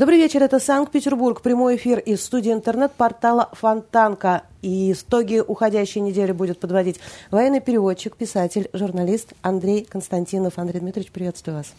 Добрый 0.00 0.16
вечер, 0.16 0.42
это 0.42 0.58
Санкт-Петербург, 0.60 1.42
прямой 1.42 1.76
эфир 1.76 1.98
из 1.98 2.24
студии 2.24 2.50
интернет-портала 2.50 3.50
Фонтанка. 3.52 4.44
И 4.62 4.92
итоги 4.92 5.42
уходящей 5.46 6.00
недели 6.00 6.32
будет 6.32 6.58
подводить 6.58 6.98
военный 7.30 7.60
переводчик, 7.60 8.16
писатель, 8.16 8.70
журналист 8.72 9.34
Андрей 9.42 9.84
Константинов. 9.84 10.54
Андрей 10.56 10.80
Дмитриевич, 10.80 11.12
приветствую 11.12 11.58
вас. 11.58 11.74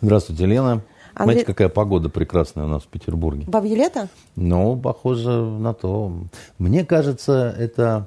Здравствуйте, 0.00 0.46
Лена. 0.46 0.80
Андрей... 1.16 1.36
Знаете, 1.36 1.46
какая 1.46 1.68
погода 1.70 2.10
прекрасная 2.10 2.66
у 2.66 2.68
нас 2.68 2.82
в 2.82 2.88
Петербурге? 2.88 3.46
Бабье 3.48 3.74
лето? 3.74 4.08
Ну, 4.36 4.76
похоже 4.76 5.30
на 5.30 5.72
то. 5.72 6.12
Мне 6.58 6.84
кажется, 6.84 7.54
это 7.58 8.06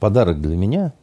подарок 0.00 0.40
для 0.40 0.56
меня, 0.56 0.94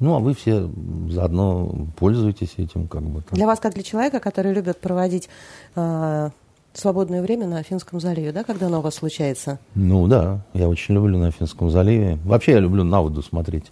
ну, 0.00 0.14
а 0.14 0.18
вы 0.18 0.34
все 0.34 0.70
заодно 1.10 1.88
пользуетесь 1.96 2.54
этим 2.56 2.88
как 2.88 3.02
бы. 3.02 3.20
Там. 3.20 3.36
Для 3.36 3.46
вас, 3.46 3.60
как 3.60 3.74
для 3.74 3.82
человека, 3.82 4.18
который 4.18 4.52
любит 4.52 4.80
проводить 4.80 5.28
э, 5.76 6.30
свободное 6.72 7.20
время 7.22 7.46
на 7.46 7.62
Финском 7.62 8.00
заливе, 8.00 8.32
да, 8.32 8.44
когда 8.44 8.66
оно 8.66 8.78
у 8.78 8.82
вас 8.82 8.94
случается? 8.94 9.58
Ну, 9.74 10.08
да, 10.08 10.40
я 10.54 10.68
очень 10.68 10.94
люблю 10.94 11.18
на 11.18 11.30
Финском 11.30 11.70
заливе. 11.70 12.18
Вообще 12.24 12.52
я 12.52 12.60
люблю 12.60 12.82
на 12.82 13.02
воду 13.02 13.22
смотреть. 13.22 13.70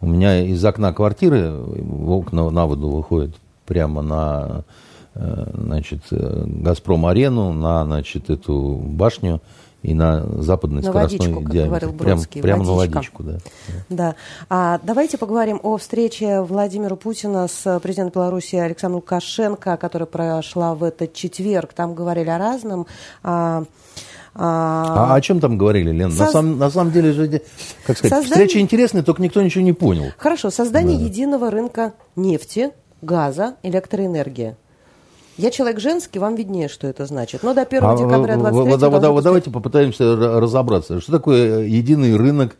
У 0.00 0.06
меня 0.06 0.44
из 0.44 0.62
окна 0.64 0.92
квартиры 0.92 1.50
окна 2.06 2.50
на 2.50 2.66
воду 2.66 2.90
выходят 2.90 3.34
прямо 3.66 4.02
на 4.02 4.64
э, 5.14 5.46
значит, 5.54 6.02
э, 6.10 6.44
Газпром-арену, 6.46 7.52
на 7.52 7.84
значит, 7.84 8.30
эту 8.30 8.76
башню 8.76 9.40
и 9.82 9.94
на 9.94 10.26
западной 10.42 10.82
на 10.82 10.88
скоростной 10.88 11.28
водичку, 11.28 11.52
диаметр. 11.52 11.86
Как 11.86 11.90
говорил 11.90 11.92
Бродский, 11.92 12.42
прям, 12.42 12.58
прямо 12.58 12.64
на 12.64 12.76
водичку, 12.76 13.22
да. 13.22 13.38
Да. 13.88 14.14
А, 14.48 14.80
давайте 14.82 15.16
поговорим 15.16 15.60
о 15.62 15.76
встрече 15.76 16.40
Владимира 16.40 16.96
Путина 16.96 17.46
с 17.46 17.78
президентом 17.80 18.22
Беларуси 18.22 18.56
Александром 18.56 18.96
Лукашенко, 18.96 19.76
которая 19.76 20.06
прошла 20.06 20.74
в 20.74 20.82
этот 20.82 21.14
четверг. 21.14 21.72
Там 21.72 21.94
говорили 21.94 22.30
о 22.30 22.38
разном. 22.38 22.86
А, 23.22 23.64
а, 24.34 25.12
а 25.12 25.14
о 25.14 25.20
чем 25.20 25.40
там 25.40 25.56
говорили, 25.56 25.92
Лен? 25.92 26.10
Соз... 26.10 26.18
На, 26.18 26.26
самом, 26.32 26.58
на 26.58 26.70
самом 26.70 26.92
деле 26.92 27.12
же, 27.12 27.42
как 27.86 27.96
сказать, 27.96 28.18
Создание... 28.18 28.46
встреча 28.46 28.60
интересная, 28.60 29.02
только 29.02 29.22
никто 29.22 29.40
ничего 29.40 29.62
не 29.62 29.72
понял. 29.72 30.06
Хорошо, 30.18 30.50
создание 30.50 30.98
да. 30.98 31.04
единого 31.04 31.50
рынка 31.50 31.94
нефти, 32.16 32.72
газа, 33.02 33.56
электроэнергии. 33.62 34.56
Я 35.36 35.50
человек 35.50 35.80
женский, 35.80 36.18
вам 36.18 36.34
виднее, 36.34 36.68
что 36.68 36.86
это 36.86 37.04
значит. 37.04 37.42
Но 37.42 37.52
до 37.52 37.62
1 37.62 37.84
а 37.84 37.96
декабря 37.96 38.36
23 38.36 38.70
вот, 38.70 38.80
вот, 38.80 39.02
вот, 39.12 39.24
Давайте 39.24 39.50
попытаемся 39.50 40.16
разобраться. 40.16 41.00
Что 41.00 41.12
такое 41.12 41.64
единый 41.64 42.16
рынок 42.16 42.56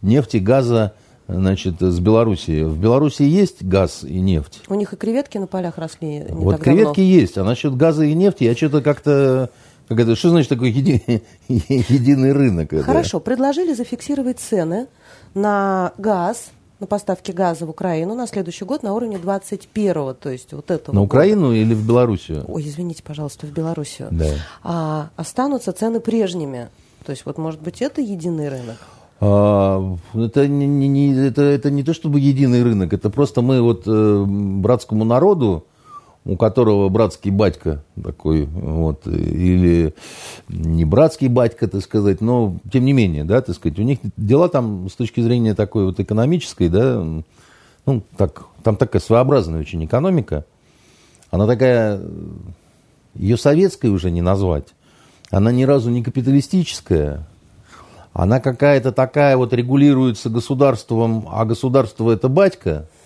нефти, 0.00 0.36
газа, 0.36 0.94
значит, 1.26 1.80
с 1.80 1.98
Белоруссией. 1.98 2.64
В 2.64 2.78
Белоруссии 2.78 3.26
есть 3.26 3.64
газ 3.64 4.04
и 4.04 4.20
нефть. 4.20 4.62
У 4.68 4.74
них 4.76 4.92
и 4.92 4.96
креветки 4.96 5.38
на 5.38 5.48
полях 5.48 5.76
росли. 5.76 6.20
Не 6.20 6.44
вот 6.44 6.60
креветки 6.60 7.00
давно. 7.00 7.12
есть, 7.12 7.38
а 7.38 7.44
насчет 7.44 7.76
газа 7.76 8.04
и 8.04 8.14
нефти 8.14 8.44
я 8.44 8.54
что-то 8.54 8.80
как-то 8.80 9.50
как 9.90 9.98
это, 9.98 10.14
что 10.14 10.28
значит 10.28 10.48
такой 10.48 10.70
еди, 10.70 11.02
единый 11.48 12.32
рынок? 12.32 12.70
Хорошо, 12.84 13.18
это? 13.18 13.24
предложили 13.24 13.74
зафиксировать 13.74 14.38
цены 14.38 14.86
на 15.34 15.92
газ, 15.98 16.52
на 16.80 16.86
поставки 16.86 17.30
газа 17.30 17.66
в 17.66 17.70
Украину 17.70 18.14
на 18.14 18.26
следующий 18.26 18.64
год 18.64 18.82
на 18.82 18.94
уровне 18.94 19.16
21-го, 19.16 20.14
то 20.14 20.30
есть 20.30 20.52
вот 20.52 20.70
этого. 20.70 20.94
На 20.94 21.02
Украину 21.02 21.48
года. 21.48 21.56
или 21.56 21.74
в 21.74 21.86
Белоруссию? 21.86 22.44
Ой, 22.48 22.62
извините, 22.62 23.02
пожалуйста, 23.02 23.46
в 23.46 23.50
Белоруссию. 23.50 24.08
Да. 24.10 24.34
А, 24.62 25.10
останутся 25.16 25.72
цены 25.72 26.00
прежними. 26.00 26.68
То 27.04 27.10
есть 27.10 27.24
вот, 27.26 27.38
может 27.38 27.60
быть, 27.60 27.82
это 27.82 28.00
единый 28.00 28.48
рынок? 28.48 28.76
А, 29.20 29.96
это, 30.14 30.48
не, 30.48 30.66
не, 30.66 31.14
это, 31.14 31.42
это 31.42 31.70
не 31.70 31.82
то 31.82 31.92
чтобы 31.92 32.18
единый 32.20 32.62
рынок, 32.62 32.92
это 32.94 33.10
просто 33.10 33.42
мы 33.42 33.60
вот 33.60 33.82
э, 33.86 34.24
братскому 34.26 35.04
народу 35.04 35.66
у 36.24 36.36
которого 36.36 36.88
братский 36.88 37.30
батька 37.30 37.82
такой, 38.02 38.44
вот, 38.44 39.06
или 39.06 39.94
не 40.48 40.84
братский 40.84 41.28
батька, 41.28 41.66
так 41.66 41.82
сказать, 41.82 42.20
но 42.20 42.56
тем 42.70 42.84
не 42.84 42.92
менее, 42.92 43.24
да, 43.24 43.40
так 43.40 43.56
сказать, 43.56 43.78
у 43.78 43.82
них 43.82 43.98
дела 44.16 44.48
там 44.48 44.88
с 44.90 44.94
точки 44.94 45.20
зрения 45.20 45.54
такой 45.54 45.86
вот 45.86 45.98
экономической, 45.98 46.68
да, 46.68 47.02
ну, 47.86 48.02
так, 48.16 48.44
там 48.62 48.76
такая 48.76 49.00
своеобразная 49.00 49.60
очень 49.60 49.84
экономика, 49.84 50.44
она 51.30 51.46
такая, 51.46 52.00
ее 53.14 53.38
советской 53.38 53.86
уже 53.86 54.10
не 54.10 54.20
назвать, 54.20 54.68
она 55.30 55.52
ни 55.52 55.64
разу 55.64 55.90
не 55.90 56.02
капиталистическая, 56.02 57.26
она 58.12 58.40
какая-то 58.40 58.92
такая 58.92 59.38
вот 59.38 59.54
регулируется 59.54 60.28
государством, 60.28 61.26
а 61.30 61.46
государство 61.46 62.10
это 62.10 62.28
батька– 62.28 62.86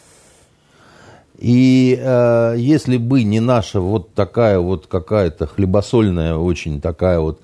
и 1.38 1.98
э, 2.00 2.54
если 2.58 2.96
бы 2.96 3.22
не 3.24 3.40
наша 3.40 3.80
вот 3.80 4.14
такая 4.14 4.58
вот 4.58 4.86
какая-то 4.86 5.46
хлебосольная, 5.46 6.36
очень 6.36 6.80
такая 6.80 7.18
вот 7.18 7.40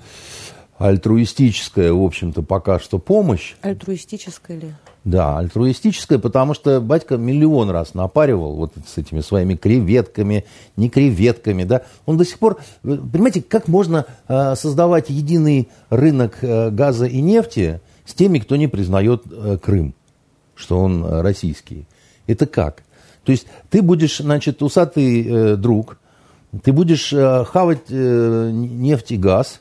альтруистическая, 0.79 1.93
в 1.93 2.03
общем-то, 2.03 2.43
пока 2.43 2.79
что 2.79 2.99
помощь. 2.99 3.55
Альтруистическая 3.61 4.59
ли? 4.59 4.73
Да, 5.05 5.39
альтруистическая, 5.39 6.19
потому 6.19 6.55
что 6.55 6.81
батька 6.81 7.17
миллион 7.17 7.71
раз 7.71 7.95
напаривал 7.95 8.55
вот 8.57 8.73
с 8.87 8.99
этими 8.99 9.21
своими 9.21 9.55
креветками, 9.55 10.45
не 10.77 10.89
креветками, 10.89 11.65
да. 11.65 11.83
Он 12.07 12.17
до 12.17 12.25
сих 12.25 12.39
пор, 12.39 12.59
понимаете, 12.83 13.43
как 13.43 13.67
можно 13.69 14.07
э, 14.29 14.55
создавать 14.57 15.11
единый 15.11 15.69
рынок 15.89 16.39
э, 16.43 16.71
газа 16.71 17.07
и 17.07 17.21
нефти 17.21 17.81
с 18.05 18.15
теми, 18.15 18.39
кто 18.39 18.57
не 18.57 18.67
признает 18.67 19.23
э, 19.31 19.59
Крым, 19.63 19.95
что 20.55 20.79
он 20.79 21.05
э, 21.05 21.23
российский. 21.23 21.87
Это 22.27 22.47
как? 22.47 22.83
То 23.31 23.33
есть 23.33 23.47
ты 23.71 23.81
будешь, 23.81 24.19
значит, 24.19 24.61
усатый 24.61 25.25
э, 25.25 25.55
друг, 25.55 25.99
ты 26.65 26.73
будешь 26.73 27.13
э, 27.13 27.45
хавать 27.45 27.85
э, 27.89 28.51
нефть 28.53 29.13
и 29.13 29.17
газ, 29.17 29.61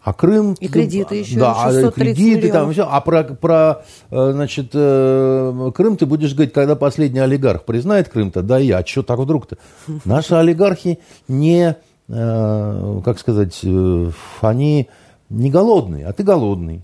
а 0.00 0.12
Крым... 0.12 0.54
И 0.60 0.68
кредиты 0.68 1.16
еще, 1.16 1.40
да, 1.40 1.54
630 1.54 1.88
а 1.88 1.90
кредиты 1.90 2.52
там 2.52 2.70
все. 2.70 2.86
А 2.88 3.00
про, 3.00 3.24
про 3.24 3.82
э, 4.12 4.30
значит, 4.30 4.70
э, 4.74 5.70
Крым 5.74 5.96
ты 5.96 6.06
будешь 6.06 6.34
говорить, 6.34 6.54
когда 6.54 6.76
последний 6.76 7.18
олигарх 7.18 7.64
признает 7.64 8.10
Крым-то, 8.10 8.44
да 8.44 8.58
я, 8.58 8.78
а 8.78 8.86
что 8.86 9.02
так 9.02 9.18
вдруг-то? 9.18 9.56
Наши 10.04 10.36
олигархи 10.36 11.00
не, 11.26 11.74
э, 12.06 13.00
как 13.04 13.18
сказать, 13.18 13.60
они 14.40 14.88
не 15.30 15.50
голодные, 15.50 16.06
а 16.06 16.12
ты 16.12 16.22
голодный. 16.22 16.82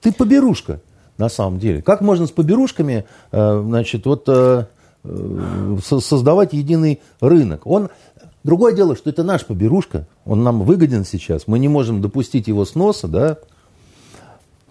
Ты 0.00 0.10
поберушка, 0.12 0.80
на 1.16 1.28
самом 1.28 1.60
деле. 1.60 1.80
Как 1.80 2.00
можно 2.00 2.26
с 2.26 2.32
поберушками, 2.32 3.04
значит, 3.30 4.04
вот... 4.04 4.28
Э, 5.08 5.78
создавать 6.00 6.52
единый 6.52 7.00
рынок. 7.20 7.66
Он, 7.66 7.88
другое 8.44 8.74
дело, 8.74 8.94
что 8.96 9.10
это 9.10 9.22
наш 9.22 9.44
поберушка, 9.44 10.06
он 10.24 10.42
нам 10.42 10.62
выгоден 10.62 11.04
сейчас, 11.04 11.46
мы 11.46 11.58
не 11.58 11.68
можем 11.68 12.02
допустить 12.02 12.48
его 12.48 12.64
сноса, 12.64 13.08
да, 13.08 13.38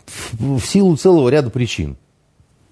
в, 0.05 0.59
в 0.59 0.65
силу 0.65 0.95
целого 0.95 1.29
ряда 1.29 1.49
причин. 1.49 1.97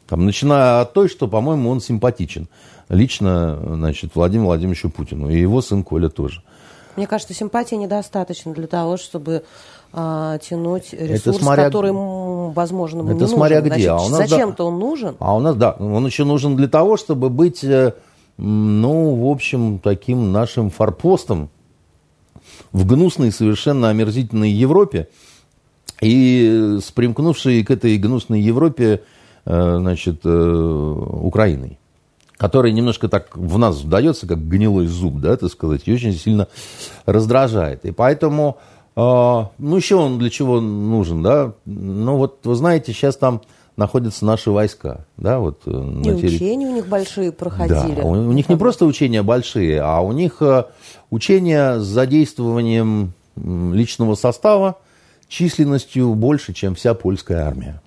Там, 0.07 0.25
начиная 0.25 0.81
от 0.81 0.93
той, 0.93 1.09
что, 1.09 1.27
по-моему, 1.27 1.69
он 1.69 1.81
симпатичен. 1.81 2.47
Лично, 2.89 3.59
значит, 3.65 4.11
Владимиру 4.13 4.47
Владимировичу 4.47 4.91
Путину. 4.91 5.29
И 5.29 5.39
его 5.39 5.61
сын 5.61 5.83
Коля 5.83 6.09
тоже. 6.09 6.43
Мне 6.95 7.07
кажется, 7.07 7.33
симпатии 7.33 7.75
недостаточно 7.75 8.53
для 8.53 8.67
того, 8.67 8.97
чтобы 8.97 9.43
а, 9.97 10.37
тянуть 10.39 10.91
ресурс, 10.91 11.37
смотря... 11.37 11.65
который, 11.65 11.91
возможно, 11.93 13.09
это 13.09 13.21
не 13.21 13.27
смотря 13.27 13.61
нужен. 13.61 13.77
где. 13.77 13.89
а 13.89 13.95
у 13.95 14.09
нас, 14.09 14.29
зачем-то 14.29 14.57
да, 14.57 14.63
он 14.65 14.79
нужен. 14.79 15.15
А 15.19 15.35
у 15.35 15.39
нас, 15.39 15.55
да, 15.55 15.71
он 15.71 16.05
еще 16.05 16.25
нужен 16.25 16.57
для 16.57 16.67
того, 16.67 16.97
чтобы 16.97 17.29
быть, 17.29 17.63
э, 17.63 17.93
ну, 18.37 19.15
в 19.15 19.31
общем, 19.31 19.79
таким 19.79 20.33
нашим 20.33 20.69
форпостом 20.69 21.49
в 22.73 22.85
гнусной, 22.85 23.31
совершенно 23.31 23.89
омерзительной 23.89 24.51
Европе. 24.51 25.07
И 26.01 26.77
с 26.83 26.91
примкнувшей 26.91 27.63
к 27.63 27.71
этой 27.71 27.97
гнусной 27.97 28.41
Европе, 28.41 29.01
э, 29.45 29.77
значит, 29.79 30.21
э, 30.25 30.95
Украиной 31.21 31.79
которая 32.37 32.73
немножко 32.73 33.07
так 33.07 33.37
в 33.37 33.57
нас 33.57 33.81
вдается, 33.81 34.27
как 34.27 34.45
гнилой 34.45 34.87
зуб, 34.87 35.19
да, 35.19 35.37
так 35.37 35.49
сказать, 35.49 35.83
и 35.85 35.93
очень 35.93 36.13
сильно 36.13 36.47
раздражает. 37.05 37.85
И 37.85 37.91
поэтому 37.91 38.57
а, 38.95 39.51
ну, 39.57 39.75
еще 39.75 39.95
он 39.95 40.19
для 40.19 40.29
чего 40.29 40.61
нужен, 40.61 41.21
да? 41.21 41.53
Ну, 41.65 42.17
вот 42.17 42.45
вы 42.45 42.55
знаете, 42.55 42.93
сейчас 42.93 43.17
там 43.17 43.41
находятся 43.75 44.25
наши 44.25 44.51
войска, 44.51 45.05
да, 45.17 45.39
вот. 45.39 45.63
Э, 45.65 45.71
и 45.71 45.73
на 45.73 46.17
терри... 46.17 46.35
учения 46.35 46.67
у 46.67 46.73
них 46.73 46.87
большие 46.87 47.31
проходили. 47.33 47.95
Да, 47.95 48.03
у, 48.03 48.11
у 48.11 48.31
них 48.31 48.47
не 48.47 48.55
просто 48.55 48.85
учения 48.85 49.21
большие, 49.21 49.81
а 49.81 49.99
у 49.99 50.13
них 50.13 50.41
э, 50.41 50.65
учения 51.09 51.79
с 51.79 51.83
задействованием 51.83 53.13
личного 53.35 54.15
состава 54.15 54.77
численностью 55.27 56.13
больше, 56.15 56.53
чем 56.53 56.75
вся 56.75 56.93
польская 56.93 57.45
армия. 57.45 57.81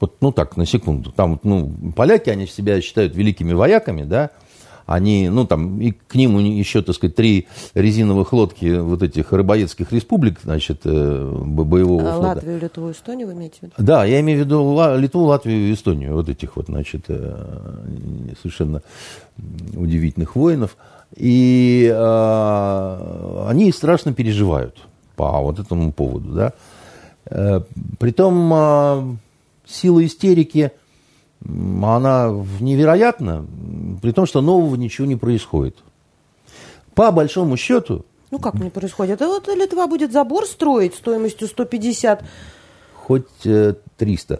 Вот, 0.00 0.16
ну 0.20 0.32
так, 0.32 0.56
на 0.56 0.66
секунду. 0.66 1.12
Там, 1.12 1.40
ну, 1.42 1.70
поляки, 1.94 2.30
они 2.30 2.46
себя 2.46 2.80
считают 2.80 3.14
великими 3.14 3.52
вояками, 3.52 4.02
да, 4.02 4.30
они, 4.90 5.28
ну, 5.28 5.46
там, 5.46 5.80
и 5.80 5.92
к 5.92 6.16
ним 6.16 6.38
еще, 6.38 6.82
так 6.82 6.96
сказать, 6.96 7.14
три 7.14 7.46
резиновых 7.74 8.32
лодки 8.32 8.80
вот 8.80 9.04
этих 9.04 9.32
рыбоедских 9.32 9.92
республик, 9.92 10.40
значит, 10.42 10.80
э, 10.84 11.32
боевого 11.44 12.10
а 12.10 12.14
флота. 12.14 12.28
Латвию, 12.34 12.58
Литву, 12.58 12.90
Эстонию 12.90 13.28
вы 13.28 13.34
имеете 13.34 13.58
в 13.60 13.62
виду? 13.62 13.74
Да, 13.78 14.04
я 14.04 14.18
имею 14.18 14.40
в 14.40 14.44
виду 14.44 14.96
Литву, 14.96 15.22
Латвию 15.26 15.68
и 15.68 15.74
Эстонию, 15.74 16.14
вот 16.14 16.28
этих 16.28 16.56
вот, 16.56 16.66
значит, 16.66 17.04
э, 17.06 18.34
совершенно 18.42 18.82
удивительных 19.76 20.34
воинов. 20.34 20.76
И 21.14 21.88
э, 21.88 23.44
они 23.46 23.70
страшно 23.70 24.12
переживают 24.12 24.76
по 25.14 25.40
вот 25.40 25.60
этому 25.60 25.92
поводу, 25.92 26.32
да. 26.32 26.52
Э, 27.26 27.60
притом 28.00 28.52
э, 28.52 29.16
сила 29.66 30.04
истерики– 30.04 30.72
она 31.46 32.30
невероятна, 32.60 33.46
при 34.02 34.12
том, 34.12 34.26
что 34.26 34.40
нового 34.40 34.76
ничего 34.76 35.06
не 35.06 35.16
происходит. 35.16 35.76
По 36.94 37.10
большому 37.10 37.56
счету... 37.56 38.04
Ну 38.30 38.38
как 38.38 38.54
не 38.54 38.70
происходит? 38.70 39.14
Это 39.14 39.26
вот 39.26 39.48
Литва 39.48 39.86
будет 39.86 40.12
забор 40.12 40.46
строить 40.46 40.94
стоимостью 40.94 41.48
150 41.48 42.22
хоть 43.10 43.26
300. 43.42 43.50
Э, 43.50 43.74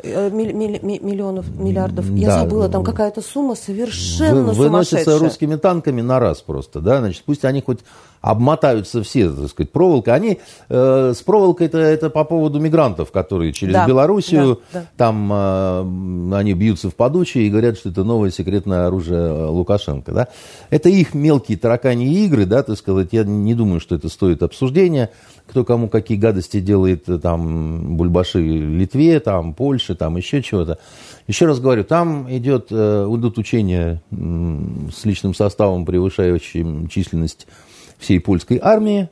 э, 0.03 0.31
милли, 0.31 0.53
милли, 0.53 0.79
миллионов, 0.83 1.47
миллиардов. 1.57 2.09
Да. 2.09 2.17
Я 2.17 2.31
забыла, 2.41 2.69
там 2.69 2.85
какая-то 2.85 3.21
сумма 3.23 3.55
совершенно 3.55 4.53
Вы, 4.53 4.65
Выносится 4.65 5.19
русскими 5.19 5.57
танками 5.57 6.01
на 6.01 6.21
раз 6.21 6.41
просто, 6.41 6.81
да, 6.81 6.99
значит, 6.99 7.23
пусть 7.25 7.45
они 7.45 7.61
хоть 7.61 7.81
обмотаются 8.21 9.03
все, 9.03 9.31
так 9.31 9.49
сказать, 9.49 9.73
проволокой. 9.73 10.15
Они 10.15 10.39
э, 10.69 11.13
с 11.15 11.23
проволокой-то 11.23 11.79
это 11.79 12.11
по 12.11 12.25
поводу 12.25 12.61
мигрантов, 12.61 13.11
которые 13.13 13.53
через 13.53 13.73
да, 13.73 13.87
Белоруссию, 13.87 14.61
да, 14.73 14.81
да. 14.81 14.87
там 14.97 15.31
э, 15.33 16.37
они 16.37 16.53
бьются 16.53 16.91
в 16.91 16.95
подучие 16.95 17.47
и 17.47 17.51
говорят, 17.51 17.79
что 17.79 17.89
это 17.89 18.05
новое 18.05 18.31
секретное 18.31 18.87
оружие 18.87 19.21
э, 19.21 19.47
Лукашенко. 19.47 20.13
Да? 20.13 20.29
Это 20.69 20.89
их 20.89 21.15
мелкие 21.15 21.57
таракани 21.57 22.25
игры, 22.25 22.45
да, 22.45 22.63
так 22.63 22.77
сказать. 22.77 23.09
Я 23.13 23.25
не 23.25 23.55
думаю, 23.55 23.81
что 23.81 23.95
это 23.95 24.09
стоит 24.09 24.43
обсуждения. 24.43 25.11
Кто 25.47 25.65
кому 25.65 25.89
какие 25.89 26.19
гадости 26.19 26.61
делает, 26.61 27.09
э, 27.09 27.19
там, 27.19 27.97
бульбаши 27.97 28.41
Литве, 28.41 29.19
там, 29.21 29.50
Польше, 29.53 29.95
там, 29.95 30.17
еще 30.17 30.43
чего-то. 30.43 30.79
Еще 31.27 31.47
раз 31.47 31.61
говорю, 31.61 31.85
там 31.85 32.31
идет, 32.31 32.69
э, 32.71 33.07
идут 33.09 33.39
учения 33.39 34.03
с 34.11 35.05
личным 35.05 35.35
составом, 35.35 35.85
превышающим 35.85 36.89
численность 36.89 37.47
всей 37.99 38.21
польской 38.21 38.59
армии. 38.63 39.09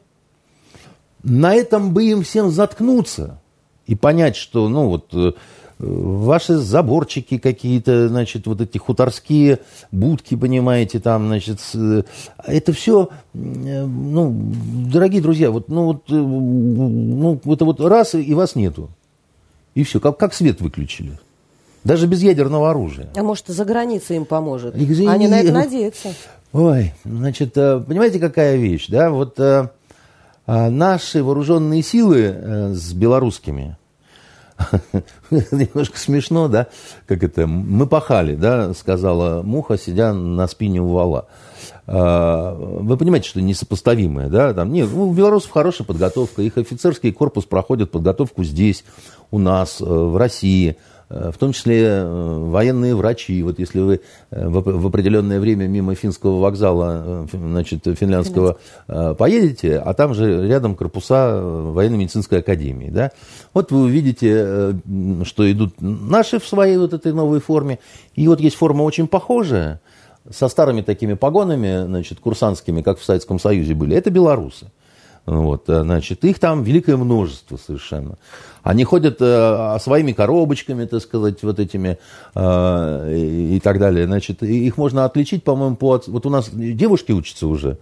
На 1.23 1.55
этом 1.55 1.93
бы 1.93 2.05
им 2.05 2.23
всем 2.23 2.51
заткнуться 2.51 3.41
и 3.87 3.95
понять, 3.95 4.37
что, 4.37 4.69
ну, 4.69 4.89
вот, 4.89 5.09
э, 5.15 5.33
ваши 5.79 6.57
заборчики 6.57 7.39
какие-то, 7.39 8.09
значит, 8.09 8.47
вот 8.47 8.61
эти 8.61 8.79
хуторские 8.79 9.61
будки, 9.93 10.35
понимаете, 10.35 10.99
там, 10.99 11.27
значит, 11.29 11.61
это 12.45 12.73
все, 12.73 13.09
э, 13.35 13.85
ну, 13.85 14.35
дорогие 14.93 15.23
друзья, 15.23 15.51
вот, 15.51 15.69
ну, 15.69 15.85
вот, 15.85 16.03
э, 16.11 16.15
ну, 16.15 17.41
это 17.45 17.65
вот 17.65 17.81
раз, 17.81 18.15
и 18.15 18.35
вас 18.35 18.55
нету. 18.55 18.91
И 19.75 19.85
все, 19.85 20.01
как, 20.01 20.19
как 20.19 20.35
свет 20.35 20.61
выключили. 20.61 21.19
Даже 21.85 22.07
без 22.07 22.23
ядерного 22.23 22.71
оружия. 22.71 23.09
А 23.15 23.23
может, 23.23 23.47
за 23.47 23.65
границей 23.65 24.17
им 24.17 24.25
поможет? 24.25 24.75
Они 24.75 25.29
на 25.29 25.41
это 25.41 25.53
надеются. 25.53 26.11
Ой, 26.53 26.95
значит, 27.05 27.57
э, 27.57 27.81
понимаете, 27.87 28.19
какая 28.19 28.57
вещь, 28.57 28.87
да? 28.89 29.11
Вот 29.11 29.39
э, 29.39 29.69
э, 30.47 30.69
наши 30.71 31.23
вооруженные 31.23 31.83
силы 31.83 32.73
с 32.75 32.93
белорусскими, 32.95 33.77
немножко 35.31 35.99
смешно, 35.99 36.49
да, 36.49 36.69
как 37.07 37.23
это, 37.23 37.47
мы 37.47 37.87
пахали, 37.87 38.35
да, 38.35 38.73
сказала 38.73 39.43
муха, 39.43 39.77
сидя 39.77 40.15
на 40.15 40.49
спине 40.49 40.81
у 40.81 40.89
вала. 40.89 41.29
Вы 41.91 42.97
понимаете, 42.99 43.31
что 43.31 43.41
несопоставимое, 43.41 44.29
да, 44.29 44.53
там, 44.53 44.71
нет, 44.71 44.93
у 44.93 45.11
белорусов 45.13 45.51
хорошая 45.51 45.87
подготовка, 45.87 46.43
их 46.43 46.59
офицерский 46.59 47.13
корпус 47.13 47.47
проходит 47.47 47.91
подготовку 47.91 48.45
здесь, 48.45 48.85
у 49.31 49.39
нас, 49.39 49.81
в 49.81 50.19
России, 50.19 50.77
Э, 51.11 51.31
в 51.33 51.39
том 51.39 51.53
числе 51.53 51.85
э, 51.85 52.39
военные 52.51 52.95
врачи. 52.95 53.43
Вот 53.43 53.59
если 53.59 53.81
вы 53.81 54.01
э, 54.31 54.49
в 54.49 54.87
определенное 54.87 55.41
время 55.41 55.67
мимо 55.67 55.95
финского 55.95 56.39
вокзала, 56.39 57.27
значит, 57.33 57.85
финляндского 57.99 58.59
поедете, 58.87 59.79
а 59.79 59.95
там 59.95 60.15
же 60.15 60.47
рядом 60.47 60.75
корпуса 60.75 61.41
военно-медицинской 61.41 62.41
академии, 62.41 62.91
да, 62.91 63.11
вот 63.55 63.71
вы 63.71 63.83
увидите, 63.83 64.75
что 65.25 65.51
идут 65.51 65.81
наши 65.81 66.39
в 66.39 66.47
своей 66.47 66.77
вот 66.77 66.93
этой 66.93 67.13
новой 67.13 67.41
форме, 67.41 67.79
и 68.15 68.29
вот 68.29 68.41
есть 68.41 68.57
форма 68.57 68.83
очень 68.83 69.07
похожая, 69.07 69.81
со 70.31 70.49
старыми 70.49 70.83
такими 70.83 71.15
погонами, 71.15 71.85
значит, 71.87 72.21
курсантскими, 72.21 72.83
как 72.83 72.99
в 72.99 73.05
Советском 73.05 73.39
Союзе 73.39 73.75
были, 73.75 73.97
это 73.97 74.11
белорусы. 74.11 74.71
Вот, 75.27 75.65
значит, 75.67 76.25
их 76.25 76.39
там 76.39 76.63
великое 76.63 76.97
множество 76.97 77.59
совершенно. 77.59 78.17
Они 78.63 78.85
ходят 78.85 79.19
э, 79.21 79.77
своими 79.79 80.13
коробочками, 80.13 80.87
так 80.87 81.03
сказать, 81.03 81.43
вот 81.43 81.59
этими 81.59 81.99
э, 82.35 83.15
и, 83.15 83.57
и 83.57 83.61
так 83.61 83.79
далее. 83.79 84.07
Значит, 84.07 84.43
их 84.43 84.79
можно 84.79 85.05
отличить, 85.05 85.45
по-моему, 85.45 85.77
по... 85.77 86.01
Вот 86.07 86.25
у 86.25 86.31
нас 86.31 86.49
девушки 86.51 87.13
учатся 87.13 87.47
уже, 87.47 87.77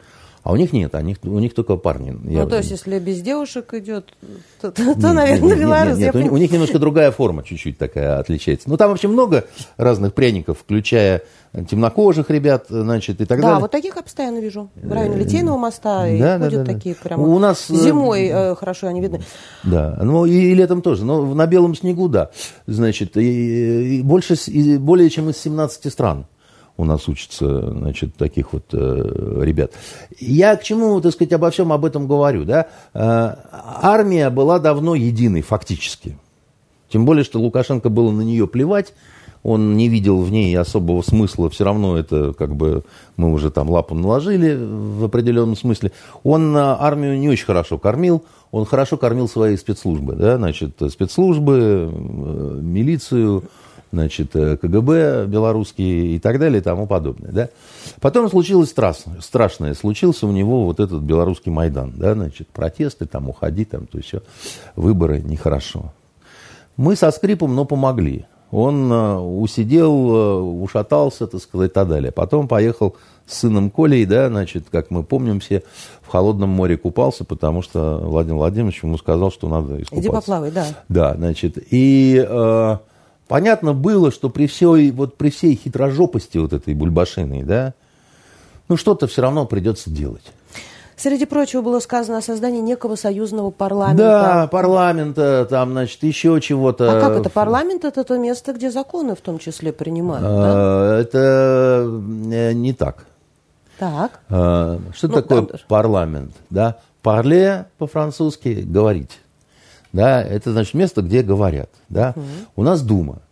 а 0.46 0.52
у 0.52 0.56
них 0.56 0.72
нет, 0.72 0.94
у 0.94 1.00
них, 1.00 1.16
у 1.24 1.40
них 1.40 1.54
только 1.54 1.74
парни. 1.74 2.12
Ну, 2.12 2.30
я... 2.30 2.46
то 2.46 2.56
есть, 2.56 2.70
если 2.70 3.00
без 3.00 3.20
девушек 3.20 3.74
идет, 3.74 4.14
то, 4.60 4.70
то, 4.70 4.80
нет, 4.80 4.96
наверное, 4.98 5.48
нет, 5.48 5.58
белорус. 5.58 5.98
Нет, 5.98 6.14
нет, 6.14 6.30
у, 6.30 6.34
у 6.34 6.36
них 6.36 6.52
немножко 6.52 6.78
другая 6.78 7.10
форма 7.10 7.42
чуть-чуть 7.42 7.76
такая 7.78 8.20
отличается. 8.20 8.70
Ну, 8.70 8.76
там 8.76 8.90
вообще 8.90 9.08
много 9.08 9.46
разных 9.76 10.14
пряников, 10.14 10.60
включая 10.60 11.22
темнокожих 11.68 12.30
ребят, 12.30 12.66
значит, 12.68 13.20
и 13.20 13.24
так 13.24 13.38
да, 13.38 13.42
далее. 13.42 13.56
Да, 13.56 13.60
вот 13.60 13.72
таких 13.72 13.96
я 13.96 14.02
постоянно 14.02 14.38
вижу. 14.38 14.70
В 14.76 14.92
районе 14.92 15.16
Литейного 15.16 15.58
моста 15.58 16.02
да, 16.02 16.08
и 16.08 16.20
да, 16.20 16.38
ходят 16.38 16.64
да, 16.64 16.64
да. 16.64 16.74
такие 16.74 16.94
прямо. 16.94 17.24
У 17.24 17.38
нас... 17.40 17.68
Э, 17.68 17.74
Зимой 17.74 18.28
э, 18.28 18.54
хорошо 18.54 18.86
они 18.86 19.00
видны. 19.00 19.22
Да, 19.64 19.98
ну 20.00 20.26
и, 20.26 20.32
и 20.32 20.54
летом 20.54 20.80
тоже, 20.80 21.04
но 21.04 21.34
на 21.34 21.48
белом 21.48 21.74
снегу, 21.74 22.08
да. 22.08 22.30
Значит, 22.68 23.16
и, 23.16 23.98
и 23.98 24.02
больше, 24.02 24.34
и 24.46 24.78
более 24.78 25.10
чем 25.10 25.28
из 25.28 25.38
17 25.38 25.92
стран 25.92 26.26
у 26.76 26.84
нас 26.84 27.08
учатся, 27.08 27.70
значит, 27.70 28.14
таких 28.16 28.52
вот 28.52 28.64
э, 28.72 29.40
ребят. 29.42 29.72
Я 30.18 30.56
к 30.56 30.62
чему, 30.62 31.00
так 31.00 31.12
сказать, 31.12 31.32
обо 31.32 31.50
всем 31.50 31.72
об 31.72 31.84
этом 31.84 32.06
говорю, 32.06 32.44
да? 32.44 32.66
Э, 32.92 33.34
армия 33.50 34.30
была 34.30 34.58
давно 34.58 34.94
единой, 34.94 35.42
фактически. 35.42 36.18
Тем 36.88 37.04
более, 37.04 37.24
что 37.24 37.40
Лукашенко 37.40 37.88
было 37.88 38.10
на 38.10 38.22
нее 38.22 38.46
плевать, 38.46 38.92
он 39.42 39.76
не 39.76 39.88
видел 39.88 40.20
в 40.22 40.30
ней 40.30 40.56
особого 40.58 41.02
смысла, 41.02 41.48
все 41.50 41.64
равно 41.64 41.96
это 41.96 42.32
как 42.32 42.56
бы 42.56 42.82
мы 43.16 43.32
уже 43.32 43.50
там 43.50 43.70
лапу 43.70 43.94
наложили 43.94 44.56
в 44.56 45.04
определенном 45.04 45.56
смысле. 45.56 45.92
Он 46.24 46.56
армию 46.56 47.18
не 47.18 47.28
очень 47.28 47.46
хорошо 47.46 47.78
кормил, 47.78 48.24
он 48.50 48.66
хорошо 48.66 48.96
кормил 48.96 49.28
свои 49.28 49.56
спецслужбы, 49.56 50.14
да, 50.14 50.36
значит, 50.36 50.80
спецслужбы, 50.90 51.90
э, 51.92 52.58
милицию, 52.60 53.44
значит, 53.92 54.34
э, 54.34 54.56
КГБ 54.56 55.26
белорусские 55.26 56.16
и 56.16 56.18
так 56.18 56.38
далее 56.38 56.60
и 56.60 56.62
тому 56.62 56.86
подобное. 56.86 57.32
Да? 57.32 57.48
Потом 58.00 58.28
случилось 58.28 58.70
страшное, 58.70 59.20
страшное, 59.20 59.74
случился 59.74 60.26
у 60.26 60.32
него 60.32 60.64
вот 60.64 60.80
этот 60.80 61.02
белорусский 61.02 61.52
Майдан, 61.52 61.92
да, 61.96 62.14
значит, 62.14 62.48
протесты, 62.48 63.06
там, 63.06 63.28
уходи, 63.28 63.64
там, 63.64 63.86
то 63.86 63.98
есть 63.98 64.08
все, 64.08 64.22
выборы 64.74 65.20
нехорошо. 65.20 65.92
Мы 66.76 66.96
со 66.96 67.10
скрипом, 67.10 67.54
но 67.54 67.64
помогли. 67.64 68.26
Он 68.50 68.92
э, 68.92 69.18
усидел, 69.18 70.14
э, 70.14 70.40
ушатался, 70.40 71.26
так 71.26 71.40
сказать, 71.40 71.70
и 71.70 71.74
так 71.74 71.88
далее. 71.88 72.12
Потом 72.12 72.46
поехал 72.46 72.96
с 73.26 73.38
сыном 73.38 73.70
Колей, 73.70 74.06
да, 74.06 74.28
значит, 74.28 74.66
как 74.70 74.90
мы 74.90 75.02
помним 75.02 75.40
все, 75.40 75.64
в 76.00 76.08
холодном 76.08 76.50
море 76.50 76.76
купался, 76.76 77.24
потому 77.24 77.62
что 77.62 77.98
Владимир 78.04 78.36
Владимирович 78.36 78.82
ему 78.84 78.98
сказал, 78.98 79.32
что 79.32 79.48
надо 79.48 79.82
искупаться. 79.82 80.00
Иди 80.00 80.08
поплавай, 80.08 80.50
да. 80.52 80.66
Да, 80.88 81.14
значит, 81.16 81.58
и 81.70 82.24
э, 82.26 82.78
понятно 83.28 83.72
было, 83.72 84.10
что 84.10 84.28
при 84.30 84.46
всей, 84.46 84.90
вот 84.90 85.16
при 85.16 85.30
всей 85.30 85.54
хитрожопости 85.56 86.38
вот 86.38 86.52
этой 86.52 86.74
бульбашиной, 86.74 87.42
да, 87.42 87.74
ну 88.68 88.76
что-то 88.76 89.06
все 89.06 89.22
равно 89.22 89.46
придется 89.46 89.90
делать. 89.90 90.24
Среди 90.96 91.26
прочего 91.26 91.60
было 91.60 91.78
сказано 91.80 92.18
о 92.18 92.22
создании 92.22 92.62
некого 92.62 92.96
союзного 92.96 93.50
парламента. 93.50 94.02
Да, 94.02 94.46
парламента, 94.46 95.46
там, 95.48 95.72
значит, 95.72 96.02
еще 96.02 96.40
чего-то. 96.40 96.96
А 96.96 97.00
как 97.00 97.18
это? 97.18 97.28
Парламент– 97.28 97.84
это 97.84 98.02
то 98.02 98.16
место, 98.16 98.54
где 98.54 98.70
законы 98.70 99.14
в 99.14 99.20
том 99.20 99.38
числе 99.38 99.74
принимают, 99.74 100.24
а, 100.26 100.96
да? 100.96 101.00
Это 101.02 101.86
э, 102.32 102.52
не 102.54 102.72
так. 102.72 103.04
Так. 103.78 104.20
А, 104.30 104.80
что 104.94 105.08
ну, 105.08 105.14
такое 105.14 105.42
да, 105.42 105.58
парламент? 105.68 106.32
Да? 106.48 106.78
Парле 107.02 107.66
по-французски– 107.76 108.64
говорить. 108.66 109.20
Да, 109.96 110.22
это 110.22 110.52
значит 110.52 110.74
место, 110.74 111.02
где 111.02 111.22
говорят. 111.22 111.70
Да? 111.88 112.12
Угу. 112.14 112.24
У 112.56 112.62
нас 112.62 112.82
Дума. 112.82 113.22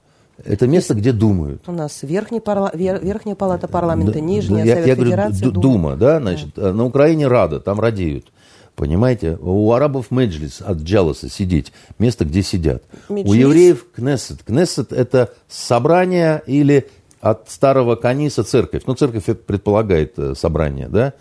Это 0.44 0.66
место, 0.66 0.94
где 0.94 1.12
думают. 1.12 1.62
У 1.68 1.73
нас 1.73 2.02
верхний 2.02 2.40
парла... 2.40 2.71
верхняя 2.75 3.37
палата 3.37 3.68
парламента, 3.68 4.21
нижняя, 4.21 4.64
я, 4.64 4.75
Совет 4.75 4.87
я 4.88 4.97
Федерации, 4.97 5.40
говорю, 5.42 5.61
Дума. 5.61 5.73
Дума, 5.73 5.97
да, 5.97 6.21
значит, 6.21 6.49
да. 6.56 6.73
на 6.73 6.85
Украине 6.85 7.28
Рада, 7.28 7.61
там 7.61 7.78
радеют. 7.78 8.26
Понимаете, 8.75 9.38
у 9.40 9.71
арабов 9.73 10.11
меджлис 10.11 10.61
от 10.61 10.78
джаласа 10.78 11.28
сидеть, 11.28 11.73
место, 12.00 12.25
где 12.25 12.42
сидят. 12.42 12.83
Меджлис? 13.09 13.30
У 13.30 13.35
евреев 13.35 13.87
кнессет. 13.94 14.42
Кнессет– 14.42 14.92
это 14.92 15.33
собрание 15.49 16.42
или 16.47 16.88
от 17.21 17.49
старого 17.49 17.94
Каниса 17.94 18.42
церковь. 18.42 18.83
Ну, 18.87 18.94
церковь 18.94 19.28
это 19.28 19.40
предполагает 19.40 20.18
э, 20.18 20.35
собрание, 20.35 20.88
да. 20.88 21.12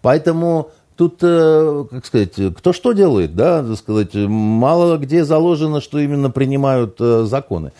Поэтому 0.00 0.70
тут, 1.00 1.20
э, 1.22 1.84
как 1.90 2.04
сказать, 2.04 2.34
кто 2.58 2.74
что 2.74 2.92
делает, 2.92 3.34
да, 3.34 3.62
так 3.62 3.78
сказать, 3.78 4.14
мало 4.14 4.98
где 4.98 5.24
заложено, 5.24 5.80
что 5.80 5.98
именно 5.98 6.28
принимают 6.28 6.96
э, 7.00 7.24
законы. 7.24 7.72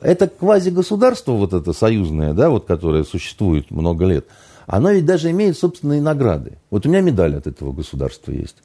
Это 0.00 0.28
квазигосударство 0.28 1.32
вот 1.32 1.54
это 1.54 1.72
союзное, 1.72 2.34
да, 2.34 2.50
вот 2.50 2.66
которое 2.66 3.02
существует 3.02 3.72
много 3.72 4.04
лет, 4.04 4.26
оно 4.68 4.92
ведь 4.92 5.06
даже 5.06 5.32
имеет 5.32 5.58
собственные 5.58 6.00
награды. 6.00 6.58
Вот 6.70 6.86
у 6.86 6.88
меня 6.88 7.00
медаль 7.00 7.34
от 7.34 7.48
этого 7.48 7.72
государства 7.72 8.30
есть 8.30 8.58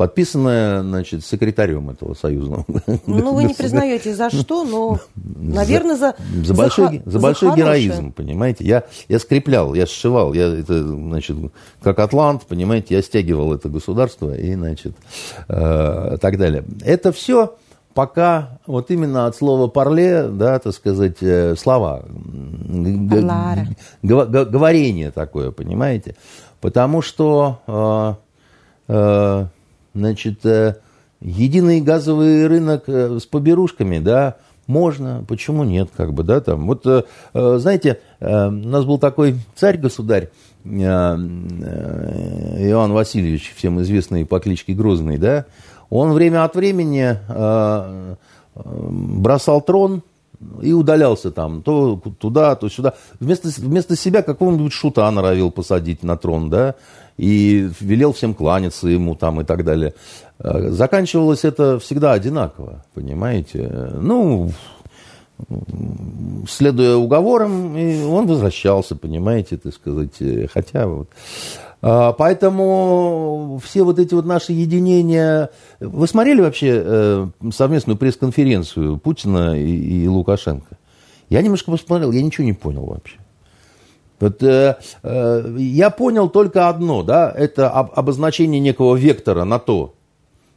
подписанная, 0.00 0.80
значит, 0.80 1.26
секретарем 1.26 1.90
этого 1.90 2.14
союзного. 2.14 2.64
Ну, 3.06 3.34
вы 3.34 3.44
не 3.44 3.52
признаете 3.58 4.14
за 4.14 4.30
что, 4.30 4.64
но, 4.64 4.98
наверное, 5.36 5.94
за... 5.94 6.14
За 6.42 6.54
большой, 6.54 7.02
за, 7.04 7.10
за 7.10 7.18
большой 7.18 7.54
героизм, 7.54 8.10
понимаете. 8.10 8.64
Я, 8.64 8.84
я 9.10 9.18
скреплял, 9.18 9.74
я 9.74 9.84
сшивал, 9.84 10.32
я 10.32 10.46
это, 10.46 10.82
значит, 10.82 11.36
как 11.82 11.98
атлант, 11.98 12.46
понимаете, 12.46 12.94
я 12.94 13.02
стягивал 13.02 13.52
это 13.52 13.68
государство 13.68 14.34
и, 14.34 14.54
значит, 14.54 14.94
э, 15.48 16.16
так 16.18 16.38
далее. 16.38 16.64
Это 16.82 17.12
все 17.12 17.56
пока 17.92 18.58
вот 18.66 18.90
именно 18.90 19.26
от 19.26 19.36
слова 19.36 19.68
парле, 19.68 20.28
да, 20.28 20.58
так 20.60 20.72
сказать, 20.72 21.18
э, 21.20 21.56
слова. 21.56 22.06
Говорение 24.02 25.10
такое, 25.10 25.50
понимаете. 25.50 26.16
Потому 26.62 27.02
что... 27.02 27.58
Э, 28.88 29.44
э, 29.44 29.46
Значит, 29.94 30.46
э, 30.46 30.76
единый 31.20 31.80
газовый 31.80 32.46
рынок 32.46 32.84
э, 32.86 33.18
с 33.18 33.26
поберушками, 33.26 33.98
да, 33.98 34.36
можно, 34.66 35.24
почему 35.26 35.64
нет, 35.64 35.90
как 35.96 36.12
бы, 36.14 36.22
да, 36.22 36.40
там. 36.40 36.68
Вот, 36.68 36.86
э, 36.86 37.02
знаете, 37.34 37.98
у 38.20 38.50
нас 38.50 38.84
был 38.84 38.98
такой 38.98 39.34
царь-государь, 39.56 40.30
Иоанн 40.64 41.62
Васильевич, 42.92 43.52
всем 43.56 43.80
известный 43.82 44.24
по 44.24 44.38
кличке 44.38 44.74
Грозный, 44.74 45.18
да, 45.18 45.46
он 45.88 46.12
время 46.12 46.44
от 46.44 46.54
времени 46.54 47.18
бросал 48.54 49.62
трон 49.62 50.02
и 50.62 50.72
удалялся 50.72 51.30
там, 51.30 51.62
то 51.62 52.00
туда, 52.18 52.54
то 52.56 52.68
сюда. 52.68 52.94
Вместо, 53.18 53.48
вместо 53.60 53.96
себя 53.96 54.22
какого-нибудь 54.22 54.72
шута 54.72 55.10
норовил 55.10 55.50
посадить 55.50 56.02
на 56.02 56.16
трон, 56.16 56.48
да, 56.50 56.76
и 57.20 57.70
велел 57.80 58.14
всем 58.14 58.32
кланяться 58.32 58.88
ему 58.88 59.14
там 59.14 59.42
и 59.42 59.44
так 59.44 59.62
далее. 59.62 59.92
Э, 60.38 60.70
заканчивалось 60.70 61.44
это 61.44 61.78
всегда 61.78 62.12
одинаково, 62.12 62.82
понимаете? 62.94 63.92
Ну, 64.00 64.50
следуя 66.48 66.96
уговорам, 66.96 67.76
он 68.10 68.26
возвращался, 68.26 68.96
понимаете, 68.96 69.58
так 69.58 69.74
сказать, 69.74 70.14
хотя 70.52 70.86
вот... 70.86 71.10
А, 71.82 72.12
поэтому 72.12 73.60
все 73.64 73.84
вот 73.84 73.98
эти 73.98 74.14
вот 74.14 74.26
наши 74.26 74.52
единения... 74.52 75.50
Вы 75.78 76.06
смотрели 76.06 76.40
вообще 76.40 76.82
э, 76.84 77.26
совместную 77.52 77.96
пресс-конференцию 77.96 78.98
Путина 78.98 79.58
и, 79.58 80.04
и 80.04 80.08
Лукашенко? 80.08 80.76
Я 81.30 81.40
немножко 81.40 81.70
посмотрел, 81.70 82.12
я 82.12 82.22
ничего 82.22 82.44
не 82.44 82.52
понял 82.52 82.84
вообще. 82.84 83.16
Вот, 84.20 84.42
э, 84.42 84.76
э, 85.02 85.56
я 85.58 85.88
понял 85.88 86.28
только 86.28 86.68
одно, 86.68 87.02
да, 87.02 87.32
это 87.34 87.70
об, 87.70 87.90
обозначение 87.94 88.60
некого 88.60 88.94
вектора 88.94 89.44
на 89.44 89.58
то, 89.58 89.94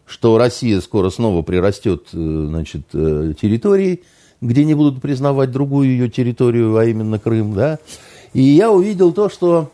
что 0.06 0.38
Россия 0.38 0.82
скоро 0.82 1.10
снова 1.10 1.42
прирастет 1.44 2.10
э, 2.14 2.46
значит, 2.50 2.82
э, 2.94 3.34
территорией, 3.42 4.04
где 4.42 4.66
не 4.66 4.74
будут 4.74 5.02
признавать 5.02 5.52
другую 5.52 5.88
ее 5.88 6.10
территорию, 6.10 6.76
а 6.76 6.86
именно 6.86 7.20
Крым, 7.20 7.54
да. 7.54 7.80
И 8.34 8.42
я 8.42 8.70
увидел 8.70 9.14
то, 9.14 9.30
что 9.30 9.70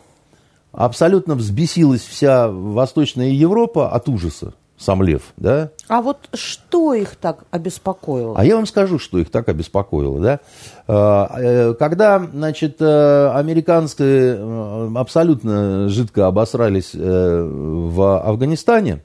абсолютно 0.72 1.34
взбесилась 1.34 2.02
вся 2.02 2.48
Восточная 2.48 3.32
Европа 3.32 3.90
от 3.90 4.08
ужаса 4.08 4.54
сам 4.80 5.04
лев, 5.04 5.34
да? 5.36 5.72
А 5.90 6.02
вот 6.02 6.30
что 6.34 6.94
их 6.94 7.18
так 7.18 7.44
обеспокоило? 7.52 8.34
А 8.38 8.46
я 8.46 8.56
вам 8.56 8.66
скажу, 8.66 8.98
что 8.98 9.20
их 9.20 9.30
так 9.30 9.50
обеспокоило, 9.50 10.20
да? 10.22 10.40
А, 10.88 11.36
э, 11.38 11.74
когда, 11.74 12.20
значит, 12.20 12.78
э, 12.80 13.32
американцы 13.36 14.38
э, 14.40 14.92
абсолютно 14.96 15.90
жидко 15.90 16.28
обосрались 16.28 16.92
в 16.94 18.24
Афганистане, 18.24 19.04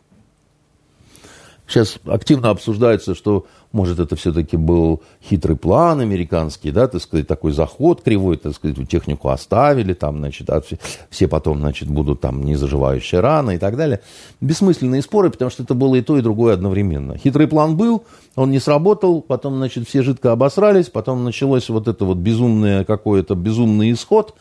сейчас 1.66 1.98
активно 2.06 2.50
обсуждается, 2.50 3.16
что 3.16 3.46
может, 3.74 3.98
это 3.98 4.14
все-таки 4.14 4.56
был 4.56 5.02
хитрый 5.20 5.56
план 5.56 5.98
американский, 5.98 6.70
да, 6.70 6.86
так 6.86 7.02
сказать, 7.02 7.26
такой 7.26 7.50
заход 7.50 8.02
кривой, 8.02 8.36
так 8.36 8.54
сказать, 8.54 8.76
технику 8.88 9.30
оставили, 9.30 9.94
там, 9.94 10.18
значит, 10.18 10.48
а 10.48 10.60
все, 10.60 10.78
все 11.10 11.26
потом, 11.26 11.58
значит, 11.58 11.88
будут 11.88 12.20
там 12.20 12.44
незаживающие 12.44 13.20
раны 13.20 13.56
и 13.56 13.58
так 13.58 13.76
далее. 13.76 14.00
Бессмысленные 14.40 15.02
споры, 15.02 15.28
потому 15.28 15.50
что 15.50 15.64
это 15.64 15.74
было 15.74 15.96
и 15.96 16.02
то, 16.02 16.16
и 16.16 16.22
другое 16.22 16.54
одновременно. 16.54 17.18
Хитрый 17.18 17.48
план 17.48 17.76
был, 17.76 18.04
он 18.36 18.52
не 18.52 18.60
сработал, 18.60 19.20
потом, 19.20 19.56
значит, 19.56 19.88
все 19.88 20.02
жидко 20.02 20.30
обосрались, 20.30 20.88
потом 20.88 21.24
началось 21.24 21.68
вот 21.68 21.88
это 21.88 22.04
вот 22.04 22.18
безумное 22.18 22.84
какой-то 22.84 23.34
безумный 23.34 23.90
исход, 23.90 24.36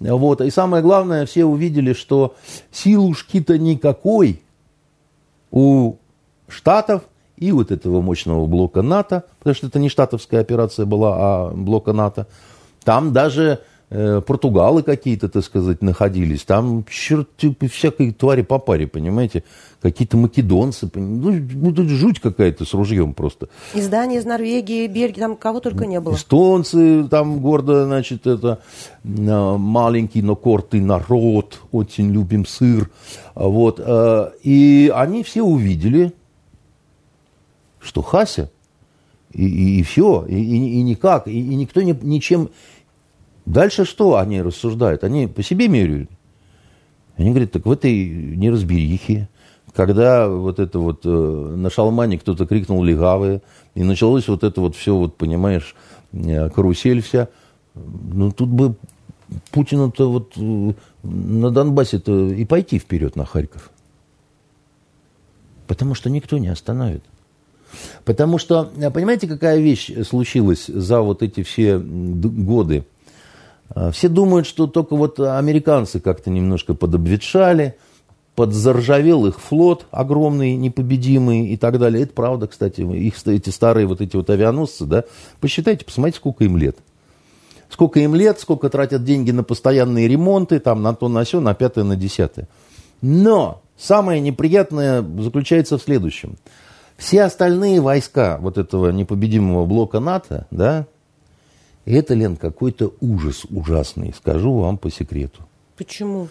вот, 0.00 0.42
и 0.42 0.50
самое 0.50 0.82
главное, 0.82 1.24
все 1.24 1.46
увидели, 1.46 1.94
что 1.94 2.34
силушки-то 2.72 3.56
никакой 3.56 4.42
у 5.50 5.94
Штатов– 6.46 7.04
и 7.36 7.52
вот 7.52 7.70
этого 7.70 8.00
мощного 8.00 8.46
блока 8.46 8.82
НАТО, 8.82 9.24
потому 9.38 9.54
что 9.54 9.66
это 9.66 9.78
не 9.78 9.88
штатовская 9.88 10.40
операция 10.40 10.86
была, 10.86 11.14
а 11.16 11.50
блока 11.50 11.92
НАТО. 11.92 12.26
Там 12.84 13.12
даже 13.12 13.60
э, 13.90 14.20
португалы 14.20 14.82
какие-то, 14.82 15.28
так 15.28 15.44
сказать, 15.44 15.82
находились. 15.82 16.44
Там 16.44 16.84
черт, 16.88 17.28
типа, 17.36 17.68
всякой 17.68 18.12
твари 18.12 18.42
по 18.42 18.58
паре, 18.58 18.86
понимаете? 18.86 19.44
Какие-то 19.82 20.16
македонцы. 20.16 20.90
Ну, 20.94 21.32
ну, 21.32 21.72
тут 21.72 21.88
жуть 21.88 22.20
какая-то 22.20 22.64
с 22.64 22.72
ружьем 22.74 23.12
просто. 23.12 23.48
Издания 23.74 24.18
из 24.18 24.24
Норвегии, 24.24 24.86
Бельгии, 24.86 25.20
там 25.20 25.36
кого 25.36 25.60
только 25.60 25.86
не 25.86 26.00
было. 26.00 26.14
Эстонцы, 26.14 27.06
там 27.08 27.40
гордо, 27.40 27.84
значит, 27.84 28.26
это 28.26 28.60
э, 29.04 29.56
маленький, 29.58 30.22
но 30.22 30.36
кортый 30.36 30.80
народ, 30.80 31.60
очень 31.72 32.10
любим 32.10 32.46
сыр. 32.46 32.90
Вот. 33.34 33.80
Э, 33.84 34.30
и 34.42 34.90
они 34.94 35.22
все 35.22 35.42
увидели, 35.42 36.12
что 37.86 38.02
Хася, 38.02 38.50
и, 39.32 39.46
и, 39.46 39.80
и 39.80 39.82
все, 39.82 40.24
и, 40.28 40.34
и, 40.34 40.80
и 40.80 40.82
никак, 40.82 41.28
и, 41.28 41.38
и 41.38 41.54
никто 41.54 41.82
не, 41.82 41.96
ничем... 42.02 42.50
Дальше 43.44 43.84
что 43.84 44.16
они 44.16 44.42
рассуждают? 44.42 45.04
Они 45.04 45.28
по 45.28 45.42
себе 45.42 45.68
меряют. 45.68 46.10
Они 47.16 47.30
говорят, 47.30 47.52
так 47.52 47.64
в 47.64 47.70
этой 47.70 48.08
неразберихе, 48.08 49.28
когда 49.72 50.28
вот 50.28 50.58
это 50.58 50.78
вот 50.78 51.02
э, 51.04 51.08
на 51.08 51.70
шалмане 51.70 52.18
кто-то 52.18 52.46
крикнул 52.46 52.82
легавые, 52.82 53.42
и 53.74 53.84
началось 53.84 54.26
вот 54.26 54.42
это 54.42 54.60
вот 54.60 54.74
все, 54.74 54.96
вот 54.96 55.16
понимаешь, 55.16 55.76
э, 56.12 56.50
карусель 56.50 57.02
вся, 57.02 57.28
ну 57.74 58.32
тут 58.32 58.48
бы 58.48 58.74
Путину-то 59.50 60.10
вот 60.10 60.32
э, 60.36 60.72
на 61.02 61.50
Донбассе-то 61.50 62.28
и 62.28 62.44
пойти 62.44 62.78
вперед 62.78 63.16
на 63.16 63.24
Харьков. 63.24 63.70
Потому 65.66 65.94
что 65.94 66.10
никто 66.10 66.38
не 66.38 66.48
остановит. 66.48 67.02
Потому 68.04 68.38
что, 68.38 68.70
э, 68.76 68.90
понимаете, 68.90 69.26
какая 69.26 69.58
вещь 69.58 69.90
случилась 70.06 70.66
за 70.66 71.00
вот 71.00 71.22
эти 71.22 71.42
все 71.42 71.78
годы? 71.78 72.84
А, 73.70 73.90
все 73.90 74.08
думают, 74.08 74.46
что 74.46 74.66
только 74.66 74.96
вот 74.96 75.18
американцы 75.20 76.00
как-то 76.00 76.30
немножко 76.30 76.74
подобветшали, 76.74 77.76
подзаржавел 78.34 79.26
их 79.26 79.40
флот 79.40 79.86
огромный, 79.90 80.54
непобедимый 80.56 81.48
и 81.48 81.56
так 81.56 81.78
далее. 81.78 82.04
Это 82.04 82.12
правда, 82.12 82.46
кстати, 82.46 82.82
их 82.82 83.14
эти 83.26 83.50
старые 83.50 83.86
вот 83.86 84.00
эти 84.00 84.16
вот 84.16 84.30
авианосцы, 84.30 84.84
да, 84.84 85.04
посчитайте, 85.40 85.84
посмотрите, 85.84 86.18
сколько 86.18 86.44
им 86.44 86.56
лет. 86.56 86.76
Сколько 87.68 87.98
им 87.98 88.14
лет, 88.14 88.38
сколько 88.38 88.68
тратят 88.68 89.02
деньги 89.02 89.32
на 89.32 89.42
постоянные 89.42 90.06
ремонты, 90.06 90.60
там, 90.60 90.82
на 90.82 90.94
то, 90.94 91.08
на 91.08 91.24
все, 91.24 91.40
на 91.40 91.52
пятое, 91.52 91.82
на 91.82 91.96
десятое. 91.96 92.46
Но 93.02 93.60
самое 93.76 94.20
неприятное 94.20 95.04
заключается 95.18 95.76
в 95.76 95.82
следующем– 95.82 96.36
все 96.96 97.22
остальные 97.22 97.80
войска 97.80 98.38
вот 98.40 98.58
этого 98.58 98.90
непобедимого 98.90 99.66
блока 99.66 100.00
НАТО, 100.00 100.46
да, 100.50 100.86
это, 101.84 102.14
Лен, 102.14 102.36
какой-то 102.36 102.94
ужас 103.00 103.44
ужасный, 103.48 104.12
скажу 104.16 104.58
вам 104.58 104.76
по 104.76 104.90
секрету. 104.90 105.42
Почему? 105.76 106.28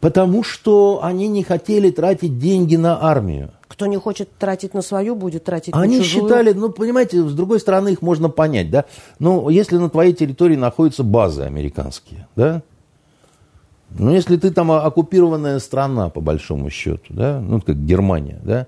Потому 0.00 0.42
что 0.42 1.00
они 1.02 1.28
не 1.28 1.44
хотели 1.44 1.90
тратить 1.90 2.38
деньги 2.38 2.76
на 2.76 3.02
армию. 3.04 3.50
Кто 3.68 3.86
не 3.86 3.96
хочет 3.98 4.30
тратить 4.36 4.74
на 4.74 4.82
свою, 4.82 5.14
будет 5.14 5.44
тратить 5.44 5.74
они 5.74 5.98
на 5.98 6.02
чужую. 6.02 6.24
Они 6.24 6.28
считали, 6.28 6.52
ну, 6.52 6.70
понимаете, 6.70 7.22
с 7.22 7.32
другой 7.32 7.60
стороны, 7.60 7.90
их 7.90 8.02
можно 8.02 8.28
понять, 8.28 8.70
да. 8.70 8.84
Ну, 9.18 9.48
если 9.48 9.76
на 9.76 9.90
твоей 9.90 10.12
территории 10.12 10.56
находятся 10.56 11.04
базы 11.04 11.42
американские, 11.42 12.26
да, 12.34 12.62
ну, 13.90 14.10
если 14.10 14.36
ты 14.36 14.50
там 14.50 14.72
оккупированная 14.72 15.58
страна, 15.58 16.08
по 16.08 16.20
большому 16.20 16.70
счету, 16.70 17.04
да, 17.10 17.40
ну, 17.40 17.60
как 17.60 17.76
Германия, 17.84 18.40
да, 18.42 18.66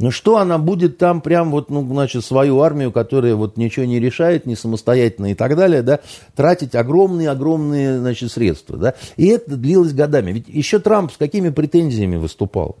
Но 0.00 0.10
что 0.10 0.38
она 0.38 0.56
будет 0.56 0.96
там 0.96 1.20
прям 1.20 1.50
вот, 1.50 1.68
ну, 1.68 1.86
значит, 1.86 2.24
свою 2.24 2.62
армию, 2.62 2.90
которая 2.90 3.34
вот 3.34 3.58
ничего 3.58 3.84
не 3.84 4.00
решает, 4.00 4.46
не 4.46 4.56
самостоятельно 4.56 5.32
и 5.32 5.34
так 5.34 5.54
далее, 5.56 5.82
да, 5.82 6.00
тратить 6.34 6.74
огромные-огромные, 6.74 7.98
значит, 7.98 8.32
средства, 8.32 8.78
да. 8.78 8.94
И 9.18 9.26
это 9.26 9.58
длилось 9.58 9.92
годами. 9.92 10.32
Ведь 10.32 10.48
еще 10.48 10.78
Трамп 10.78 11.12
с 11.12 11.18
какими 11.18 11.50
претензиями 11.50 12.16
выступал? 12.16 12.78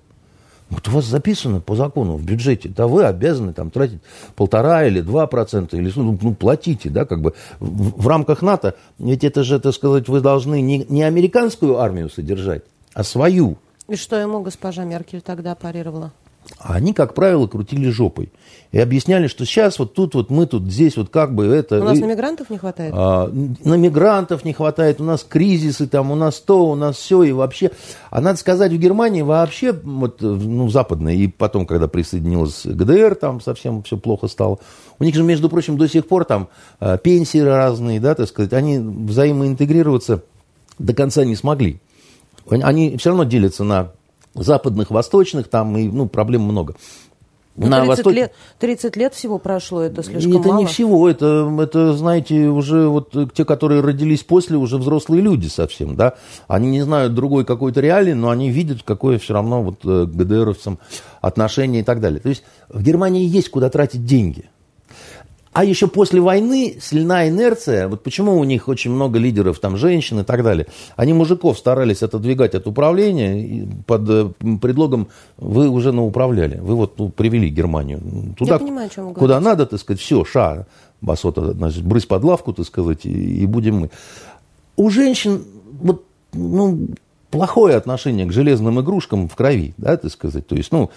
Вот 0.70 0.88
у 0.88 0.92
вас 0.92 1.04
записано 1.04 1.60
по 1.60 1.74
закону 1.74 2.16
в 2.16 2.24
бюджете, 2.24 2.70
да 2.70 2.86
вы 2.86 3.04
обязаны 3.04 3.52
там 3.52 3.70
тратить 3.70 4.00
полтора 4.34 4.86
или 4.86 5.02
два 5.02 5.26
процента, 5.26 5.76
или 5.76 5.92
ну, 5.94 6.18
ну 6.18 6.34
платите, 6.34 6.88
да, 6.88 7.04
как 7.04 7.20
бы 7.20 7.34
в, 7.58 8.00
в 8.00 8.08
рамках 8.08 8.40
НАТО, 8.40 8.76
ведь 8.98 9.24
это 9.24 9.44
же, 9.44 9.60
так 9.60 9.74
сказать, 9.74 10.08
вы 10.08 10.22
должны 10.22 10.62
не, 10.62 10.86
не 10.88 11.02
американскую 11.02 11.80
армию 11.80 12.08
содержать, 12.08 12.62
а 12.94 13.04
свою. 13.04 13.58
И 13.88 13.96
что 13.96 14.16
ему 14.16 14.40
госпожа 14.40 14.84
Меркель 14.84 15.20
тогда 15.20 15.54
парировала? 15.54 16.12
А 16.58 16.74
они, 16.74 16.92
как 16.92 17.14
правило, 17.14 17.46
крутили 17.46 17.88
жопой. 17.90 18.30
И 18.72 18.78
объясняли, 18.78 19.26
что 19.26 19.44
сейчас 19.44 19.78
вот 19.78 19.94
тут 19.94 20.14
вот 20.14 20.30
мы 20.30 20.46
тут 20.46 20.64
здесь 20.64 20.96
вот 20.96 21.08
как 21.08 21.34
бы 21.34 21.46
это... 21.46 21.80
У 21.80 21.84
нас 21.84 21.98
и, 21.98 22.02
на 22.02 22.06
мигрантов 22.06 22.50
не 22.50 22.58
хватает? 22.58 22.92
А, 22.94 23.28
на 23.28 23.74
мигрантов 23.74 24.44
не 24.44 24.52
хватает, 24.52 25.00
у 25.00 25.04
нас 25.04 25.24
кризисы 25.24 25.88
там, 25.88 26.10
у 26.10 26.14
нас 26.14 26.38
то, 26.38 26.66
у 26.66 26.74
нас 26.74 26.96
все, 26.96 27.22
и 27.24 27.32
вообще... 27.32 27.72
А 28.10 28.20
надо 28.20 28.38
сказать, 28.38 28.72
в 28.72 28.78
Германии 28.78 29.22
вообще, 29.22 29.72
вот, 29.72 30.20
ну, 30.20 30.68
западная, 30.68 31.14
и 31.14 31.26
потом, 31.26 31.66
когда 31.66 31.88
присоединилась 31.88 32.64
ГДР, 32.64 33.16
там 33.16 33.40
совсем 33.40 33.82
все 33.82 33.96
плохо 33.96 34.28
стало. 34.28 34.58
У 34.98 35.04
них 35.04 35.14
же, 35.14 35.24
между 35.24 35.48
прочим, 35.48 35.76
до 35.76 35.88
сих 35.88 36.06
пор 36.06 36.24
там 36.24 36.48
а, 36.78 36.96
пенсии 36.96 37.38
разные, 37.38 37.98
да, 38.00 38.14
так 38.14 38.28
сказать, 38.28 38.52
они 38.52 38.78
взаимоинтегрироваться 38.78 40.22
до 40.78 40.94
конца 40.94 41.24
не 41.24 41.36
смогли. 41.36 41.80
Они 42.48 42.96
все 42.96 43.10
равно 43.10 43.24
делятся 43.24 43.64
на 43.64 43.92
западных, 44.34 44.90
восточных, 44.90 45.48
там 45.48 45.76
и, 45.76 45.88
ну, 45.88 46.08
проблем 46.08 46.42
много. 46.42 46.76
Ну, 47.56 47.66
на 47.66 47.80
30, 47.80 47.88
Восток... 47.88 48.12
лет, 48.14 48.32
30 48.60 48.96
лет 48.96 49.12
всего 49.12 49.38
прошло, 49.38 49.82
это 49.82 50.02
слишком 50.02 50.38
это 50.38 50.48
мало. 50.48 50.60
не 50.60 50.66
всего, 50.66 51.08
это, 51.08 51.52
это, 51.60 51.94
знаете, 51.94 52.46
уже 52.46 52.88
вот 52.88 53.12
те, 53.34 53.44
которые 53.44 53.80
родились 53.82 54.22
после, 54.22 54.56
уже 54.56 54.78
взрослые 54.78 55.20
люди 55.20 55.48
совсем, 55.48 55.96
да. 55.96 56.14
Они 56.48 56.70
не 56.70 56.82
знают 56.82 57.14
другой 57.14 57.44
какой-то 57.44 57.80
реалии, 57.80 58.12
но 58.12 58.30
они 58.30 58.50
видят, 58.50 58.82
какое 58.84 59.18
все 59.18 59.34
равно 59.34 59.62
вот 59.62 59.84
э, 59.84 60.06
к 60.06 60.10
ГДРовцам 60.10 60.78
отношение 61.20 61.82
и 61.82 61.84
так 61.84 62.00
далее. 62.00 62.20
То 62.20 62.28
есть 62.28 62.44
в 62.68 62.82
Германии 62.82 63.26
есть 63.26 63.50
куда 63.50 63.68
тратить 63.68 64.06
деньги– 64.06 64.48
а 65.60 65.64
еще 65.64 65.88
после 65.88 66.22
войны 66.22 66.78
сильна 66.80 67.28
инерция. 67.28 67.86
Вот 67.86 68.02
почему 68.02 68.38
у 68.38 68.44
них 68.44 68.66
очень 68.66 68.90
много 68.90 69.18
лидеров, 69.18 69.58
там, 69.58 69.76
женщин 69.76 70.20
и 70.20 70.24
так 70.24 70.42
далее. 70.42 70.66
Они 70.96 71.12
мужиков 71.12 71.58
старались 71.58 72.02
отодвигать 72.02 72.54
от 72.54 72.66
управления 72.66 73.68
под 73.86 74.08
э, 74.08 74.30
предлогом 74.58 75.08
«вы 75.36 75.68
уже 75.68 75.92
на 75.92 76.02
управляли, 76.02 76.58
вы 76.62 76.76
вот 76.76 76.98
ну, 76.98 77.10
привели 77.10 77.50
Германию 77.50 78.00
туда, 78.38 78.54
Я 78.54 78.58
понимаю, 78.58 78.86
о 78.86 78.88
чем 78.88 79.08
вы 79.08 79.14
куда 79.14 79.38
надо, 79.38 79.66
так 79.66 79.78
сказать, 79.78 80.00
все, 80.00 80.24
ша, 80.24 80.66
басота, 81.02 81.52
значит, 81.52 81.84
брысь 81.84 82.06
под 82.06 82.24
лавку, 82.24 82.54
так 82.54 82.64
сказать, 82.64 83.04
и, 83.04 83.42
и 83.42 83.44
будем 83.44 83.80
мы». 83.80 83.90
У 84.76 84.88
женщин 84.88 85.44
вот, 85.82 86.06
ну, 86.32 86.88
плохое 87.30 87.76
отношение 87.76 88.26
к 88.26 88.32
железным 88.32 88.80
игрушкам 88.80 89.28
в 89.28 89.36
крови, 89.36 89.74
да, 89.78 89.96
так 89.96 90.10
сказать. 90.10 90.46
То 90.46 90.56
есть, 90.56 90.72
ну, 90.72 90.90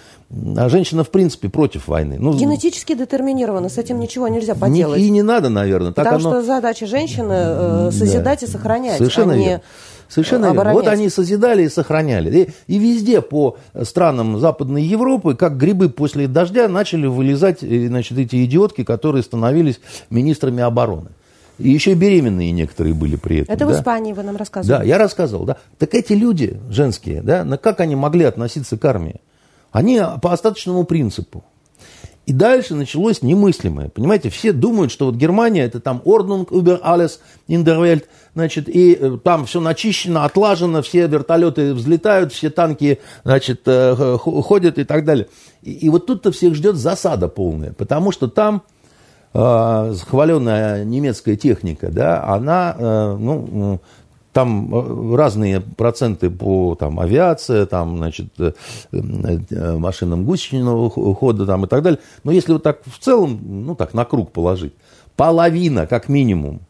а 0.56 0.68
женщина, 0.68 1.04
в 1.04 1.10
принципе, 1.10 1.48
против 1.48 1.88
войны. 1.88 2.16
Ну, 2.18 2.34
Генетически 2.34 2.94
детерминирована, 2.94 3.68
с 3.68 3.78
этим 3.78 4.00
ничего 4.00 4.28
нельзя 4.28 4.54
поделать. 4.54 5.00
И 5.00 5.10
не 5.10 5.22
надо, 5.22 5.48
наверное. 5.48 5.92
Так 5.92 6.04
Потому 6.04 6.28
оно... 6.28 6.40
что 6.40 6.46
задача 6.46 6.86
женщины 6.86 7.32
э, 7.32 7.90
созидать 7.92 8.40
да. 8.40 8.46
и 8.46 8.48
сохранять, 8.48 8.98
Совершенно 8.98 9.34
а 9.34 9.36
не 9.36 9.44
верно. 9.44 9.62
Совершенно 10.08 10.52
верно. 10.52 10.72
Вот 10.72 10.86
они 10.86 11.08
созидали 11.08 11.64
и 11.64 11.68
сохраняли. 11.68 12.52
И, 12.66 12.74
и 12.74 12.78
везде 12.78 13.20
по 13.20 13.56
странам 13.82 14.38
Западной 14.38 14.82
Европы, 14.82 15.34
как 15.34 15.56
грибы 15.56 15.88
после 15.88 16.28
дождя, 16.28 16.68
начали 16.68 17.06
вылезать 17.06 17.62
э, 17.62 17.88
значит, 17.88 18.18
эти 18.18 18.44
идиотки, 18.44 18.84
которые 18.84 19.22
становились 19.22 19.80
министрами 20.10 20.62
обороны. 20.62 21.10
И 21.58 21.70
еще 21.70 21.92
и 21.92 21.94
беременные 21.94 22.50
некоторые 22.50 22.94
были 22.94 23.16
при 23.16 23.38
этом. 23.38 23.54
Это 23.54 23.66
да? 23.66 23.72
в 23.72 23.76
Испании 23.76 24.12
вы 24.12 24.22
нам 24.22 24.36
рассказывали. 24.36 24.80
Да, 24.80 24.84
я 24.84 24.98
рассказывал, 24.98 25.44
да. 25.44 25.56
Так 25.78 25.94
эти 25.94 26.12
люди 26.12 26.60
женские, 26.68 27.22
да, 27.22 27.44
на 27.44 27.58
как 27.58 27.80
они 27.80 27.94
могли 27.94 28.24
относиться 28.24 28.76
к 28.76 28.84
армии? 28.84 29.20
Они 29.70 30.00
по 30.20 30.32
остаточному 30.32 30.84
принципу. 30.84 31.44
И 32.26 32.32
дальше 32.32 32.74
началось 32.74 33.20
немыслимое. 33.20 33.90
Понимаете, 33.90 34.30
все 34.30 34.52
думают, 34.52 34.90
что 34.90 35.06
вот 35.06 35.16
Германия 35.16 35.62
это 35.62 35.78
там 35.78 36.00
Ordnung 36.04 36.48
über 36.48 36.80
alles 36.82 37.18
in 37.48 37.64
der 37.64 37.78
Welt, 37.78 38.04
значит, 38.34 38.66
и 38.68 38.94
э, 38.98 39.18
там 39.22 39.44
все 39.44 39.60
начищено, 39.60 40.24
отлажено, 40.24 40.80
все 40.80 41.06
вертолеты 41.06 41.74
взлетают, 41.74 42.32
все 42.32 42.48
танки, 42.48 43.00
значит, 43.24 43.60
э, 43.66 44.16
ходят 44.18 44.78
и 44.78 44.84
так 44.84 45.04
далее. 45.04 45.28
И, 45.62 45.72
и 45.72 45.90
вот 45.90 46.06
тут-то 46.06 46.32
всех 46.32 46.54
ждет 46.54 46.76
засада 46.76 47.28
полная, 47.28 47.74
потому 47.74 48.10
что 48.10 48.26
там 48.26 48.62
захваленная 49.34 50.84
немецкая 50.84 51.36
техника, 51.36 51.90
да, 51.90 52.24
она, 52.24 52.76
э, 52.78 53.16
ну, 53.18 53.80
там 54.34 55.14
разные 55.14 55.60
проценты 55.60 56.28
по 56.28 56.74
там, 56.74 57.00
авиации, 57.00 57.64
там, 57.64 57.96
значит, 57.96 58.26
э, 58.38 58.52
э, 58.92 59.76
машинам 59.76 60.24
гусеничного 60.24 60.90
хода 61.14 61.46
там, 61.46 61.64
и 61.64 61.68
так 61.68 61.82
далее. 61.82 62.00
Но 62.24 62.32
если 62.32 62.52
вот 62.52 62.62
так 62.62 62.80
в 62.84 62.98
целом, 62.98 63.40
ну 63.42 63.74
так, 63.74 63.94
на 63.94 64.04
круг 64.04 64.32
положить, 64.32 64.74
половина, 65.16 65.86
как 65.86 66.08
минимум, 66.08 66.60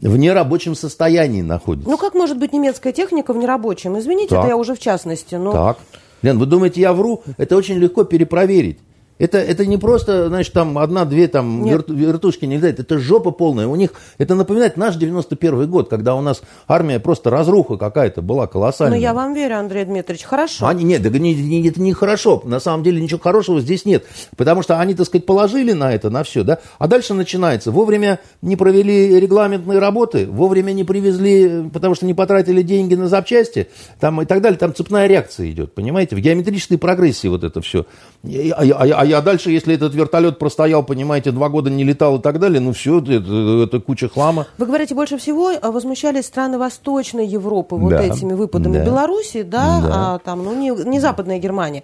в 0.00 0.16
нерабочем 0.16 0.74
состоянии 0.74 1.42
находится. 1.42 1.88
Ну, 1.88 1.96
как 1.96 2.14
может 2.14 2.38
быть 2.38 2.52
немецкая 2.52 2.92
техника 2.92 3.32
в 3.32 3.36
нерабочем? 3.36 3.98
Извините, 3.98 4.30
так. 4.30 4.40
это 4.40 4.48
я 4.48 4.56
уже 4.56 4.74
в 4.74 4.78
частности. 4.78 5.36
Но... 5.36 5.52
Так. 5.52 5.78
Лен, 6.22 6.38
вы 6.38 6.46
думаете, 6.46 6.80
я 6.80 6.92
вру? 6.92 7.22
Это 7.36 7.56
очень 7.56 7.76
легко 7.76 8.04
перепроверить. 8.04 8.78
Это, 9.20 9.36
это 9.36 9.66
не 9.66 9.76
просто, 9.76 10.28
значит, 10.28 10.54
там 10.54 10.78
одна-две 10.78 11.28
там 11.28 11.62
вер, 11.62 11.84
вертушки 11.86 12.46
не 12.46 12.56
летают, 12.56 12.80
это 12.80 12.98
жопа 12.98 13.32
полная. 13.32 13.68
У 13.68 13.76
них, 13.76 13.90
это 14.16 14.34
напоминает 14.34 14.78
наш 14.78 14.96
91 14.96 15.70
год, 15.70 15.90
когда 15.90 16.14
у 16.14 16.22
нас 16.22 16.40
армия 16.66 16.98
просто 16.98 17.28
разруха 17.28 17.76
какая-то 17.76 18.22
была 18.22 18.46
колоссальная. 18.46 18.96
Ну, 18.96 19.02
я 19.02 19.12
вам 19.12 19.34
верю, 19.34 19.58
Андрей 19.58 19.84
Дмитриевич, 19.84 20.24
хорошо. 20.24 20.66
Они, 20.66 20.84
нет, 20.84 21.02
да, 21.02 21.10
не, 21.18 21.34
не, 21.34 21.68
это 21.68 21.82
не 21.82 21.92
хорошо. 21.92 22.40
На 22.46 22.60
самом 22.60 22.82
деле 22.82 22.98
ничего 22.98 23.20
хорошего 23.20 23.60
здесь 23.60 23.84
нет. 23.84 24.06
Потому 24.38 24.62
что 24.62 24.80
они, 24.80 24.94
так 24.94 25.04
сказать, 25.06 25.26
положили 25.26 25.72
на 25.72 25.92
это, 25.92 26.08
на 26.08 26.24
все, 26.24 26.42
да. 26.42 26.60
А 26.78 26.88
дальше 26.88 27.12
начинается. 27.12 27.70
Вовремя 27.70 28.20
не 28.40 28.56
провели 28.56 29.20
регламентные 29.20 29.80
работы, 29.80 30.26
вовремя 30.26 30.72
не 30.72 30.84
привезли, 30.84 31.68
потому 31.70 31.94
что 31.94 32.06
не 32.06 32.14
потратили 32.14 32.62
деньги 32.62 32.94
на 32.94 33.06
запчасти, 33.06 33.68
там 33.98 34.22
и 34.22 34.24
так 34.24 34.40
далее. 34.40 34.58
Там 34.58 34.74
цепная 34.74 35.06
реакция 35.06 35.50
идет, 35.50 35.74
понимаете? 35.74 36.16
В 36.16 36.20
геометрической 36.20 36.78
прогрессии 36.78 37.28
вот 37.28 37.44
это 37.44 37.60
все. 37.60 37.84
А, 38.24 38.62
а, 38.62 39.02
а, 39.02 39.09
а 39.12 39.22
дальше, 39.22 39.50
если 39.50 39.74
этот 39.74 39.94
вертолет 39.94 40.38
простоял, 40.38 40.82
понимаете, 40.82 41.30
два 41.30 41.48
года 41.48 41.70
не 41.70 41.84
летал 41.84 42.18
и 42.18 42.22
так 42.22 42.38
далее, 42.38 42.60
ну 42.60 42.72
все, 42.72 43.00
это, 43.00 43.64
это 43.64 43.80
куча 43.80 44.08
хлама. 44.08 44.46
Вы 44.58 44.66
говорите, 44.66 44.94
больше 44.94 45.18
всего 45.18 45.50
э, 45.50 45.58
возмущались 45.70 46.26
страны 46.26 46.58
Восточной 46.58 47.26
Европы 47.26 47.76
вот 47.76 47.90
да, 47.90 48.02
этими 48.02 48.32
выпадами 48.32 48.78
да, 48.78 48.84
Беларуси, 48.84 49.42
да, 49.42 49.80
да, 49.80 49.90
а 49.92 50.18
там, 50.18 50.44
ну, 50.44 50.54
не, 50.54 50.70
не 50.70 51.00
Западная 51.00 51.38
Германия. 51.38 51.82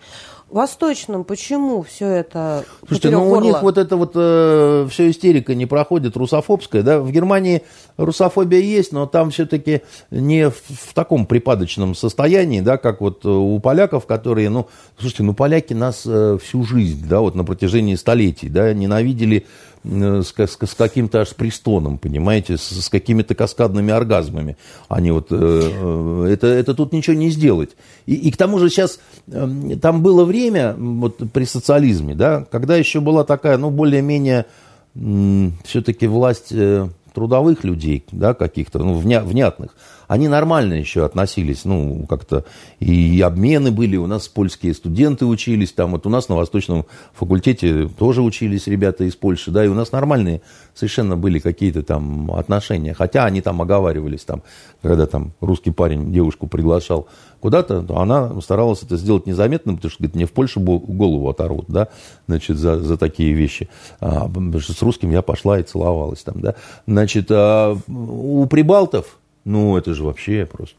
Восточном 0.51 1.25
почему 1.25 1.83
все 1.83 2.07
это 2.07 2.65
Слушайте, 2.87 3.11
ну 3.11 3.31
у 3.31 3.41
них 3.41 3.61
вот 3.63 3.79
это 3.79 3.97
вот 3.97 4.13
э, 4.15 4.87
все 4.91 5.11
истерика 5.11 5.57
не 5.57 5.67
проходит, 5.67 6.17
русофобская, 6.17 6.83
да, 6.83 7.01
в 7.01 7.11
Германии 7.11 7.63
русофобия 7.97 8.61
есть, 8.61 8.93
но 8.93 9.07
там 9.07 9.31
все-таки 9.31 9.83
не 10.13 10.49
в, 10.49 10.55
в 10.69 10.95
таком 10.95 11.27
припадочном 11.27 11.97
состоянии, 11.97 12.61
да, 12.61 12.77
как 12.77 13.01
вот 13.01 13.25
э, 13.25 13.29
у 13.29 13.59
поляков, 13.59 14.07
которые, 14.07 14.49
ну, 14.49 14.69
слушайте, 14.99 15.25
ну 15.25 15.35
поляки 15.35 15.75
нас 15.75 16.05
э, 16.07 16.39
всю 16.41 16.63
жизнь, 16.63 17.09
да, 17.09 17.21
вот 17.21 17.35
на 17.35 17.45
протяжении 17.45 17.97
столетий, 17.97 18.49
да, 18.49 18.73
ненавидели 18.73 19.47
с, 19.87 20.35
с, 20.37 20.59
с 20.61 20.75
каким-то 20.75 21.21
аж 21.21 21.35
пристоном, 21.35 21.99
понимаете, 21.99 22.57
с, 22.57 22.63
с 22.63 22.89
какими-то 22.89 23.35
каскадными 23.35 23.93
оргазмами. 23.93 24.57
Они 24.89 25.11
вот, 25.11 25.29
э, 25.31 25.37
э, 25.37 26.29
это, 26.33 26.47
это 26.47 26.75
тут 26.75 26.93
ничего 26.93 27.17
не 27.17 27.31
сделать. 27.31 27.71
И, 28.07 28.15
и 28.15 28.31
к 28.31 28.37
тому 28.37 28.59
же 28.59 28.69
сейчас, 28.69 28.99
э, 29.29 29.77
там 29.81 30.03
было 30.03 30.25
время, 30.25 30.75
вот 30.77 31.23
при 31.33 31.45
социализме, 31.45 32.15
да, 32.15 32.45
когда 32.51 32.77
еще 32.77 33.01
была 33.01 33.25
такая, 33.25 33.59
ну, 33.59 33.71
более-менее 33.71 34.47
э, 34.95 35.51
все-таки 35.65 36.07
власть 36.07 36.49
э, 36.51 36.89
трудовых 37.17 37.65
людей, 37.65 38.05
да, 38.13 38.35
каких-то, 38.35 38.79
ну, 38.79 38.93
вня, 38.93 39.23
внятных. 39.23 39.75
Они 40.07 40.29
нормально 40.29 40.75
еще 40.75 41.03
относились, 41.07 41.65
ну, 41.65 42.05
как-то 42.07 42.45
и 42.79 43.23
обмены 43.23 43.71
были, 43.71 43.97
у 43.97 44.07
нас 44.07 44.29
польские 44.29 44.75
студенты 44.75 45.25
учились, 45.25 45.73
там 45.73 45.93
вот 45.93 46.07
у 46.07 46.11
нас 46.11 46.29
на 46.29 46.37
Восточном 46.37 46.85
факультете 47.15 47.89
тоже 47.89 48.21
учились 48.21 48.67
ребята 48.67 49.05
из 49.05 49.17
Польши, 49.17 49.51
да, 49.51 49.65
и 49.65 49.69
у 49.69 49.75
нас 49.75 49.93
нормальные 49.93 50.43
совершенно 50.75 51.17
были 51.17 51.39
какие-то 51.39 51.83
там 51.83 52.31
отношения, 52.33 52.93
хотя 52.93 53.25
они 53.25 53.41
там 53.41 53.63
оговаривались, 53.63 54.25
там, 54.25 54.43
когда 54.83 55.07
там 55.07 55.33
русский 55.41 55.71
парень 55.71 56.13
девушку 56.13 56.47
приглашал 56.47 57.09
куда-то, 57.47 57.81
то 57.83 58.01
она 58.01 58.41
старалась 58.41 58.83
это 58.83 58.97
сделать 58.97 59.25
незаметно, 59.25 59.77
потому 59.77 59.89
что, 59.89 60.03
говорит, 60.03 60.17
мне 60.17 60.27
в 60.27 60.33
Польше 60.33 60.59
голову 60.59 61.29
оторвут, 61.29 61.67
да, 61.69 61.87
значит, 62.27 62.57
за, 62.57 62.81
за 62.81 62.97
такие 62.97 63.35
вещи. 63.35 63.69
А, 64.01 64.27
потому 64.27 64.59
что 64.59 64.73
с 64.73 64.83
русским 64.83 65.13
я 65.13 65.23
пошла 65.23 65.61
и 65.61 65.63
целовалась 65.63 66.25
там, 66.25 66.41
да. 66.41 66.57
Значит, 66.89 67.29
а 67.31 67.79
у 67.87 68.47
прибалтов, 68.47 69.19
ну, 69.45 69.77
это 69.77 69.95
же 69.95 70.03
вообще 70.03 70.45
просто. 70.45 70.75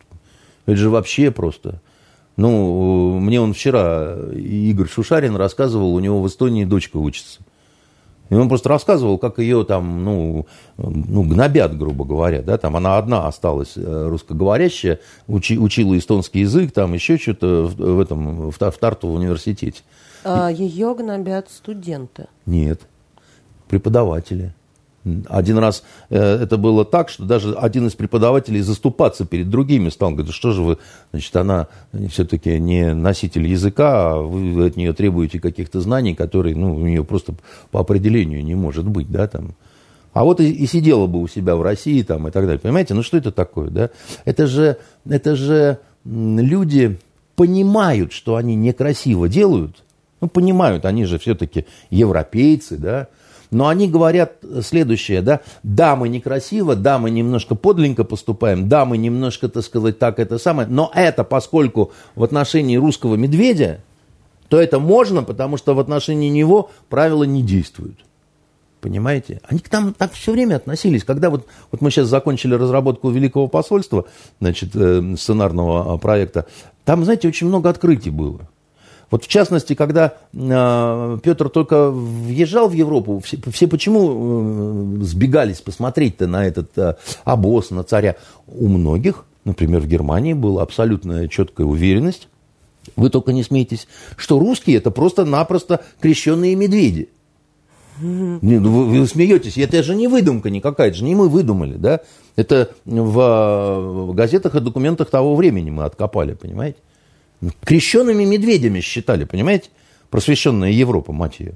Это 0.65 0.75
же 0.75 0.89
вообще 0.89 1.31
просто. 1.31 1.79
Ну, 2.35 3.17
мне 3.17 3.39
он 3.39 3.53
вчера, 3.53 4.17
Игорь 4.35 4.89
Шушарин, 4.89 5.37
рассказывал, 5.37 5.95
у 5.95 5.99
него 6.01 6.21
в 6.21 6.27
Эстонии 6.27 6.65
дочка 6.65 6.97
учится. 6.97 7.39
И 8.29 8.35
он 8.35 8.49
просто 8.49 8.69
рассказывал, 8.69 9.17
как 9.17 9.39
ее 9.39 9.63
там, 9.63 10.03
ну, 10.03 10.47
ну, 10.77 11.23
гнобят, 11.23 11.77
грубо 11.77 12.05
говоря, 12.05 12.41
да, 12.41 12.57
там 12.57 12.75
она 12.75 12.97
одна 12.97 13.27
осталась 13.27 13.73
э, 13.75 14.07
русскоговорящая, 14.09 14.99
учи, 15.27 15.57
учила 15.57 15.97
эстонский 15.97 16.41
язык, 16.41 16.71
там 16.71 16.93
еще 16.93 17.17
что-то 17.17 17.67
в, 17.67 17.75
в 17.75 17.99
этом, 17.99 18.51
в, 18.51 18.57
в 18.57 18.77
Тарту 18.77 19.07
в 19.07 19.13
университете. 19.13 19.81
А 20.23 20.49
ее 20.49 20.93
гнобят 20.93 21.49
студенты? 21.49 22.27
Нет, 22.45 22.81
преподаватели. 23.69 24.53
Один 25.27 25.57
раз 25.57 25.83
э, 26.09 26.43
это 26.43 26.57
было 26.57 26.85
так, 26.85 27.09
что 27.09 27.23
даже 27.23 27.53
один 27.53 27.87
из 27.87 27.93
преподавателей 27.93 28.61
заступаться 28.61 29.25
перед 29.25 29.49
другими 29.49 29.89
стал. 29.89 30.11
Говорит, 30.11 30.33
что 30.33 30.51
же 30.51 30.61
вы, 30.61 30.77
значит, 31.11 31.35
она 31.35 31.67
все-таки 32.09 32.59
не 32.59 32.93
носитель 32.93 33.47
языка, 33.47 34.13
а 34.13 34.21
вы 34.21 34.65
от 34.65 34.75
нее 34.75 34.93
требуете 34.93 35.39
каких-то 35.39 35.81
знаний, 35.81 36.15
которые, 36.15 36.55
ну, 36.55 36.75
у 36.75 36.79
нее 36.79 37.03
просто 37.03 37.35
по 37.71 37.79
определению 37.79 38.43
не 38.43 38.55
может 38.55 38.87
быть, 38.87 39.11
да, 39.11 39.27
там. 39.27 39.55
А 40.13 40.23
вот 40.23 40.39
и, 40.41 40.51
и 40.51 40.65
сидела 40.65 41.05
бы 41.05 41.21
у 41.21 41.27
себя 41.27 41.55
в 41.55 41.61
России 41.61 42.01
там 42.01 42.27
и 42.27 42.31
так 42.31 42.45
далее. 42.45 42.59
Понимаете, 42.59 42.93
ну 42.93 43.03
что 43.03 43.17
это 43.17 43.31
такое, 43.31 43.69
да? 43.69 43.89
Это 44.25 44.47
же, 44.47 44.77
это 45.07 45.35
же 45.35 45.77
люди 46.05 46.97
понимают, 47.35 48.11
что 48.11 48.35
они 48.35 48.55
некрасиво 48.55 49.29
делают, 49.29 49.83
ну, 50.19 50.27
понимают, 50.27 50.85
они 50.85 51.05
же 51.05 51.19
все-таки 51.19 51.67
европейцы, 51.91 52.77
да, 52.77 53.07
но 53.51 53.67
они 53.67 53.87
говорят 53.87 54.33
следующее, 54.61 55.21
да, 55.21 55.41
да, 55.63 55.95
мы 55.95 56.09
некрасиво, 56.09 56.75
да, 56.75 56.99
мы 56.99 57.09
немножко 57.09 57.55
подленько 57.55 58.03
поступаем, 58.03 58.67
да, 58.69 58.85
мы 58.85 58.97
немножко, 58.97 59.49
так 59.49 59.63
сказать, 59.63 59.99
так 59.99 60.19
это 60.19 60.37
самое, 60.37 60.67
но 60.67 60.91
это, 60.93 61.23
поскольку 61.23 61.91
в 62.15 62.23
отношении 62.23 62.77
русского 62.77 63.15
медведя, 63.15 63.79
то 64.49 64.59
это 64.59 64.79
можно, 64.79 65.23
потому 65.23 65.57
что 65.57 65.73
в 65.75 65.79
отношении 65.79 66.29
него 66.29 66.71
правила 66.89 67.23
не 67.23 67.41
действуют. 67.41 67.99
Понимаете? 68.79 69.41
Они 69.47 69.59
к 69.59 69.71
нам 69.71 69.93
так 69.93 70.13
все 70.13 70.31
время 70.31 70.55
относились. 70.55 71.03
Когда 71.03 71.29
вот, 71.29 71.47
вот 71.71 71.81
мы 71.81 71.89
сейчас 71.89 72.07
закончили 72.07 72.53
разработку 72.53 73.09
Великого 73.09 73.47
посольства, 73.47 74.05
значит, 74.39 74.75
э, 74.75 75.15
сценарного 75.17 75.93
а, 75.93 75.97
проекта, 75.97 76.45
там, 76.85 77.03
знаете, 77.03 77.27
очень 77.27 77.47
много 77.47 77.69
открытий 77.69 78.11
было. 78.11 78.47
Вот 79.09 79.23
в 79.23 79.27
частности, 79.27 79.73
когда 79.73 80.15
э, 80.33 81.17
Петр 81.23 81.49
только 81.49 81.89
въезжал 81.91 82.67
в 82.67 82.73
Европу, 82.73 83.21
все, 83.23 83.37
все 83.51 83.67
почему 83.67 84.99
э, 84.99 85.03
сбегались 85.03 85.61
посмотреть-то 85.61 86.27
на 86.27 86.45
этот 86.45 86.77
э, 86.77 86.95
обоз, 87.23 87.71
на 87.71 87.83
царя? 87.83 88.17
У 88.47 88.67
многих, 88.67 89.25
например, 89.45 89.81
в 89.81 89.87
Германии 89.87 90.33
была 90.33 90.61
абсолютная 90.61 91.29
четкая 91.29 91.65
уверенность, 91.65 92.27
вы 92.95 93.09
только 93.09 93.31
не 93.31 93.43
смейтесь, 93.43 93.87
что 94.17 94.39
русские 94.39 94.77
это 94.77 94.91
просто-напросто 94.91 95.81
крещенные 96.01 96.55
медведи. 96.55 97.09
Не, 97.99 98.59
ну 98.59 98.71
вы, 98.71 98.99
вы 98.99 99.07
смеетесь, 99.07 99.57
это 99.57 99.81
же 99.81 99.95
не 99.95 100.07
выдумка 100.07 100.49
никакая, 100.49 100.89
это 100.89 100.97
же 100.97 101.03
не 101.03 101.15
мы 101.15 101.29
выдумали, 101.29 101.77
да? 101.77 102.01
Это 102.35 102.69
в, 102.85 104.09
в 104.09 104.13
газетах 104.13 104.55
и 104.55 104.59
документах 104.59 105.09
того 105.09 105.35
времени 105.35 105.71
мы 105.71 105.83
откопали, 105.83 106.33
понимаете? 106.33 106.77
Крещенными 107.63 108.23
медведями 108.23 108.79
считали, 108.79 109.25
понимаете? 109.25 109.69
Просвещенная 110.09 110.71
Европа, 110.71 111.11
мать 111.13 111.39
ее. 111.39 111.53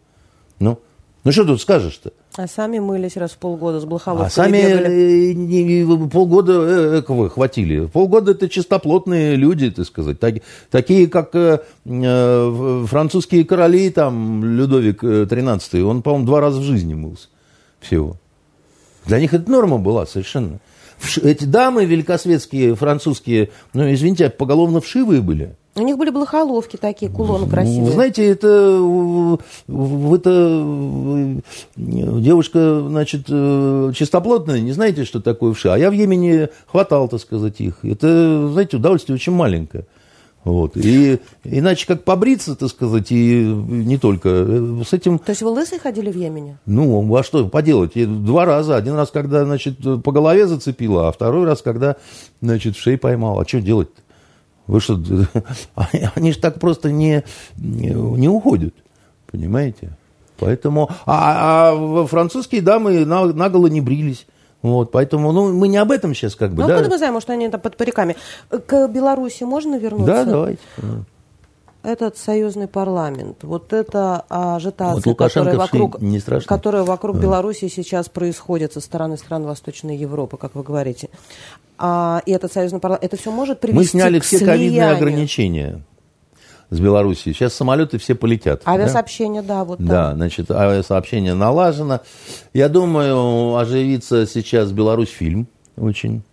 Ну, 0.59 0.79
ну 1.23 1.31
что 1.31 1.45
тут 1.45 1.61
скажешь-то? 1.61 2.13
А 2.35 2.47
сами 2.47 2.79
мылись 2.79 3.17
раз 3.17 3.31
в 3.31 3.37
полгода 3.37 3.79
с 3.79 3.85
блохоловкой. 3.85 4.27
А 4.27 4.29
сами 4.29 4.57
э, 4.57 6.07
полгода 6.07 6.53
э, 6.53 6.99
эковы 6.99 7.29
хватили. 7.29 7.85
Полгода 7.85 8.31
это 8.31 8.49
чистоплотные 8.49 9.35
люди, 9.35 9.69
так 9.69 9.85
сказать. 9.85 10.19
Так, 10.19 10.35
такие, 10.69 11.07
как 11.07 11.35
э, 11.35 11.59
э, 11.85 12.85
французские 12.87 13.45
короли, 13.45 13.89
там, 13.91 14.43
Людовик 14.43 15.03
XIII, 15.03 15.81
он, 15.81 16.01
по-моему, 16.01 16.25
два 16.25 16.41
раза 16.41 16.59
в 16.59 16.63
жизни 16.63 16.93
мылся 16.93 17.27
всего. 17.79 18.15
Для 19.05 19.19
них 19.19 19.33
это 19.33 19.49
норма 19.49 19.77
была 19.77 20.05
совершенно. 20.05 20.59
Эти 21.21 21.45
дамы 21.45 21.85
великосветские, 21.85 22.75
французские, 22.75 23.49
ну, 23.73 23.91
извините, 23.91 24.29
поголовно 24.29 24.81
вшивые 24.81 25.21
были. 25.21 25.55
У 25.75 25.81
них 25.83 25.97
были 25.97 26.09
блохоловки 26.09 26.75
такие, 26.75 27.09
кулоны 27.09 27.49
красивые. 27.49 27.85
Вы 27.85 27.91
знаете, 27.91 28.27
это, 28.27 29.37
это 29.67 31.41
девушка, 31.77 32.81
значит, 32.81 33.27
э, 33.29 33.91
чистоплотная, 33.95 34.59
не 34.59 34.73
знаете, 34.73 35.05
что 35.05 35.21
такое 35.21 35.53
вши. 35.53 35.69
А 35.69 35.77
я 35.77 35.89
в 35.89 35.93
Йемене 35.93 36.49
хватал, 36.67 37.07
так 37.07 37.21
сказать, 37.21 37.61
их. 37.61 37.85
Это, 37.85 38.49
знаете, 38.51 38.77
удовольствие 38.77 39.15
очень 39.15 39.31
маленькое. 39.31 39.85
Вот. 40.43 40.75
И 40.75 41.19
иначе 41.45 41.87
как 41.87 42.03
побриться, 42.03 42.55
так 42.55 42.69
сказать, 42.69 43.11
и 43.11 43.43
не 43.45 43.97
только 43.97 44.29
э, 44.29 44.81
с 44.85 44.91
этим... 44.91 45.19
То 45.19 45.29
есть 45.29 45.41
вы 45.41 45.51
лысые 45.51 45.79
ходили 45.79 46.11
в 46.11 46.17
Йемене? 46.17 46.57
Ну, 46.65 47.15
а 47.15 47.23
что 47.23 47.47
поделать? 47.47 47.93
Два 47.95 48.43
раза. 48.43 48.75
Один 48.75 48.95
раз, 48.95 49.09
когда, 49.11 49.45
значит, 49.45 49.77
по 50.03 50.11
голове 50.11 50.47
зацепило, 50.47 51.07
а 51.07 51.11
второй 51.13 51.45
раз, 51.45 51.61
когда, 51.61 51.95
значит, 52.41 52.75
в 52.75 52.81
шеи 52.81 52.97
поймал. 52.97 53.39
А 53.39 53.47
что 53.47 53.61
делать-то? 53.61 54.01
Вы 54.67 54.79
что, 54.79 54.99
они 56.15 56.31
же 56.31 56.39
так 56.39 56.59
просто 56.59 56.91
не, 56.91 57.23
не 57.57 58.27
уходят, 58.27 58.73
понимаете? 59.29 59.97
Поэтому, 60.39 60.89
а, 61.05 61.73
а 61.73 62.07
французские 62.07 62.61
дамы 62.61 63.05
наголо 63.05 63.67
не 63.67 63.81
брились. 63.81 64.25
Вот, 64.61 64.91
поэтому, 64.91 65.31
ну, 65.31 65.51
мы 65.53 65.67
не 65.67 65.77
об 65.77 65.91
этом 65.91 66.13
сейчас 66.13 66.35
как 66.35 66.53
бы, 66.53 66.63
ну, 66.63 66.67
да? 66.67 66.77
мы 66.87 66.97
знаем, 66.97 67.13
может, 67.13 67.29
они 67.31 67.49
там 67.49 67.59
под 67.59 67.77
париками. 67.77 68.15
К 68.49 68.87
Беларуси 68.87 69.43
можно 69.43 69.77
вернуться? 69.77 70.13
Да, 70.13 70.25
давайте. 70.25 70.59
Этот 71.83 72.15
союзный 72.15 72.67
парламент, 72.67 73.37
вот 73.41 73.73
эта 73.73 74.23
ажитация, 74.29 75.01
вот 75.03 75.17
которая 75.17 75.57
вокруг, 75.57 75.99
не 75.99 76.19
которая 76.19 76.83
вокруг 76.83 77.15
да. 77.15 77.23
Беларуси 77.23 77.69
сейчас 77.69 78.07
происходит 78.07 78.73
со 78.73 78.81
стороны 78.81 79.17
стран 79.17 79.45
Восточной 79.45 79.97
Европы, 79.97 80.37
как 80.37 80.53
вы 80.53 80.61
говорите, 80.61 81.09
а, 81.79 82.21
и 82.27 82.31
этот 82.31 82.53
союзный 82.53 82.79
парламент, 82.79 83.03
это 83.03 83.17
все 83.17 83.31
может 83.31 83.59
привести 83.59 83.77
Мы 83.77 83.85
сняли 83.85 84.19
к 84.19 84.23
все 84.23 84.37
слиянию. 84.37 84.59
ковидные 84.59 84.91
ограничения 84.91 85.81
с 86.69 86.79
Белоруссией. 86.79 87.35
Сейчас 87.35 87.55
самолеты 87.55 87.97
все 87.97 88.13
полетят. 88.13 88.61
Авиасообщение, 88.65 89.41
да, 89.41 89.59
да 89.59 89.63
вот 89.65 89.79
Да, 89.79 90.09
там. 90.09 90.17
значит, 90.17 90.51
авиасообщение 90.51 91.33
налажено. 91.33 92.01
Я 92.53 92.69
думаю, 92.69 93.55
оживится 93.57 94.27
сейчас 94.27 94.71
Беларусь 94.71 95.09
фильм 95.09 95.47
очень. 95.77 96.23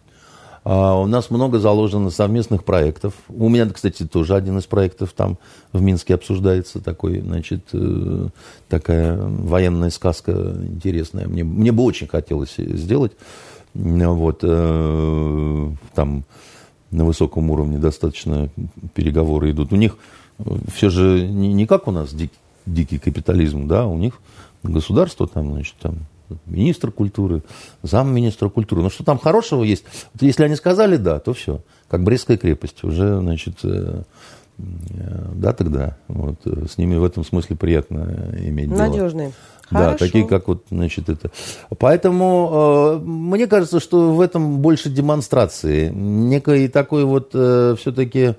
А, 0.65 0.95
у 1.01 1.07
нас 1.07 1.31
много 1.31 1.59
заложено 1.59 2.11
совместных 2.11 2.65
проектов. 2.65 3.15
У 3.29 3.49
меня, 3.49 3.69
кстати, 3.69 4.07
тоже 4.07 4.35
один 4.35 4.59
из 4.59 4.67
проектов 4.67 5.13
там 5.13 5.39
в 5.73 5.81
Минске 5.81 6.15
обсуждается. 6.15 6.81
Такой, 6.81 7.21
значит, 7.21 7.65
э, 7.73 8.29
такая 8.69 9.19
военная 9.19 9.91
сказка 9.91 10.33
интересная. 10.33 11.27
Мне, 11.27 11.45
мне 11.45 11.73
бы 11.73 11.83
очень 11.85 12.07
хотелось 12.07 12.57
сделать. 12.57 13.13
Вот, 13.75 14.41
э, 14.43 15.71
там 15.95 16.25
на 16.91 17.05
высоком 17.05 17.51
уровне 17.51 17.79
достаточно 17.79 18.49
переговоры 18.95 19.51
идут. 19.51 19.73
У 19.73 19.77
них 19.77 19.97
все 20.73 20.89
же 20.91 21.27
не, 21.27 21.53
не 21.53 21.67
как 21.67 21.87
у 21.89 21.91
нас 21.91 22.15
дик, 22.15 22.33
дикий 22.67 22.99
капитализм, 22.99 23.67
да, 23.67 23.87
у 23.87 23.97
них 23.97 24.21
государство 24.63 25.27
там, 25.27 25.53
значит, 25.53 25.75
там 25.81 26.07
министр 26.47 26.91
культуры, 26.91 27.43
замминистра 27.83 28.49
культуры. 28.49 28.83
Ну, 28.83 28.91
что 28.91 29.05
там 29.05 29.19
хорошего 29.19 29.63
есть? 29.63 29.85
Вот 30.13 30.23
если 30.23 30.45
они 30.45 30.57
сказали 30.57 30.97
«да», 30.97 31.19
то 31.19 31.33
все. 31.33 31.63
Как 31.89 32.03
Брестская 32.03 32.37
крепость. 32.37 32.85
Уже, 32.85 33.21
значит, 33.21 33.59
э, 33.65 34.03
э, 34.59 34.63
да, 35.35 35.53
тогда. 35.53 35.97
Вот, 36.09 36.37
с 36.45 36.79
ними 36.79 36.97
в 36.97 37.05
этом 37.05 37.25
смысле 37.25 37.57
приятно 37.57 38.35
иметь 38.39 38.69
дело. 38.69 38.79
Надежные. 38.79 39.33
Да, 39.71 39.79
Хорошо. 39.79 39.99
такие, 39.99 40.27
как 40.27 40.49
вот, 40.49 40.65
значит, 40.71 41.09
это. 41.11 41.31
Поэтому 41.79 43.01
э, 43.03 43.05
мне 43.05 43.47
кажется, 43.47 43.81
что 43.81 44.15
в 44.15 44.21
этом 44.21 44.59
больше 44.59 44.89
демонстрации. 44.89 45.91
Некой 45.91 46.69
такой 46.69 47.05
вот 47.05 47.31
э, 47.35 47.75
все-таки 47.79 48.35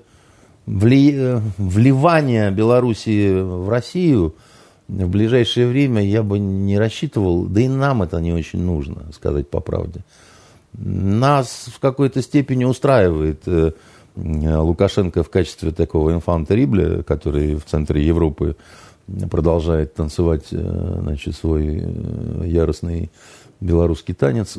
вли... 0.66 1.14
Э, 1.16 1.40
вливание 1.56 2.50
Белоруссии 2.50 3.40
в 3.40 3.68
Россию– 3.68 4.34
в 4.90 5.08
ближайшее 5.08 5.66
время 5.68 6.04
я 6.04 6.22
бы 6.22 6.38
не 6.38 6.78
рассчитывал, 6.78 7.44
да 7.44 7.60
и 7.60 7.68
нам 7.68 8.02
это 8.02 8.20
не 8.20 8.32
очень 8.32 8.62
нужно, 8.62 9.04
сказать 9.12 9.48
по 9.48 9.60
правде. 9.60 10.00
Нас 10.72 11.66
в 11.72 11.78
какой-то 11.80 12.22
степени 12.22 12.64
устраивает 12.64 13.42
э, 13.46 13.72
Лукашенко 14.16 15.22
в 15.22 15.30
качестве 15.30 15.70
такого 15.72 16.12
инфантерибля, 16.12 17.02
который 17.02 17.54
в 17.56 17.64
центре 17.64 18.04
Европы 18.06 18.56
продолжает 19.30 19.94
танцевать 19.94 20.46
э, 20.52 20.98
значит, 21.02 21.34
свой 21.36 21.82
э, 21.82 22.42
яростный 22.46 23.10
белорусский 23.60 24.14
танец. 24.14 24.56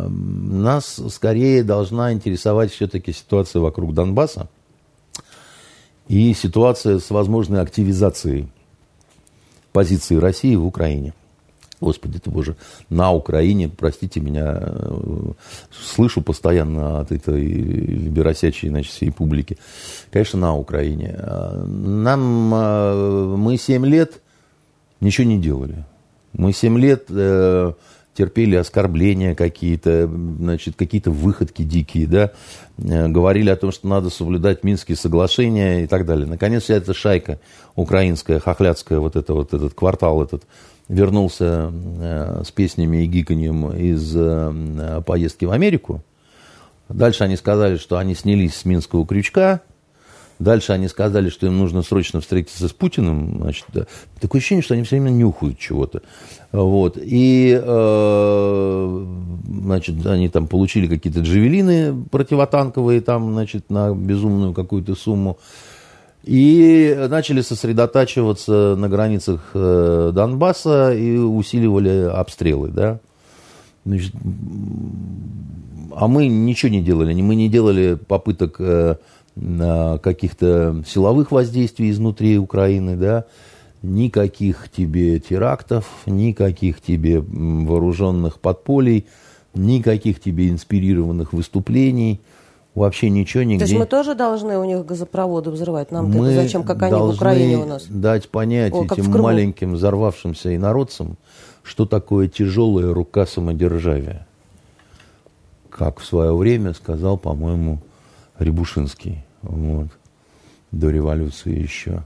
Нас 0.00 1.00
скорее 1.10 1.62
должна 1.62 2.12
интересовать 2.12 2.72
все-таки 2.72 3.12
ситуация 3.12 3.60
вокруг 3.60 3.92
Донбасса 3.92 4.48
и 6.08 6.32
ситуация 6.32 7.00
с 7.00 7.10
возможной 7.10 7.60
активизацией 7.60 8.48
позиции 9.74 10.14
России 10.14 10.54
в 10.54 10.64
Украине. 10.64 11.12
Господи 11.80 12.20
ты 12.20 12.30
Боже, 12.30 12.56
на 12.88 13.12
Украине, 13.12 13.68
простите 13.68 14.20
меня, 14.20 14.56
э, 14.56 15.32
слышу 15.70 16.22
постоянно 16.22 17.00
от 17.00 17.10
этой 17.10 17.44
либеросячей, 17.44 18.68
значит, 18.68 18.92
всей 18.92 19.10
публики. 19.10 19.58
Конечно, 20.12 20.38
на 20.38 20.56
Украине. 20.56 21.18
Нам, 21.18 22.54
э, 22.54 23.34
мы 23.36 23.58
7 23.58 23.84
лет 23.84 24.22
ничего 25.00 25.26
не 25.26 25.40
делали. 25.40 25.84
Мы 26.32 26.52
7 26.52 26.78
лет 26.78 27.06
э, 27.10 27.72
терпели 28.14 28.56
оскорбления 28.56 29.34
какие-то, 29.34 30.06
значит, 30.06 30.76
какие-то 30.76 31.10
выходки 31.10 31.62
дикие, 31.62 32.06
да, 32.06 32.32
говорили 32.78 33.50
о 33.50 33.56
том, 33.56 33.72
что 33.72 33.86
надо 33.88 34.10
соблюдать 34.10 34.64
Минские 34.64 34.96
соглашения 34.96 35.84
и 35.84 35.86
так 35.86 36.06
далее. 36.06 36.26
Наконец, 36.26 36.64
вся 36.64 36.74
эта 36.74 36.94
шайка 36.94 37.40
украинская, 37.74 38.38
хохлядская, 38.38 38.98
вот, 38.98 39.16
это, 39.16 39.34
вот 39.34 39.52
этот 39.52 39.74
квартал 39.74 40.22
этот, 40.22 40.44
вернулся 40.88 41.72
э, 41.72 42.42
с 42.44 42.50
песнями 42.50 43.04
и 43.04 43.06
гиканьем 43.06 43.72
из 43.72 44.14
э, 44.16 45.02
поездки 45.06 45.44
в 45.44 45.50
Америку. 45.50 46.02
Дальше 46.88 47.24
они 47.24 47.36
сказали, 47.36 47.76
что 47.78 47.96
они 47.96 48.14
снялись 48.14 48.54
с 48.54 48.64
Минского 48.64 49.06
крючка. 49.06 49.62
Дальше 50.38 50.72
они 50.72 50.88
сказали, 50.88 51.28
что 51.28 51.46
им 51.46 51.58
нужно 51.58 51.82
срочно 51.82 52.20
встретиться 52.20 52.68
с 52.68 52.72
Путиным. 52.72 53.38
Значит, 53.40 53.66
да. 53.72 53.86
Такое 54.20 54.40
ощущение, 54.40 54.62
что 54.62 54.74
они 54.74 54.82
все 54.82 54.96
время 54.96 55.10
нюхают 55.10 55.58
чего-то. 55.58 56.02
Вот. 56.50 56.98
И 57.00 57.58
э, 57.62 59.06
значит, 59.48 60.06
они 60.06 60.28
там 60.28 60.48
получили 60.48 60.86
какие-то 60.88 61.20
джавелины 61.20 62.04
противотанковые 62.10 63.00
там, 63.00 63.32
значит, 63.32 63.70
на 63.70 63.94
безумную 63.94 64.54
какую-то 64.54 64.94
сумму. 64.94 65.38
И 66.24 67.06
начали 67.10 67.42
сосредотачиваться 67.42 68.76
на 68.76 68.88
границах 68.88 69.50
э, 69.52 70.10
Донбасса 70.14 70.94
и 70.94 71.16
усиливали 71.16 72.08
обстрелы, 72.10 72.68
да. 72.68 72.98
Значит, 73.84 74.14
а 75.94 76.08
мы 76.08 76.26
ничего 76.26 76.72
не 76.72 76.82
делали, 76.82 77.12
мы 77.20 77.34
не 77.34 77.48
делали 77.48 77.94
попыток 77.94 78.56
э, 78.58 78.96
каких-то 79.36 80.82
силовых 80.86 81.32
воздействий 81.32 81.90
изнутри 81.90 82.38
Украины, 82.38 82.96
да, 82.96 83.24
никаких 83.82 84.70
тебе 84.70 85.18
терактов, 85.18 85.86
никаких 86.06 86.80
тебе 86.80 87.20
вооруженных 87.20 88.40
подполей, 88.40 89.06
никаких 89.54 90.20
тебе 90.20 90.50
инспирированных 90.50 91.32
выступлений– 91.32 92.20
вообще 92.74 93.10
ничего 93.10 93.42
нигде. 93.42 93.64
То 93.64 93.70
есть 93.70 93.78
мы 93.78 93.86
тоже 93.86 94.14
должны 94.14 94.58
у 94.58 94.64
них 94.64 94.84
газопроводы 94.84 95.50
взрывать? 95.50 95.90
нам 95.90 96.10
это 96.10 96.42
зачем, 96.42 96.64
как 96.64 96.82
они 96.82 96.96
в 96.96 97.10
Украине 97.10 97.58
у 97.58 97.66
нас? 97.66 97.84
дать 97.88 98.28
понять 98.28 98.72
О, 98.72 98.84
этим 98.84 99.10
маленьким 99.10 99.74
взорвавшимся 99.74 100.54
инородцам, 100.54 101.16
что 101.62 101.86
такое 101.86 102.28
тяжелая 102.28 102.92
рука 102.92 103.26
самодержавия. 103.26 104.26
Как 105.70 105.98
в 105.98 106.04
свое 106.04 106.34
время 106.36 106.72
сказал, 106.74 107.18
по-моему, 107.18 107.80
Рябушинский. 108.38 109.23
Вот, 109.44 109.88
до 110.72 110.90
революции 110.90 111.58
еще. 111.58 112.02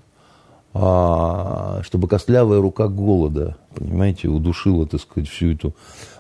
А, 0.74 1.81
чтобы 1.83 2.09
костлявая 2.09 2.61
рука 2.61 2.88
голода, 2.88 3.57
понимаете, 3.74 4.29
удушила, 4.29 4.87
так 4.87 5.01
сказать, 5.01 5.29
всю 5.29 5.53
эту 5.53 5.74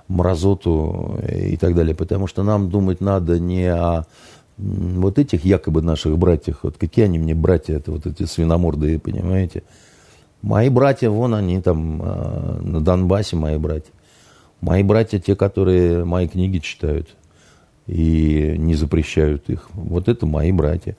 мразоту 0.08 1.18
и 1.28 1.56
так 1.56 1.74
далее. 1.74 1.94
Потому 1.94 2.26
что 2.26 2.42
нам 2.42 2.70
думать 2.70 3.00
надо 3.00 3.38
не 3.38 3.66
о 3.66 4.04
вот 4.56 5.18
этих 5.18 5.44
якобы 5.44 5.82
наших 5.82 6.18
братьев, 6.18 6.60
вот 6.62 6.76
какие 6.78 7.04
они 7.04 7.18
мне 7.18 7.34
братья, 7.34 7.76
это 7.76 7.92
вот 7.92 8.06
эти 8.06 8.24
свиномордые, 8.24 8.98
понимаете. 8.98 9.62
Мои 10.42 10.68
братья, 10.68 11.10
вон 11.10 11.34
они 11.34 11.60
там 11.60 12.02
э, 12.02 12.60
на 12.62 12.80
Донбассе, 12.80 13.36
мои 13.36 13.56
братья. 13.56 13.92
Мои 14.60 14.82
братья, 14.82 15.20
те, 15.20 15.36
которые 15.36 16.04
мои 16.04 16.26
книги 16.26 16.58
читают 16.58 17.08
и 17.88 18.54
не 18.58 18.74
запрещают 18.74 19.48
их. 19.48 19.68
Вот 19.72 20.08
это 20.08 20.26
мои 20.26 20.52
братья. 20.52 20.96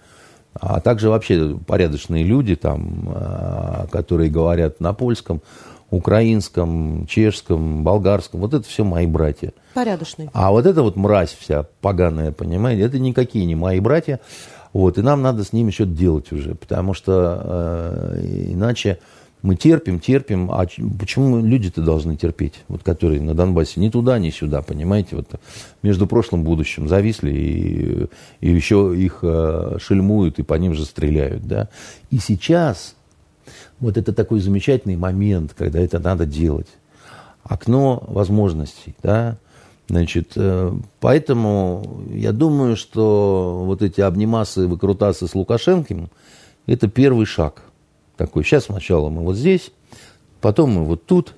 А 0.54 0.82
также 0.82 1.10
вообще 1.10 1.58
порядочные 1.66 2.24
люди, 2.24 2.56
там, 2.56 3.10
э, 3.14 3.88
которые 3.92 4.30
говорят 4.32 4.80
на 4.82 4.94
польском, 4.94 5.42
украинском, 5.92 7.06
чешском, 7.08 7.84
болгарском. 7.84 8.42
Вот 8.42 8.54
это 8.54 8.68
все 8.68 8.84
мои 8.84 9.06
братья. 9.06 9.54
Порядочные. 9.74 10.30
А 10.34 10.52
вот 10.52 10.66
эта 10.66 10.82
вот 10.82 10.96
мразь 10.96 11.36
вся 11.40 11.66
поганая, 11.82 12.32
понимаете, 12.32 12.82
это 12.82 13.00
никакие 13.00 13.46
не 13.46 13.56
мои 13.56 13.80
братья. 13.80 14.20
Вот, 14.74 14.98
и 14.98 15.02
нам 15.02 15.22
надо 15.22 15.44
с 15.44 15.54
ними 15.54 15.72
что-то 15.72 15.92
делать 15.92 16.32
уже, 16.32 16.54
потому 16.54 16.94
что 16.94 17.42
э, 17.44 18.22
иначе 18.50 19.00
мы 19.42 19.56
терпим, 19.56 20.00
терпим, 20.00 20.52
а 20.52 20.66
почему 21.00 21.40
люди-то 21.44 21.82
должны 21.82 22.18
терпеть, 22.18 22.56
вот 22.68 22.84
которые 22.84 23.22
на 23.22 23.34
Донбассе, 23.34 23.80
ни 23.80 23.90
туда, 23.90 24.20
ни 24.20 24.32
сюда, 24.32 24.62
понимаете, 24.62 25.16
вот 25.16 25.28
между 25.82 26.08
прошлым 26.08 26.42
и 26.42 26.46
будущим 26.46 26.90
зависли, 26.90 27.32
и, 27.32 28.08
и 28.42 28.52
еще 28.52 28.94
их 28.98 29.20
э, 29.22 29.78
шельмуют, 29.80 30.40
и 30.40 30.44
по 30.44 30.56
ним 30.56 30.74
же 30.74 30.84
стреляют, 30.84 31.48
да. 31.48 31.70
И 32.12 32.18
сейчас 32.18 32.96
вот 33.80 33.98
это 33.98 34.12
такой 34.12 34.42
замечательный 34.42 34.98
момент, 34.98 35.54
когда 35.58 35.80
это 35.80 36.00
надо 36.00 36.26
делать. 36.26 36.68
Окно 37.44 38.04
возможностей, 38.08 38.94
да. 39.02 39.38
Значит, 39.88 40.34
э, 40.36 40.74
поэтому 41.00 42.04
я 42.12 42.34
думаю, 42.34 42.76
что 42.76 43.64
вот 43.66 43.82
эти 43.82 44.02
обнимасы, 44.02 44.68
выкрутасы 44.68 45.28
с 45.28 45.34
Лукашенком, 45.34 46.10
это 46.68 46.90
первый 46.90 47.26
шаг 47.26 47.64
такой. 48.20 48.44
Сейчас 48.44 48.66
сначала 48.66 49.10
мы 49.10 49.24
вот 49.24 49.38
здесь, 49.38 49.72
потом 50.42 50.72
мы 50.72 50.84
вот 50.84 51.06
тут, 51.06 51.36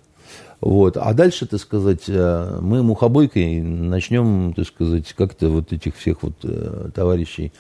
вот. 0.60 0.98
А 0.98 1.14
дальше, 1.14 1.46
так 1.46 1.62
сказать, 1.62 2.04
э, 2.08 2.60
мы 2.60 2.82
мухобойкой 2.82 3.62
начнем, 3.62 4.54
так 4.56 4.66
сказать, 4.66 5.14
как-то 5.14 5.50
вот 5.50 5.72
этих 5.72 5.96
всех 5.96 6.24
вот 6.24 6.34
э, 6.44 6.90
товарищей, 6.94 7.54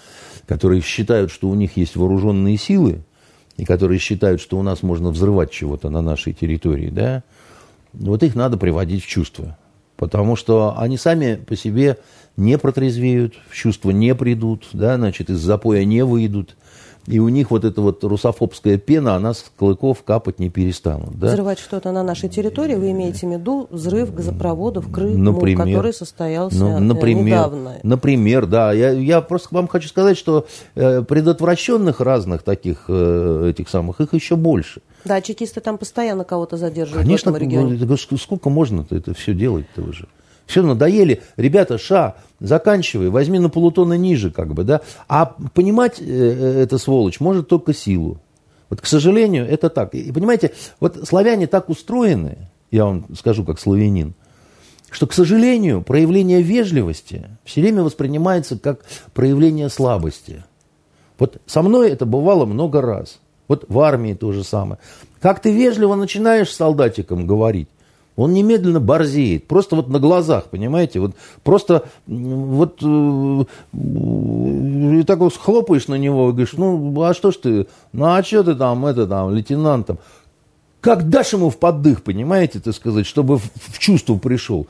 которые 0.47 0.81
считают, 0.81 1.31
что 1.31 1.49
у 1.49 1.55
них 1.55 1.77
есть 1.77 1.95
вооруженные 1.95 2.57
силы, 2.57 3.03
и 3.57 3.65
которые 3.65 3.99
считают, 3.99 4.41
что 4.41 4.57
у 4.57 4.63
нас 4.63 4.81
можно 4.81 5.11
взрывать 5.11 5.51
чего-то 5.51 5.89
на 5.89 6.01
нашей 6.01 6.33
территории, 6.33 6.89
да, 6.89 7.23
вот 7.93 8.23
их 8.23 8.33
надо 8.33 8.57
приводить 8.57 9.03
в 9.03 9.07
чувство. 9.07 9.57
Потому 9.97 10.35
что 10.35 10.73
они 10.79 10.97
сами 10.97 11.35
по 11.35 11.55
себе 11.55 11.97
не 12.37 12.57
протрезвеют, 12.57 13.35
в 13.49 13.55
чувство 13.55 13.91
не 13.91 14.15
придут, 14.15 14.67
да, 14.73 14.95
значит, 14.95 15.29
из 15.29 15.39
запоя 15.39 15.83
не 15.85 16.03
выйдут. 16.03 16.55
И 17.07 17.19
у 17.19 17.29
них 17.29 17.49
вот 17.49 17.65
эта 17.65 17.81
вот 17.81 18.03
русофобская 18.03 18.77
пена, 18.77 19.15
она 19.15 19.33
с 19.33 19.51
клыков 19.57 20.03
капать 20.03 20.39
не 20.39 20.49
перестанут. 20.49 21.17
Да? 21.17 21.27
Взрывать 21.27 21.59
что-то 21.59 21.91
на 21.91 22.03
нашей 22.03 22.29
территории, 22.29 22.75
вы 22.75 22.91
имеете 22.91 23.27
в 23.27 23.31
виду 23.31 23.67
взрыв 23.71 24.13
газопроводов 24.13 24.87
в 24.87 24.91
Крыму, 24.91 25.17
например, 25.17 25.65
который 25.65 25.93
состоялся 25.93 26.57
ну, 26.57 26.79
например, 26.79 27.25
недавно. 27.25 27.77
Например, 27.83 28.45
да. 28.45 28.71
Я, 28.71 28.91
я 28.91 29.21
просто 29.21 29.49
вам 29.51 29.67
хочу 29.67 29.87
сказать, 29.87 30.17
что 30.17 30.45
э, 30.75 31.01
предотвращенных 31.01 32.01
разных 32.01 32.43
таких 32.43 32.85
э, 32.87 33.49
этих 33.49 33.69
самых, 33.69 33.99
их 33.99 34.13
еще 34.13 34.35
больше. 34.35 34.81
Да, 35.03 35.21
чекисты 35.21 35.59
там 35.61 35.77
постоянно 35.79 36.23
кого-то 36.23 36.57
задерживают 36.57 37.05
Конечно, 37.05 37.31
в 37.31 37.35
этом 37.35 37.47
регионе. 37.47 37.97
сколько 38.17 38.49
можно-то 38.49 38.95
это 38.95 39.13
все 39.15 39.33
делать-то 39.33 39.81
уже? 39.81 40.07
Все 40.51 40.61
надоели. 40.61 41.21
Ребята, 41.37 41.77
ша, 41.77 42.17
заканчивай, 42.41 43.07
возьми 43.07 43.39
на 43.39 43.49
полутона 43.49 43.93
ниже, 43.93 44.31
как 44.31 44.53
бы, 44.53 44.65
да. 44.65 44.81
А 45.07 45.25
понимать 45.53 46.01
э, 46.01 46.03
э, 46.03 46.63
эта 46.63 46.77
сволочь 46.77 47.21
может 47.21 47.47
только 47.47 47.73
силу. 47.73 48.19
Вот, 48.69 48.81
к 48.81 48.85
сожалению, 48.85 49.47
это 49.47 49.69
так. 49.69 49.95
И 49.95 50.11
понимаете, 50.11 50.51
вот 50.81 51.07
славяне 51.07 51.47
так 51.47 51.69
устроены, 51.69 52.49
я 52.69 52.83
вам 52.83 53.05
скажу 53.15 53.45
как 53.45 53.61
славянин, 53.61 54.13
что, 54.89 55.07
к 55.07 55.13
сожалению, 55.13 55.83
проявление 55.83 56.41
вежливости 56.41 57.29
все 57.45 57.61
время 57.61 57.83
воспринимается 57.83 58.59
как 58.59 58.81
проявление 59.13 59.69
слабости. 59.69 60.43
Вот 61.17 61.37
со 61.45 61.61
мной 61.61 61.91
это 61.91 62.05
бывало 62.05 62.45
много 62.45 62.81
раз. 62.81 63.21
Вот 63.47 63.63
в 63.69 63.79
армии 63.79 64.15
то 64.15 64.33
же 64.33 64.43
самое. 64.43 64.79
Как 65.21 65.41
ты 65.41 65.53
вежливо 65.53 65.95
начинаешь 65.95 66.49
с 66.49 66.57
солдатиком 66.57 67.25
говорить, 67.25 67.69
он 68.15 68.33
немедленно 68.33 68.79
борзеет, 68.79 69.47
просто 69.47 69.75
вот 69.75 69.87
на 69.89 69.99
глазах, 69.99 70.45
понимаете, 70.45 70.99
вот 70.99 71.15
просто 71.43 71.85
вот 72.07 72.79
э, 72.83 73.43
и 73.73 75.03
так 75.03 75.19
вот 75.19 75.35
хлопаешь 75.35 75.87
на 75.87 75.95
него 75.95 76.29
и 76.29 76.31
говоришь, 76.31 76.53
ну 76.53 77.01
а 77.03 77.13
что 77.13 77.31
ж 77.31 77.37
ты, 77.37 77.67
ну 77.93 78.05
а 78.05 78.21
что 78.23 78.43
ты 78.43 78.55
там, 78.55 78.85
это 78.85 79.07
там, 79.07 79.33
лейтенантом, 79.33 79.99
как 80.81 81.09
дашь 81.09 81.33
ему 81.33 81.49
в 81.49 81.57
поддых, 81.57 82.03
понимаете, 82.03 82.59
так 82.59 82.75
сказать, 82.75 83.05
чтобы 83.05 83.37
в, 83.37 83.43
в 83.55 83.79
чувство 83.79 84.17
пришел. 84.17 84.67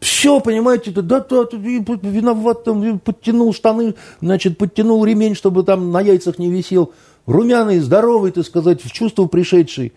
Все, 0.00 0.40
понимаете, 0.40 0.90
да, 0.90 1.02
да, 1.02 1.20
да, 1.20 1.48
виноват, 1.50 2.64
там, 2.64 2.98
подтянул 2.98 3.54
штаны, 3.54 3.94
значит, 4.20 4.58
подтянул 4.58 5.04
ремень, 5.04 5.34
чтобы 5.34 5.64
там 5.64 5.90
на 5.90 6.00
яйцах 6.00 6.38
не 6.38 6.50
висел. 6.50 6.92
Румяный, 7.24 7.78
здоровый, 7.78 8.30
так 8.30 8.44
сказать, 8.44 8.82
в 8.84 8.92
чувство 8.92 9.26
пришедший. 9.26 9.94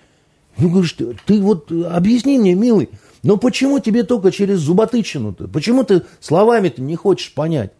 Ну, 0.59 0.69
говоришь, 0.69 0.93
ты, 0.93 1.17
ты 1.25 1.41
вот 1.41 1.71
объясни 1.71 2.37
мне, 2.37 2.53
милый, 2.53 2.89
но 3.23 3.37
почему 3.37 3.79
тебе 3.79 4.03
только 4.03 4.31
через 4.31 4.59
зуботычину-то? 4.59 5.47
Почему 5.47 5.83
ты 5.83 6.03
словами-то 6.19 6.81
не 6.81 6.95
хочешь 6.95 7.33
понять? 7.33 7.71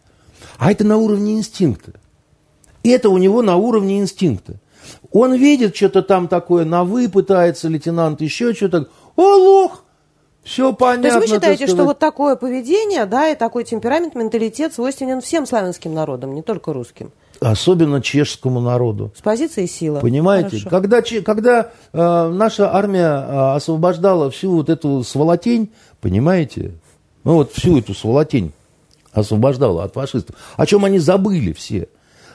А 0.58 0.70
это 0.70 0.84
на 0.84 0.96
уровне 0.96 1.34
инстинкта. 1.34 1.92
Это 2.82 3.10
у 3.10 3.18
него 3.18 3.42
на 3.42 3.56
уровне 3.56 4.00
инстинкта. 4.00 4.54
Он 5.12 5.34
видит 5.34 5.76
что-то 5.76 6.02
там 6.02 6.28
такое, 6.28 6.64
на 6.64 6.84
«вы» 6.84 7.08
пытается 7.08 7.68
лейтенант, 7.68 8.20
еще 8.20 8.54
что-то. 8.54 8.88
О, 9.16 9.22
лох! 9.22 9.84
Все 10.42 10.72
понятно. 10.72 11.02
То 11.02 11.08
есть 11.18 11.28
вы 11.28 11.34
считаете, 11.34 11.66
что 11.66 11.84
вот 11.84 11.98
такое 11.98 12.34
поведение, 12.34 13.04
да, 13.04 13.28
и 13.28 13.34
такой 13.34 13.64
темперамент, 13.64 14.14
менталитет 14.14 14.72
свойственен 14.72 15.20
всем 15.20 15.46
славянским 15.46 15.92
народам, 15.92 16.34
не 16.34 16.42
только 16.42 16.72
русским? 16.72 17.12
Особенно 17.40 18.02
чешскому 18.02 18.60
народу. 18.60 19.12
С 19.16 19.22
позиции 19.22 19.64
силы. 19.64 20.00
Понимаете? 20.00 20.58
Хорошо. 20.58 20.68
Когда, 20.68 21.02
когда 21.24 21.70
э, 21.92 22.28
наша 22.28 22.74
армия 22.74 23.06
э, 23.06 23.54
освобождала 23.56 24.30
всю 24.30 24.56
вот 24.56 24.68
эту 24.68 25.02
сволотень, 25.02 25.70
понимаете? 26.02 26.74
Ну 27.24 27.34
вот 27.34 27.52
всю 27.52 27.78
эту 27.78 27.94
сволотень 27.94 28.52
освобождала 29.12 29.84
от 29.84 29.94
фашистов. 29.94 30.36
О 30.56 30.66
чем 30.66 30.84
они 30.84 30.98
забыли 30.98 31.52
все? 31.52 31.88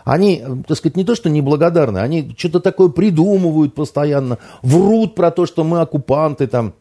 Они, 0.06 0.44
так 0.68 0.78
сказать, 0.78 0.98
не 0.98 1.04
то, 1.04 1.15
что 1.15 1.30
неблагодарны, 1.30 1.98
они 2.00 2.36
что-то 2.38 2.60
такое 2.60 2.89
придумывают 2.89 3.74
постоянно, 3.74 4.38
врут 4.62 5.15
про 5.15 5.32
то, 5.32 5.46
что 5.46 5.63
мы 5.63 5.82
оккупанты 5.82 6.48
там. 6.48 6.74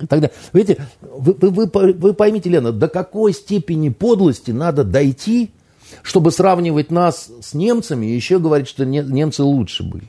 И 0.00 0.06
так 0.06 0.20
далее. 0.20 0.32
Видите, 0.52 0.86
вы, 1.00 1.34
вы, 1.38 1.70
вы, 1.72 1.92
вы 1.92 2.14
поймите, 2.14 2.50
Лена, 2.50 2.72
до 2.72 2.88
какой 2.88 3.32
степени 3.32 3.88
подлости 3.88 4.50
надо 4.50 4.82
дойти, 4.82 5.52
чтобы 6.02 6.30
сравнивать 6.32 6.90
нас 6.90 7.30
с 7.40 7.54
немцами 7.54 8.06
и 8.06 8.14
еще 8.14 8.38
говорить, 8.38 8.68
что 8.68 8.84
немцы 8.84 9.42
лучше 9.42 9.82
были. 9.82 10.08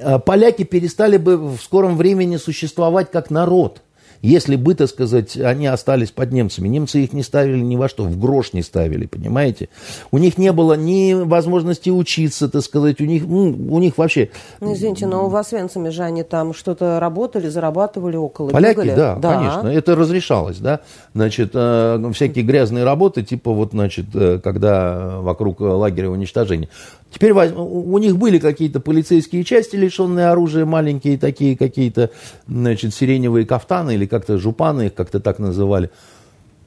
А 0.00 0.18
поляки 0.18 0.62
перестали 0.64 1.16
бы 1.16 1.36
в 1.36 1.60
скором 1.60 1.96
времени 1.96 2.36
существовать 2.36 3.10
как 3.10 3.30
народ– 3.30 3.82
если 4.22 4.56
бы, 4.56 4.74
так 4.74 4.88
сказать, 4.88 5.36
они 5.36 5.66
остались 5.66 6.10
под 6.10 6.32
немцами, 6.32 6.68
немцы 6.68 7.02
их 7.04 7.12
не 7.12 7.22
ставили 7.22 7.60
ни 7.60 7.76
во 7.76 7.88
что, 7.88 8.04
в 8.04 8.18
грош 8.18 8.52
не 8.52 8.62
ставили, 8.62 9.06
понимаете? 9.06 9.68
У 10.10 10.18
них 10.18 10.38
не 10.38 10.52
было 10.52 10.74
ни 10.74 11.14
возможности 11.14 11.90
учиться, 11.90 12.48
так 12.48 12.62
сказать, 12.62 13.00
у 13.00 13.04
них, 13.04 13.26
ну, 13.26 13.56
у 13.70 13.78
них 13.78 13.96
вообще... 13.98 14.30
Ну, 14.60 14.74
извините, 14.74 15.06
но 15.06 15.26
у 15.26 15.28
вас 15.28 15.52
венцами 15.52 15.90
же 15.90 16.02
они 16.02 16.22
там 16.22 16.52
что-то 16.52 16.98
работали, 17.00 17.48
зарабатывали 17.48 18.16
около, 18.16 18.50
Поляки, 18.50 18.78
бегали. 18.78 18.96
да, 18.96 19.14
да, 19.16 19.34
конечно, 19.36 19.68
это 19.68 19.94
разрешалось, 19.94 20.58
да. 20.58 20.80
Значит, 21.14 21.50
э, 21.54 22.10
всякие 22.14 22.44
грязные 22.44 22.84
работы, 22.84 23.22
типа 23.22 23.52
вот, 23.52 23.70
значит, 23.72 24.06
э, 24.14 24.40
когда 24.42 25.20
вокруг 25.20 25.60
лагеря 25.60 26.10
уничтожения. 26.10 26.68
Теперь 27.10 27.32
у 27.32 27.98
них 27.98 28.18
были 28.18 28.38
какие-то 28.38 28.80
полицейские 28.80 29.42
части, 29.42 29.76
лишенные 29.76 30.28
оружия, 30.28 30.66
маленькие 30.66 31.16
такие 31.16 31.56
какие-то, 31.56 32.10
значит, 32.46 32.94
сиреневые 32.94 33.46
кафтаны 33.46 33.94
или 33.94 34.04
как-то 34.08 34.38
жупаны, 34.38 34.86
их 34.86 34.94
как-то 34.94 35.20
так 35.20 35.38
называли. 35.38 35.90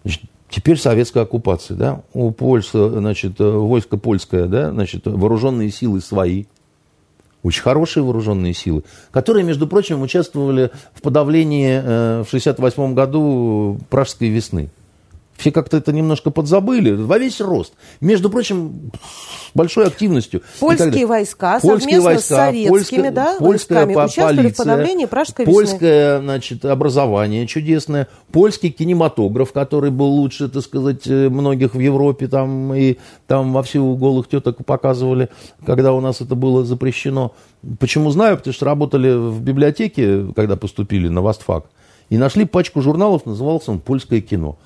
Значит, 0.03 0.21
теперь 0.49 0.77
советская 0.77 1.23
оккупация, 1.23 1.75
да, 1.75 2.01
у 2.13 2.31
Польши, 2.31 2.89
значит, 2.89 3.39
войско 3.39 3.97
польское, 3.97 4.45
да, 4.45 4.71
значит, 4.71 5.05
вооруженные 5.05 5.71
силы 5.71 6.01
свои, 6.01 6.45
очень 7.43 7.61
хорошие 7.61 8.03
вооруженные 8.03 8.53
силы, 8.53 8.83
которые, 9.11 9.43
между 9.43 9.67
прочим, 9.67 10.01
участвовали 10.01 10.71
в 10.93 11.01
подавлении 11.01 11.71
э, 11.73 12.23
в 12.23 12.27
1968 12.27 12.93
году 12.93 13.79
Пражской 13.89 14.29
весны. 14.29 14.69
Все 15.37 15.51
как-то 15.51 15.77
это 15.77 15.91
немножко 15.91 16.29
подзабыли, 16.29 16.91
во 16.91 17.17
весь 17.17 17.41
рост. 17.41 17.73
Между 17.99 18.29
прочим, 18.29 18.91
большой 19.53 19.87
активностью. 19.87 20.41
Польские 20.59 21.07
войска 21.07 21.59
Польские 21.59 21.79
совместно 21.79 22.03
войска, 22.03 22.21
с 22.21 22.37
советскими 22.37 22.69
польская, 22.69 23.11
да, 23.11 23.35
польская 23.39 23.85
войсками 23.85 23.95
участвовали 23.95 24.37
полиция, 24.37 24.53
в 24.53 24.57
подавлении 24.57 25.05
Пражской 25.05 25.45
Польское 25.45 26.13
весны. 26.13 26.25
значит, 26.25 26.65
образование 26.65 27.47
чудесное, 27.47 28.07
польский 28.31 28.69
кинематограф, 28.69 29.51
который 29.51 29.89
был 29.91 30.07
лучше, 30.07 30.47
так 30.47 30.63
сказать, 30.63 31.07
э, 31.07 31.29
многих 31.29 31.73
в 31.73 31.79
Европе, 31.79 32.27
там, 32.27 32.73
и 32.73 32.97
там 33.27 33.53
во 33.53 33.63
всех 33.63 33.81
голых 33.97 34.27
теток 34.27 34.63
показывали, 34.65 35.29
когда 35.65 35.93
у 35.93 36.01
нас 36.01 36.21
это 36.21 36.35
было 36.35 36.63
запрещено. 36.63 37.33
Почему 37.79 38.11
знаю? 38.11 38.37
Потому 38.37 38.53
что 38.53 38.65
работали 38.65 39.11
в 39.11 39.41
библиотеке, 39.41 40.27
когда 40.35 40.55
поступили 40.55 41.07
на 41.07 41.21
Востфак, 41.21 41.65
и 42.09 42.17
нашли 42.17 42.45
пачку 42.45 42.81
журналов, 42.81 43.25
назывался 43.25 43.71
он 43.71 43.79
«Польское 43.79 44.21
кино». 44.21 44.57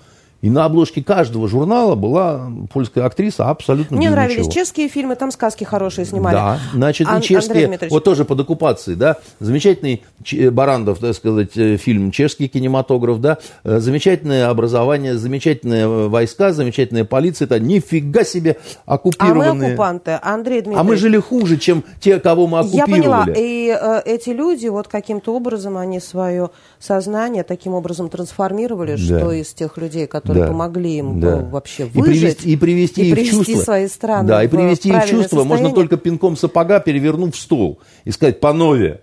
И 0.41 0.49
на 0.49 0.65
обложке 0.65 1.03
каждого 1.03 1.47
журнала 1.47 1.95
была 1.95 2.51
польская 2.71 3.01
актриса 3.05 3.49
абсолютно 3.49 3.97
Мне 3.97 4.11
нравились 4.11 4.39
ничего. 4.45 4.51
чешские 4.51 4.89
фильмы, 4.89 5.15
там 5.15 5.31
сказки 5.31 5.63
хорошие 5.63 6.05
снимали. 6.05 6.35
Да, 6.35 6.59
значит, 6.73 7.07
Ан- 7.07 7.19
и 7.19 7.23
чешские, 7.23 7.79
вот 7.89 8.03
тоже 8.03 8.25
под 8.25 8.41
оккупацией, 8.41 8.95
да, 8.95 9.17
замечательный 9.39 10.03
Ч- 10.23 10.51
Барандов, 10.51 10.99
так 10.99 11.15
сказать, 11.15 11.57
э, 11.57 11.77
фильм, 11.77 12.11
чешский 12.11 12.47
кинематограф, 12.47 13.19
да, 13.21 13.39
э, 13.63 13.79
замечательное 13.79 14.49
образование, 14.49 15.17
замечательные 15.17 15.85
э, 15.85 16.07
войска, 16.09 16.51
замечательная 16.53 17.05
полиция, 17.05 17.45
это 17.45 17.59
нифига 17.59 18.23
себе 18.23 18.57
оккупированные. 18.85 19.49
А 19.49 19.53
мы 19.53 19.65
оккупанты, 19.67 20.19
Андрей 20.21 20.61
Дмитриевич. 20.61 20.79
А 20.79 20.83
мы 20.83 20.95
жили 20.97 21.17
хуже, 21.17 21.57
чем 21.57 21.83
те, 21.99 22.19
кого 22.19 22.45
мы 22.45 22.59
оккупировали. 22.59 22.91
Я 22.91 23.01
поняла, 23.01 23.25
и 23.35 23.75
э, 23.81 24.01
эти 24.05 24.29
люди, 24.29 24.67
вот 24.67 24.87
каким-то 24.87 25.35
образом, 25.35 25.77
они 25.77 25.99
свое 25.99 26.51
сознание 26.79 27.43
таким 27.43 27.73
образом 27.73 28.09
трансформировали, 28.09 28.91
Да. 28.91 28.97
что 29.19 29.31
из 29.31 29.53
тех 29.53 29.77
людей, 29.77 30.05
которые 30.05 30.24
Да. 30.33 30.47
помогли 30.47 30.97
им 30.97 31.19
Да. 31.19 31.39
э, 31.41 31.49
вообще 31.49 31.83
И 31.83 31.89
выжить, 31.89 32.21
привести, 32.21 32.49
и 32.51 32.55
привести, 32.57 33.01
и 33.03 33.07
их 33.09 33.15
привести 33.15 33.35
чувство. 33.45 33.63
свои 33.63 33.87
страны 33.87 34.27
Да, 34.27 34.43
и 34.43 34.47
привести 34.47 34.89
их 34.89 34.95
в 34.95 34.97
правильное 34.97 35.21
чувство 35.21 35.37
можно 35.37 35.49
состояние. 35.67 35.75
только 35.75 35.97
пинком 35.97 36.35
сапога, 36.37 36.79
перевернув 36.79 37.35
стол. 37.35 37.79
И 38.05 38.11
сказать, 38.11 38.39
панове, 38.39 39.01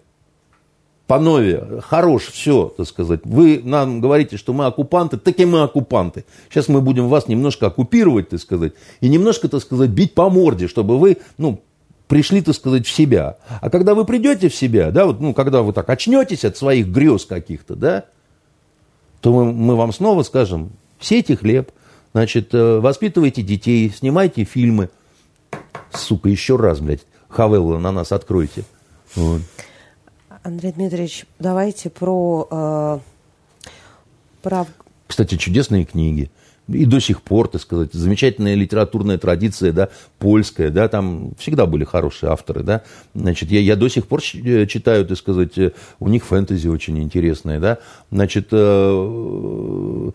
панове, 1.07 1.81
хорош, 1.83 2.25
все, 2.33 2.73
так 2.77 2.87
сказать. 2.87 3.21
Вы 3.25 3.61
нам 3.63 4.01
говорите, 4.01 4.37
что 4.37 4.53
мы 4.53 4.67
оккупанты, 4.67 5.19
так 5.19 5.39
и 5.39 5.45
мы 5.45 5.63
оккупанты. 5.63 6.25
Сейчас 6.49 6.69
мы 6.69 6.81
будем 6.81 7.09
вас 7.09 7.29
немножко 7.29 7.67
оккупировать, 7.67 8.31
так 8.31 8.41
сказать, 8.41 8.73
и 9.01 9.09
немножко, 9.09 9.49
так 9.49 9.61
сказать, 9.61 9.91
бить 9.91 10.15
по 10.15 10.31
морде, 10.31 10.69
чтобы 10.69 10.99
вы, 10.99 11.19
ну, 11.39 11.61
пришли, 12.09 12.41
так 12.43 12.55
сказать, 12.55 12.87
в 12.87 12.91
себя. 12.91 13.37
А 13.61 13.71
когда 13.71 13.95
вы 13.95 14.05
придете 14.05 14.49
в 14.49 14.55
себя, 14.55 14.91
да, 14.91 15.07
вот, 15.07 15.21
ну, 15.21 15.35
когда 15.35 15.63
вы 15.63 15.73
так 15.73 15.89
очнетесь 15.89 16.45
от 16.45 16.57
своих 16.57 16.89
грез 16.89 17.25
каких-то, 17.27 17.75
да, 17.75 18.05
то 19.21 19.33
мы, 19.33 19.53
мы 19.53 19.77
вам 19.77 19.93
снова 19.93 20.23
скажем, 20.23 20.73
сейте 21.03 21.37
хлеб, 21.37 21.71
значит, 22.13 22.55
э, 22.55 22.79
воспитывайте 22.81 23.43
детей, 23.43 23.91
снимайте 23.91 24.45
фильмы. 24.45 24.91
Сука, 25.93 26.29
еще 26.29 26.57
раз, 26.57 26.81
блядь, 26.81 27.05
Хавелла 27.29 27.79
на 27.79 27.93
нас 27.93 28.13
откройте. 28.13 28.65
Вот. 29.15 29.43
Андрей 30.43 30.73
Дмитриевич, 30.73 31.27
давайте 31.39 31.91
про, 31.91 32.49
э, 32.51 32.99
про 34.43 34.67
Кстати, 35.07 35.37
чудесные 35.37 35.85
книги. 35.85 36.31
И 36.69 36.85
до 36.85 37.01
сих 37.01 37.23
пор, 37.23 37.49
так 37.49 37.61
сказать, 37.61 37.93
замечательная 37.93 38.55
литературная 38.55 39.19
традиция, 39.19 39.73
да, 39.73 39.89
польская, 40.19 40.71
да, 40.71 40.87
там 40.89 41.33
всегда 41.37 41.67
были 41.67 41.85
хорошие 41.85 42.31
авторы, 42.31 42.63
да. 42.63 42.83
Значит, 43.15 43.51
я, 43.51 43.61
я 43.61 43.75
до 43.75 43.89
сих 43.89 44.07
пор 44.07 44.21
э, 44.35 44.67
читаю, 44.67 45.05
так 45.05 45.19
сказать, 45.19 45.59
э, 45.59 45.73
у 45.99 46.09
них 46.09 46.25
фэнтези 46.25 46.69
очень 46.69 47.01
интересное, 47.01 47.59
да. 47.59 47.79
Значит, 48.13 48.49
э, 48.53 48.57
э, 48.57 50.11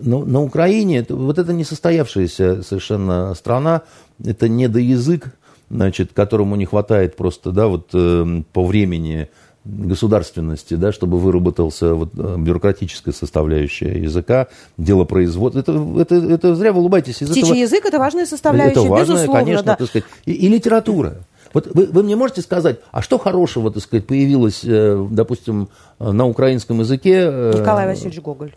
на, 0.00 0.24
на 0.24 0.42
Украине 0.42 0.98
это- 0.98 1.14
вот 1.14 1.38
это 1.38 1.52
несостоявшаяся 1.52 2.62
совершенно 2.62 3.34
страна, 3.34 3.82
это 4.24 4.48
недоязык, 4.48 5.34
значит, 5.68 6.12
которому 6.14 6.56
не 6.56 6.64
хватает 6.64 7.16
просто, 7.16 7.50
да, 7.52 7.66
вот 7.66 7.90
э, 7.92 8.42
по 8.52 8.64
времени 8.64 9.28
государственности, 9.66 10.74
да, 10.74 10.92
чтобы 10.92 11.18
выработался 11.18 11.94
вот, 11.94 12.10
э, 12.16 12.36
бюрократическая 12.38 13.12
составляющая 13.12 14.00
языка, 14.00 14.48
дело 14.76 15.04
производства. 15.04 15.60
Это, 15.60 15.72
это, 15.98 16.14
это 16.14 16.54
зря 16.54 16.72
вы 16.72 16.80
улыбаетесь. 16.80 17.22
Из 17.22 17.28
птичий 17.28 17.48
этого... 17.48 17.56
язык, 17.56 17.84
это 17.84 17.98
важная 17.98 18.26
составляющая, 18.26 18.80
Это 18.80 18.82
важно, 18.82 19.12
безусловно, 19.14 19.40
конечно, 19.40 19.64
да. 19.64 19.76
так 19.76 19.88
сказать. 19.88 20.08
И, 20.24 20.32
и 20.32 20.48
литература. 20.48 21.18
Вот 21.52 21.68
вы, 21.74 21.86
вы 21.86 22.02
мне 22.02 22.16
можете 22.16 22.42
сказать, 22.42 22.80
а 22.92 23.02
что 23.02 23.18
хорошего, 23.18 23.70
так 23.70 23.82
сказать, 23.82 24.06
появилось, 24.06 24.60
э, 24.64 25.06
допустим, 25.10 25.68
на 25.98 26.26
украинском 26.26 26.80
языке? 26.80 27.26
э, 27.28 27.52
Николай 27.58 27.86
Васильевич 27.86 28.20
Гоголь. 28.20 28.54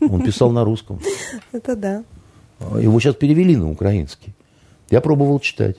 Он 0.00 0.22
писал 0.22 0.50
на 0.50 0.64
русском. 0.64 1.00
Это 1.52 1.76
да. 1.76 2.04
Его 2.78 3.00
сейчас 3.00 3.16
перевели 3.16 3.56
на 3.56 3.70
украинский. 3.70 4.34
Я 4.90 5.00
пробовал 5.00 5.40
читать. 5.40 5.76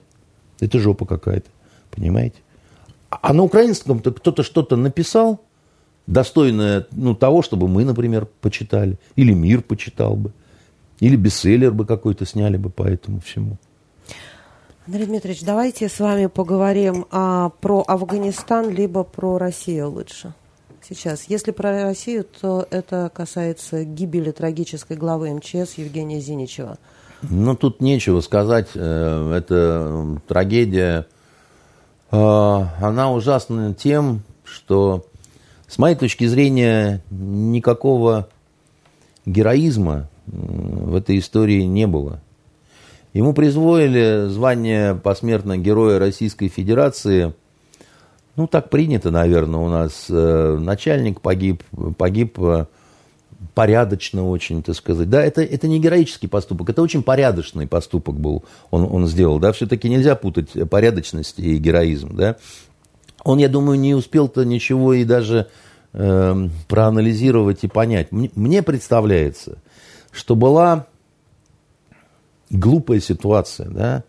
Это 0.59 0.79
жопа 0.79 1.05
какая-то, 1.05 1.49
понимаете? 1.91 2.37
А 3.21 3.33
на 3.33 3.43
украинском-то 3.43 4.11
кто-то 4.11 4.43
что-то 4.43 4.75
написал, 4.75 5.41
достойное 6.07 6.87
ну, 6.91 7.15
того, 7.15 7.41
чтобы 7.41 7.67
мы, 7.67 7.85
например, 7.85 8.27
почитали. 8.41 8.97
Или 9.15 9.33
мир 9.33 9.61
почитал 9.61 10.15
бы. 10.15 10.31
Или 10.99 11.15
бестселлер 11.15 11.71
бы 11.71 11.85
какой-то 11.85 12.25
сняли 12.25 12.57
бы 12.57 12.69
по 12.69 12.83
этому 12.83 13.19
всему. 13.19 13.57
Андрей 14.85 15.05
Дмитриевич, 15.05 15.43
давайте 15.43 15.87
с 15.87 15.99
вами 15.99 16.25
поговорим 16.25 17.05
а, 17.09 17.49
про 17.61 17.83
Афганистан, 17.87 18.69
либо 18.69 19.03
про 19.03 19.37
Россию 19.37 19.91
лучше. 19.91 20.33
Сейчас. 20.81 21.25
Если 21.29 21.51
про 21.51 21.83
Россию, 21.83 22.25
то 22.41 22.67
это 22.69 23.09
касается 23.13 23.85
гибели 23.85 24.31
трагической 24.31 24.97
главы 24.97 25.33
МЧС 25.33 25.75
Евгения 25.77 26.19
Зиничева. 26.19 26.77
Ну, 27.21 27.55
тут 27.55 27.81
нечего 27.81 28.19
сказать. 28.19 28.67
Э, 28.75 29.33
Это 29.37 30.19
трагедия. 30.27 31.07
Э, 32.13 32.65
Она 32.79 33.11
ужасна 33.11 33.73
тем, 33.73 34.21
что, 34.43 35.05
с 35.67 35.79
моей 35.79 35.95
точки 35.95 36.25
зрения, 36.27 37.01
никакого 37.09 38.29
героизма 39.25 40.09
в 40.27 40.95
этой 40.95 41.17
истории 41.17 41.63
не 41.63 41.87
было. 41.87 42.21
Ему 43.13 43.33
присвоили 43.33 44.27
звание 44.27 44.95
посмертно 44.95 45.57
Героя 45.57 45.99
Российской 45.99 46.49
Федерации. 46.49 47.33
Ну, 48.35 48.47
так 48.47 48.69
принято, 48.69 49.11
наверное, 49.11 49.59
у 49.59 49.69
нас. 49.69 50.05
Э, 50.09 50.57
Начальник 50.59 51.19
погиб, 51.19 51.63
погиб 51.97 52.39
э, 52.39 52.65
порядочно 53.53 54.27
очень, 54.27 54.63
так 54.63 54.75
сказать. 54.75 55.09
Да, 55.09 55.23
это, 55.23 55.41
это 55.41 55.67
не 55.67 55.79
героический 55.79 56.27
поступок, 56.27 56.69
это 56.69 56.81
очень 56.81 57.03
порядочный 57.03 57.67
поступок 57.67 58.19
был, 58.19 58.43
он, 58.71 58.87
он 58.89 59.07
сделал, 59.07 59.39
да, 59.39 59.51
все-таки 59.51 59.89
нельзя 59.89 60.15
путать 60.15 60.51
порядочность 60.69 61.39
и 61.39 61.57
героизм, 61.57 62.15
да. 62.15 62.37
Он, 63.23 63.37
я 63.37 63.47
думаю, 63.47 63.79
не 63.79 63.95
успел-то 63.95 64.43
ничего 64.43 64.93
и 64.93 65.05
даже 65.05 65.47
э, 65.93 66.47
проанализировать 66.67 67.63
и 67.63 67.67
понять. 67.67 68.11
Мне, 68.11 68.29
мне 68.35 68.61
представляется, 68.61 69.59
что 70.11 70.35
была 70.35 70.87
глупая 72.49 72.99
ситуация, 72.99 73.69
да, 73.69 74.03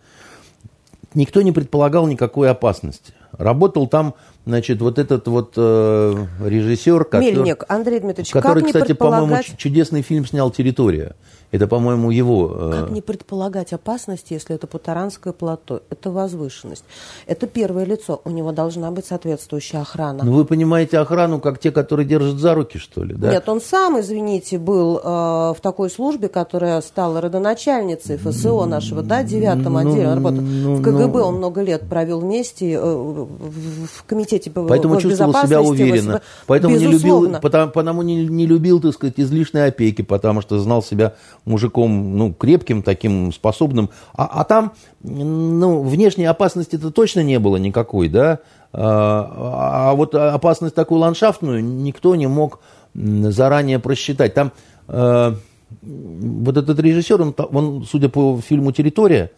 никто 1.15 1.43
не 1.43 1.53
предполагал 1.53 2.07
никакой 2.07 2.51
опасности. 2.51 3.15
Работал 3.33 3.87
там 3.87 4.15
Значит, 4.47 4.81
вот 4.83 4.99
этот 4.99 5.27
вот 5.27 5.55
э, 5.57 6.27
режиссер, 6.45 7.05
который, 7.05 7.33
Мельник, 7.33 7.65
Андрей 7.67 8.01
Дмитриевич, 8.01 8.31
который, 8.31 8.61
как 8.61 8.67
кстати, 8.67 8.93
по-моему, 8.93 9.37
чудесный 9.57 10.03
фильм 10.03 10.27
снял 10.27 10.51
«Территория». 10.51 11.17
Это, 11.55 11.69
по-моему, 11.69 12.11
его... 12.11 12.53
Э, 12.53 12.81
как 12.81 12.91
не 12.91 13.01
предполагать 13.01 13.73
опасности, 13.73 14.33
если 14.33 14.57
это 14.57 14.67
Путаранское 14.67 15.33
плато? 15.33 15.83
Это 15.89 16.11
возвышенность. 16.11 16.83
Это 17.29 17.47
первое 17.47 17.85
лицо. 17.85 18.21
У 18.25 18.31
него 18.31 18.51
должна 18.51 18.91
быть 18.91 19.07
соответствующая 19.07 19.79
охрана. 19.79 20.25
Ну, 20.25 20.33
вы 20.33 20.47
понимаете 20.47 20.99
охрану, 20.99 21.39
как 21.39 21.61
те, 21.61 21.71
которые 21.71 22.07
держат 22.07 22.39
за 22.39 22.55
руки, 22.55 22.79
что 22.79 23.05
ли, 23.05 23.15
да? 23.15 23.31
Нет, 23.31 23.49
он 23.49 23.61
сам, 23.61 24.01
извините, 24.01 24.59
был 24.59 24.99
э, 24.99 25.01
в 25.05 25.59
такой 25.63 25.91
службе, 25.91 26.27
которая 26.27 26.81
стала 26.81 27.21
родоначальницей 27.21 28.17
ФСО 28.17 28.65
нашего, 28.65 29.03
да, 29.03 29.23
девятом 29.23 29.75
ну, 29.75 29.79
отделе. 29.79 30.09
Он 30.09 30.15
работал 30.15 30.41
ну, 30.41 30.75
в 30.75 30.83
КГБ, 30.83 31.19
ну... 31.19 31.25
он 31.25 31.35
много 31.37 31.63
лет 31.63 31.89
провел 31.89 32.19
вместе 32.19 32.73
э, 32.73 32.81
в 32.83 34.05
комитете 34.09 34.51
по 34.51 34.65
Поэтому 34.65 35.01
чувствовал 35.01 35.33
себя 35.35 35.63
уверенно. 35.63 36.21
Поэтому 36.49 36.77
не 36.77 36.89
любил, 36.89 37.31
потому, 37.41 37.71
потому 37.71 38.03
не, 38.03 38.27
не 38.27 38.45
любил, 38.45 38.81
так 38.81 38.93
сказать, 38.95 39.15
излишней 39.19 39.69
опеки, 39.69 40.03
потому 40.03 40.41
что 40.41 40.59
знал 40.59 40.83
себя 40.83 41.15
мужиком, 41.45 42.17
ну, 42.17 42.33
крепким 42.33 42.83
таким, 42.83 43.33
способным. 43.33 43.91
А, 44.15 44.27
а 44.27 44.45
там, 44.45 44.73
ну, 45.03 45.83
внешней 45.83 46.25
опасности-то 46.27 46.91
точно 46.91 47.21
не 47.21 47.39
было 47.39 47.57
никакой, 47.57 48.09
да. 48.09 48.41
А, 48.73 49.91
а 49.91 49.95
вот 49.95 50.15
опасность 50.15 50.75
такую 50.75 51.01
ландшафтную 51.01 51.63
никто 51.65 52.15
не 52.15 52.27
мог 52.27 52.61
заранее 52.95 53.79
просчитать. 53.79 54.35
Там 54.35 54.53
э, 54.89 55.35
вот 55.83 56.57
этот 56.57 56.79
режиссер, 56.79 57.21
он, 57.21 57.35
он, 57.37 57.85
судя 57.85 58.09
по 58.09 58.41
фильму 58.41 58.73
«Территория», 58.73 59.31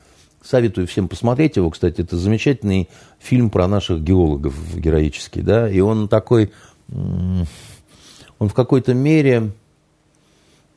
советую 0.42 0.86
всем 0.86 1.08
посмотреть 1.08 1.56
его, 1.56 1.70
кстати, 1.70 2.02
это 2.02 2.16
замечательный 2.16 2.88
фильм 3.18 3.50
про 3.50 3.66
наших 3.66 4.02
геологов 4.02 4.54
героический, 4.76 5.42
да, 5.42 5.68
и 5.68 5.80
он 5.80 6.08
такой, 6.08 6.52
он 6.88 7.46
в 8.38 8.54
какой-то 8.54 8.94
мере 8.94 9.50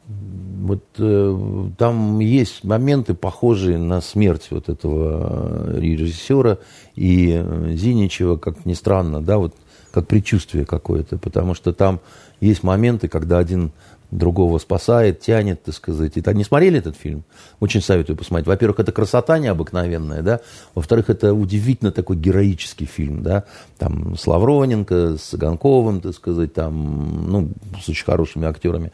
вот 0.10 0.84
э, 0.98 1.70
там 1.78 2.20
есть 2.20 2.64
моменты, 2.64 3.14
похожие 3.14 3.78
на 3.78 4.02
смерть 4.02 4.48
вот 4.50 4.70
этого 4.70 5.78
режиссера 5.78 6.58
и 6.96 7.32
э, 7.42 7.72
Зиничева, 7.74 8.38
как 8.38 8.66
ни 8.66 8.74
странно, 8.74 9.22
да, 9.22 9.38
вот 9.38 9.56
как 9.92 10.08
предчувствие 10.08 10.66
какое-то, 10.66 11.18
потому 11.18 11.54
что 11.54 11.74
там 11.74 12.00
есть 12.40 12.64
моменты, 12.64 13.08
когда 13.08 13.38
один 13.38 13.72
другого 14.12 14.58
спасает, 14.58 15.20
тянет, 15.20 15.64
так 15.64 15.76
сказать. 15.76 16.18
И, 16.18 16.34
не 16.34 16.44
смотрели 16.44 16.80
этот 16.80 16.96
фильм? 16.96 17.24
Очень 17.60 17.82
советую 17.82 18.18
посмотреть. 18.18 18.48
Во-первых, 18.48 18.80
это 18.80 18.92
красота 18.92 19.38
необыкновенная, 19.38 20.22
да. 20.22 20.40
Во-вторых, 20.74 21.10
это 21.10 21.34
удивительно 21.34 21.92
такой 21.92 22.18
героический 22.18 22.86
фильм, 22.86 23.22
да. 23.22 23.44
Там 23.78 24.18
с 24.18 24.26
Лавроненко, 24.26 25.18
с 25.18 25.36
Ганковым, 25.36 26.02
так 26.02 26.16
сказать, 26.16 26.54
там, 26.54 27.30
ну, 27.30 27.50
с 27.84 27.90
очень 27.90 28.06
хорошими 28.06 28.48
актерами. 28.48 28.92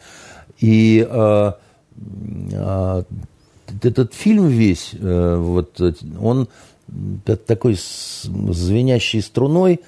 И 0.59 1.05
э, 1.07 1.51
э, 2.51 3.03
этот 3.83 4.13
фильм 4.13 4.47
весь, 4.47 4.91
э, 4.93 5.35
вот, 5.37 5.81
он 6.19 6.47
такой 7.25 7.77
звенящей 7.77 9.21
струной 9.21 9.81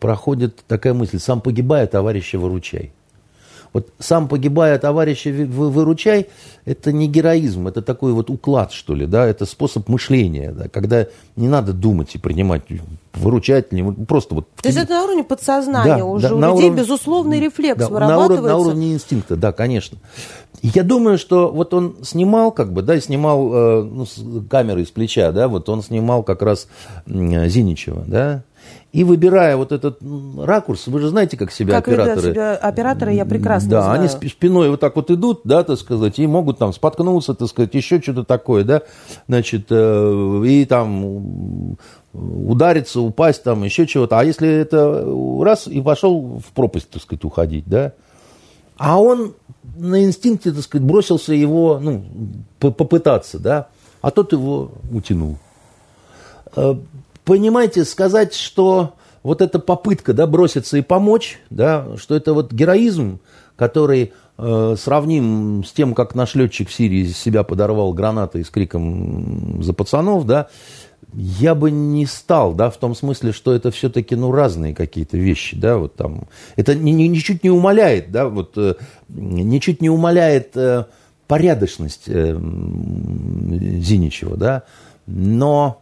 проходит 0.00 0.64
такая 0.66 0.94
мысль, 0.94 1.18
сам 1.18 1.40
погибая, 1.40 1.86
товарища 1.86 2.38
выручай. 2.38 2.92
Вот 3.72 3.88
сам 3.98 4.28
погибая, 4.28 4.78
товарища 4.78 5.30
выручай, 5.30 6.28
это 6.66 6.92
не 6.92 7.08
героизм, 7.08 7.68
это 7.68 7.80
такой 7.80 8.12
вот 8.12 8.28
уклад, 8.28 8.72
что 8.72 8.94
ли, 8.94 9.06
да, 9.06 9.26
это 9.26 9.46
способ 9.46 9.88
мышления, 9.88 10.52
да, 10.52 10.68
когда 10.68 11.06
не 11.36 11.48
надо 11.48 11.72
думать 11.72 12.14
и 12.14 12.18
принимать, 12.18 12.62
выручать, 13.14 13.72
не, 13.72 13.82
просто 14.04 14.34
вот... 14.34 14.48
То 14.60 14.68
есть 14.68 14.78
это 14.78 14.92
на 14.92 15.04
уровне 15.04 15.24
подсознания 15.24 15.96
да, 15.98 16.04
уже, 16.04 16.28
да, 16.28 16.34
у 16.34 16.38
людей 16.38 16.68
уровне, 16.68 16.82
безусловный 16.82 17.40
рефлекс 17.40 17.78
да, 17.78 17.88
вырабатывается? 17.88 18.28
На 18.28 18.34
уровне, 18.34 18.48
на 18.48 18.56
уровне 18.58 18.92
инстинкта, 18.94 19.36
да, 19.36 19.52
конечно. 19.52 19.98
Я 20.62 20.82
думаю, 20.82 21.18
что 21.18 21.50
вот 21.50 21.72
он 21.74 21.96
снимал, 22.02 22.52
как 22.52 22.72
бы, 22.72 22.82
да, 22.82 23.00
снимал 23.00 23.52
э, 23.52 23.82
ну, 23.82 24.06
с 24.06 24.22
камерой 24.48 24.86
с 24.86 24.90
плеча, 24.90 25.32
да, 25.32 25.48
вот 25.48 25.68
он 25.68 25.82
снимал 25.82 26.22
как 26.22 26.42
раз 26.42 26.68
э, 27.06 27.48
Зиничева, 27.48 28.04
да, 28.06 28.42
и 28.92 29.04
выбирая 29.04 29.56
вот 29.56 29.72
этот 29.72 30.00
ракурс, 30.38 30.86
вы 30.86 31.00
же 31.00 31.08
знаете, 31.08 31.38
как 31.38 31.50
себя 31.50 31.80
как 31.80 31.88
операторы... 31.88 32.30
себя 32.30 32.54
операторы 32.56 33.14
я 33.14 33.24
прекрасно 33.24 33.70
да, 33.70 33.82
знаю. 33.84 34.00
они 34.00 34.08
спиной 34.28 34.68
вот 34.68 34.80
так 34.80 34.94
вот 34.96 35.10
идут, 35.10 35.40
да, 35.44 35.64
так 35.64 35.78
сказать, 35.78 36.18
и 36.18 36.26
могут 36.26 36.58
там 36.58 36.74
споткнуться, 36.74 37.32
так 37.34 37.48
сказать, 37.48 37.74
еще 37.74 38.02
что-то 38.02 38.24
такое, 38.24 38.64
да, 38.64 38.82
значит, 39.28 39.68
э, 39.70 40.42
и 40.46 40.66
там 40.66 41.78
удариться, 42.12 43.00
упасть, 43.00 43.42
там 43.42 43.64
еще 43.64 43.86
чего-то. 43.86 44.18
А 44.18 44.24
если 44.24 44.48
это 44.48 45.06
раз 45.42 45.66
и 45.66 45.80
пошел 45.80 46.42
в 46.46 46.52
пропасть, 46.52 46.90
так 46.90 47.00
сказать, 47.00 47.24
уходить, 47.24 47.64
да, 47.66 47.94
а 48.76 49.00
он 49.00 49.32
на 49.74 50.04
инстинкте, 50.04 50.52
так 50.52 50.62
сказать, 50.62 50.86
бросился 50.86 51.32
его, 51.32 51.78
ну, 51.80 52.04
попытаться, 52.58 53.38
да, 53.38 53.68
а 54.02 54.10
тот 54.10 54.32
его 54.32 54.70
утянул. 54.90 55.38
Понимаете, 57.24 57.84
сказать, 57.84 58.34
что 58.34 58.94
вот 59.22 59.40
эта 59.40 59.58
попытка 59.58 60.12
да, 60.12 60.26
броситься 60.26 60.76
и 60.76 60.82
помочь, 60.82 61.38
да, 61.50 61.86
что 61.96 62.16
это 62.16 62.34
вот 62.34 62.52
героизм, 62.52 63.20
который 63.56 64.12
э, 64.38 64.76
сравним 64.78 65.64
с 65.64 65.72
тем, 65.72 65.94
как 65.94 66.14
наш 66.14 66.34
летчик 66.34 66.68
в 66.68 66.72
Сирии 66.72 67.06
себя 67.06 67.44
подорвал 67.44 67.92
гранатой 67.92 68.44
с 68.44 68.50
криком 68.50 69.62
за 69.62 69.72
пацанов, 69.72 70.26
да, 70.26 70.48
я 71.14 71.54
бы 71.54 71.70
не 71.70 72.06
стал, 72.06 72.54
да, 72.54 72.70
в 72.70 72.76
том 72.78 72.94
смысле, 72.94 73.32
что 73.32 73.52
это 73.52 73.70
все-таки, 73.70 74.16
ну, 74.16 74.32
разные 74.32 74.74
какие-то 74.74 75.16
вещи, 75.16 75.56
да, 75.56 75.76
вот 75.76 75.94
там. 75.94 76.26
Это 76.56 76.74
ни, 76.74 76.90
ни, 76.90 77.04
ничуть 77.04 77.44
не 77.44 77.50
умаляет, 77.50 78.10
да, 78.10 78.28
вот, 78.28 78.54
э, 78.56 78.74
ничуть 79.08 79.82
не 79.82 79.90
умаляет 79.90 80.56
э, 80.56 80.86
порядочность 81.28 82.04
э, 82.06 82.34
Зиничева, 82.34 84.36
да, 84.36 84.62
но 85.06 85.81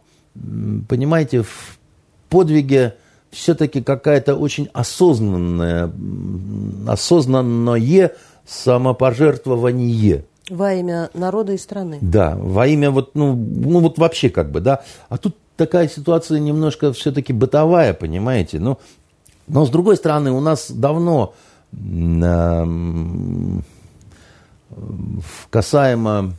понимаете, 0.87 1.43
в 1.43 1.79
подвиге 2.29 2.95
все-таки 3.31 3.81
какая-то 3.81 4.35
очень 4.35 4.69
осознанная, 4.73 5.91
осознанное 6.87 8.11
самопожертвование. 8.45 10.25
Во 10.49 10.73
имя 10.73 11.09
народа 11.13 11.53
и 11.53 11.57
страны. 11.57 11.99
Да, 12.01 12.35
во 12.37 12.67
имя 12.67 12.91
вот, 12.91 13.15
ну, 13.15 13.33
ну 13.35 13.79
вот 13.79 13.97
вообще 13.97 14.29
как 14.29 14.51
бы, 14.51 14.59
да. 14.59 14.83
А 15.07 15.17
тут 15.17 15.37
такая 15.55 15.87
ситуация 15.87 16.39
немножко 16.39 16.91
все-таки 16.91 17.31
бытовая, 17.31 17.93
понимаете. 17.93 18.59
Ну, 18.59 18.79
но 19.47 19.65
с 19.65 19.69
другой 19.69 19.95
стороны, 19.95 20.31
у 20.31 20.41
нас 20.41 20.69
давно 20.69 21.33
э, 21.73 22.65
касаемо 25.49 26.33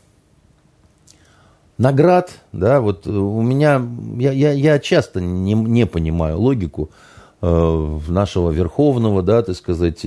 наград, 1.82 2.30
да, 2.52 2.80
вот 2.80 3.06
у 3.06 3.42
меня, 3.42 3.82
я, 4.18 4.30
я, 4.30 4.52
я 4.52 4.78
часто 4.78 5.20
не, 5.20 5.54
не 5.54 5.84
понимаю 5.84 6.38
логику 6.38 6.90
э, 7.40 7.98
нашего 8.08 8.50
верховного, 8.50 9.22
да, 9.22 9.42
так 9.42 9.56
сказать. 9.56 10.04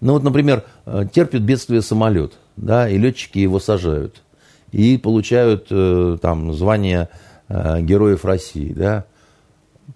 Ну 0.00 0.12
вот, 0.12 0.22
например, 0.22 0.62
э, 0.86 1.04
терпит 1.12 1.42
бедствие 1.42 1.82
самолет, 1.82 2.34
да, 2.56 2.88
и 2.88 2.96
летчики 2.96 3.38
его 3.38 3.58
сажают, 3.58 4.22
и 4.70 4.96
получают 4.98 5.66
э, 5.70 6.16
там 6.22 6.54
звание 6.54 7.08
э, 7.48 7.80
героев 7.82 8.24
России, 8.24 8.72
да, 8.72 9.04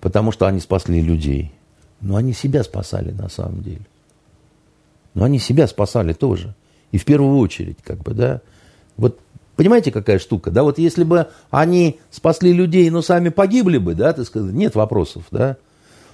потому 0.00 0.32
что 0.32 0.46
они 0.46 0.58
спасли 0.58 1.00
людей. 1.00 1.52
Но 2.00 2.16
они 2.16 2.32
себя 2.32 2.64
спасали 2.64 3.12
на 3.12 3.28
самом 3.28 3.62
деле. 3.62 3.86
Но 5.14 5.24
они 5.24 5.38
себя 5.38 5.66
спасали 5.66 6.12
тоже. 6.12 6.54
И 6.92 6.98
в 6.98 7.04
первую 7.04 7.38
очередь, 7.38 7.76
как 7.84 7.98
бы, 7.98 8.14
да. 8.14 8.40
Вот 8.96 9.20
Понимаете, 9.60 9.92
какая 9.92 10.18
штука? 10.18 10.50
Да, 10.50 10.62
вот 10.62 10.78
если 10.78 11.04
бы 11.04 11.26
они 11.50 12.00
спасли 12.10 12.50
людей, 12.50 12.88
но 12.88 13.02
сами 13.02 13.28
погибли 13.28 13.76
бы, 13.76 13.94
да, 13.94 14.14
ты 14.14 14.24
сказал, 14.24 14.48
нет 14.48 14.74
вопросов, 14.74 15.24
да. 15.30 15.58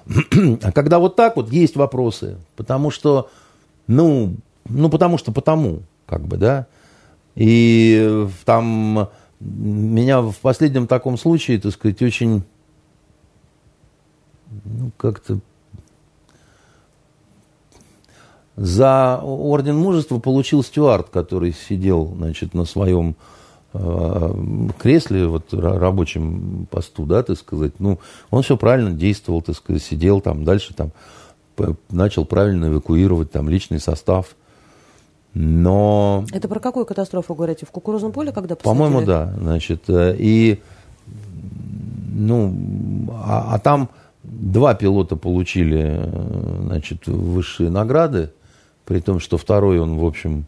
А 0.63 0.73
когда 0.73 0.99
вот 0.99 1.15
так 1.15 1.37
вот 1.37 1.53
есть 1.53 1.77
вопросы, 1.77 2.39
потому 2.57 2.91
что, 2.91 3.31
ну, 3.87 4.35
ну, 4.69 4.91
потому 4.91 5.17
что 5.17 5.31
потому, 5.31 5.83
как 6.07 6.27
бы, 6.27 6.39
да. 6.39 6.67
И 7.37 8.27
там 8.45 9.11
меня 9.39 10.23
в 10.23 10.39
последнем 10.39 10.89
таком 10.89 11.17
случае, 11.17 11.61
так 11.61 11.71
сказать, 11.71 12.03
очень, 12.03 12.43
ну, 14.65 14.91
как-то 14.97 15.39
За 18.57 19.21
орден 19.23 19.77
мужества 19.77 20.19
получил 20.19 20.65
Стюарт, 20.65 21.11
который 21.11 21.53
сидел, 21.53 22.13
значит, 22.17 22.55
на 22.55 22.65
своем 22.65 23.15
кресле, 23.73 25.27
вот 25.27 25.53
рабочем 25.53 26.67
посту, 26.71 27.05
да, 27.05 27.23
так 27.23 27.37
сказать. 27.39 27.75
Ну, 27.79 27.99
он 28.31 28.43
все 28.43 28.57
правильно 28.57 28.93
действовал, 28.93 29.43
так 29.43 29.57
сказать, 29.57 29.83
сидел 29.83 30.21
там, 30.21 30.45
дальше 30.45 30.75
там 30.75 30.93
начал 31.91 32.25
правильно 32.25 32.67
эвакуировать 32.67 33.31
там 33.31 33.49
личный 33.49 33.81
состав. 33.81 34.37
Но... 35.35 36.25
Это 36.33 36.49
про 36.49 36.61
какую 36.61 36.87
катастрофу 36.87 37.35
говорите? 37.35 37.67
В 37.67 37.71
кукурузном 37.71 38.13
поле, 38.13 38.33
когда 38.33 38.57
посадили? 38.57 38.65
По-моему, 38.65 39.07
да. 39.07 39.35
Значит, 39.39 39.83
э, 39.89 40.17
и, 40.19 40.63
ну, 42.15 42.55
а, 43.13 43.55
а 43.55 43.59
там 43.59 43.91
два 44.23 44.75
пилота 44.75 45.17
получили, 45.17 45.99
э, 45.99 46.63
значит, 46.65 47.07
высшие 47.07 47.69
награды, 47.69 48.31
при 48.87 49.01
том, 49.01 49.21
что 49.21 49.37
второй 49.37 49.79
он, 49.79 49.99
в 49.99 50.07
общем, 50.07 50.47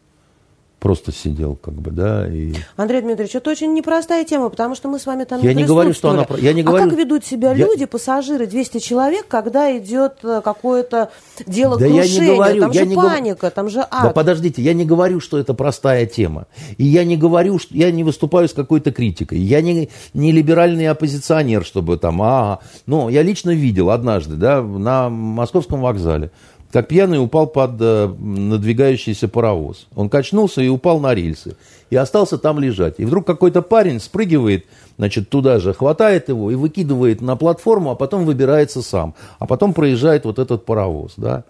просто 0.78 1.12
сидел, 1.12 1.56
как 1.56 1.74
бы, 1.74 1.90
да. 1.90 2.28
И... 2.28 2.54
Андрей 2.76 3.00
Дмитриевич, 3.00 3.34
это 3.34 3.50
очень 3.50 3.72
непростая 3.74 4.24
тема, 4.24 4.48
потому 4.48 4.74
что 4.74 4.88
мы 4.88 4.98
с 4.98 5.06
вами 5.06 5.24
там 5.24 5.40
я 5.42 5.52
не, 5.52 5.64
говорю, 5.64 5.92
что 5.92 6.10
она... 6.10 6.26
Я 6.38 6.52
не 6.52 6.62
говорю... 6.62 6.86
А 6.86 6.88
как 6.88 6.98
ведут 6.98 7.24
себя 7.24 7.52
я... 7.52 7.66
люди, 7.66 7.84
пассажиры, 7.84 8.46
200 8.46 8.78
человек, 8.78 9.26
когда 9.28 9.76
идет 9.76 10.18
э, 10.22 10.40
какое-то 10.42 11.10
дело 11.46 11.78
да 11.78 11.86
крушения? 11.86 12.20
Я 12.20 12.20
не 12.20 12.34
говорю, 12.36 12.60
там 12.60 12.70
я 12.70 12.80
же 12.80 12.86
не 12.86 12.94
паника, 12.96 13.46
гов... 13.46 13.52
там 13.52 13.68
же 13.68 13.80
ад. 13.80 14.02
Да 14.02 14.10
подождите, 14.10 14.62
я 14.62 14.72
не 14.72 14.84
говорю, 14.84 15.20
что 15.20 15.38
это 15.38 15.54
простая 15.54 16.06
тема. 16.06 16.46
И 16.76 16.84
я 16.84 17.04
не 17.04 17.16
говорю, 17.16 17.58
что 17.58 17.74
я 17.74 17.90
не 17.90 18.04
выступаю 18.04 18.48
с 18.48 18.52
какой-то 18.52 18.92
критикой. 18.92 19.38
Я 19.38 19.60
не, 19.60 19.88
не 20.14 20.32
либеральный 20.32 20.88
оппозиционер, 20.88 21.64
чтобы 21.64 21.98
там... 21.98 22.22
А, 22.22 22.60
но 22.86 23.10
я 23.10 23.22
лично 23.22 23.50
видел 23.50 23.90
однажды, 23.90 24.36
да, 24.36 24.62
на 24.62 25.08
московском 25.08 25.80
вокзале 25.80 26.30
как 26.72 26.88
пьяный 26.88 27.22
упал 27.22 27.46
под 27.46 27.80
э, 27.80 28.08
надвигающийся 28.18 29.28
паровоз. 29.28 29.86
Он 29.94 30.08
качнулся 30.10 30.60
и 30.60 30.68
упал 30.68 31.00
на 31.00 31.14
рельсы. 31.14 31.56
И 31.90 31.96
остался 31.96 32.36
там 32.36 32.58
лежать. 32.58 32.96
И 32.98 33.06
вдруг 33.06 33.26
какой-то 33.26 33.62
парень 33.62 34.00
спрыгивает, 34.00 34.66
значит, 34.98 35.30
туда 35.30 35.58
же, 35.58 35.72
хватает 35.72 36.28
его 36.28 36.50
и 36.50 36.54
выкидывает 36.54 37.22
на 37.22 37.36
платформу, 37.36 37.90
а 37.90 37.94
потом 37.94 38.26
выбирается 38.26 38.82
сам. 38.82 39.14
А 39.38 39.46
потом 39.46 39.72
проезжает 39.72 40.26
вот 40.26 40.38
этот 40.38 40.66
паровоз, 40.66 41.14
да. 41.16 41.44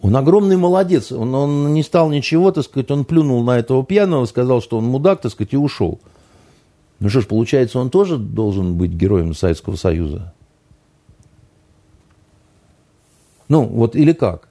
Он 0.00 0.16
огромный 0.16 0.56
молодец. 0.56 1.10
Он, 1.10 1.34
он 1.34 1.74
не 1.74 1.82
стал 1.82 2.08
ничего, 2.10 2.52
так 2.52 2.64
сказать, 2.64 2.92
он 2.92 3.04
плюнул 3.04 3.42
на 3.42 3.58
этого 3.58 3.84
пьяного, 3.84 4.26
сказал, 4.26 4.62
что 4.62 4.78
он 4.78 4.84
мудак, 4.84 5.20
так 5.20 5.32
сказать, 5.32 5.54
и 5.54 5.56
ушел. 5.56 5.98
Ну 7.00 7.08
что 7.08 7.20
ж, 7.20 7.26
получается, 7.26 7.80
он 7.80 7.90
тоже 7.90 8.16
должен 8.16 8.76
быть 8.76 8.92
героем 8.92 9.34
Советского 9.34 9.74
Союза? 9.74 10.34
Ну, 13.48 13.64
вот 13.64 13.96
или 13.96 14.12
как? 14.12 14.48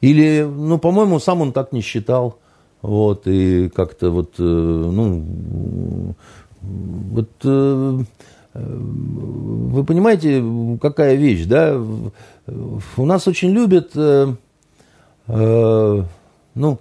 Или, 0.00 0.42
ну, 0.42 0.78
по-моему, 0.78 1.18
сам 1.18 1.42
он 1.42 1.52
так 1.52 1.72
не 1.72 1.80
считал. 1.80 2.38
Вот, 2.82 3.26
и 3.26 3.68
как-то 3.70 4.10
вот, 4.10 4.34
э, 4.38 4.42
ну, 4.42 6.14
вот, 6.60 7.30
э, 7.42 7.98
вы 8.54 9.84
понимаете, 9.84 10.42
какая 10.80 11.16
вещь, 11.16 11.44
да? 11.44 11.76
У 11.76 13.04
нас 13.04 13.26
очень 13.26 13.50
любят, 13.50 13.90
э, 13.96 14.32
ну, 15.26 16.78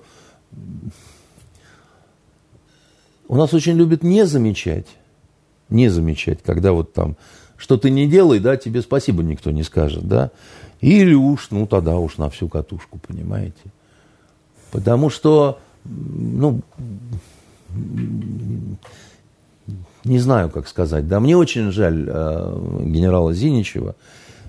у 3.27 3.35
нас 3.35 3.53
очень 3.53 3.73
любят 3.73 4.03
не 4.03 4.25
замечать, 4.25 4.87
не 5.69 5.89
замечать, 5.89 6.39
когда 6.43 6.73
вот 6.73 6.93
там, 6.93 7.17
что 7.57 7.77
ты 7.77 7.89
не 7.89 8.07
делай, 8.07 8.39
да, 8.39 8.55
тебе 8.55 8.81
спасибо 8.81 9.23
никто 9.23 9.49
не 9.51 9.63
скажет, 9.63 10.07
да. 10.07 10.31
Или 10.81 11.13
уж, 11.13 11.49
ну 11.51 11.65
тогда 11.65 11.97
уж 11.97 12.17
на 12.17 12.29
всю 12.29 12.47
катушку, 12.47 12.99
понимаете. 12.99 13.71
Потому 14.71 15.09
что, 15.09 15.59
ну, 15.85 16.61
не 20.03 20.19
знаю, 20.19 20.49
как 20.49 20.67
сказать. 20.67 21.07
Да, 21.07 21.19
мне 21.19 21.35
очень 21.35 21.71
жаль 21.71 22.05
э, 22.07 22.81
генерала 22.83 23.33
Зиничева. 23.33 23.95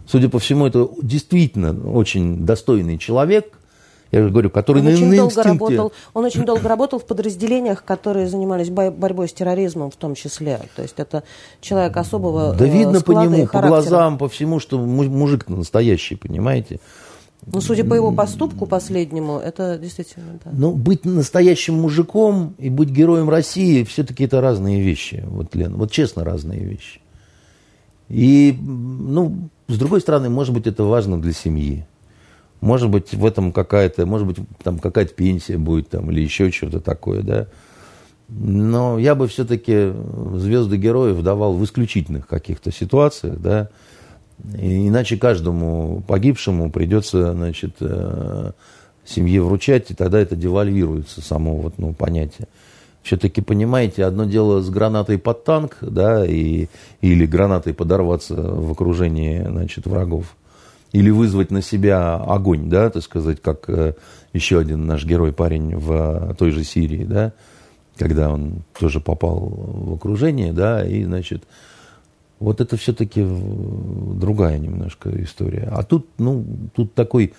Судя 0.06 0.28
по 0.28 0.38
всему, 0.38 0.66
это 0.66 0.88
действительно 1.02 1.72
очень 1.90 2.44
достойный 2.46 2.98
человек, 2.98 3.58
я 4.10 4.22
же 4.22 4.30
говорю, 4.30 4.50
который 4.50 4.78
он 4.78 4.84
на, 4.86 4.92
очень 4.92 5.08
на 5.08 5.16
долго 5.16 5.42
работал, 5.42 5.92
Он 6.14 6.24
очень 6.24 6.44
долго 6.44 6.68
работал 6.68 6.98
в 6.98 7.04
подразделениях, 7.04 7.84
которые 7.84 8.26
занимались 8.28 8.70
борьбой 8.70 9.28
с 9.28 9.32
терроризмом 9.32 9.90
в 9.90 9.96
том 9.96 10.14
числе. 10.14 10.60
То 10.76 10.82
есть 10.82 10.94
это 10.98 11.24
человек 11.60 11.96
особого 11.96 12.54
Да 12.54 12.66
э, 12.66 12.70
видно 12.70 13.00
по 13.02 13.12
нему, 13.12 13.46
по 13.46 13.60
глазам, 13.60 14.16
по 14.16 14.28
всему, 14.28 14.60
что 14.60 14.78
мужик 14.78 15.48
настоящий, 15.48 16.16
понимаете? 16.16 16.80
Ну, 17.46 17.60
судя 17.60 17.84
по 17.84 17.94
его 17.94 18.12
поступку 18.12 18.66
последнему, 18.66 19.38
это 19.38 19.78
действительно, 19.78 20.38
да. 20.44 20.50
Ну, 20.52 20.72
быть 20.72 21.04
настоящим 21.04 21.74
мужиком 21.74 22.54
и 22.58 22.68
быть 22.68 22.90
героем 22.90 23.30
России, 23.30 23.84
все-таки 23.84 24.24
это 24.24 24.40
разные 24.40 24.82
вещи, 24.82 25.24
вот, 25.26 25.54
Лен, 25.54 25.76
вот 25.76 25.90
честно 25.90 26.24
разные 26.24 26.60
вещи. 26.60 27.00
И, 28.08 28.58
ну, 28.60 29.50
с 29.68 29.78
другой 29.78 30.00
стороны, 30.00 30.28
может 30.30 30.52
быть, 30.52 30.66
это 30.66 30.84
важно 30.84 31.20
для 31.20 31.32
семьи. 31.32 31.86
Может 32.60 32.90
быть, 32.90 33.14
в 33.14 33.24
этом 33.24 33.52
какая-то, 33.52 34.04
может 34.04 34.26
быть, 34.26 34.38
там 34.62 34.78
какая-то 34.78 35.14
пенсия 35.14 35.58
будет 35.58 35.90
там, 35.90 36.10
или 36.10 36.20
еще 36.20 36.50
что-то 36.50 36.80
такое, 36.80 37.22
да. 37.22 37.46
Но 38.28 38.98
я 38.98 39.14
бы 39.14 39.26
все-таки 39.28 39.92
звезды 40.34 40.76
героев 40.76 41.22
давал 41.22 41.54
в 41.54 41.64
исключительных 41.64 42.26
каких-то 42.26 42.72
ситуациях, 42.72 43.40
да. 43.40 43.68
И 44.58 44.88
иначе 44.88 45.16
каждому 45.16 46.02
погибшему 46.06 46.70
придется, 46.70 47.32
значит, 47.32 47.76
э, 47.80 48.52
семье 49.04 49.42
вручать, 49.42 49.90
и 49.90 49.94
тогда 49.94 50.20
это 50.20 50.36
девальвируется, 50.36 51.22
само 51.22 51.56
вот, 51.56 51.74
ну, 51.78 51.94
понятие. 51.94 52.48
Все-таки, 53.02 53.40
понимаете, 53.40 54.04
одно 54.04 54.24
дело 54.24 54.60
с 54.60 54.68
гранатой 54.68 55.18
под 55.18 55.44
танк, 55.44 55.78
да, 55.80 56.26
и, 56.26 56.66
или 57.00 57.24
гранатой 57.24 57.72
подорваться 57.72 58.34
в 58.34 58.70
окружении, 58.70 59.42
значит, 59.42 59.86
врагов 59.86 60.36
или 60.92 61.10
вызвать 61.10 61.50
на 61.50 61.62
себя 61.62 62.16
огонь, 62.16 62.68
да, 62.68 62.90
так 62.90 63.02
сказать, 63.02 63.40
как 63.42 63.68
э, 63.68 63.94
еще 64.32 64.58
один 64.58 64.86
наш 64.86 65.04
герой 65.04 65.32
парень 65.32 65.76
в 65.76 66.34
той 66.38 66.50
же 66.50 66.64
Сирии, 66.64 67.04
да, 67.04 67.32
когда 67.96 68.30
он 68.30 68.62
тоже 68.78 69.00
попал 69.00 69.38
в 69.38 69.94
окружение, 69.94 70.52
да, 70.52 70.86
и, 70.86 71.04
значит, 71.04 71.44
вот 72.40 72.60
это 72.60 72.76
все-таки 72.76 73.24
другая 73.24 74.58
немножко 74.58 75.10
история. 75.22 75.68
А 75.72 75.82
тут, 75.82 76.06
ну, 76.18 76.44
тут 76.74 76.94
такой 76.94 77.34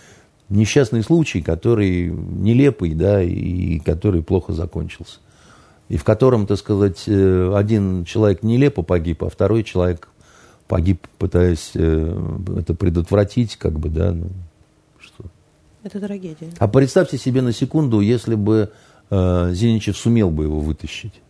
несчастный 0.50 1.04
случай, 1.04 1.42
который 1.42 2.10
нелепый, 2.10 2.94
да, 2.94 3.22
и 3.24 3.80
который 3.80 4.22
плохо 4.22 4.54
закончился. 4.54 5.20
И 5.88 5.98
в 5.98 6.04
котором, 6.04 6.46
так 6.46 6.60
сказать, 6.60 7.04
э, 7.08 7.54
один 7.56 8.04
человек 8.06 8.44
нелепо 8.44 8.84
погиб, 8.84 9.24
а 9.24 9.30
второй 9.30 9.64
человек 9.64 10.10
погиб, 10.70 11.08
пытаясь 11.18 11.72
э, 11.74 12.38
это 12.58 12.76
предотвратить, 12.76 13.58
как 13.58 13.78
бы, 13.80 13.90
да, 13.90 14.12
ну, 14.12 14.28
что. 15.00 15.26
Это 15.84 16.00
трагедия. 16.00 16.52
А 16.60 16.68
представьте 16.68 17.18
себе 17.18 17.42
на 17.42 17.52
секунду, 17.52 18.02
если 18.02 18.36
бы 18.36 18.72
э, 19.10 19.50
Зиничев 19.52 19.98
сумел 19.98 20.30
бы 20.30 20.44
его 20.44 20.60
вытащить. 20.60 21.22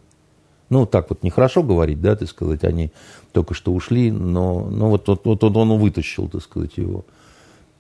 Ну, 0.70 0.86
так 0.86 1.10
вот 1.10 1.24
нехорошо 1.24 1.64
говорить, 1.64 2.02
да, 2.02 2.18
так 2.18 2.28
сказать, 2.28 2.66
они 2.66 2.92
только 3.32 3.54
что 3.54 3.74
ушли, 3.74 4.12
но, 4.12 4.68
но 4.70 4.90
вот, 4.90 5.08
вот, 5.08 5.24
вот 5.24 5.44
он 5.44 5.80
вытащил, 5.80 6.28
так 6.28 6.44
сказать, 6.44 6.76
его. 6.76 7.06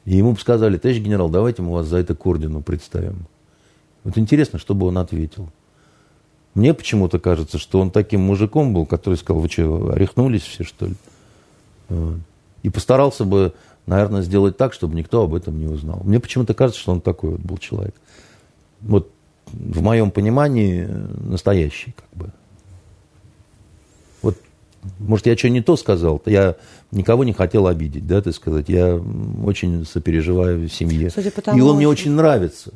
И 0.05 0.15
ему 0.15 0.31
бы 0.31 0.39
сказали, 0.39 0.77
товарищ 0.77 1.01
генерал, 1.01 1.27
давайте 1.27 1.61
мы 1.61 1.73
вас 1.73 1.87
за 1.87 1.97
это 1.97 2.15
к 2.15 2.25
ордену 2.25 2.61
представим. 2.61 3.27
Вот 4.05 4.17
интересно, 4.17 4.59
что 4.59 4.73
бы 4.73 4.87
он 4.87 4.97
ответил. 4.97 5.49
Мне 6.53 6.73
почему-то 6.73 7.19
кажется, 7.19 7.57
что 7.57 7.81
он 7.81 7.91
таким 7.91 8.21
мужиком 8.21 8.73
был, 8.73 8.85
который 8.85 9.15
сказал, 9.15 9.41
вы 9.41 9.49
что, 9.49 9.91
орехнулись 9.91 10.43
все, 10.43 10.63
что 10.63 10.85
ли? 10.85 10.95
И 12.63 12.69
постарался 12.69 13.25
бы, 13.25 13.53
наверное, 13.85 14.21
сделать 14.21 14.57
так, 14.57 14.73
чтобы 14.73 14.95
никто 14.95 15.23
об 15.23 15.33
этом 15.33 15.57
не 15.59 15.67
узнал. 15.67 16.01
Мне 16.03 16.19
почему-то 16.19 16.53
кажется, 16.53 16.81
что 16.81 16.91
он 16.91 17.01
такой 17.01 17.31
вот 17.31 17.41
был 17.41 17.57
человек. 17.57 17.95
Вот 18.81 19.11
в 19.51 19.81
моем 19.81 20.11
понимании 20.11 20.87
настоящий, 21.21 21.95
как 21.95 22.09
бы. 22.19 22.31
Вот, 24.21 24.37
может, 24.99 25.25
я 25.25 25.37
что 25.37 25.49
не 25.49 25.61
то 25.61 25.75
сказал, 25.75 26.19
то 26.19 26.29
я 26.29 26.55
никого 26.91 27.23
не 27.23 27.33
хотел 27.33 27.67
обидеть, 27.67 28.05
да, 28.05 28.21
ты 28.21 28.31
сказать. 28.31 28.69
Я 28.69 29.01
очень 29.43 29.85
сопереживаю 29.85 30.67
семье. 30.69 31.09
Судя 31.09 31.31
по 31.31 31.41
тому, 31.41 31.57
И 31.57 31.61
он 31.61 31.77
мне 31.77 31.87
очень 31.87 32.11
нравится. 32.11 32.71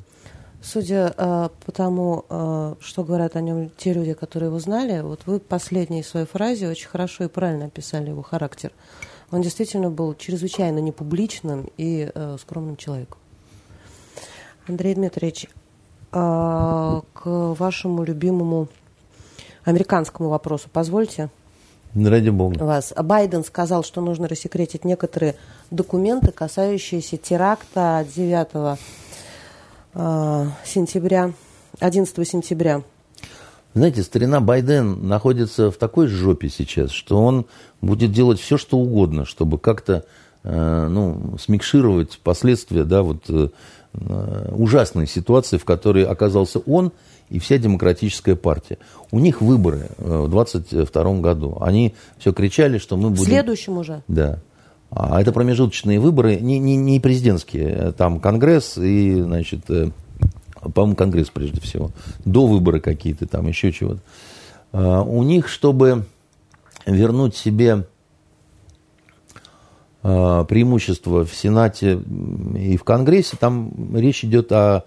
Судя 0.64 1.14
э, 1.18 1.50
по 1.66 1.72
тому, 1.74 2.24
э, 2.30 2.76
что 2.80 3.04
говорят 3.04 3.36
о 3.36 3.42
нем 3.42 3.70
те 3.76 3.92
люди, 3.92 4.14
которые 4.14 4.48
его 4.48 4.60
знали, 4.60 5.02
вот 5.02 5.24
вы 5.26 5.42
последней 5.42 6.04
своей 6.04 6.26
фразе 6.26 6.70
очень 6.70 6.88
хорошо 6.88 7.26
и 7.26 7.28
правильно 7.28 7.66
описали 7.66 8.10
его 8.12 8.22
характер. 8.22 8.72
Он 9.30 9.42
действительно 9.42 9.90
был 9.90 10.16
чрезвычайно 10.16 10.80
непубличным 10.80 11.70
и 11.76 12.10
э, 12.14 12.38
скромным 12.40 12.78
человеком. 12.78 13.18
Андрей 14.66 14.96
Дмитриевич, 14.96 15.48
э, 15.48 17.02
к 17.14 17.26
вашему 17.26 18.04
любимому 18.06 18.70
американскому 19.66 20.30
вопросу 20.30 20.70
позвольте. 20.72 21.30
Ради 21.94 22.30
бога. 22.30 22.64
Вас. 22.64 22.94
Байден 22.96 23.44
сказал, 23.44 23.84
что 23.84 24.00
нужно 24.00 24.30
рассекретить 24.30 24.86
некоторые 24.86 25.36
документы, 25.72 26.32
касающиеся 26.32 27.18
теракта 27.18 28.06
9 28.16 28.48
э, 28.54 28.76
сентября, 29.94 31.34
11 31.80 32.28
сентября. 32.28 32.84
Знаете, 33.74 34.04
старина 34.04 34.40
Байден 34.40 35.08
находится 35.08 35.72
в 35.72 35.78
такой 35.78 36.08
жопе 36.08 36.50
сейчас, 36.50 36.92
что 36.92 37.24
он 37.24 37.46
будет 37.82 38.12
делать 38.12 38.40
все, 38.40 38.58
что 38.58 38.78
угодно, 38.78 39.26
чтобы 39.26 39.58
как-то 39.58 40.06
э, 40.44 40.88
ну, 40.90 41.38
смикшировать 41.40 42.20
последствия 42.24 42.84
да, 42.84 43.02
вот, 43.02 43.24
э, 43.30 43.50
ужасной 44.52 45.08
ситуации, 45.08 45.58
в 45.58 45.66
которой 45.66 46.04
оказался 46.06 46.60
он 46.60 46.92
и 47.30 47.40
вся 47.40 47.58
демократическая 47.58 48.36
партия. 48.36 48.78
У 49.10 49.20
них 49.20 49.42
выборы 49.42 49.90
в 49.98 50.30
2022 50.30 51.14
году. 51.20 51.58
Они 51.60 51.96
все 52.20 52.32
кричали, 52.32 52.78
что 52.78 52.96
мы 52.96 53.10
будем... 53.10 53.24
В 53.24 53.28
следующем 53.28 53.78
уже? 53.78 54.04
Да. 54.08 54.40
А 54.96 55.20
это 55.20 55.32
промежуточные 55.32 56.00
выборы, 56.00 56.36
не, 56.36 56.60
не, 56.60 56.76
не 56.76 57.00
президентские, 57.00 57.94
там 57.94 58.20
Конгресс 58.20 58.78
и, 58.78 59.22
значит, 59.22 59.62
э, 59.70 59.90
по-моему, 60.74 60.96
Конгресс 60.96 61.30
прежде 61.30 61.60
всего, 61.62 61.90
до 62.26 62.46
выбора 62.46 62.80
какие-то 62.80 63.26
там, 63.26 63.48
еще 63.48 63.72
чего-то. 63.72 64.02
А, 64.72 65.02
у 65.02 65.24
них, 65.24 65.48
чтобы 65.48 66.06
вернуть 66.86 67.36
себе 67.36 67.88
а, 70.04 70.44
преимущество 70.44 71.26
в 71.26 71.34
Сенате 71.34 72.00
и 72.56 72.78
в 72.78 72.84
Конгрессе, 72.84 73.36
там 73.40 73.96
речь 73.96 74.24
идет 74.24 74.52
о 74.52 74.84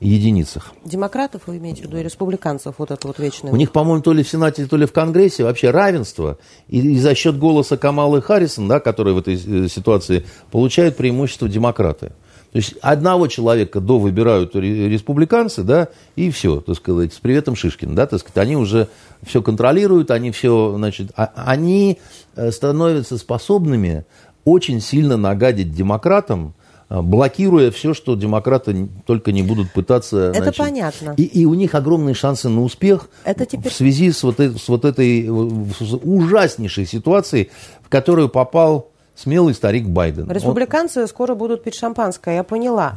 единицах. 0.00 0.72
Демократов 0.84 1.42
вы 1.46 1.58
имеете 1.58 1.82
в 1.82 1.86
виду, 1.86 1.98
и 1.98 2.02
республиканцев, 2.02 2.74
вот 2.78 2.90
это 2.90 3.06
вот 3.06 3.18
вечное? 3.18 3.52
У 3.52 3.56
них, 3.56 3.72
по-моему, 3.72 4.02
то 4.02 4.12
ли 4.12 4.22
в 4.22 4.28
Сенате, 4.28 4.66
то 4.66 4.76
ли 4.76 4.86
в 4.86 4.92
Конгрессе 4.92 5.44
вообще 5.44 5.70
равенство. 5.70 6.38
И, 6.68 6.78
и 6.78 6.98
за 6.98 7.14
счет 7.14 7.38
голоса 7.38 7.76
Камалы 7.76 8.22
Харрисон, 8.22 8.68
да, 8.68 8.80
который 8.80 9.12
в 9.12 9.18
этой 9.18 9.34
э, 9.34 9.68
ситуации 9.68 10.24
получают 10.50 10.96
преимущество 10.96 11.48
демократы. 11.48 12.12
То 12.52 12.56
есть 12.56 12.74
одного 12.80 13.26
человека 13.26 13.80
до 13.80 13.98
выбирают 13.98 14.56
республиканцы, 14.56 15.62
да, 15.62 15.88
и 16.16 16.30
все, 16.30 16.60
так 16.60 16.76
сказать, 16.76 17.12
с 17.12 17.18
приветом 17.18 17.54
Шишкин, 17.54 17.94
да, 17.94 18.06
так 18.06 18.20
сказать, 18.20 18.38
они 18.38 18.56
уже 18.56 18.88
все 19.22 19.42
контролируют, 19.42 20.10
они 20.10 20.30
все, 20.30 20.74
значит, 20.74 21.10
а, 21.14 21.30
они 21.34 21.98
э, 22.36 22.50
становятся 22.50 23.18
способными 23.18 24.06
очень 24.46 24.80
сильно 24.80 25.18
нагадить 25.18 25.74
демократам, 25.74 26.54
блокируя 26.88 27.70
все, 27.70 27.94
что 27.94 28.14
демократы 28.14 28.88
только 29.06 29.32
не 29.32 29.42
будут 29.42 29.72
пытаться. 29.72 30.30
Это 30.30 30.42
значит, 30.44 30.56
понятно. 30.56 31.14
И, 31.16 31.24
и 31.24 31.44
у 31.44 31.54
них 31.54 31.74
огромные 31.74 32.14
шансы 32.14 32.48
на 32.48 32.62
успех 32.62 33.08
Это 33.24 33.44
теперь... 33.44 33.70
в 33.70 33.74
связи 33.74 34.10
с 34.10 34.22
вот, 34.22 34.40
с 34.40 34.68
вот 34.68 34.84
этой 34.84 35.26
с 35.26 35.94
ужаснейшей 36.02 36.86
ситуацией, 36.86 37.50
в 37.82 37.88
которую 37.88 38.28
попал 38.28 38.90
смелый 39.14 39.54
старик 39.54 39.86
Байден. 39.86 40.30
Республиканцы 40.30 41.02
он... 41.02 41.08
скоро 41.08 41.34
будут 41.34 41.64
пить 41.64 41.74
шампанское, 41.74 42.36
я 42.36 42.44
поняла. 42.44 42.96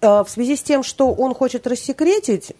Э, 0.00 0.22
в 0.24 0.28
связи 0.28 0.56
с 0.56 0.62
тем, 0.62 0.82
что 0.82 1.12
он 1.12 1.34
хочет 1.34 1.66
рассекретить, 1.66 2.52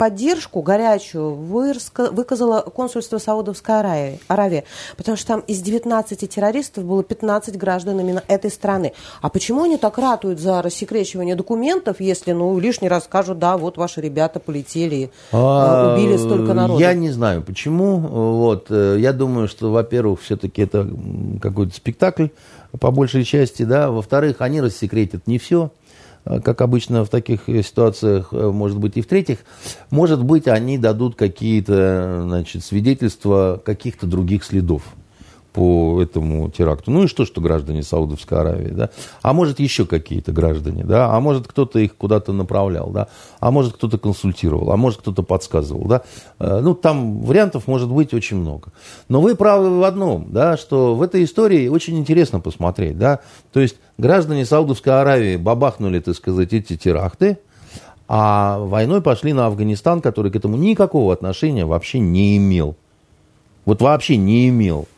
поддержку 0.00 0.62
горячую 0.62 1.34
выказало 1.34 2.62
консульство 2.62 3.18
Саудовской 3.18 3.80
Аравии, 4.28 4.64
потому 4.96 5.18
что 5.18 5.26
там 5.26 5.40
из 5.40 5.60
19 5.60 6.26
террористов 6.26 6.84
было 6.84 7.04
15 7.04 7.58
граждан 7.58 8.00
именно 8.00 8.22
этой 8.26 8.50
страны. 8.50 8.94
А 9.20 9.28
почему 9.28 9.64
они 9.64 9.76
так 9.76 9.98
ратуют 9.98 10.40
за 10.40 10.62
рассекречивание 10.62 11.36
документов, 11.36 12.00
если 12.00 12.32
ну, 12.32 12.58
лишний 12.58 12.88
раз 12.88 13.04
скажут, 13.04 13.38
да, 13.38 13.58
вот 13.58 13.76
ваши 13.76 14.00
ребята 14.00 14.40
полетели, 14.40 15.10
а, 15.32 15.94
убили 15.94 16.16
столько 16.16 16.54
народу? 16.54 16.80
Я 16.80 16.94
не 16.94 17.10
знаю, 17.10 17.42
почему. 17.42 17.98
Вот, 17.98 18.68
э, 18.70 18.96
я 18.98 19.12
думаю, 19.12 19.48
что, 19.48 19.70
во-первых, 19.70 20.22
все-таки 20.22 20.62
это 20.62 20.88
какой-то 21.42 21.74
спектакль 21.74 22.28
по 22.78 22.90
большей 22.90 23.24
части, 23.24 23.64
да. 23.64 23.90
Во-вторых, 23.90 24.36
они 24.38 24.60
рассекретят 24.60 25.26
не 25.26 25.38
все. 25.38 25.70
Э, 26.24 26.40
как 26.40 26.60
обычно 26.60 27.04
в 27.04 27.08
таких 27.08 27.42
ситуациях, 27.46 28.28
э, 28.32 28.50
может 28.50 28.78
быть, 28.78 28.96
и 28.96 29.02
в-третьих, 29.02 29.38
может 29.90 30.22
быть, 30.22 30.48
они 30.48 30.78
дадут 30.78 31.16
какие-то 31.16 32.22
значит, 32.24 32.64
свидетельства 32.64 33.60
каких-то 33.64 34.06
других 34.06 34.44
следов 34.44 34.82
по 35.52 36.00
этому 36.00 36.50
теракту. 36.50 36.90
Ну 36.90 37.04
и 37.04 37.06
что, 37.06 37.24
что 37.24 37.40
граждане 37.40 37.82
Саудовской 37.82 38.38
Аравии, 38.38 38.70
да? 38.70 38.90
А 39.22 39.32
может 39.32 39.58
еще 39.58 39.84
какие-то 39.84 40.32
граждане, 40.32 40.84
да? 40.84 41.14
А 41.14 41.20
может 41.20 41.48
кто-то 41.48 41.78
их 41.78 41.96
куда-то 41.96 42.32
направлял, 42.32 42.90
да? 42.90 43.08
А 43.40 43.50
может 43.50 43.74
кто-то 43.74 43.98
консультировал, 43.98 44.70
а 44.70 44.76
может 44.76 45.00
кто-то 45.00 45.22
подсказывал, 45.22 45.86
да? 45.86 46.02
Э, 46.38 46.60
ну 46.62 46.74
там 46.74 47.20
вариантов 47.22 47.66
может 47.66 47.88
быть 47.88 48.14
очень 48.14 48.36
много. 48.36 48.68
Но 49.08 49.20
вы 49.20 49.34
правы 49.34 49.80
в 49.80 49.84
одном, 49.84 50.26
да, 50.30 50.56
что 50.56 50.94
в 50.94 51.02
этой 51.02 51.24
истории 51.24 51.68
очень 51.68 51.98
интересно 51.98 52.40
посмотреть, 52.40 52.96
да? 52.96 53.20
То 53.52 53.60
есть 53.60 53.76
граждане 53.98 54.46
Саудовской 54.46 55.00
Аравии 55.00 55.36
бабахнули, 55.36 55.98
так 55.98 56.14
сказать, 56.14 56.52
эти 56.52 56.76
теракты, 56.76 57.38
а 58.06 58.58
войной 58.58 59.02
пошли 59.02 59.32
на 59.32 59.46
Афганистан, 59.46 60.00
который 60.00 60.30
к 60.30 60.36
этому 60.36 60.56
никакого 60.56 61.12
отношения 61.12 61.64
вообще 61.64 61.98
не 62.00 62.36
имел. 62.36 62.76
Вот 63.64 63.82
вообще 63.82 64.16
не 64.16 64.48
имел. 64.48 64.88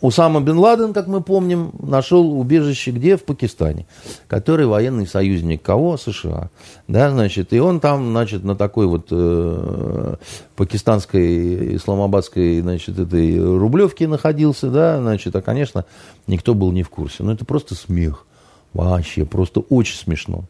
Усама 0.00 0.40
бен 0.40 0.58
Ладен, 0.58 0.94
как 0.94 1.08
мы 1.08 1.20
помним, 1.20 1.72
нашел 1.78 2.38
убежище 2.38 2.90
где? 2.90 3.18
В 3.18 3.24
Пакистане, 3.24 3.86
который 4.28 4.64
военный 4.64 5.06
союзник 5.06 5.60
кого? 5.60 5.98
США. 5.98 6.48
Да, 6.88 7.10
значит, 7.10 7.52
и 7.52 7.60
он 7.60 7.80
там, 7.80 8.10
значит, 8.10 8.42
на 8.42 8.56
такой 8.56 8.86
вот 8.86 9.08
э, 9.10 10.14
пакистанской, 10.56 11.76
исламабадской, 11.76 12.60
значит, 12.60 12.98
этой 12.98 13.38
рублевке 13.38 14.08
находился, 14.08 14.70
да, 14.70 14.98
значит, 14.98 15.36
а, 15.36 15.42
конечно, 15.42 15.84
никто 16.26 16.54
был 16.54 16.72
не 16.72 16.82
в 16.82 16.88
курсе. 16.88 17.22
Но 17.22 17.32
это 17.32 17.44
просто 17.44 17.74
смех. 17.74 18.26
Вообще, 18.72 19.26
просто 19.26 19.60
очень 19.60 19.96
смешно. 19.96 20.44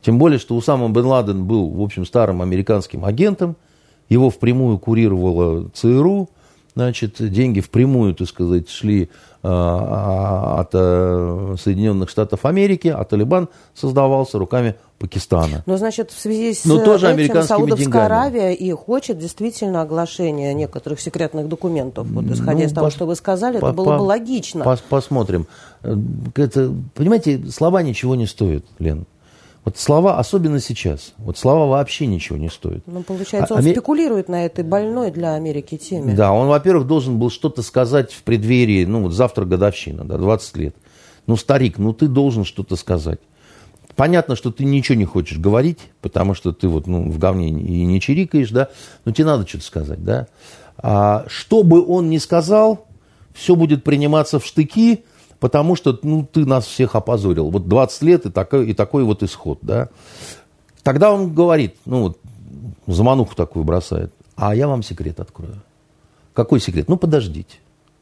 Тем 0.00 0.18
более, 0.18 0.38
что 0.38 0.54
Усама 0.54 0.88
бен 0.90 1.06
Ладен 1.06 1.44
был, 1.44 1.68
в 1.70 1.82
общем, 1.82 2.06
старым 2.06 2.40
американским 2.40 3.04
агентом, 3.04 3.56
его 4.08 4.30
впрямую 4.30 4.78
курировала 4.78 5.68
ЦРУ, 5.74 6.28
значит, 6.74 7.16
деньги 7.18 7.60
впрямую, 7.60 8.14
так 8.14 8.28
сказать, 8.28 8.68
шли 8.68 9.10
а, 9.42 10.60
от 10.60 10.70
а, 10.74 11.54
Соединенных 11.58 12.08
Штатов 12.08 12.44
Америки, 12.44 12.88
а 12.88 13.04
Талибан 13.04 13.48
создавался 13.74 14.38
руками 14.38 14.76
Пакистана. 14.98 15.64
Но, 15.66 15.76
значит, 15.76 16.12
в 16.12 16.20
связи 16.20 16.54
с 16.54 16.64
Но 16.64 16.78
тоже 16.78 17.12
этим 17.12 17.42
Саудовская 17.42 17.86
деньгами. 17.86 18.04
Аравия 18.04 18.54
и 18.54 18.70
хочет 18.72 19.18
действительно 19.18 19.82
оглашения 19.82 20.54
некоторых 20.54 21.00
секретных 21.00 21.48
документов. 21.48 22.06
Вот, 22.06 22.24
исходя 22.26 22.60
ну, 22.60 22.64
из 22.64 22.72
того, 22.72 22.90
что 22.90 23.06
вы 23.06 23.16
сказали, 23.16 23.56
это 23.56 23.72
было 23.72 23.98
бы 23.98 24.02
логично. 24.02 24.64
По, 24.64 24.78
посмотрим. 24.88 25.48
Э, 25.82 25.96
это, 26.36 26.72
понимаете, 26.94 27.42
слова 27.50 27.82
ничего 27.82 28.14
не 28.14 28.26
стоят, 28.26 28.64
Лен. 28.78 29.06
Вот 29.64 29.78
слова, 29.78 30.18
особенно 30.18 30.58
сейчас, 30.58 31.14
вот 31.18 31.38
слова 31.38 31.66
вообще 31.66 32.06
ничего 32.06 32.36
не 32.36 32.48
стоят. 32.48 32.82
Ну, 32.86 33.02
получается, 33.02 33.54
а, 33.54 33.58
он 33.58 33.64
Амер... 33.64 33.74
спекулирует 33.74 34.28
на 34.28 34.44
этой 34.44 34.64
больной 34.64 35.12
для 35.12 35.34
Америки 35.34 35.76
теме. 35.76 36.14
Да, 36.14 36.32
он, 36.32 36.48
во-первых, 36.48 36.88
должен 36.88 37.18
был 37.18 37.30
что-то 37.30 37.62
сказать 37.62 38.12
в 38.12 38.24
преддверии, 38.24 38.84
ну, 38.84 39.02
вот 39.02 39.12
завтра 39.12 39.44
годовщина, 39.44 40.04
да, 40.04 40.18
20 40.18 40.56
лет. 40.56 40.76
Ну, 41.28 41.36
старик, 41.36 41.78
ну, 41.78 41.92
ты 41.92 42.08
должен 42.08 42.44
что-то 42.44 42.74
сказать. 42.74 43.20
Понятно, 43.94 44.34
что 44.34 44.50
ты 44.50 44.64
ничего 44.64 44.98
не 44.98 45.04
хочешь 45.04 45.38
говорить, 45.38 45.78
потому 46.00 46.34
что 46.34 46.52
ты 46.52 46.66
вот, 46.66 46.88
ну, 46.88 47.08
в 47.08 47.18
говне 47.18 47.50
и 47.50 47.84
не 47.84 48.00
чирикаешь, 48.00 48.50
да, 48.50 48.68
но 49.04 49.12
тебе 49.12 49.26
надо 49.26 49.46
что-то 49.46 49.64
сказать, 49.64 50.02
да. 50.02 50.26
А, 50.78 51.24
что 51.28 51.62
бы 51.62 51.86
он 51.86 52.10
ни 52.10 52.18
сказал, 52.18 52.86
все 53.32 53.54
будет 53.54 53.84
приниматься 53.84 54.40
в 54.40 54.46
штыки, 54.46 55.04
потому 55.42 55.74
что 55.74 55.98
ну, 56.04 56.24
ты 56.24 56.46
нас 56.46 56.64
всех 56.64 56.94
опозорил. 56.94 57.50
Вот 57.50 57.66
20 57.66 58.02
лет 58.02 58.26
и 58.26 58.30
такой, 58.30 58.70
и 58.70 58.74
такой 58.74 59.02
вот 59.02 59.24
исход, 59.24 59.58
да. 59.60 59.88
Тогда 60.84 61.12
он 61.12 61.34
говорит, 61.34 61.74
ну 61.84 62.02
вот, 62.02 62.18
замануху 62.86 63.34
такую 63.34 63.64
бросает, 63.64 64.12
а 64.36 64.54
я 64.54 64.68
вам 64.68 64.84
секрет 64.84 65.18
открою. 65.18 65.60
Какой 66.32 66.60
секрет? 66.60 66.88
Ну, 66.88 66.96
подождите. 66.96 67.56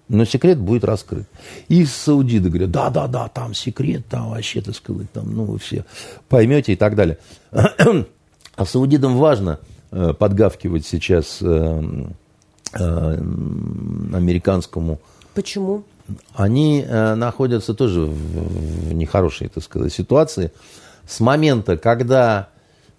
Но 0.09 0.27
секрет 0.27 0.59
будет 0.59 0.85
раскрыт. 0.85 1.27
И 1.69 1.87
саудиты 1.87 2.51
говорят, 2.51 2.73
да-да-да, 2.73 3.29
там 3.29 3.55
секрет, 3.55 4.05
там 4.11 4.29
вообще, 4.29 4.61
так 4.61 4.75
сказать, 4.75 5.11
там, 5.11 5.35
ну, 5.35 5.45
вы 5.45 5.59
все 5.59 5.87
поймете 6.29 6.75
и 6.75 6.77
так 6.77 6.95
далее. 6.95 7.17
А 7.51 8.67
саудитам 8.67 9.17
важно 9.17 9.61
э, 9.93 10.13
подгавкивать 10.13 10.85
сейчас 10.85 11.39
э, 11.41 11.83
э, 12.75 13.15
американскому 14.13 15.01
Почему? 15.35 15.85
Они 16.35 16.85
э, 16.87 17.15
находятся 17.15 17.75
тоже 17.75 18.03
в, 18.03 18.93
нехорошей, 18.93 19.49
так 19.49 19.63
сказать, 19.63 19.93
ситуации. 19.93 20.53
С 21.07 21.21
момента, 21.21 21.77
когда, 21.77 22.49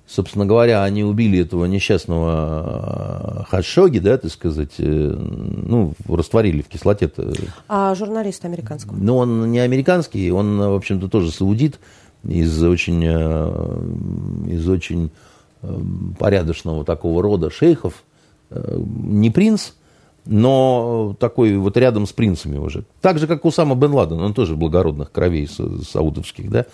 собственно 0.08 0.46
говоря, 0.46 0.84
они 0.84 1.04
убили 1.04 1.40
этого 1.40 1.66
несчастного 1.66 3.42
э, 3.42 3.44
Хашоги, 3.50 4.00
да, 4.00 4.18
так 4.18 4.32
сказать, 4.32 4.74
э, 4.78 4.84
ну, 4.84 5.94
растворили 6.08 6.62
в 6.62 6.68
кислоте. 6.68 7.06
-то. 7.06 7.50
А 7.68 7.96
журналист 7.96 8.46
американского? 8.46 8.96
Ну, 8.98 9.18
он 9.18 9.52
не 9.52 9.60
американский, 9.60 10.32
он, 10.32 10.58
в 10.60 10.76
общем-то, 10.76 11.08
тоже 11.08 11.32
саудит 11.32 11.80
из 12.24 12.62
очень, 12.64 13.04
из 14.48 14.70
очень 14.70 15.10
порядочного 16.20 16.86
такого 16.86 17.24
рода 17.24 17.50
шейхов. 17.50 18.04
Не 18.52 19.32
принц, 19.32 19.72
но 20.26 21.16
такой 21.20 21.58
вот 21.58 21.78
рядом 21.78 22.06
с 22.06 22.14
принцами 22.14 22.58
уже. 22.58 22.84
Так 23.02 23.20
же, 23.20 23.28
как 23.28 23.46
Усама 23.46 23.76
бен 23.76 23.94
Ладен, 23.94 24.22
он 24.22 24.34
тоже 24.34 24.56
благородных 24.56 25.12
кровей 25.12 25.48
саудовских, 25.48 26.50
да. 26.50 26.66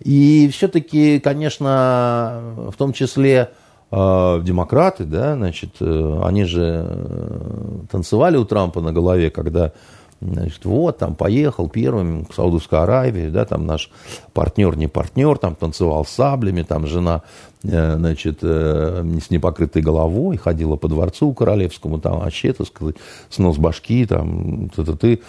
И 0.00 0.48
все-таки, 0.52 1.20
конечно, 1.20 2.70
в 2.70 2.76
том 2.76 2.92
числе 2.92 3.50
э, 3.90 4.40
демократы, 4.42 5.04
да, 5.04 5.34
значит, 5.34 5.76
э, 5.80 6.20
они 6.22 6.44
же 6.44 6.86
э, 6.88 7.78
танцевали 7.90 8.36
у 8.36 8.44
Трампа 8.44 8.80
на 8.80 8.92
голове, 8.92 9.30
когда 9.30 9.72
Значит, 10.20 10.64
вот, 10.64 10.98
там 10.98 11.14
поехал 11.14 11.68
первым 11.68 12.24
к 12.24 12.32
Саудовской 12.32 12.78
Аравии, 12.78 13.28
да, 13.28 13.44
там 13.44 13.66
наш 13.66 13.90
партнер, 14.32 14.76
не 14.76 14.86
партнер, 14.86 15.36
там 15.36 15.54
танцевал 15.54 16.06
с 16.06 16.10
саблями, 16.10 16.62
там 16.62 16.86
жена, 16.86 17.22
э, 17.62 17.96
значит, 17.96 18.38
э, 18.40 19.04
с 19.22 19.30
непокрытой 19.30 19.82
головой 19.82 20.38
ходила 20.38 20.76
по 20.76 20.88
дворцу 20.88 21.34
королевскому, 21.34 22.00
там 22.00 22.20
вообще, 22.20 22.54
так 22.54 22.66
сказать, 22.66 22.96
снос 23.28 23.58
башки, 23.58 24.06
там, 24.06 24.70
ты-ты-ты. 24.70 25.20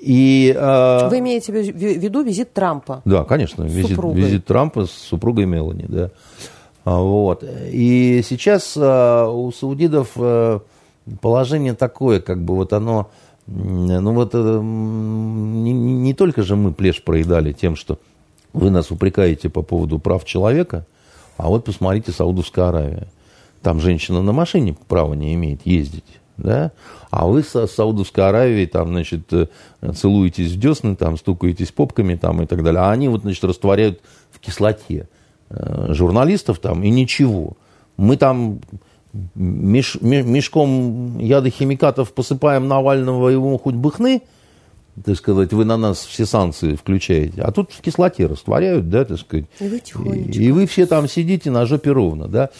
И, 0.00 0.54
э, 0.54 1.08
Вы 1.08 1.20
имеете 1.20 1.52
в 1.52 1.56
виду 1.56 2.22
визит 2.22 2.52
Трампа? 2.52 3.00
Да, 3.06 3.24
конечно, 3.24 3.62
визит, 3.62 3.98
визит 3.98 4.44
Трампа 4.44 4.84
с 4.84 4.90
супругой 4.90 5.46
Мелани, 5.46 5.86
да. 5.88 6.10
А, 6.84 7.00
вот. 7.00 7.42
И 7.72 8.22
сейчас 8.22 8.76
э, 8.76 9.26
у 9.28 9.50
саудидов 9.50 10.12
э, 10.16 10.60
положение 11.20 11.74
такое, 11.74 12.20
как 12.20 12.44
бы 12.44 12.54
вот 12.54 12.72
оно 12.72 13.10
ну 13.46 14.12
вот 14.12 14.30
э, 14.34 14.60
не, 14.62 15.72
не 15.72 16.14
только 16.14 16.42
же 16.42 16.56
мы 16.56 16.72
плешь 16.72 17.02
проедали 17.02 17.52
тем, 17.52 17.76
что 17.76 17.98
вы 18.52 18.70
нас 18.70 18.90
упрекаете 18.90 19.48
по 19.48 19.62
поводу 19.62 19.98
прав 19.98 20.24
человека, 20.24 20.86
а 21.36 21.48
вот 21.48 21.64
посмотрите 21.64 22.12
Саудовская 22.12 22.68
Аравия. 22.68 23.08
Там 23.62 23.80
женщина 23.80 24.22
на 24.22 24.32
машине 24.32 24.76
права 24.88 25.14
не 25.14 25.34
имеет 25.34 25.66
ездить, 25.66 26.20
да? 26.36 26.72
А 27.10 27.26
вы 27.26 27.42
с 27.42 27.66
Саудовской 27.66 28.28
Аравией 28.28 28.66
там, 28.66 28.88
значит, 28.88 29.32
э, 29.32 29.46
целуетесь 29.94 30.52
в 30.52 30.58
десны, 30.58 30.96
там, 30.96 31.16
стукаетесь 31.16 31.72
попками 31.72 32.16
там 32.16 32.42
и 32.42 32.46
так 32.46 32.62
далее. 32.62 32.80
А 32.80 32.90
они 32.90 33.08
вот, 33.08 33.22
значит, 33.22 33.44
растворяют 33.44 34.00
в 34.30 34.40
кислоте 34.40 35.08
э, 35.50 35.92
журналистов 35.92 36.58
там 36.58 36.82
и 36.82 36.90
ничего. 36.90 37.56
Мы 37.96 38.16
там 38.16 38.60
меш, 39.34 39.98
мешком 40.00 41.18
ядохимикатов 41.18 42.12
посыпаем 42.12 42.68
Навального, 42.68 43.28
его 43.28 43.58
хоть 43.58 43.74
бы 43.74 43.90
хны, 43.92 44.22
так 45.04 45.16
сказать, 45.16 45.52
вы 45.52 45.64
на 45.64 45.76
нас 45.76 46.04
все 46.04 46.24
санкции 46.24 46.74
включаете. 46.74 47.42
А 47.42 47.52
тут 47.52 47.70
в 47.72 47.80
кислоте 47.82 48.26
растворяют, 48.26 48.88
да, 48.88 49.04
так 49.04 49.18
сказать. 49.18 49.44
И 49.60 49.68
вы, 49.68 50.16
и, 50.18 50.44
и 50.44 50.50
вы 50.50 50.66
все 50.66 50.86
там 50.86 51.06
сидите 51.08 51.50
на 51.50 51.66
жопе 51.66 51.92
ровно, 51.92 52.28
да. 52.28 52.50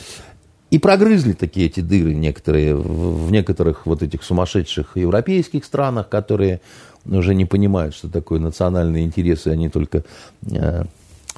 И 0.71 0.79
прогрызли 0.79 1.33
такие 1.33 1.67
эти 1.67 1.81
дыры 1.81 2.13
некоторые 2.15 2.75
в, 2.77 3.31
некоторых 3.31 3.87
вот 3.87 4.03
этих 4.03 4.23
сумасшедших 4.23 4.97
европейских 4.97 5.65
странах, 5.65 6.09
которые 6.09 6.61
уже 7.07 7.35
не 7.35 7.45
понимают, 7.45 7.95
что 7.95 8.09
такое 8.09 8.41
национальные 8.41 9.05
интересы, 9.05 9.49
они 9.49 9.69
только 9.69 10.05
э, 10.51 10.85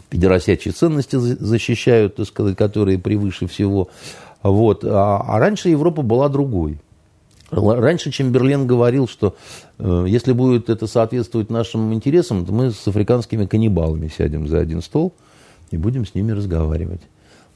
педеросячие 0.09 0.73
ценности 0.73 1.17
защищают, 1.17 2.17
так 2.17 2.27
сказать, 2.27 2.57
которые 2.57 2.99
превыше 2.99 3.47
всего. 3.47 3.91
Вот. 4.43 4.85
А, 4.85 5.23
а 5.27 5.39
раньше 5.39 5.69
Европа 5.69 6.03
была 6.03 6.29
другой. 6.29 6.79
Раньше 7.51 8.11
Чемберлен 8.11 8.67
говорил, 8.67 9.09
что 9.09 9.35
э, 9.79 10.05
если 10.07 10.33
будет 10.33 10.69
это 10.69 10.87
соответствовать 10.87 11.49
нашим 11.49 11.95
интересам, 11.95 12.45
то 12.45 12.53
мы 12.53 12.71
с 12.73 12.87
африканскими 12.87 13.47
каннибалами 13.47 14.09
сядем 14.09 14.47
за 14.47 14.59
один 14.59 14.83
стол 14.83 15.15
и 15.71 15.79
будем 15.79 16.05
с 16.05 16.15
ними 16.15 16.33
разговаривать. 16.33 17.01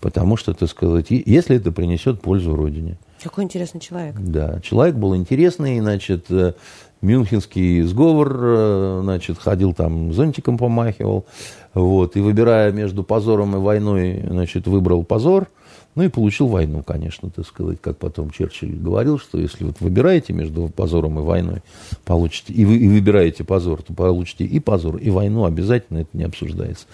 Потому 0.00 0.36
что, 0.36 0.54
так 0.54 0.68
сказать, 0.70 1.08
если 1.10 1.56
это 1.56 1.72
принесет 1.72 2.22
пользу 2.22 2.56
Родине. 2.56 2.96
Какой 3.22 3.44
интересный 3.44 3.80
человек. 3.80 4.16
Да, 4.18 4.60
человек 4.60 4.96
был 4.96 5.14
интересный, 5.14 5.78
значит, 5.80 6.24
э, 6.30 6.54
Мюнхенский 7.02 7.82
сговор, 7.82 8.34
э, 8.40 9.00
значит, 9.02 9.38
ходил 9.38 9.74
там, 9.74 10.14
зонтиком 10.14 10.56
помахивал, 10.56 11.26
вот, 11.74 12.16
и 12.16 12.20
выбирая 12.20 12.72
между 12.72 13.04
позором 13.04 13.56
и 13.56 13.58
войной, 13.58 14.24
значит, 14.26 14.66
выбрал 14.66 15.04
позор– 15.04 15.48
ну 15.94 16.04
и 16.04 16.08
получил 16.08 16.46
войну, 16.46 16.82
конечно, 16.82 17.28
так 17.30 17.46
сказать, 17.46 17.78
как 17.80 17.98
потом 17.98 18.30
Черчилль 18.30 18.76
говорил, 18.76 19.18
что 19.18 19.38
если 19.38 19.64
вот 19.64 19.80
выбираете 19.80 20.32
между 20.32 20.68
позором 20.68 21.18
и 21.18 21.22
войной, 21.22 21.62
получите, 22.04 22.52
и 22.52 22.64
вы 22.64 22.76
и 22.76 22.88
выбираете 22.88 23.44
позор, 23.44 23.82
то 23.82 23.92
получите 23.92 24.44
и 24.44 24.58
позор, 24.58 24.96
и 24.96 25.10
войну 25.10 25.44
обязательно, 25.44 25.98
это 25.98 26.16
не 26.16 26.24
обсуждается. 26.24 26.86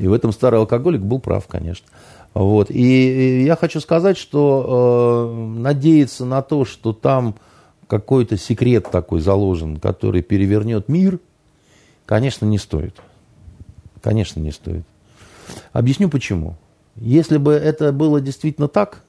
И 0.00 0.06
в 0.06 0.12
этом 0.12 0.32
старый 0.32 0.60
алкоголик 0.60 1.00
был 1.00 1.18
прав, 1.18 1.46
конечно. 1.46 1.86
Вот. 2.34 2.70
И 2.70 3.44
я 3.44 3.56
хочу 3.56 3.80
сказать, 3.80 4.18
что 4.18 5.32
э, 5.32 5.58
надеяться 5.58 6.26
на 6.26 6.42
то, 6.42 6.66
что 6.66 6.92
там 6.92 7.36
какой-то 7.86 8.36
секрет 8.36 8.90
такой 8.90 9.20
заложен, 9.20 9.78
который 9.78 10.20
перевернет 10.20 10.88
мир, 10.88 11.20
конечно, 12.04 12.44
не 12.44 12.58
стоит. 12.58 13.00
Конечно, 14.02 14.40
не 14.40 14.52
стоит. 14.52 14.84
Объясню 15.72 16.10
почему. 16.10 16.56
Если 16.96 17.36
бы 17.36 17.52
это 17.52 17.92
было 17.92 18.20
действительно 18.20 18.68
так, 18.68 19.02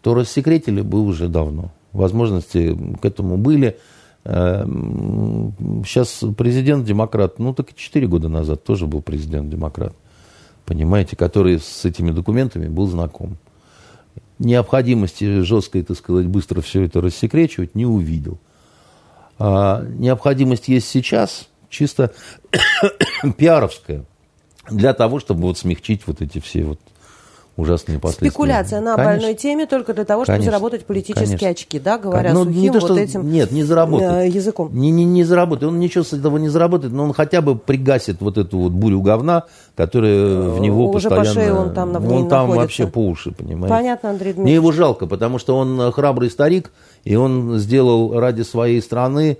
то 0.00 0.14
рассекретили 0.14 0.80
бы 0.80 1.00
уже 1.00 1.28
давно. 1.28 1.70
Возможности 1.92 2.76
к 3.00 3.04
этому 3.04 3.36
были. 3.36 3.78
Сейчас 4.24 6.22
эм, 6.22 6.34
президент 6.34 6.84
демократ, 6.84 7.38
ну 7.38 7.54
так 7.54 7.70
и 7.70 7.76
4 7.76 8.06
года 8.06 8.28
назад 8.28 8.62
тоже 8.64 8.86
был 8.86 9.02
президент 9.02 9.50
демократ, 9.50 9.94
понимаете, 10.64 11.16
который 11.16 11.58
с 11.58 11.84
этими 11.84 12.12
документами 12.12 12.68
был 12.68 12.86
знаком. 12.86 13.36
Необходимости 14.38 15.42
жесткой, 15.42 15.82
так 15.82 15.96
сказать, 15.96 16.26
быстро 16.26 16.60
все 16.60 16.82
это 16.82 17.00
рассекречивать 17.00 17.74
не 17.74 17.86
увидел. 17.86 18.38
А 19.38 19.84
необходимость 19.84 20.68
есть 20.68 20.88
сейчас, 20.88 21.48
чисто 21.68 22.12
пиаровская, 23.36 24.04
для 24.70 24.94
того, 24.94 25.18
чтобы 25.18 25.42
вот 25.42 25.58
смягчить 25.58 26.06
вот 26.06 26.22
эти 26.22 26.38
все 26.38 26.64
вот 26.64 26.78
ужасные 27.56 27.98
последствия. 27.98 28.30
Спекуляция 28.30 28.80
на 28.80 28.96
конечно. 28.96 29.12
больной 29.12 29.34
теме 29.34 29.66
только 29.66 29.92
для 29.94 30.04
того, 30.04 30.24
чтобы 30.24 30.36
конечно. 30.38 30.52
заработать 30.52 30.86
политические 30.86 31.26
конечно. 31.26 31.48
очки, 31.48 31.78
да, 31.78 31.98
говоря 31.98 32.32
ну, 32.32 32.44
сухим 32.44 32.60
не 32.60 32.70
то, 32.70 32.80
что, 32.80 32.88
вот 32.94 32.98
этим 32.98 33.30
Нет, 33.30 33.50
не 33.50 33.62
заработает. 33.62 34.12
Э, 34.12 34.28
языком. 34.28 34.70
Не, 34.72 34.90
не, 34.90 35.04
не 35.04 35.24
заработает. 35.24 35.72
Он 35.72 35.78
ничего 35.78 36.04
с 36.04 36.12
этого 36.12 36.38
не 36.38 36.48
заработает, 36.48 36.92
но 36.92 37.04
он 37.04 37.12
хотя 37.12 37.42
бы 37.42 37.56
пригасит 37.56 38.20
вот 38.20 38.38
эту 38.38 38.58
вот 38.58 38.72
бурю 38.72 39.02
говна, 39.02 39.44
которая 39.76 40.48
в 40.50 40.60
него 40.60 40.88
Уже 40.90 41.10
постоянно... 41.10 41.28
по 41.28 41.34
шее 41.34 41.52
он 41.54 41.74
там, 41.74 42.12
он 42.12 42.28
там 42.28 42.50
вообще 42.50 42.86
по 42.86 43.06
уши, 43.06 43.32
понимаете. 43.32 43.74
Понятно, 43.74 44.10
Андрей 44.10 44.32
Дмитриевич. 44.32 44.44
Мне 44.44 44.54
его 44.54 44.72
жалко, 44.72 45.06
потому 45.06 45.38
что 45.38 45.56
он 45.56 45.92
храбрый 45.92 46.30
старик, 46.30 46.72
и 47.04 47.16
он 47.16 47.58
сделал 47.58 48.18
ради 48.18 48.42
своей 48.42 48.80
страны 48.80 49.38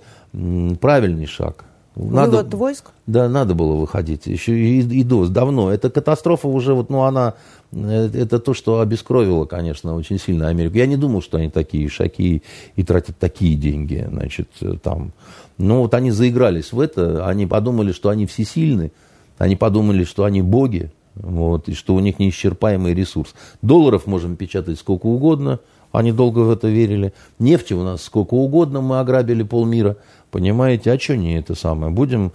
правильный 0.79 1.25
шаг. 1.25 1.65
Надо, 1.95 2.37
Вывод 2.37 2.53
войск? 2.55 2.85
Да, 3.05 3.29
надо 3.29 3.53
было 3.53 3.73
выходить. 3.73 4.25
Еще 4.25 4.57
и, 4.57 4.79
и 4.79 5.03
до, 5.03 5.27
давно. 5.27 5.71
Эта 5.71 5.91
катастрофа 5.91 6.47
уже, 6.47 6.73
вот, 6.73 6.89
ну, 6.89 7.03
она, 7.03 7.35
э, 7.71 8.09
это 8.13 8.39
то, 8.39 8.55
что 8.55 8.79
обескровило, 8.79 9.45
конечно, 9.45 9.95
очень 9.95 10.19
сильно 10.19 10.47
Америку. 10.47 10.77
Я 10.77 10.87
не 10.87 10.97
думал, 10.97 11.21
что 11.21 11.37
они 11.37 11.49
такие 11.49 11.87
шаки 11.89 12.41
и 12.75 12.83
тратят 12.83 13.19
такие 13.19 13.55
деньги, 13.55 14.07
значит, 14.09 14.49
там. 14.81 15.13
Но 15.59 15.81
вот 15.81 15.93
они 15.93 16.09
заигрались 16.09 16.73
в 16.73 16.79
это, 16.79 17.27
они 17.27 17.45
подумали, 17.45 17.91
что 17.91 18.09
они 18.09 18.25
всесильны, 18.25 18.91
они 19.37 19.55
подумали, 19.55 20.03
что 20.03 20.23
они 20.23 20.41
боги, 20.41 20.91
вот, 21.13 21.69
и 21.69 21.75
что 21.75 21.93
у 21.93 21.99
них 21.99 22.17
неисчерпаемый 22.17 22.95
ресурс. 22.95 23.35
Долларов 23.61 24.07
можем 24.07 24.35
печатать 24.35 24.79
сколько 24.79 25.05
угодно, 25.05 25.59
они 25.91 26.11
долго 26.11 26.39
в 26.39 26.49
это 26.49 26.67
верили. 26.69 27.13
Нефти 27.37 27.73
у 27.73 27.83
нас 27.83 28.01
сколько 28.01 28.33
угодно, 28.33 28.81
мы 28.81 28.99
ограбили 28.99 29.43
полмира. 29.43 29.97
Понимаете, 30.33 30.91
а 30.91 30.99
что 30.99 31.15
не 31.15 31.37
это 31.37 31.53
самое? 31.53 31.93
Будем... 31.93 32.31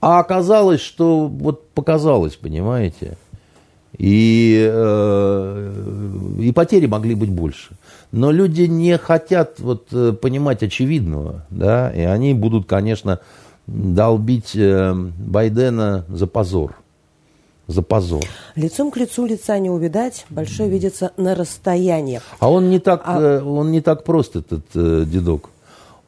А 0.00 0.20
оказалось, 0.20 0.82
что 0.82 1.26
вот 1.26 1.70
показалось, 1.70 2.36
понимаете? 2.36 3.16
И, 3.96 4.68
э, 4.70 6.36
и 6.40 6.52
потери 6.52 6.84
могли 6.84 7.14
быть 7.14 7.30
больше. 7.30 7.70
Но 8.12 8.30
люди 8.30 8.62
не 8.62 8.98
хотят 8.98 9.60
вот, 9.60 9.86
э, 9.92 10.12
понимать 10.12 10.62
очевидного, 10.62 11.46
да, 11.48 11.90
и 11.90 12.02
они 12.02 12.34
будут, 12.34 12.66
конечно, 12.66 13.20
долбить 13.66 14.54
э, 14.54 14.92
Байдена 14.94 16.04
за 16.10 16.26
позор. 16.26 16.76
За 17.66 17.80
позор. 17.80 18.24
Лицом 18.56 18.90
к 18.90 18.98
лицу 18.98 19.24
лица 19.24 19.58
не 19.58 19.70
увидать, 19.70 20.26
большой 20.28 20.68
видится 20.68 21.12
на 21.16 21.34
расстоянии. 21.34 22.20
А 22.40 22.50
он 22.50 22.68
не 22.68 22.78
так, 22.78 23.02
а... 23.06 23.42
Он 23.42 23.72
не 23.72 23.80
так 23.80 24.04
прост, 24.04 24.36
этот 24.36 24.66
э, 24.74 25.04
дедок. 25.06 25.48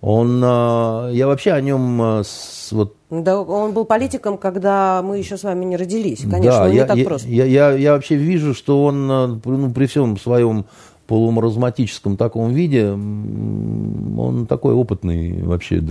Он, 0.00 0.42
э, 0.42 1.10
я 1.12 1.26
вообще 1.26 1.52
о 1.52 1.60
нем 1.60 2.00
э, 2.00 2.22
вот. 2.70 2.96
Да, 3.10 3.40
он 3.40 3.72
был 3.72 3.84
политиком, 3.84 4.38
когда 4.38 5.02
мы 5.02 5.18
еще 5.18 5.36
с 5.36 5.42
вами 5.42 5.64
не 5.66 5.76
родились. 5.76 6.20
Конечно, 6.20 6.50
да, 6.50 6.64
он 6.64 6.72
я, 6.72 6.82
не 6.82 6.88
так 6.88 6.96
я, 6.96 7.04
просто. 7.04 7.28
Я, 7.28 7.44
я, 7.44 7.72
я 7.72 7.92
вообще 7.92 8.14
вижу, 8.14 8.54
что 8.54 8.84
он, 8.84 9.10
э, 9.10 9.26
ну, 9.44 9.70
при 9.72 9.86
всем 9.86 10.18
своем 10.18 10.64
полумаразматическом 11.06 12.16
таком 12.16 12.52
виде, 12.52 12.92
он 12.92 14.46
такой 14.48 14.74
опытный 14.74 15.42
вообще 15.42 15.82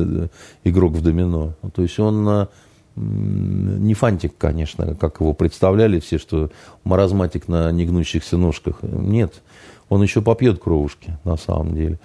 игрок 0.64 0.94
в 0.94 1.02
домино. 1.04 1.56
То 1.76 1.82
есть 1.82 2.00
он 2.00 2.48
не 2.96 3.94
фантик, 3.96 4.34
конечно, 4.38 4.96
как 4.96 5.20
его 5.20 5.34
представляли 5.34 6.00
все, 6.00 6.20
что 6.20 6.52
маразматик 6.86 7.50
на 7.50 7.70
негнущихся 7.74 8.38
ножках. 8.38 8.82
Нет, 8.82 9.42
он 9.90 10.04
еще 10.04 10.22
попьет 10.22 10.60
кровушки, 10.60 11.18
на 11.26 11.36
самом 11.36 11.76
деле. 11.76 12.00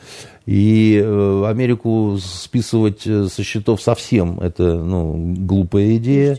И 0.46 1.00
э, 1.02 1.44
Америку 1.46 2.18
списывать 2.20 3.06
э, 3.06 3.28
со 3.28 3.42
счетов 3.42 3.80
совсем 3.80 4.40
это 4.40 4.74
ну, 4.74 5.34
глупая 5.38 5.96
идея. 5.96 6.38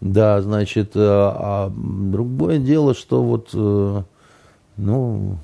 Да, 0.00 0.42
значит, 0.42 0.92
э, 0.94 1.00
а 1.00 1.72
другое 1.74 2.58
дело, 2.58 2.94
что 2.94 3.22
вот, 3.22 3.54
ну, 3.54 5.38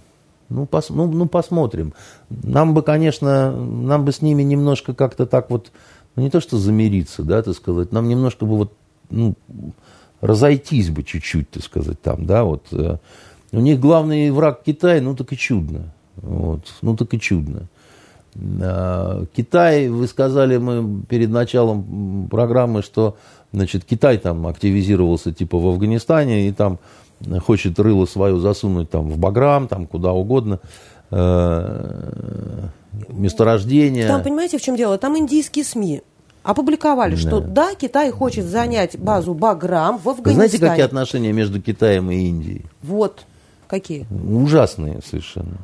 ну, 0.51 0.67
пос, 0.67 0.91
ну, 0.91 1.07
ну, 1.07 1.27
посмотрим. 1.27 1.95
Нам 2.29 2.75
бы, 2.75 2.83
конечно, 2.83 3.51
нам 3.57 4.05
бы 4.05 4.13
с 4.13 4.21
ними 4.21 4.43
немножко 4.43 4.95
как-то 4.95 5.25
так 5.25 5.49
вот, 5.51 5.73
ну, 6.15 6.23
не 6.23 6.31
то 6.31 6.41
что 6.41 6.59
замириться, 6.59 7.23
да, 7.23 7.43
так 7.43 7.57
сказать, 7.57 7.91
нам 7.91 8.07
немножко 8.07 8.45
бы 8.45 8.59
вот, 8.59 8.73
ну, 9.09 9.35
разойтись 10.21 10.91
бы 10.91 11.05
чуть-чуть, 11.05 11.51
так 11.51 11.65
сказать, 11.65 12.01
там, 12.03 12.27
да, 12.27 12.45
вот. 12.45 12.67
У 13.51 13.61
них 13.61 13.81
главный 13.81 14.31
враг 14.31 14.63
Китай, 14.65 15.01
ну 15.01 15.15
так 15.17 15.33
и 15.33 15.37
чудно. 15.37 15.93
Вот, 16.17 16.75
ну 16.83 16.97
так 16.97 17.15
и 17.15 17.21
чудно. 17.21 17.69
А, 18.61 19.25
Китай, 19.35 19.89
вы 19.89 20.07
сказали 20.07 20.57
мы 20.57 21.03
перед 21.09 21.31
началом 21.31 22.29
программы, 22.31 22.83
что 22.83 23.17
значит, 23.53 23.85
Китай 23.85 24.19
там 24.19 24.47
активизировался 24.47 25.33
типа 25.33 25.59
в 25.59 25.67
Афганистане 25.67 26.49
и 26.49 26.53
там 26.53 26.79
хочет 27.45 27.79
рыло 27.79 28.07
свое 28.07 28.39
засунуть 28.39 28.91
там 28.91 29.09
в 29.09 29.19
Баграм, 29.19 29.69
там 29.69 29.87
куда 29.87 30.13
угодно, 30.13 30.61
э, 31.11 32.69
месторождение. 33.09 34.07
Там, 34.09 34.23
понимаете, 34.23 34.59
в 34.59 34.63
чем 34.63 34.77
дело? 34.77 34.99
Там 34.99 35.17
индийские 35.17 35.65
СМИ 35.65 36.03
опубликовали, 36.43 37.15
да. 37.15 37.21
что 37.21 37.41
да, 37.41 37.75
Китай 37.75 38.11
хочет 38.11 38.45
занять 38.45 38.99
базу 38.99 39.35
Баграм 39.35 39.99
в 39.99 40.09
Афганистане. 40.09 40.49
Знаете, 40.49 40.59
какие 40.59 40.85
отношения 40.85 41.33
между 41.33 41.63
Китаем 41.63 42.11
и 42.11 42.17
Индией? 42.17 42.67
Вот. 42.83 43.25
Какие? 43.67 44.07
Ужасные 44.11 45.01
совершенно. 45.05 45.57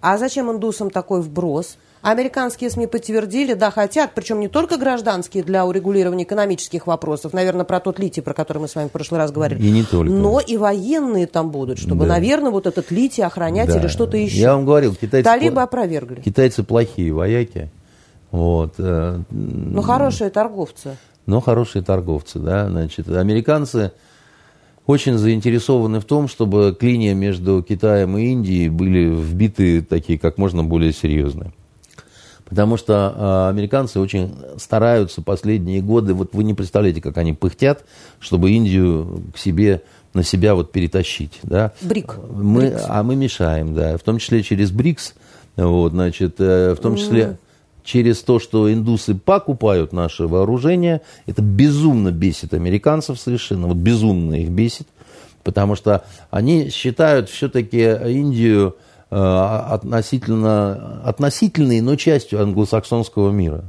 А 0.00 0.16
зачем 0.16 0.50
индусам 0.50 0.90
такой 0.90 1.22
вброс? 1.22 1.76
Американские 2.00 2.70
СМИ 2.70 2.86
подтвердили, 2.86 3.54
да, 3.54 3.70
хотят, 3.70 4.12
причем 4.14 4.38
не 4.38 4.48
только 4.48 4.76
гражданские 4.76 5.42
для 5.42 5.66
урегулирования 5.66 6.24
экономических 6.24 6.86
вопросов, 6.86 7.32
наверное, 7.32 7.64
про 7.64 7.80
тот 7.80 7.98
литий, 7.98 8.22
про 8.22 8.34
который 8.34 8.58
мы 8.58 8.68
с 8.68 8.74
вами 8.76 8.88
в 8.88 8.92
прошлый 8.92 9.18
раз 9.18 9.32
говорили. 9.32 9.60
И 9.60 9.70
не 9.70 9.82
только. 9.82 10.12
Но 10.12 10.38
и 10.38 10.56
военные 10.56 11.26
там 11.26 11.50
будут, 11.50 11.78
чтобы, 11.78 12.06
да. 12.06 12.14
наверное, 12.14 12.50
вот 12.50 12.66
этот 12.66 12.90
литий 12.90 13.24
охранять 13.24 13.68
да. 13.68 13.80
или 13.80 13.88
что-то 13.88 14.16
еще. 14.16 14.38
Я 14.38 14.54
вам 14.54 14.64
говорил, 14.64 14.94
китайцы... 14.94 15.24
Талибы 15.24 15.60
опровергли. 15.60 16.20
Китайцы 16.20 16.62
плохие 16.62 17.12
вояки. 17.12 17.68
Вот. 18.30 18.74
Э, 18.78 19.20
Но 19.30 19.82
хорошие 19.82 20.30
торговцы. 20.30 20.96
Но 21.26 21.40
хорошие 21.40 21.82
торговцы, 21.82 22.38
да. 22.38 22.68
Значит, 22.68 23.08
американцы 23.08 23.92
очень 24.86 25.18
заинтересованы 25.18 26.00
в 26.00 26.04
том, 26.04 26.28
чтобы 26.28 26.76
клинья 26.78 27.12
между 27.14 27.62
Китаем 27.62 28.16
и 28.16 28.28
Индией 28.28 28.68
были 28.70 29.04
вбиты 29.14 29.82
такие 29.82 30.18
как 30.18 30.38
можно 30.38 30.64
более 30.64 30.92
серьезные. 30.92 31.52
Потому 32.48 32.76
что 32.76 33.14
э, 33.14 33.50
американцы 33.50 34.00
очень 34.00 34.34
стараются 34.56 35.20
последние 35.20 35.82
годы, 35.82 36.14
вот 36.14 36.30
вы 36.32 36.44
не 36.44 36.54
представляете, 36.54 37.02
как 37.02 37.18
они 37.18 37.34
пыхтят, 37.34 37.84
чтобы 38.20 38.50
Индию 38.52 39.22
к 39.34 39.38
себе, 39.38 39.82
на 40.14 40.22
себя 40.22 40.54
вот 40.54 40.72
перетащить. 40.72 41.40
Да? 41.42 41.72
Брик. 41.82 42.16
Мы, 42.30 42.70
Брикс. 42.70 42.84
А 42.88 43.02
мы 43.02 43.16
мешаем, 43.16 43.74
да, 43.74 43.98
в 43.98 44.02
том 44.02 44.18
числе 44.18 44.42
через 44.42 44.70
БРИКС, 44.70 45.14
вот, 45.56 45.92
значит, 45.92 46.36
э, 46.38 46.74
в 46.74 46.80
том 46.80 46.96
числе... 46.96 47.22
Mm 47.22 47.36
через 47.84 48.18
то, 48.18 48.38
что 48.38 48.70
индусы 48.70 49.14
покупают 49.14 49.94
наше 49.94 50.26
вооружение. 50.26 51.00
Это 51.24 51.40
безумно 51.40 52.12
бесит 52.12 52.52
американцев 52.52 53.18
совершенно, 53.18 53.66
вот 53.66 53.78
безумно 53.78 54.34
их 54.34 54.50
бесит, 54.50 54.86
потому 55.42 55.74
что 55.74 56.04
они 56.30 56.68
считают 56.68 57.30
все-таки 57.30 57.78
Индию 57.78 58.76
относительно, 59.10 61.00
относительной, 61.04 61.80
но 61.80 61.96
частью 61.96 62.42
англосаксонского 62.42 63.30
мира. 63.30 63.64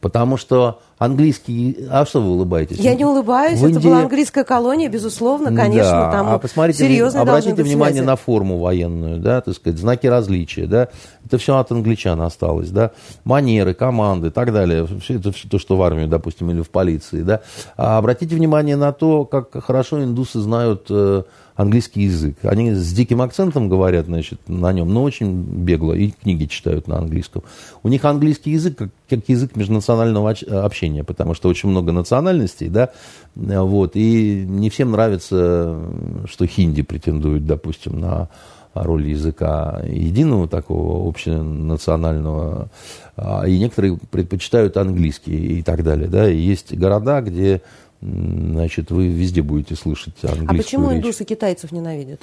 Потому 0.00 0.36
что 0.36 0.78
английский... 0.98 1.76
А 1.90 2.06
что 2.06 2.20
вы 2.20 2.30
улыбаетесь? 2.30 2.78
Я 2.78 2.94
не 2.94 3.04
улыбаюсь. 3.04 3.58
В 3.58 3.64
это 3.64 3.74
Индии... 3.74 3.88
была 3.88 4.00
английская 4.02 4.44
колония, 4.44 4.88
безусловно, 4.88 5.52
конечно. 5.52 5.90
Да. 5.90 6.12
Там 6.12 6.28
а 6.28 6.38
посмотрите, 6.38 6.84
серьезные 6.84 7.22
обратите 7.22 7.64
внимание 7.64 7.96
связи. 7.96 8.06
на 8.06 8.14
форму 8.14 8.58
военную, 8.58 9.18
да, 9.18 9.40
так 9.40 9.54
сказать, 9.54 9.78
знаки 9.80 10.06
различия, 10.06 10.66
да. 10.66 10.88
Это 11.24 11.38
все 11.38 11.56
от 11.56 11.72
англичан 11.72 12.20
осталось, 12.20 12.70
да. 12.70 12.92
Манеры, 13.24 13.74
команды 13.74 14.28
и 14.28 14.30
так 14.30 14.52
далее. 14.52 14.86
Все 15.02 15.16
это 15.16 15.32
все 15.32 15.48
то, 15.48 15.58
что 15.58 15.76
в 15.76 15.82
армии, 15.82 16.06
допустим, 16.06 16.48
или 16.52 16.62
в 16.62 16.70
полиции, 16.70 17.22
да. 17.22 17.40
А 17.76 17.98
обратите 17.98 18.36
внимание 18.36 18.76
на 18.76 18.92
то, 18.92 19.24
как 19.24 19.64
хорошо 19.64 20.02
индусы 20.04 20.38
знают 20.38 20.86
э, 20.90 21.24
английский 21.58 22.02
язык. 22.02 22.36
Они 22.42 22.70
с 22.70 22.92
диким 22.92 23.20
акцентом 23.20 23.68
говорят, 23.68 24.06
значит, 24.06 24.40
на 24.46 24.72
нем, 24.72 24.94
но 24.94 25.02
очень 25.02 25.42
бегло, 25.42 25.92
и 25.92 26.10
книги 26.10 26.46
читают 26.46 26.86
на 26.86 26.98
английском. 26.98 27.42
У 27.82 27.88
них 27.88 28.04
английский 28.04 28.52
язык 28.52 28.78
как, 28.78 28.90
как 29.10 29.28
язык 29.28 29.56
межнационального 29.56 30.30
общения, 30.64 31.02
потому 31.02 31.34
что 31.34 31.48
очень 31.48 31.68
много 31.68 31.90
национальностей, 31.90 32.68
да, 32.68 32.90
вот, 33.34 33.92
и 33.94 34.44
не 34.46 34.70
всем 34.70 34.92
нравится, 34.92 35.80
что 36.26 36.46
хинди 36.46 36.82
претендует, 36.82 37.44
допустим, 37.44 37.98
на 37.98 38.28
роль 38.72 39.08
языка 39.08 39.82
единого 39.84 40.46
такого 40.46 41.08
общенационального, 41.08 42.68
а, 43.16 43.42
и 43.48 43.58
некоторые 43.58 43.98
предпочитают 44.12 44.76
английский 44.76 45.58
и 45.58 45.62
так 45.62 45.82
далее, 45.82 46.06
да, 46.08 46.30
и 46.30 46.36
есть 46.36 46.72
города, 46.76 47.20
где 47.20 47.62
значит, 48.00 48.90
вы 48.90 49.08
везде 49.08 49.42
будете 49.42 49.74
слышать 49.74 50.14
английскую 50.22 50.50
А 50.50 50.62
почему 50.62 50.90
речь. 50.90 50.98
индусы 50.98 51.24
китайцев 51.24 51.72
ненавидят? 51.72 52.20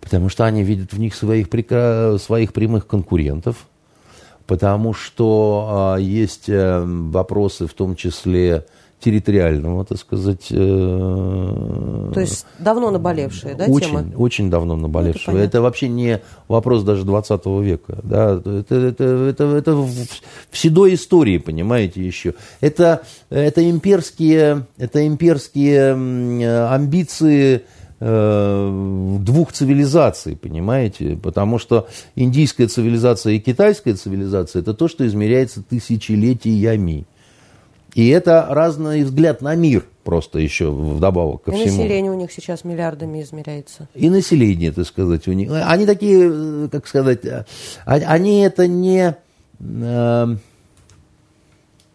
Потому 0.00 0.28
что 0.28 0.44
они 0.44 0.62
видят 0.62 0.92
в 0.92 0.98
них 0.98 1.14
своих, 1.14 1.48
своих 2.20 2.52
прямых 2.52 2.86
конкурентов, 2.86 3.66
потому 4.46 4.92
что 4.92 5.66
а, 5.68 5.96
есть 5.96 6.48
э, 6.48 6.82
вопросы, 6.84 7.66
в 7.66 7.72
том 7.74 7.96
числе 7.96 8.66
территориального, 9.04 9.84
так 9.84 9.98
сказать. 9.98 10.46
Э, 10.50 12.10
То 12.14 12.20
есть 12.20 12.46
давно 12.58 12.90
наболевшие, 12.90 13.54
да, 13.54 13.66
очень, 13.66 13.86
тема? 13.86 14.06
Очень 14.16 14.50
давно 14.50 14.76
наболевшие. 14.76 15.34
Ну, 15.34 15.40
это, 15.40 15.58
это 15.58 15.62
вообще 15.62 15.88
не 15.88 16.20
вопрос 16.48 16.82
даже 16.84 17.04
20 17.04 17.46
века. 17.62 17.98
Да? 18.02 18.40
Это, 18.44 18.74
это, 18.74 19.04
это, 19.04 19.44
это 19.44 19.74
в, 19.74 19.90
в 20.50 20.56
седой 20.56 20.94
истории, 20.94 21.36
понимаете, 21.36 22.02
еще. 22.02 22.34
Это, 22.62 23.02
это, 23.28 23.68
имперские, 23.68 24.66
это 24.78 25.06
имперские 25.06 25.92
амбиции 26.66 27.62
э, 28.00 29.18
двух 29.20 29.52
цивилизаций, 29.52 30.34
понимаете? 30.34 31.18
Потому 31.22 31.58
что 31.58 31.88
индийская 32.16 32.68
цивилизация 32.68 33.34
и 33.34 33.38
китайская 33.38 33.94
цивилизация– 33.94 34.62
это 34.62 34.72
то, 34.72 34.88
что 34.88 35.06
измеряется 35.06 35.62
тысячелетиями. 35.62 37.06
И 37.94 38.08
это 38.08 38.46
разный 38.50 39.04
взгляд 39.04 39.40
на 39.40 39.54
мир 39.54 39.84
просто 40.04 40.38
еще 40.38 40.70
вдобавок 40.70 41.44
ко 41.44 41.50
и 41.50 41.54
всему. 41.54 41.66
И 41.66 41.78
население 41.78 42.12
у 42.12 42.16
них 42.16 42.30
сейчас 42.30 42.64
миллиардами 42.64 43.22
измеряется. 43.22 43.88
И 43.94 44.10
население, 44.10 44.70
так 44.70 44.86
сказать, 44.86 45.26
у 45.26 45.32
них. 45.32 45.50
Они 45.50 45.86
такие, 45.86 46.68
как 46.68 46.86
сказать, 46.86 47.20
а, 47.24 47.44
они 47.86 48.40
это 48.40 48.66
не, 48.66 49.16
э, 49.60 50.26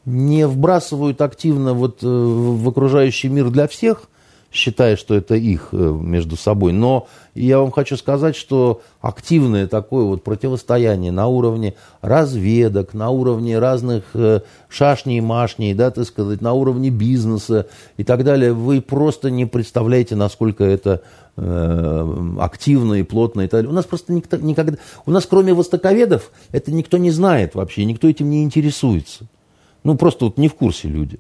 не 0.06 0.48
вбрасывают 0.48 1.22
активно 1.22 1.74
вот 1.74 2.04
э, 2.04 2.08
в 2.08 2.68
окружающий 2.68 3.30
мир 3.30 3.50
для 3.50 3.68
всех, 3.68 4.10
считая, 4.52 4.96
что 4.96 5.16
это 5.16 5.36
их 5.36 5.70
э, 5.72 5.76
между 5.78 6.36
собой. 6.36 6.74
Но 6.74 7.08
я 7.36 7.60
вам 7.60 7.72
хочу 7.72 7.98
сказать, 7.98 8.36
что 8.36 8.82
активное 9.02 9.68
такое 9.68 10.06
вот 10.06 10.24
противостояние 10.24 11.12
на 11.12 11.28
уровне 11.28 11.76
разведок, 12.02 12.94
на 12.94 13.10
уровне 13.10 13.60
разных 13.60 14.04
э, 14.14 14.42
шашней 14.68 15.20
и 15.20 15.22
машней, 15.22 15.74
да, 15.74 15.92
так 15.92 16.06
сказать, 16.06 16.42
на 16.42 16.54
уровне 16.54 16.90
бизнеса 16.90 17.68
и 17.98 18.04
так 18.04 18.24
далее, 18.24 18.54
вы 18.54 18.82
просто 18.82 19.30
не 19.30 19.46
представляете, 19.46 20.16
насколько 20.16 20.64
это 20.64 21.04
э, 21.38 22.36
активно 22.40 22.96
и 22.96 23.04
плотно 23.04 23.42
и 23.42 23.48
так 23.48 23.60
далее. 23.60 23.70
У 23.70 23.76
нас 23.76 23.86
просто 23.86 24.14
никто, 24.14 24.38
никогда... 24.38 24.78
У 25.06 25.12
нас 25.12 25.26
кроме 25.28 25.54
востоковедов 25.54 26.32
это 26.52 26.72
никто 26.72 26.98
не 26.98 27.12
знает 27.12 27.54
вообще, 27.54 27.86
никто 27.86 28.08
этим 28.08 28.30
не 28.30 28.44
интересуется. 28.44 29.28
Ну, 29.84 29.96
просто 29.96 30.26
вот 30.26 30.38
не 30.38 30.50
в 30.50 30.56
курсе 30.56 30.88
люди. 30.88 31.20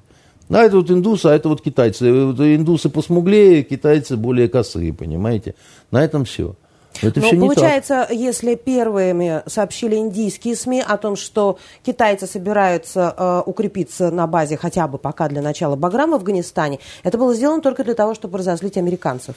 А 0.50 0.64
это 0.64 0.78
вот 0.78 0.89
индусы, 0.89 1.28
а 1.28 1.36
это 1.36 1.50
вот 1.50 1.62
китайцы. 1.62 2.10
Индусы 2.10 2.89
посмуглее, 2.89 3.64
китайцы 3.64 4.18
более 4.18 4.50
косые, 4.50 4.93
понимаете? 4.93 5.56
На 5.91 6.04
этом 6.04 6.26
все. 6.26 6.56
Это 7.02 7.22
Но 7.22 7.30
получается, 7.30 8.08
если 8.10 8.56
первыми 8.56 9.43
сообщили 9.45 9.95
индийские 9.95 10.56
СМИ 10.56 10.84
о 10.86 10.97
том, 10.97 11.16
что 11.16 11.58
китайцы 11.86 12.28
собираются 12.28 13.14
э, 13.16 13.43
укрепиться 13.45 14.12
на 14.12 14.28
базе 14.28 14.58
хотя 14.58 14.88
бы 14.88 14.97
пока 14.97 15.30
для 15.30 15.41
начала 15.41 15.76
Баграма 15.76 16.14
в 16.14 16.22
Афганистане, 16.22 16.80
это 17.04 17.18
было 17.18 17.34
сделано 17.34 17.62
только 17.62 17.84
для 17.84 17.93
того, 17.93 18.16
чтобы 18.16 18.39
разозлить 18.39 18.76
американцев. 18.76 19.36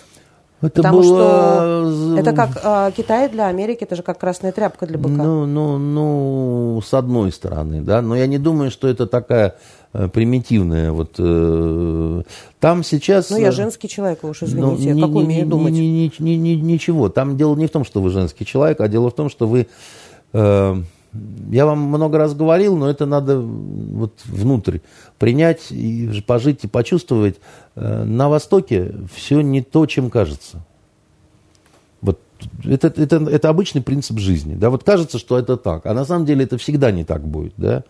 Это 0.63 0.77
Потому 0.77 1.03
было... 1.03 1.91
что 1.91 2.17
это 2.19 2.33
как 2.33 2.51
э, 2.63 2.93
Китай 2.97 3.29
для 3.29 3.49
Америки, 3.49 3.83
это 3.83 3.97
же 3.97 4.03
как 4.03 4.19
красная 4.19 4.53
тряпка 4.53 4.87
для 4.87 4.97
быка. 4.97 5.23
Ну, 5.23 5.45
ну, 5.45 5.77
ну, 5.77 6.81
с 6.81 6.95
одной 6.95 7.33
стороны, 7.33 7.81
да, 7.81 8.01
но 8.01 8.15
я 8.15 8.29
не 8.29 8.39
думаю, 8.39 8.71
что 8.71 8.87
это 8.87 9.09
такая 9.09 9.49
э, 9.49 9.82
примитивная 9.93 10.93
вот... 10.93 11.17
Э, 11.19 12.23
там 12.61 12.83
сейчас... 12.83 13.31
Ну, 13.31 13.37
я 13.39 13.51
женский 13.53 13.89
человек, 13.89 14.23
вы 14.23 14.31
уж 14.31 14.43
извините, 14.43 14.95
ну, 14.95 15.01
как 15.03 15.11
ни- 15.11 15.23
умею 15.25 15.47
ни- 15.47 15.51
думать. 15.51 15.73
ни- 15.73 16.11
ни- 16.19 16.31
ни- 16.35 16.55
ничего, 16.55 17.09
там 17.09 17.37
дело 17.37 17.55
не 17.57 17.67
в 17.67 17.71
том, 17.71 17.85
что 17.85 18.01
вы 18.01 18.11
женский 18.11 18.47
человек, 18.47 18.81
а 18.81 18.89
дело 18.89 19.11
в 19.11 19.15
том, 19.15 19.29
что 19.29 19.47
вы... 19.47 19.67
э, 20.33 20.77
я 21.51 21.67
вам 21.67 21.79
много 21.81 22.17
раз 22.17 22.35
говорил, 22.35 22.77
но 22.79 22.89
это 22.89 23.05
надо 23.05 23.39
вот 23.39 24.15
внутрь 24.25 24.79
принять 25.19 25.71
и 25.71 26.23
пожить 26.27 26.65
и 26.65 26.69
почувствовать. 26.69 27.37
Э, 27.77 28.05
На 28.05 28.31
Востоке 28.31 28.95
все 29.15 29.43
не 29.43 29.61
то, 29.61 29.85
чем 29.85 30.09
кажется. 30.09 30.65
Вот 32.01 32.19
это, 32.65 32.89
это, 32.97 33.17
это 33.17 33.49
обычный 33.51 33.83
принцип 33.83 34.19
жизни. 34.19 34.55
Да? 34.55 34.71
Вот 34.71 34.85
кажется, 34.85 35.19
что 35.19 35.39
это 35.39 35.59
так, 35.59 35.85
а 35.85 35.93
на 35.93 36.07
самом 36.07 36.25
деле 36.25 36.45
это 36.45 36.57
всегда 36.57 36.91
не 36.91 37.05
так 37.05 37.23
будет. 37.29 37.53
Да? 37.59 37.85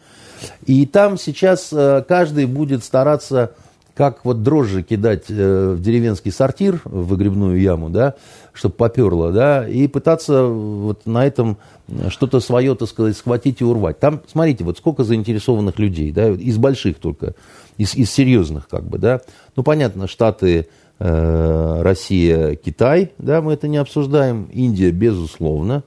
И 0.66 0.86
там 0.86 1.18
сейчас 1.18 1.70
э, 1.72 2.04
каждый 2.06 2.46
будет 2.46 2.84
стараться, 2.84 3.52
как 3.94 4.24
вот 4.24 4.42
дрожжи 4.42 4.82
кидать 4.82 5.24
э, 5.28 5.74
в 5.76 5.82
деревенский 5.82 6.32
сортир, 6.32 6.80
в 6.84 7.08
выгребную 7.08 7.60
яму, 7.60 7.90
да, 7.90 8.14
чтобы 8.52 8.74
поперло, 8.74 9.32
да, 9.32 9.68
и 9.68 9.86
пытаться 9.86 10.44
вот 10.44 11.06
на 11.06 11.26
этом 11.26 11.58
что-то 12.08 12.40
свое, 12.40 12.74
так 12.74 12.88
сказать, 12.88 13.16
схватить 13.16 13.60
и 13.60 13.64
урвать. 13.64 13.98
Там, 13.98 14.22
смотрите, 14.30 14.64
вот 14.64 14.78
сколько 14.78 15.04
заинтересованных 15.04 15.78
людей, 15.78 16.12
да, 16.12 16.30
из 16.30 16.56
больших 16.56 16.98
только, 16.98 17.34
из, 17.76 17.94
из 17.94 18.10
серьезных, 18.10 18.68
как 18.68 18.84
бы, 18.84 18.98
да. 18.98 19.20
Ну, 19.56 19.62
понятно, 19.62 20.06
Штаты, 20.06 20.68
э, 20.98 21.82
Россия, 21.82 22.54
Китай, 22.54 23.12
да, 23.18 23.42
мы 23.42 23.54
это 23.54 23.68
не 23.68 23.76
обсуждаем. 23.76 24.48
Индия, 24.52 24.90
безусловно. 24.90 25.82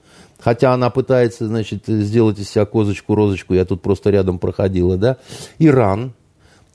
Хотя 0.46 0.74
она 0.74 0.92
пытается, 0.92 1.48
значит, 1.48 1.88
сделать 1.88 2.38
из 2.38 2.52
себя 2.52 2.66
козочку, 2.66 3.16
розочку, 3.16 3.56
я 3.56 3.66
тут 3.66 3.82
просто 3.82 4.12
рядом 4.12 4.38
проходила, 4.38 4.96
да. 4.96 5.18
Иран, 5.58 6.14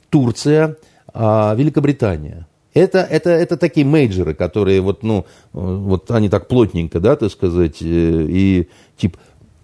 Турция, 0.09 0.75
а, 1.13 1.55
Великобритания. 1.55 2.47
Это, 2.73 2.99
это, 2.99 3.29
это 3.29 3.55
такие 3.55 3.85
мейджеры, 3.85 4.33
которые 4.33 4.81
вот, 4.81 5.03
ну, 5.03 5.25
вот 5.53 6.11
они 6.11 6.27
так 6.27 6.49
плотненько, 6.49 6.99
да, 6.99 7.15
так 7.15 7.31
сказать, 7.31 7.77
э, 7.81 7.85
и 8.27 8.67
типа 8.97 9.17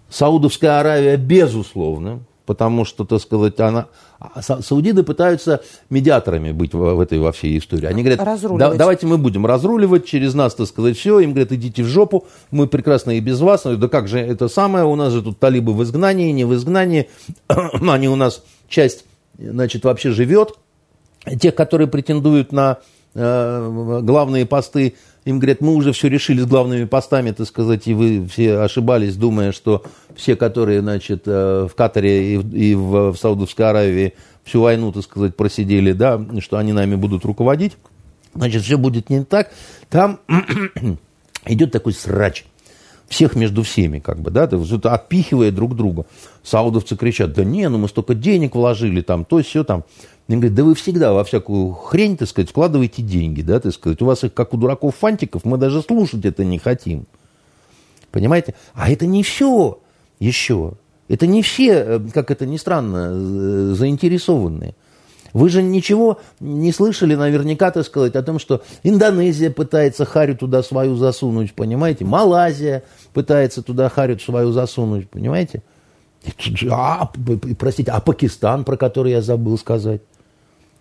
Саудовская 0.08 0.80
Аравия, 0.80 1.18
безусловно, 1.18 2.20
потому 2.46 2.86
что, 2.86 3.04
так 3.04 3.20
сказать, 3.20 3.60
она... 3.60 3.88
а 4.18 4.40
са- 4.40 4.62
Саудиды 4.62 5.02
пытаются 5.04 5.62
медиаторами 5.90 6.50
быть 6.52 6.74
в, 6.74 6.78
в 6.78 7.00
этой 7.00 7.18
во 7.18 7.30
всей 7.32 7.56
истории. 7.58 7.86
Они 7.86 8.02
говорят. 8.02 8.18
«Да- 8.58 8.66
давайте 8.78 9.06
мы 9.06 9.16
будем 9.18 9.46
разруливать, 9.46 10.06
через 10.06 10.34
нас, 10.34 10.54
так 10.54 10.66
сказать, 10.66 10.96
все. 10.96 11.20
Им 11.20 11.30
говорят, 11.30 11.52
идите 11.52 11.82
в 11.82 11.86
жопу, 11.86 12.26
мы 12.50 12.66
прекрасно 12.66 13.12
и 13.12 13.20
без 13.20 13.40
вас. 13.40 13.62
Говорят, 13.62 13.80
да 13.80 13.88
как 13.88 14.08
же 14.08 14.18
это 14.18 14.48
самое, 14.48 14.84
у 14.84 14.96
нас 14.96 15.12
же 15.12 15.22
тут 15.22 15.38
талибы 15.38 15.72
в 15.72 15.82
изгнании, 15.84 16.32
не 16.32 16.44
в 16.44 16.54
изгнании. 16.54 17.08
Они 17.48 18.08
у 18.08 18.16
нас 18.16 18.42
часть, 18.68 19.04
значит, 19.38 19.84
вообще 19.84 20.10
живет. 20.10 20.54
Тех, 21.40 21.54
которые 21.54 21.86
претендуют 21.88 22.52
на 22.52 22.78
э, 23.14 24.00
главные 24.02 24.46
посты, 24.46 24.94
им 25.24 25.38
говорят, 25.38 25.60
мы 25.60 25.74
уже 25.74 25.92
все 25.92 26.08
решили 26.08 26.40
с 26.40 26.46
главными 26.46 26.84
постами, 26.84 27.32
так 27.32 27.46
сказать, 27.46 27.86
и 27.86 27.94
вы 27.94 28.26
все 28.26 28.58
ошибались, 28.58 29.16
думая, 29.16 29.52
что 29.52 29.82
все, 30.16 30.36
которые, 30.36 30.80
значит, 30.80 31.22
э, 31.26 31.68
в 31.70 31.74
Катаре 31.74 32.34
и 32.34 32.36
в, 32.38 32.54
и 32.54 32.74
в, 32.74 33.12
в 33.12 33.16
Саудовской 33.16 33.68
Аравии 33.68 34.14
всю 34.44 34.62
войну, 34.62 34.92
так 34.92 35.04
сказать, 35.04 35.36
просидели, 35.36 35.92
да, 35.92 36.20
что 36.40 36.56
они 36.56 36.72
нами 36.72 36.94
будут 36.94 37.24
руководить, 37.24 37.76
значит, 38.34 38.62
все 38.62 38.78
будет 38.78 39.10
не 39.10 39.24
так. 39.24 39.50
Там 39.90 40.20
идет 41.46 41.72
такой 41.72 41.92
срач 41.92 42.44
всех 43.08 43.36
между 43.36 43.62
всеми, 43.62 43.98
как 43.98 44.20
бы, 44.20 44.30
да, 44.30 44.44
отпихивая 44.44 45.50
друг 45.50 45.74
друга. 45.74 46.06
Саудовцы 46.42 46.96
кричат, 46.96 47.32
да 47.32 47.44
не, 47.44 47.68
ну 47.68 47.78
мы 47.78 47.88
столько 47.88 48.14
денег 48.14 48.54
вложили, 48.54 49.00
там, 49.00 49.24
то, 49.24 49.42
все 49.42 49.64
там. 49.64 49.84
Они 50.28 50.36
говорят, 50.36 50.56
да 50.56 50.64
вы 50.64 50.74
всегда 50.74 51.14
во 51.14 51.24
всякую 51.24 51.72
хрень, 51.72 52.18
так 52.18 52.28
сказать, 52.28 52.50
вкладываете 52.50 53.00
деньги, 53.00 53.40
да, 53.40 53.60
так 53.60 53.72
сказать. 53.72 54.02
У 54.02 54.04
вас 54.04 54.24
их, 54.24 54.34
как 54.34 54.52
у 54.52 54.58
дураков 54.58 54.94
фантиков, 54.96 55.46
мы 55.46 55.56
даже 55.56 55.80
слушать 55.80 56.26
это 56.26 56.44
не 56.44 56.58
хотим. 56.58 57.06
Понимаете? 58.10 58.54
А 58.74 58.90
это 58.90 59.06
не 59.06 59.22
все 59.22 59.78
еще. 60.20 60.74
Это 61.08 61.26
не 61.26 61.42
все, 61.42 61.72
э, 61.72 62.00
как 62.12 62.30
это 62.30 62.44
ни 62.44 62.58
странно, 62.58 63.10
э, 63.10 63.74
заинтересованные. 63.74 64.74
Вы 65.32 65.48
же 65.48 65.62
ничего 65.62 66.20
не 66.40 66.72
слышали 66.72 67.14
наверняка, 67.14 67.70
так 67.70 67.86
сказать, 67.86 68.14
о 68.14 68.22
том, 68.22 68.38
что 68.38 68.62
Индонезия 68.82 69.50
пытается 69.50 70.04
харю 70.04 70.36
туда 70.36 70.62
свою 70.62 70.96
засунуть, 70.96 71.54
понимаете? 71.54 72.04
Малайзия 72.04 72.82
пытается 73.14 73.62
туда 73.62 73.88
харю 73.88 74.18
свою 74.18 74.52
засунуть, 74.52 75.08
понимаете? 75.08 75.62
А, 76.70 77.10
простите, 77.58 77.92
а 77.92 78.00
Пакистан, 78.00 78.64
про 78.64 78.76
который 78.76 79.12
я 79.12 79.22
забыл 79.22 79.56
сказать? 79.56 80.02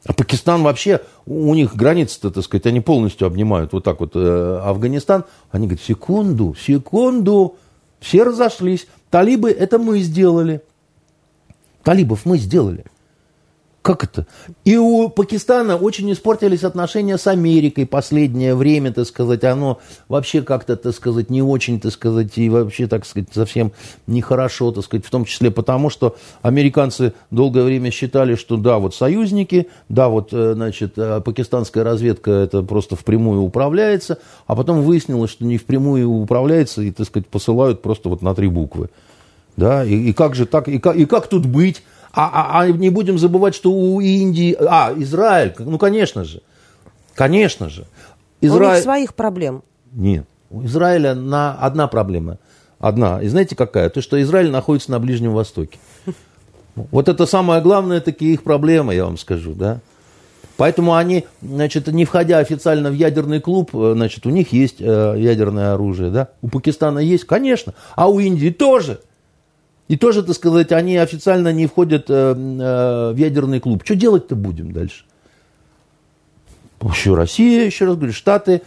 А 0.07 0.13
Пакистан 0.13 0.63
вообще, 0.63 1.01
у 1.25 1.53
них 1.53 1.75
границы-то, 1.75 2.31
так 2.31 2.43
сказать, 2.43 2.65
они 2.65 2.79
полностью 2.79 3.27
обнимают 3.27 3.73
вот 3.73 3.83
так 3.83 3.99
вот 3.99 4.11
э, 4.15 4.59
Афганистан. 4.63 5.25
Они 5.51 5.67
говорят, 5.67 5.83
секунду, 5.83 6.55
секунду, 6.55 7.57
все 7.99 8.23
разошлись. 8.23 8.87
Талибы 9.09 9.51
это 9.51 9.79
мы 9.79 9.99
сделали. 9.99 10.61
Талибов 11.83 12.25
мы 12.25 12.37
сделали. 12.37 12.85
Как 13.87 14.03
это? 14.03 14.27
И 14.65 14.75
у 14.75 15.07
Пакистана 15.07 15.77
очень 15.77 16.11
испортились 16.11 16.65
отношения 16.65 17.17
с 17.17 17.25
Америкой 17.25 17.85
последнее 17.85 18.53
время, 18.53 18.91
так 18.91 19.07
сказать, 19.07 19.45
оно 19.45 19.79
вообще 20.09 20.41
как-то, 20.41 20.75
так 20.75 20.93
сказать, 20.93 21.29
не 21.29 21.41
очень, 21.41 21.79
так 21.79 21.93
сказать, 21.93 22.37
и 22.37 22.49
вообще, 22.49 22.87
так 22.87 23.05
сказать, 23.05 23.29
совсем 23.33 23.71
нехорошо, 24.05 24.73
так 24.73 24.83
сказать, 24.83 25.05
в 25.05 25.09
том 25.09 25.23
числе 25.23 25.51
потому, 25.51 25.89
что 25.89 26.17
американцы 26.41 27.13
долгое 27.31 27.63
время 27.63 27.89
считали, 27.91 28.35
что 28.35 28.57
да, 28.57 28.77
вот 28.77 28.93
союзники, 28.93 29.69
да, 29.87 30.09
вот, 30.09 30.33
э, 30.33 30.51
значит, 30.53 30.97
э, 30.97 31.21
пакистанская 31.21 31.85
разведка 31.85 32.31
это 32.31 32.63
просто 32.63 32.97
впрямую 32.97 33.41
управляется, 33.41 34.17
а 34.47 34.57
потом 34.57 34.81
выяснилось, 34.81 35.31
что 35.31 35.45
не 35.45 35.57
впрямую 35.57 36.09
управляется 36.09 36.81
и, 36.81 36.91
так 36.91 37.07
сказать, 37.07 37.29
посылают 37.29 37.81
просто 37.81 38.09
вот 38.09 38.21
на 38.21 38.35
три 38.35 38.49
буквы. 38.49 38.89
Да, 39.55 39.85
и, 39.85 40.09
и 40.09 40.13
как 40.13 40.35
же 40.35 40.45
так, 40.45 40.67
и 40.67 40.77
как, 40.77 40.97
и 40.97 41.05
как 41.05 41.27
тут 41.27 41.45
быть? 41.45 41.83
А, 42.13 42.29
а- 42.59 42.61
а 42.61 42.67
не 42.67 42.89
будем 42.89 43.17
забывать, 43.17 43.55
что 43.55 43.71
у 43.71 43.99
Индии, 43.99 44.55
а, 44.59 44.93
Израиль, 44.97 45.53
ну, 45.59 45.77
конечно 45.77 46.23
же, 46.23 46.41
конечно 47.15 47.69
же. 47.69 47.85
У 48.41 48.45
них 48.75 48.83
своих 48.83 49.15
проблем. 49.15 49.63
Нет, 49.91 50.25
у 50.49 50.63
Израиля 50.65 51.15
на 51.15 51.53
одна 51.55 51.87
проблема, 51.87 52.37
одна. 52.79 53.21
И 53.21 53.27
знаете 53.27 53.55
какая? 53.55 53.89
То, 53.89 54.01
что 54.01 54.21
Израиль 54.21 54.51
находится 54.51 54.91
на 54.91 54.99
Ближнем 54.99 55.33
Востоке. 55.33 55.79
Вот 56.91 57.09
это 57.09 57.25
самая 57.25 57.59
главная 57.59 58.01
таки 58.01 58.31
их 58.33 58.43
проблема, 58.43 58.93
я 58.93 59.05
вам 59.05 59.17
скажу, 59.17 59.53
да. 59.55 59.79
Поэтому 60.57 60.93
они, 60.95 61.25
значит, 61.41 61.87
не 61.87 62.05
входя 62.05 62.39
официально 62.39 62.89
в 62.89 62.93
ядерный 62.93 63.39
клуб, 63.39 63.71
э, 63.73 63.93
значит, 63.95 64.25
у 64.25 64.29
них 64.29 64.51
есть 64.53 64.77
э, 64.79 65.15
ядерное 65.17 65.73
оружие, 65.73 66.11
да. 66.11 66.29
У 66.41 66.49
Пакистана 66.49 66.99
есть, 66.99 67.25
конечно, 67.25 67.73
а 67.95 68.07
у 68.09 68.19
Индии 68.19 68.49
тоже. 68.49 68.99
И 69.87 69.95
тоже, 69.95 70.23
так 70.23 70.35
сказать, 70.35 70.71
они 70.71 70.97
официально 70.97 71.53
не 71.53 71.65
входят 71.65 72.09
э, 72.09 72.13
э, 72.13 73.13
в 73.13 73.15
ядерный 73.15 73.59
клуб. 73.59 73.83
Что 73.85 73.95
делать-то 73.95 74.35
будем 74.35 74.71
дальше? 74.71 75.05
Еще 76.81 77.15
Россия, 77.15 77.65
еще 77.65 77.85
раз 77.85 77.95
говорю, 77.95 78.13
Штаты. 78.13 78.61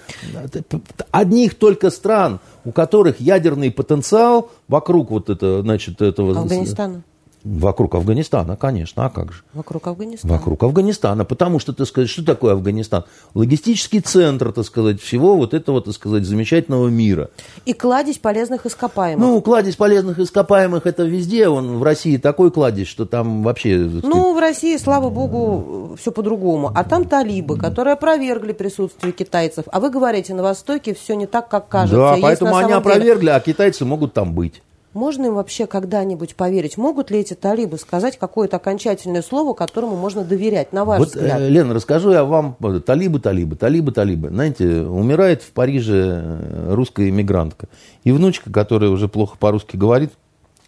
Одних 1.10 1.54
только 1.54 1.90
стран, 1.90 2.40
у 2.64 2.72
которых 2.72 3.20
ядерный 3.20 3.70
потенциал 3.70 4.50
вокруг 4.66 5.10
вот 5.10 5.30
это, 5.30 5.62
значит, 5.62 6.02
этого... 6.02 6.38
Афганистана. 6.38 7.02
Вокруг 7.42 7.94
Афганистана, 7.94 8.56
конечно, 8.56 9.06
а 9.06 9.10
как 9.10 9.32
же? 9.32 9.42
Вокруг 9.54 9.86
Афганистана. 9.86 10.34
Вокруг 10.34 10.62
Афганистана, 10.62 11.24
потому 11.24 11.58
что, 11.58 11.72
так 11.72 11.86
сказать, 11.86 12.10
что 12.10 12.24
такое 12.24 12.52
Афганистан? 12.52 13.04
Логистический 13.34 14.00
центр, 14.00 14.52
так 14.52 14.66
сказать, 14.66 15.00
всего 15.00 15.36
вот 15.36 15.54
этого, 15.54 15.80
так 15.80 15.94
сказать, 15.94 16.24
замечательного 16.24 16.88
мира. 16.88 17.30
И 17.64 17.72
кладезь 17.72 18.18
полезных 18.18 18.66
ископаемых. 18.66 19.26
Ну, 19.26 19.40
кладезь 19.40 19.76
полезных 19.76 20.18
ископаемых 20.18 20.86
это 20.86 21.04
везде, 21.04 21.48
он 21.48 21.78
в 21.78 21.82
России 21.82 22.18
такой 22.18 22.50
кладезь, 22.50 22.88
что 22.88 23.06
там 23.06 23.42
вообще... 23.42 23.88
сказать, 23.88 24.04
Ну, 24.04 24.34
в 24.34 24.38
России, 24.38 24.76
слава 24.76 25.08
богу, 25.08 25.96
все 25.98 26.12
по-другому. 26.12 26.70
А 26.74 26.84
там 26.84 27.06
талибы, 27.06 27.56
которые 27.56 27.94
опровергли 27.94 28.52
присутствие 28.52 29.12
китайцев. 29.12 29.64
А 29.72 29.80
вы 29.80 29.88
говорите, 29.88 30.34
на 30.34 30.42
Востоке 30.42 30.94
все 30.94 31.14
не 31.14 31.26
так, 31.26 31.48
как 31.48 31.68
кажется. 31.68 31.96
да, 31.96 32.10
Есть 32.12 32.22
поэтому 32.22 32.56
они 32.56 32.68
деле. 32.68 32.78
опровергли, 32.78 33.30
а 33.30 33.40
китайцы 33.40 33.86
могут 33.86 34.12
там 34.12 34.34
быть. 34.34 34.62
Можно 34.92 35.26
им 35.26 35.34
вообще 35.34 35.66
когда-нибудь 35.66 36.34
поверить? 36.34 36.76
Могут 36.76 37.12
ли 37.12 37.20
эти 37.20 37.34
талибы 37.34 37.78
сказать 37.78 38.18
какое-то 38.18 38.56
окончательное 38.56 39.22
слово, 39.22 39.54
которому 39.54 39.94
можно 39.96 40.24
доверять, 40.24 40.72
на 40.72 40.84
ваш 40.84 40.98
Вот, 40.98 41.08
взгляд? 41.08 41.40
э, 41.40 41.48
Лена, 41.48 41.74
расскажу 41.74 42.10
я 42.10 42.24
вам, 42.24 42.56
талибы, 42.84 43.20
талибы, 43.20 43.54
талибы, 43.54 43.92
талибы. 43.92 44.28
Знаете, 44.30 44.80
умирает 44.82 45.42
в 45.42 45.52
Париже 45.52 46.22
э, 46.24 46.74
русская 46.74 47.08
иммигрантка. 47.08 47.68
И 48.02 48.10
внучка, 48.10 48.52
которая 48.52 48.90
уже 48.90 49.06
плохо 49.06 49.36
по-русски 49.38 49.76
говорит, 49.76 50.10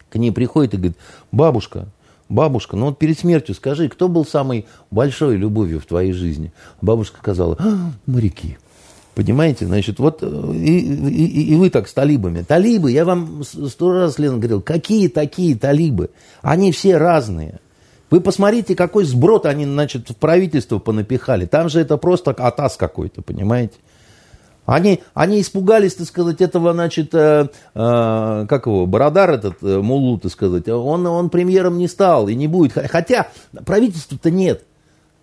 к 0.09 0.16
ней 0.16 0.31
приходит 0.31 0.75
и 0.75 0.77
говорит, 0.77 0.97
бабушка, 1.33 1.87
бабушка, 2.29 2.77
ну 2.77 2.87
вот 2.87 2.99
перед 2.99 3.18
смертью 3.18 3.57
скажи, 3.57 3.89
кто 3.89 4.09
был 4.09 4.25
самой 4.25 4.66
большой 4.93 5.37
любовью 5.37 5.81
в 5.81 5.87
твоей 5.87 6.12
жизни? 6.12 6.53
Бабушка 6.81 7.18
сказала, 7.18 7.57
«А, 7.59 7.91
моряки. 8.07 8.59
Понимаете, 9.15 9.67
значит, 9.67 9.99
вот 9.99 10.23
и, 10.23 10.79
и, 10.79 11.53
и 11.53 11.55
вы 11.55 11.69
так 11.69 11.87
с 11.87 11.93
талибами. 11.93 12.43
Талибы, 12.43 12.93
я 12.93 13.05
вам 13.05 13.43
сто 13.45 13.93
раз, 13.93 14.19
Лена, 14.19 14.39
говорил, 14.39 14.63
какие 14.63 15.09
такие 15.09 15.57
талибы? 15.57 16.11
Они 16.41 16.73
все 16.73 16.97
разные. 16.97 17.61
Вы 18.11 18.23
посмотрите, 18.23 18.75
какой 18.75 19.05
сброд 19.05 19.45
они, 19.45 19.65
значит, 19.65 20.11
в 20.11 20.17
правительство 20.17 20.79
понапихали. 20.79 21.45
Там 21.45 21.69
же 21.69 21.81
это 21.81 21.99
просто 21.99 22.31
атас 22.31 22.77
какой-то, 22.77 23.21
понимаете? 23.23 23.75
Они, 24.65 25.03
они 25.13 25.41
испугались, 25.41 25.95
так 25.95 26.07
сказать, 26.07 26.41
этого, 26.41 26.73
значит, 26.73 27.15
э, 27.15 27.49
э, 27.75 28.47
как 28.49 28.67
его, 28.67 28.87
Бородар 28.87 29.31
этот, 29.33 29.63
э, 29.63 29.79
Мулу, 29.79 30.19
так 30.19 30.31
сказать, 30.31 30.69
он, 30.69 31.07
он 31.07 31.31
премьером 31.31 31.79
не 31.79 31.89
стал 31.89 32.29
и 32.29 32.35
не 32.35 32.47
будет. 32.47 32.73
Хотя 32.73 33.29
правительства-то 33.65 34.31
нет. 34.31 34.65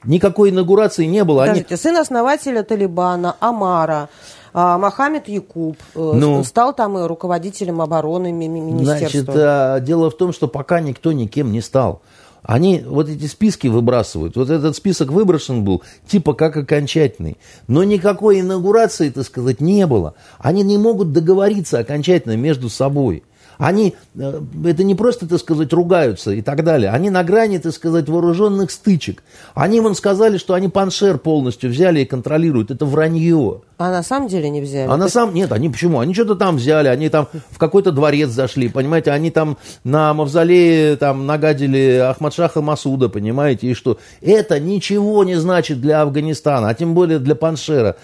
Никакой 0.03 0.49
инаугурации 0.49 1.05
не 1.05 1.23
было. 1.23 1.41
Подождите, 1.41 1.67
Они... 1.71 1.77
сын 1.77 1.97
основателя 1.97 2.63
Талибана, 2.63 3.35
Амара, 3.39 4.09
а, 4.53 4.77
Мохаммед 4.77 5.27
Якуб 5.27 5.77
э, 5.95 5.99
ну, 5.99 6.43
стал 6.43 6.73
там 6.73 6.97
и 6.97 7.05
руководителем 7.05 7.81
обороны 7.81 8.31
министерства. 8.31 9.09
Значит, 9.09 9.29
а, 9.35 9.79
дело 9.79 10.09
в 10.09 10.17
том, 10.17 10.33
что 10.33 10.47
пока 10.47 10.79
никто 10.79 11.11
никем 11.11 11.51
не 11.51 11.61
стал. 11.61 12.01
Они 12.41 12.83
вот 12.85 13.09
эти 13.09 13.25
списки 13.25 13.67
выбрасывают. 13.67 14.35
Вот 14.35 14.49
этот 14.49 14.75
список 14.75 15.11
выброшен 15.11 15.63
был, 15.63 15.83
типа 16.07 16.33
как 16.33 16.55
окончательный. 16.55 17.37
Но 17.67 17.83
никакой 17.83 18.39
инаугурации, 18.39 19.09
так 19.09 19.25
сказать, 19.25 19.59
не 19.59 19.85
было. 19.85 20.15
Они 20.39 20.63
не 20.63 20.77
могут 20.77 21.11
договориться 21.11 21.79
окончательно 21.79 22.37
между 22.37 22.69
собой. 22.69 23.23
Они, 23.59 23.93
э, 24.15 24.41
это 24.65 24.83
не 24.85 24.95
просто, 24.95 25.27
так 25.27 25.37
сказать, 25.37 25.73
ругаются 25.73 26.31
и 26.31 26.41
так 26.41 26.63
далее. 26.63 26.91
Они 26.91 27.09
на 27.09 27.25
грани, 27.25 27.57
так 27.57 27.73
сказать, 27.73 28.07
вооруженных 28.07 28.71
стычек. 28.71 29.21
Они 29.53 29.81
вон 29.81 29.95
сказали, 29.95 30.37
что 30.37 30.53
они 30.53 30.69
Паншер 30.69 31.17
полностью 31.17 31.69
взяли 31.69 31.99
и 31.99 32.05
контролируют. 32.05 32.71
Это 32.71 32.85
вранье. 32.85 33.61
А 33.77 33.91
на 33.91 34.01
самом 34.01 34.29
деле 34.29 34.49
не 34.49 34.61
взяли? 34.61 34.89
А 34.89 34.95
на 34.95 35.09
самом... 35.09 35.33
Нет, 35.33 35.51
они 35.51 35.67
почему? 35.67 35.99
Они 35.99 36.13
что-то 36.13 36.35
там 36.35 36.55
взяли, 36.55 36.87
они 36.87 37.09
там 37.09 37.27
в 37.51 37.57
какой-то 37.57 37.91
дворец 37.91 38.29
зашли, 38.29 38.69
понимаете? 38.69 39.11
Они 39.11 39.29
там 39.29 39.57
на 39.83 40.13
мавзолее 40.13 40.95
там 40.95 41.25
нагадили 41.25 41.97
Ахмадшаха 41.97 42.61
Масуда, 42.61 43.09
понимаете? 43.09 43.67
И 43.67 43.73
что? 43.73 43.97
Это 44.21 44.57
ничего 44.61 45.25
не 45.25 45.35
значит 45.35 45.81
для 45.81 46.01
Афганистана, 46.01 46.69
а 46.69 46.73
тем 46.73 46.93
более 46.93 47.19
для 47.19 47.35
Паншера. 47.35 47.97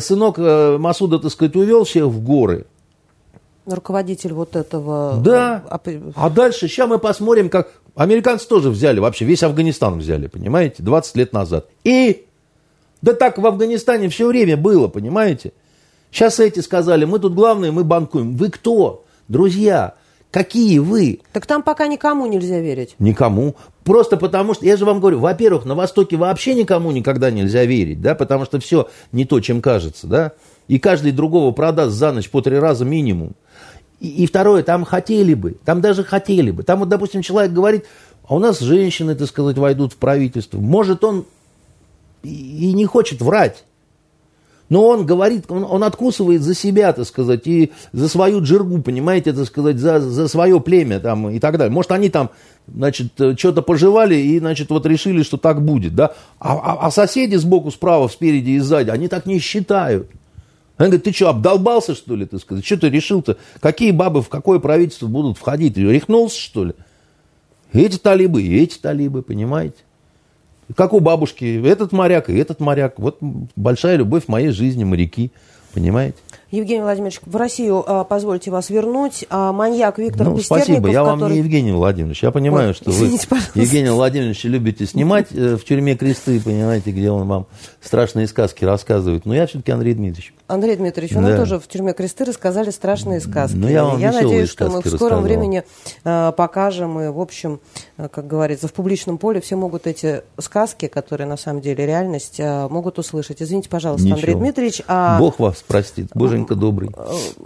Сынок 0.00 0.38
э, 0.38 0.78
Масуда, 0.78 1.18
так 1.18 1.30
сказать, 1.30 1.54
увел 1.54 1.84
всех 1.84 2.06
в 2.06 2.24
горы 2.24 2.64
руководитель 3.66 4.32
вот 4.32 4.56
этого... 4.56 5.20
Да. 5.22 5.64
А, 5.68 5.80
а 6.14 6.30
дальше, 6.30 6.68
сейчас 6.68 6.88
мы 6.88 6.98
посмотрим, 6.98 7.48
как... 7.48 7.72
Американцы 7.94 8.46
тоже 8.46 8.70
взяли, 8.70 9.00
вообще 9.00 9.24
весь 9.24 9.42
Афганистан 9.42 9.98
взяли, 9.98 10.26
понимаете, 10.26 10.82
20 10.82 11.16
лет 11.16 11.32
назад. 11.32 11.66
И 11.82 12.26
да 13.02 13.14
так 13.14 13.38
в 13.38 13.46
Афганистане 13.46 14.08
все 14.08 14.26
время 14.26 14.56
было, 14.56 14.88
понимаете. 14.88 15.52
Сейчас 16.10 16.40
эти 16.40 16.60
сказали, 16.60 17.04
мы 17.04 17.18
тут 17.18 17.34
главные, 17.34 17.72
мы 17.72 17.84
банкуем. 17.84 18.36
Вы 18.36 18.50
кто? 18.50 19.04
Друзья, 19.28 19.94
какие 20.30 20.78
вы? 20.78 21.20
Так 21.32 21.46
там 21.46 21.62
пока 21.62 21.86
никому 21.86 22.26
нельзя 22.26 22.60
верить. 22.60 22.94
Никому. 22.98 23.56
Просто 23.84 24.16
потому 24.16 24.54
что, 24.54 24.66
я 24.66 24.76
же 24.76 24.84
вам 24.84 25.00
говорю, 25.00 25.20
во-первых, 25.20 25.64
на 25.64 25.74
Востоке 25.74 26.16
вообще 26.16 26.54
никому 26.54 26.90
никогда 26.90 27.30
нельзя 27.30 27.64
верить, 27.64 28.00
да, 28.00 28.14
потому 28.14 28.44
что 28.44 28.58
все 28.60 28.88
не 29.12 29.24
то, 29.24 29.40
чем 29.40 29.62
кажется, 29.62 30.06
да. 30.06 30.32
И 30.66 30.78
каждый 30.78 31.12
другого 31.12 31.52
продаст 31.52 31.94
за 31.94 32.12
ночь 32.12 32.28
по 32.28 32.40
три 32.40 32.58
раза 32.58 32.84
минимум. 32.84 33.34
И, 34.00 34.24
и 34.24 34.26
второе, 34.26 34.62
там 34.62 34.84
хотели 34.84 35.34
бы, 35.34 35.56
там 35.64 35.80
даже 35.80 36.04
хотели 36.04 36.50
бы. 36.50 36.62
Там 36.62 36.80
вот, 36.80 36.88
допустим, 36.88 37.22
человек 37.22 37.52
говорит, 37.52 37.84
а 38.28 38.34
у 38.34 38.38
нас 38.38 38.60
женщины, 38.60 39.14
так 39.14 39.28
сказать, 39.28 39.56
войдут 39.56 39.92
в 39.92 39.96
правительство. 39.96 40.58
Может, 40.58 41.04
он 41.04 41.24
и 42.22 42.72
не 42.72 42.86
хочет 42.86 43.20
врать. 43.20 43.64
Но 44.68 44.88
он 44.88 45.06
говорит, 45.06 45.44
он, 45.48 45.64
он 45.64 45.84
откусывает 45.84 46.42
за 46.42 46.54
себя, 46.54 46.92
так 46.92 47.06
сказать, 47.06 47.46
и 47.46 47.72
за 47.92 48.08
свою 48.08 48.42
джиргу, 48.42 48.82
понимаете, 48.82 49.32
так 49.32 49.46
сказать, 49.46 49.78
за, 49.78 50.00
за 50.00 50.26
свое 50.26 50.60
племя 50.60 50.98
там 50.98 51.30
и 51.30 51.38
так 51.38 51.56
далее. 51.56 51.72
Может, 51.72 51.92
они 51.92 52.08
там, 52.08 52.30
значит, 52.66 53.12
что-то 53.38 53.62
пожевали 53.62 54.16
и, 54.16 54.40
значит, 54.40 54.70
вот 54.70 54.84
решили, 54.86 55.22
что 55.22 55.36
так 55.36 55.64
будет, 55.64 55.94
да. 55.94 56.14
А, 56.40 56.54
а, 56.56 56.86
а 56.86 56.90
соседи 56.90 57.36
сбоку, 57.36 57.70
справа, 57.70 58.08
спереди 58.08 58.50
и 58.50 58.58
сзади, 58.58 58.90
они 58.90 59.06
так 59.06 59.26
не 59.26 59.38
считают. 59.38 60.10
Он 60.78 60.86
говорит, 60.86 61.04
ты 61.04 61.12
что, 61.12 61.30
обдолбался, 61.30 61.94
что 61.94 62.14
ли, 62.14 62.26
ты 62.26 62.38
сказать? 62.38 62.64
Что 62.64 62.76
ты 62.76 62.90
решил-то? 62.90 63.38
Какие 63.60 63.92
бабы 63.92 64.20
в 64.22 64.28
какое 64.28 64.58
правительство 64.58 65.06
будут 65.06 65.38
входить? 65.38 65.74
Ты 65.74 65.82
рехнулся, 65.82 66.38
что 66.38 66.64
ли? 66.64 66.74
Эти 67.72 67.96
талибы, 67.96 68.42
и 68.42 68.62
эти 68.62 68.78
талибы, 68.78 69.22
понимаете? 69.22 69.76
Как 70.74 70.92
у 70.92 71.00
бабушки, 71.00 71.64
этот 71.66 71.92
моряк 71.92 72.28
и 72.28 72.36
этот 72.36 72.60
моряк. 72.60 72.98
Вот 72.98 73.18
большая 73.54 73.96
любовь 73.96 74.24
в 74.24 74.28
моей 74.28 74.50
жизни, 74.50 74.84
моряки, 74.84 75.30
понимаете? 75.72 76.18
Евгений 76.50 76.82
Владимирович, 76.82 77.20
в 77.24 77.36
Россию 77.36 77.84
а, 77.86 78.04
позвольте 78.04 78.50
вас 78.50 78.68
вернуть. 78.68 79.24
А, 79.30 79.52
маньяк 79.52 79.98
Виктор 79.98 80.28
ну, 80.28 80.38
Спасибо, 80.38 80.88
я 80.88 81.00
который... 81.00 81.20
вам 81.20 81.32
не 81.32 81.38
Евгений 81.38 81.72
Владимирович. 81.72 82.22
Я 82.22 82.30
понимаю, 82.32 82.68
Ой, 82.68 82.74
что 82.74 82.90
вы, 82.90 83.18
пожалуйста. 83.28 83.60
Евгений 83.60 83.90
Владимирович, 83.90 84.44
любите 84.44 84.86
снимать 84.86 85.28
э, 85.32 85.56
в 85.56 85.64
тюрьме 85.64 85.96
кресты, 85.96 86.40
понимаете, 86.40 86.90
где 86.90 87.10
он 87.10 87.26
вам 87.26 87.46
страшные 87.80 88.26
сказки 88.26 88.64
рассказывает. 88.64 89.24
Но 89.24 89.34
я 89.34 89.46
все-таки 89.46 89.72
Андрей 89.72 89.94
Дмитриевич. 89.94 90.34
Андрей 90.48 90.76
Дмитриевич, 90.76 91.14
вы 91.16 91.22
да. 91.22 91.28
нам 91.28 91.38
тоже 91.38 91.58
в 91.58 91.66
тюрьме 91.66 91.92
кресты 91.92 92.24
рассказали 92.24 92.70
страшные 92.70 93.20
сказки. 93.20 93.56
Ну, 93.56 93.68
я 93.68 93.84
вам 93.84 93.98
я 93.98 94.12
надеюсь, 94.12 94.48
что 94.48 94.70
мы 94.70 94.80
в 94.80 94.86
скором 94.88 95.22
времени 95.22 95.64
э, 96.04 96.32
покажем 96.36 97.00
и, 97.00 97.08
в 97.08 97.20
общем, 97.20 97.60
э, 97.96 98.08
как 98.08 98.26
говорится, 98.26 98.68
в 98.68 98.72
публичном 98.72 99.18
поле 99.18 99.40
все 99.40 99.56
могут 99.56 99.86
эти 99.88 100.22
сказки, 100.38 100.86
которые 100.86 101.26
на 101.26 101.36
самом 101.36 101.62
деле 101.62 101.84
реальность, 101.84 102.38
э, 102.38 102.68
могут 102.68 102.98
услышать. 102.98 103.42
Извините, 103.42 103.68
пожалуйста, 103.68 104.06
Ничего. 104.06 104.18
Андрей 104.18 104.34
Дмитриевич. 104.34 104.82
А... 104.86 105.18
Бог 105.18 105.40
вас 105.40 105.64
простит, 105.66 106.10
боженька 106.14 106.54
добрый. 106.54 106.90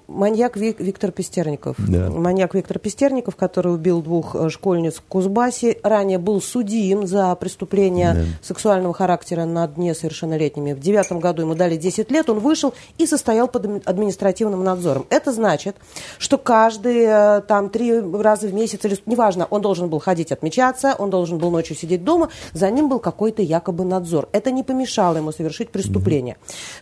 Маньяк 0.06 0.56
Вик, 0.58 0.80
Виктор 0.80 1.10
Пестерников. 1.10 1.76
Да. 1.78 2.10
Маньяк 2.10 2.54
Виктор 2.54 2.78
Пестерников, 2.78 3.34
который 3.36 3.72
убил 3.72 4.02
двух 4.02 4.34
э, 4.34 4.50
школьниц 4.50 4.96
в 4.96 5.02
Кузбассе, 5.02 5.78
ранее 5.82 6.18
был 6.18 6.42
судим 6.42 7.06
за 7.06 7.34
преступления 7.36 8.14
да. 8.14 8.24
сексуального 8.42 8.92
характера 8.92 9.46
над 9.46 9.78
несовершеннолетними. 9.78 10.74
В 10.74 10.80
девятом 10.80 11.18
году 11.18 11.42
ему 11.42 11.54
дали 11.54 11.76
10 11.76 12.10
лет, 12.10 12.28
он 12.28 12.40
вышел 12.40 12.74
и 12.98 13.06
состоял 13.06 13.48
под 13.48 13.86
административным 13.86 14.64
надзором. 14.64 15.06
Это 15.10 15.32
значит, 15.32 15.76
что 16.18 16.38
каждый 16.38 17.04
э, 17.06 17.40
там 17.42 17.70
три 17.70 18.00
раза 18.00 18.48
в 18.48 18.54
месяц, 18.54 18.84
или 18.84 18.96
неважно, 19.06 19.46
он 19.50 19.62
должен 19.62 19.88
был 19.88 19.98
ходить 19.98 20.32
отмечаться, 20.32 20.94
он 20.98 21.10
должен 21.10 21.38
был 21.38 21.50
ночью 21.50 21.76
сидеть 21.76 22.04
дома, 22.04 22.30
за 22.52 22.70
ним 22.70 22.88
был 22.88 22.98
какой-то 22.98 23.42
якобы 23.42 23.84
надзор. 23.84 24.28
Это 24.32 24.50
не 24.50 24.62
помешало 24.62 25.16
ему 25.16 25.32
совершить 25.32 25.70
преступление. 25.70 26.36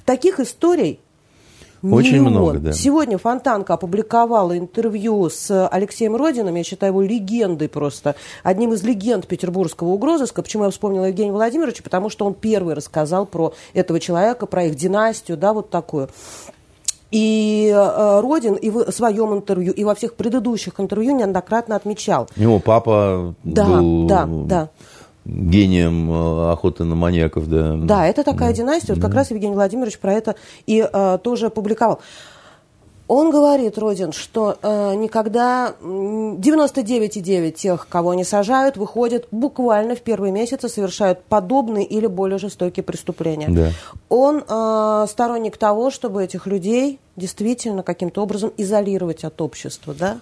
Таких 0.05 0.41
историй 0.41 1.01
очень 1.83 2.15
миллион. 2.15 2.31
много, 2.33 2.59
да. 2.59 2.73
Сегодня 2.73 3.19
Фонтанка 3.19 3.75
опубликовала 3.75 4.57
интервью 4.57 5.29
с 5.31 5.69
Алексеем 5.69 6.17
Родиным, 6.17 6.55
я 6.55 6.65
считаю 6.65 6.93
его 6.93 7.03
легендой 7.03 7.69
просто, 7.69 8.15
одним 8.43 8.73
из 8.73 8.83
легенд 8.83 9.27
петербургского 9.27 9.89
угрозыска. 9.89 10.43
Почему 10.43 10.65
я 10.65 10.71
вспомнила 10.71 11.07
Евгения 11.07 11.33
Владимировича? 11.33 11.83
Потому 11.83 12.09
что 12.09 12.27
он 12.27 12.35
первый 12.35 12.75
рассказал 12.75 13.27
про 13.27 13.55
этого 13.75 14.01
человека, 14.01 14.47
про 14.47 14.65
их 14.65 14.75
династию, 14.75 15.37
да, 15.37 15.53
вот 15.53 15.71
такую. 15.71 16.09
И 17.11 17.73
э, 17.75 18.21
Родин 18.21 18.55
и 18.55 18.69
в 18.69 18.91
своем 18.91 19.33
интервью, 19.33 19.73
и 19.73 19.83
во 19.85 19.95
всех 19.95 20.15
предыдущих 20.15 20.79
интервью 20.79 21.17
неоднократно 21.17 21.75
отмечал. 21.75 22.29
Его 22.37 22.59
папа 22.59 23.35
да, 23.45 23.65
был... 23.67 24.07
Да, 24.07 24.27
да 24.27 24.71
гением 25.29 26.11
э, 26.11 26.53
охоты 26.53 26.85
на 26.85 26.95
маньяков, 26.95 27.49
да. 27.49 27.77
Да, 27.77 28.07
это 28.07 28.25
такая 28.25 28.51
да. 28.51 28.57
династия. 28.57 28.95
Вот 28.95 29.01
да. 29.01 29.07
как 29.07 29.15
раз 29.15 29.31
Евгений 29.31 29.55
Владимирович 29.55 29.99
про 29.99 30.13
это 30.15 30.37
и 30.67 30.89
э, 30.91 31.19
тоже 31.23 31.47
опубликовал. 31.47 32.01
Он 33.09 33.31
говорит, 33.31 33.79
Родин, 33.79 34.13
что 34.13 34.59
э, 34.61 34.95
никогда 34.95 35.75
99,9 35.81 37.51
тех, 37.53 37.89
кого 37.89 38.11
они 38.11 38.23
сажают, 38.23 38.77
выходят 38.77 39.27
буквально 39.31 39.97
в 39.97 40.03
первые 40.03 40.31
месяцы, 40.31 40.69
совершают 40.69 41.23
подобные 41.23 41.87
или 41.87 42.07
более 42.07 42.39
жестокие 42.39 42.85
преступления. 42.85 43.49
Да. 43.49 43.71
Он 44.11 44.45
э, 44.47 45.07
сторонник 45.09 45.57
того, 45.57 45.91
чтобы 45.91 46.23
этих 46.23 46.47
людей 46.47 47.01
действительно 47.17 47.83
каким-то 47.83 48.23
образом 48.23 48.53
изолировать 48.59 49.25
от 49.25 49.41
общества, 49.41 49.95
да? 49.99 50.19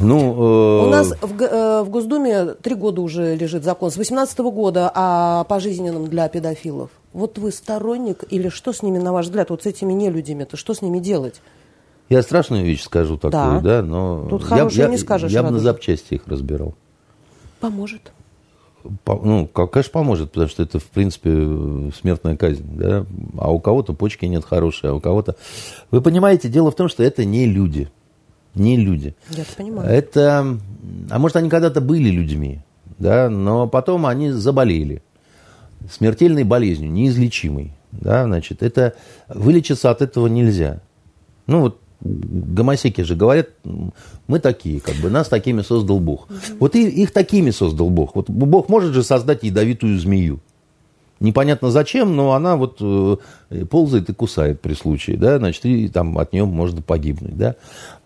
Ну, 0.00 0.82
э... 0.82 0.86
У 0.86 0.90
нас 0.90 1.12
в, 1.20 1.42
э, 1.42 1.82
в 1.82 1.90
Госдуме 1.90 2.54
три 2.54 2.74
года 2.74 3.02
уже 3.02 3.36
лежит 3.36 3.64
закон, 3.64 3.90
с 3.90 3.96
18 3.96 4.38
года 4.38 4.90
о 4.94 5.44
пожизненном 5.44 6.08
для 6.08 6.28
педофилов. 6.28 6.90
Вот 7.12 7.38
вы 7.38 7.52
сторонник 7.52 8.24
или 8.30 8.48
что 8.48 8.72
с 8.72 8.82
ними, 8.82 8.98
на 8.98 9.12
ваш 9.12 9.26
взгляд, 9.26 9.50
вот 9.50 9.62
с 9.62 9.66
этими 9.66 9.92
нелюдями-то, 9.92 10.56
что 10.56 10.74
с 10.74 10.82
ними 10.82 10.98
делать? 10.98 11.40
Я 12.08 12.22
страшную 12.22 12.64
вещь 12.64 12.82
скажу 12.82 13.16
такую, 13.16 13.60
да, 13.60 13.80
да 13.80 13.82
но 13.82 14.26
Тут 14.28 14.50
я, 14.50 14.88
не 14.88 14.98
скажешь. 14.98 15.30
Я 15.30 15.42
бы 15.42 15.50
на 15.50 15.60
запчасти 15.60 16.14
их 16.14 16.26
разбирал. 16.26 16.74
Поможет. 17.60 18.12
По, 19.04 19.14
ну, 19.14 19.46
конечно, 19.46 19.92
поможет, 19.92 20.32
потому 20.32 20.48
что 20.48 20.62
это, 20.62 20.78
в 20.78 20.86
принципе, 20.86 21.30
смертная 22.00 22.36
казнь, 22.36 22.64
да. 22.64 23.04
А 23.38 23.52
у 23.52 23.60
кого-то 23.60 23.92
почки 23.92 24.24
нет 24.24 24.44
хорошие, 24.44 24.90
а 24.90 24.94
у 24.94 25.00
кого-то... 25.00 25.36
Вы 25.90 26.00
понимаете, 26.00 26.48
дело 26.48 26.70
в 26.70 26.74
том, 26.74 26.88
что 26.88 27.02
это 27.02 27.24
не 27.24 27.44
люди 27.44 27.90
не 28.54 28.76
люди. 28.76 29.14
Я 29.30 29.44
понимаю. 29.56 29.88
Это, 29.88 30.58
а 31.10 31.18
может, 31.18 31.36
они 31.36 31.48
когда-то 31.48 31.80
были 31.80 32.10
людьми, 32.10 32.60
да, 32.98 33.28
но 33.28 33.66
потом 33.66 34.06
они 34.06 34.30
заболели 34.30 35.02
смертельной 35.90 36.44
болезнью, 36.44 36.90
неизлечимой. 36.90 37.72
Да, 37.92 38.24
значит, 38.24 38.62
это 38.62 38.94
вылечиться 39.28 39.90
от 39.90 40.00
этого 40.02 40.28
нельзя. 40.28 40.80
Ну 41.46 41.60
вот 41.60 41.80
гомосеки 42.00 43.02
же 43.02 43.14
говорят, 43.14 43.48
мы 44.26 44.38
такие, 44.38 44.80
как 44.80 44.94
бы 44.96 45.10
нас 45.10 45.28
такими 45.28 45.62
создал 45.62 46.00
Бог. 46.00 46.30
Угу. 46.30 46.58
Вот 46.60 46.76
и, 46.76 46.88
их 46.88 47.12
такими 47.12 47.50
создал 47.50 47.90
Бог. 47.90 48.14
Вот 48.14 48.30
Бог 48.30 48.68
может 48.68 48.94
же 48.94 49.02
создать 49.02 49.42
ядовитую 49.42 49.98
змею. 49.98 50.40
Непонятно 51.18 51.70
зачем, 51.70 52.16
но 52.16 52.32
она 52.32 52.56
вот 52.56 52.78
э, 52.80 53.16
ползает 53.68 54.08
и 54.08 54.14
кусает 54.14 54.62
при 54.62 54.72
случае, 54.72 55.18
да, 55.18 55.36
значит, 55.36 55.66
и 55.66 55.88
там 55.88 56.16
от 56.16 56.32
нее 56.32 56.46
можно 56.46 56.80
погибнуть, 56.80 57.36
да. 57.36 57.56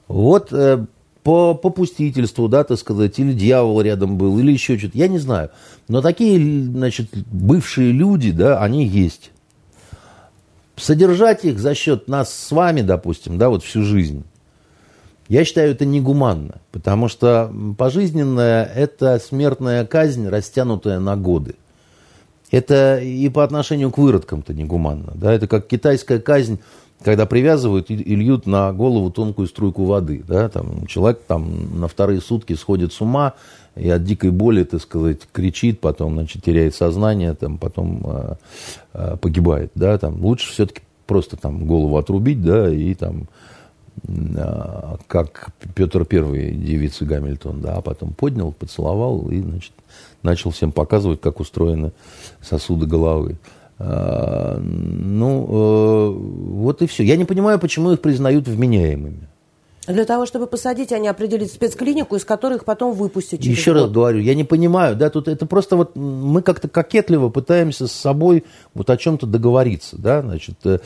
Вот 0.09 0.53
э, 0.53 0.85
по 1.23 1.55
попустительству, 1.55 2.49
да, 2.49 2.65
так 2.65 2.79
сказать, 2.79 3.19
или 3.19 3.33
дьявол 3.33 3.81
рядом 3.81 4.19
был, 4.19 4.39
или 4.39 4.53
еще 4.53 4.79
что-то, 4.79 4.99
я 4.99 5.09
не 5.09 5.19
знаю. 5.19 5.51
Но 5.89 6.03
такие, 6.03 6.39
значит, 6.39 7.09
бывшие 7.15 7.93
люди, 7.93 8.31
да, 8.31 8.63
они 8.63 8.87
есть. 8.87 9.31
Содержать 10.77 11.45
их 11.45 11.59
за 11.59 11.75
счет 11.75 12.09
нас 12.09 12.33
с 12.33 12.51
вами, 12.51 12.83
допустим, 12.83 13.39
да, 13.39 13.49
вот 13.49 13.63
всю 13.63 13.83
жизнь, 13.83 14.25
я 15.29 15.45
считаю, 15.45 15.71
это 15.71 15.87
негуманно, 15.87 16.61
потому 16.71 17.09
что 17.09 17.51
пожизненная– 17.79 18.65
это 18.77 19.19
смертная 19.19 19.87
казнь, 19.87 20.29
растянутая 20.29 20.99
на 20.99 21.17
годы. 21.17 21.55
Это 22.51 22.99
и 22.99 23.29
по 23.31 23.43
отношению 23.43 23.91
к 23.91 23.99
выродкам-то 23.99 24.53
негуманно. 24.53 25.13
Да? 25.15 25.33
Это 25.33 25.47
как 25.49 25.67
китайская 25.67 26.21
казнь, 26.21 26.61
когда 27.05 27.27
привязывают 27.27 27.91
и, 27.91 27.97
льют 27.97 28.47
на 28.47 28.73
голову 28.73 29.11
тонкую 29.11 29.47
струйку 29.47 29.85
воды. 29.85 30.25
Да? 30.27 30.49
Там, 30.49 30.87
человек 30.87 31.21
там, 31.27 31.79
на 31.79 31.87
вторые 31.87 32.21
сутки 32.21 32.55
сходит 32.55 32.93
с 32.93 33.01
ума 33.01 33.35
и 33.77 33.91
от 33.91 34.05
дикой 34.05 34.31
боли, 34.31 34.65
так 34.65 34.81
сказать, 34.81 35.21
кричит, 35.31 35.81
потом 35.81 36.15
значит, 36.15 36.43
теряет 36.43 36.75
сознание, 36.75 37.35
там, 37.35 37.59
потом 37.59 38.03
э, 38.05 38.35
э, 38.95 39.17
погибает. 39.21 39.71
Да? 39.75 39.99
Там, 39.99 40.25
лучше 40.25 40.51
все-таки 40.51 40.81
просто 41.07 41.37
там, 41.37 41.67
голову 41.67 41.99
отрубить 41.99 42.43
да, 42.43 42.73
и 42.73 42.95
там, 42.95 43.29
э, 44.09 44.97
как 45.07 45.51
Петр 45.75 46.07
Первый 46.07 46.53
девицы 46.53 47.05
Гамильтон, 47.05 47.61
да, 47.61 47.77
а 47.77 47.83
потом 47.83 48.15
поднял, 48.15 48.53
поцеловал 48.53 49.29
и 49.29 49.43
значит, 49.43 49.73
начал 50.23 50.51
всем 50.53 50.73
показывать, 50.73 51.21
как 51.21 51.39
устроены 51.41 51.93
сосуды 52.41 52.87
головы. 52.87 53.37
Ну, 53.77 55.47
э, 55.51 55.84
вот 56.65 56.83
и 56.83 56.87
все. 56.87 57.05
Я 57.05 57.17
не 57.17 57.25
понимаю, 57.25 57.59
почему 57.59 57.93
их 57.93 58.01
признают 58.01 58.49
вменяемыми. 58.49 59.29
Для 59.87 60.07
того, 60.07 60.25
чтобы 60.25 60.47
посадить, 60.47 60.93
они 60.93 61.09
определить 61.09 61.53
спецклинику, 61.53 62.17
из 62.17 62.25
которой 62.25 62.55
их 62.57 62.65
потом 62.65 62.95
выпустят. 62.95 63.41
Через 63.43 63.59
Еще 63.59 63.73
год. 63.75 63.83
раз 63.83 63.91
говорю, 63.91 64.21
я 64.21 64.35
не 64.35 64.45
понимаю, 64.45 64.97
да, 64.97 65.11
тут 65.11 65.29
это 65.29 65.45
просто 65.45 65.77
вот 65.77 65.95
мы 65.95 66.41
как-то 66.41 66.69
кокетливо 66.69 67.29
пытаемся 67.29 67.87
с 67.87 67.93
собой 67.93 68.45
вот 68.73 68.89
о 68.89 68.97
чем-то 68.97 69.27
договориться, 69.27 69.97
да, 69.99 70.23
значит, 70.23 70.55
э, 70.65 70.79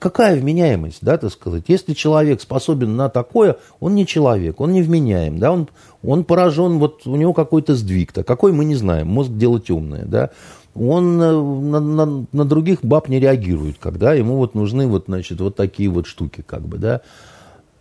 какая 0.00 0.40
вменяемость, 0.40 0.98
да, 1.00 1.16
так 1.16 1.30
сказать. 1.30 1.64
Если 1.68 1.94
человек 1.94 2.40
способен 2.40 2.96
на 2.96 3.08
такое, 3.08 3.56
он 3.78 3.94
не 3.94 4.04
человек, 4.04 4.60
он 4.60 4.72
не 4.72 4.82
вменяем, 4.82 5.38
да, 5.38 5.52
он, 5.52 5.68
он 6.02 6.24
поражен, 6.24 6.80
вот 6.80 7.06
у 7.06 7.14
него 7.14 7.34
какой-то 7.34 7.76
сдвиг-то, 7.76 8.24
какой 8.24 8.52
мы 8.52 8.64
не 8.64 8.74
знаем, 8.74 9.06
мозг 9.06 9.30
дело 9.30 9.60
темное, 9.60 10.04
да, 10.06 10.30
он 10.74 11.20
э, 11.20 11.32
на, 11.32 11.80
на, 11.80 12.26
на 12.32 12.44
других 12.44 12.84
баб 12.84 13.08
не 13.08 13.20
реагирует, 13.20 13.76
когда 13.78 14.14
ему 14.14 14.36
вот 14.36 14.54
нужны 14.54 14.86
вот, 14.86 15.04
значит, 15.06 15.40
вот 15.40 15.56
такие 15.56 15.88
вот 15.88 16.06
штуки, 16.06 16.42
как 16.46 16.62
бы, 16.62 16.78
да, 16.78 17.02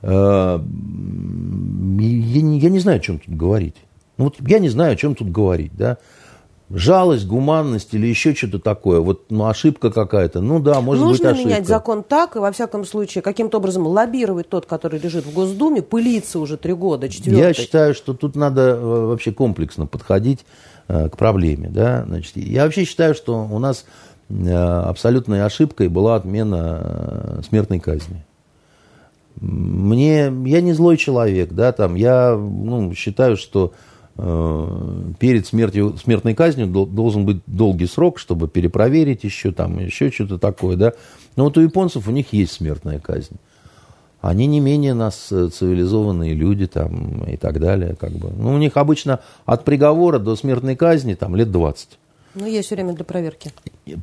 Э, 0.01 0.59
я 0.59 2.41
не, 2.41 2.59
я 2.59 2.69
не 2.69 2.79
знаю, 2.79 2.97
о 2.97 3.01
чем 3.01 3.19
тут 3.19 3.35
говорить. 3.35 3.75
Ну, 4.17 4.25
вот 4.25 4.35
я 4.39 4.59
не 4.59 4.69
знаю, 4.69 4.93
о 4.93 4.95
чем 4.95 5.15
тут 5.15 5.31
говорить, 5.31 5.71
да. 5.75 5.97
Жалость, 6.69 7.25
гуманность 7.25 7.95
или 7.95 8.05
еще 8.05 8.35
что-то 8.35 8.59
такое. 8.59 8.99
Вот 8.99 9.31
ну, 9.31 9.47
ошибка 9.47 9.89
какая-то. 9.89 10.39
Ну 10.39 10.59
да, 10.59 10.81
может 10.81 11.03
Нужно 11.03 11.11
быть 11.11 11.21
ошибка. 11.21 11.37
Нужно 11.37 11.49
менять 11.49 11.67
закон 11.67 12.03
так, 12.03 12.35
и 12.35 12.39
во 12.39 12.51
всяком 12.51 12.85
случае, 12.85 13.23
каким-то 13.23 13.57
образом 13.57 13.87
лоббировать 13.87 14.49
тот, 14.49 14.67
который 14.67 14.99
лежит 14.99 15.25
в 15.25 15.33
Госдуме, 15.33 15.81
пылится 15.81 16.39
уже 16.39 16.57
три 16.57 16.73
года, 16.73 17.09
четвертый. 17.09 17.39
Я 17.39 17.53
считаю, 17.53 17.95
что 17.95 18.13
тут 18.13 18.35
надо 18.35 18.61
э, 18.61 19.05
вообще 19.07 19.31
комплексно 19.31 19.87
подходить 19.87 20.45
к 20.89 21.11
проблеме. 21.17 21.69
Да? 21.69 22.03
Значит, 22.07 22.35
я 22.37 22.63
вообще 22.63 22.83
считаю, 22.83 23.13
что 23.13 23.47
у 23.49 23.59
нас 23.59 23.85
абсолютной 24.29 25.43
ошибкой 25.45 25.87
была 25.87 26.15
отмена 26.15 27.41
смертной 27.47 27.79
казни. 27.79 28.25
Мне, 29.39 30.33
я 30.45 30.61
не 30.61 30.73
злой 30.73 30.97
человек, 30.97 31.53
да, 31.53 31.71
там, 31.71 31.95
я 31.95 32.35
ну, 32.35 32.93
считаю, 32.93 33.37
что 33.37 33.73
э, 34.17 35.11
перед 35.17 35.47
смертью, 35.47 35.95
смертной 35.97 36.35
казнью 36.35 36.67
должен 36.67 37.25
быть 37.25 37.37
долгий 37.47 37.85
срок, 37.85 38.19
чтобы 38.19 38.49
перепроверить 38.49 39.23
еще, 39.23 39.53
там, 39.53 39.79
еще 39.79 40.11
что-то 40.11 40.39
такое, 40.39 40.75
да. 40.75 40.93
Но 41.37 41.45
вот 41.45 41.57
у 41.57 41.61
японцев 41.61 42.07
у 42.09 42.11
них 42.11 42.33
есть 42.33 42.51
смертная 42.51 42.99
казнь. 42.99 43.37
Они 44.21 44.47
не 44.47 44.59
менее 44.59 44.93
нас 44.93 45.31
э, 45.31 45.49
цивилизованные 45.49 46.33
люди 46.33 46.67
там 46.67 47.23
и 47.23 47.37
так 47.37 47.59
далее, 47.59 47.95
как 47.99 48.11
бы. 48.11 48.31
Ну, 48.37 48.53
у 48.53 48.57
них 48.57 48.75
обычно 48.75 49.19
от 49.45 49.63
приговора 49.63 50.19
до 50.19 50.35
смертной 50.35 50.75
казни 50.75 51.13
там 51.13 51.35
лет 51.35 51.51
20. 51.51 51.97
Ну, 52.35 52.45
есть 52.45 52.69
время 52.71 52.93
для 52.93 53.05
проверки. 53.05 53.51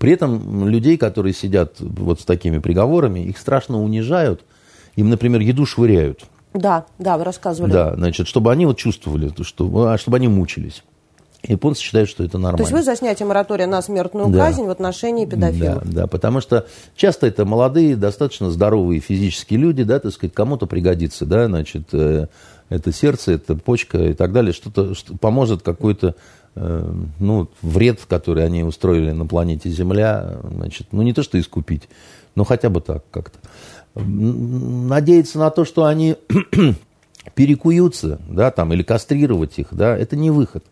При 0.01 0.13
этом 0.13 0.69
людей, 0.69 0.97
которые 0.97 1.33
сидят 1.33 1.77
вот 1.79 2.21
с 2.21 2.25
такими 2.25 2.59
приговорами, 2.59 3.21
их 3.21 3.39
страшно 3.39 3.83
унижают– 3.83 4.43
им, 4.97 5.11
например, 5.11 5.41
еду 5.41 5.67
швыряют. 5.67 6.25
Да, 6.55 6.87
да, 6.99 7.19
вы 7.19 7.25
рассказывали. 7.25 7.71
Да, 7.71 7.95
значит, 7.95 8.27
чтобы 8.27 8.51
они 8.51 8.65
вот 8.65 8.79
чувствовали, 8.79 9.31
что, 9.43 9.89
а, 9.89 9.99
чтобы 9.99 10.17
они 10.17 10.27
мучились. 10.29 10.83
Японцы 11.49 11.83
считают, 11.83 12.09
что 12.09 12.25
это 12.25 12.39
нормально. 12.39 12.59
То 12.59 12.63
есть 12.65 12.73
вы 12.73 12.83
за 12.83 12.97
снятие 12.97 13.27
моратория 13.27 13.67
на 13.67 13.81
смертную 13.81 14.31
да. 14.31 14.47
казнь 14.47 14.65
в 14.65 14.71
отношении 14.71 15.27
педофилов? 15.27 15.85
Да, 15.85 16.03
да, 16.03 16.07
потому 16.07 16.41
что 16.41 16.67
часто 16.97 17.27
это 17.27 17.45
молодые, 17.45 17.97
достаточно 17.97 18.51
здоровые 18.51 19.01
физические 19.01 19.61
люди, 19.61 19.85
да, 19.85 20.01
так 20.01 20.13
сказать, 20.13 20.35
кому-то 20.35 20.67
пригодится, 20.67 21.25
да, 21.25 21.47
значит, 21.47 21.89
э, 21.93 22.27
это 22.69 22.93
сердце, 22.93 23.33
это 23.33 23.55
почка 23.55 23.99
и 23.99 24.15
так 24.15 24.33
далее, 24.33 24.53
что-то 24.53 24.95
что 24.95 25.17
поможет 25.17 25.63
какой-то 25.63 26.17
э, 26.57 26.93
ну, 27.21 27.49
вред, 27.63 28.01
который 28.09 28.45
они 28.45 28.65
устроили 28.65 29.13
на 29.13 29.27
планете 29.27 29.71
Земля, 29.71 30.39
значит, 30.51 30.89
ну, 30.91 31.03
не 31.03 31.13
то, 31.13 31.23
что 31.23 31.39
искупить, 31.39 31.89
но 32.35 32.45
хотя 32.45 32.71
бы 32.71 32.81
так 32.81 33.05
как-то 33.11 33.39
надеяться 33.95 35.39
на 35.39 35.51
то, 35.51 35.65
что 35.65 35.85
они 35.85 36.17
перекуются, 37.35 38.21
да, 38.29 38.51
там, 38.51 38.73
или 38.73 38.83
кастрировать 38.83 39.59
их, 39.59 39.69
да, 39.71 39.97
это 39.97 40.17
не 40.17 40.31
выход. 40.31 40.65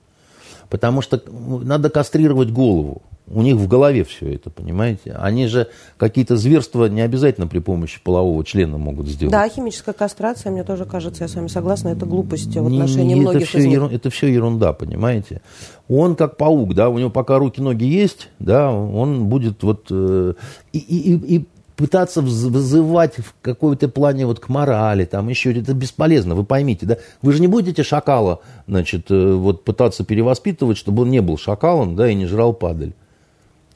Потому 0.74 1.02
что 1.02 1.22
надо 1.30 1.88
кастрировать 1.88 2.50
голову. 2.50 3.02
У 3.28 3.42
них 3.42 3.54
в 3.54 3.68
голове 3.68 4.02
все 4.02 4.34
это, 4.34 4.50
понимаете? 4.50 5.12
Они 5.12 5.46
же 5.46 5.68
какие-то 5.98 6.36
зверства 6.36 6.86
не 6.86 7.00
обязательно 7.00 7.46
при 7.46 7.60
помощи 7.60 8.00
полового 8.02 8.44
члена 8.44 8.76
могут 8.76 9.06
сделать. 9.06 9.30
Да, 9.30 9.48
химическая 9.48 9.94
кастрация, 9.94 10.50
мне 10.50 10.64
тоже 10.64 10.84
кажется, 10.84 11.22
я 11.22 11.28
с 11.28 11.36
вами 11.36 11.46
согласна, 11.46 11.90
это 11.90 12.06
глупость 12.06 12.56
в 12.56 12.66
отношении 12.66 13.14
не, 13.14 13.20
многих 13.20 13.42
это 13.42 13.50
все, 13.50 13.70
ерун, 13.70 13.92
это 13.92 14.10
все 14.10 14.26
ерунда, 14.26 14.72
понимаете? 14.72 15.42
Он 15.88 16.16
как 16.16 16.36
паук, 16.38 16.74
да, 16.74 16.88
у 16.88 16.98
него 16.98 17.10
пока 17.10 17.38
руки-ноги 17.38 17.84
есть, 17.84 18.30
да, 18.40 18.72
он 18.72 19.26
будет 19.26 19.62
вот... 19.62 19.86
Э, 19.92 20.34
и, 20.72 20.78
и, 20.78 21.36
и 21.36 21.46
пытаться 21.76 22.22
вызывать 22.22 23.18
в 23.18 23.34
какой-то 23.42 23.88
плане 23.88 24.26
вот 24.26 24.40
к 24.40 24.48
морали, 24.48 25.04
там 25.04 25.28
еще, 25.28 25.52
это 25.52 25.74
бесполезно, 25.74 26.34
вы 26.34 26.44
поймите, 26.44 26.86
да, 26.86 26.98
вы 27.22 27.32
же 27.32 27.40
не 27.40 27.48
будете 27.48 27.82
шакала, 27.82 28.40
значит, 28.66 29.10
э, 29.10 29.34
вот 29.34 29.64
пытаться 29.64 30.04
перевоспитывать, 30.04 30.78
чтобы 30.78 31.02
он 31.02 31.10
не 31.10 31.20
был 31.20 31.36
шакалом, 31.36 31.96
да, 31.96 32.08
и 32.08 32.14
не 32.14 32.26
жрал 32.26 32.52
падаль. 32.52 32.92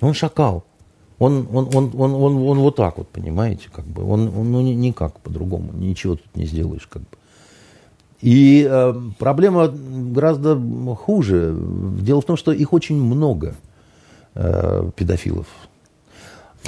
Он 0.00 0.14
шакал. 0.14 0.64
Он, 1.18 1.48
он, 1.52 1.68
он, 1.74 1.90
он, 1.98 2.14
он, 2.14 2.48
он 2.48 2.58
вот 2.60 2.76
так 2.76 2.98
вот, 2.98 3.08
понимаете, 3.08 3.68
как 3.72 3.84
бы, 3.84 4.04
он, 4.08 4.28
он 4.28 4.52
ну, 4.52 4.60
никак 4.60 5.18
по-другому, 5.18 5.72
ничего 5.72 6.14
тут 6.14 6.36
не 6.36 6.46
сделаешь, 6.46 6.86
как 6.86 7.02
бы. 7.02 7.08
И 8.20 8.66
э, 8.68 8.94
проблема 9.18 9.68
гораздо 9.68 10.56
хуже. 10.96 11.56
Дело 12.00 12.20
в 12.20 12.24
том, 12.24 12.36
что 12.36 12.52
их 12.52 12.72
очень 12.72 13.00
много, 13.00 13.54
э, 14.34 14.90
педофилов. 14.96 15.46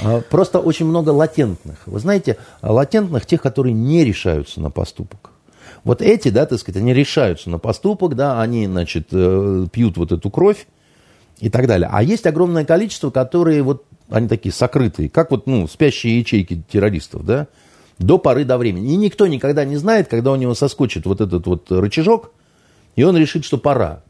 А, 0.01 0.21
просто 0.21 0.59
очень 0.59 0.85
много 0.85 1.09
латентных. 1.09 1.79
Вы 1.85 1.99
знаете, 1.99 2.37
латентных 2.61 3.25
тех, 3.25 3.41
которые 3.41 3.73
не 3.73 4.03
решаются 4.03 4.59
на 4.59 4.69
поступок. 4.69 5.31
Вот 5.83 6.01
эти, 6.01 6.29
да, 6.29 6.45
так 6.45 6.59
сказать, 6.59 6.81
они 6.81 6.93
решаются 6.93 7.49
на 7.49 7.57
поступок, 7.57 8.15
да, 8.15 8.41
они, 8.41 8.67
значит, 8.67 9.07
э, 9.11 9.65
пьют 9.71 9.97
вот 9.97 10.11
эту 10.11 10.29
кровь 10.29 10.67
и 11.39 11.49
так 11.49 11.67
далее. 11.67 11.89
А 11.91 12.03
есть 12.03 12.27
огромное 12.27 12.65
количество, 12.65 13.09
которые 13.09 13.63
вот, 13.63 13.85
они 14.09 14.27
такие 14.27 14.53
сокрытые, 14.53 15.09
как 15.09 15.31
вот, 15.31 15.47
ну, 15.47 15.67
спящие 15.67 16.19
ячейки 16.19 16.63
террористов, 16.71 17.25
да, 17.25 17.47
до 17.97 18.17
поры 18.19 18.45
до 18.45 18.57
времени. 18.57 18.93
И 18.93 18.95
никто 18.95 19.25
никогда 19.27 19.65
не 19.65 19.77
знает, 19.77 20.07
когда 20.07 20.31
у 20.31 20.35
него 20.35 20.53
соскочит 20.53 21.05
вот 21.05 21.19
этот 21.21 21.47
вот 21.47 21.71
рычажок, 21.71 22.31
и 22.95 23.03
он 23.03 23.17
решит, 23.17 23.45
что 23.45 23.57
пора. 23.57 24.03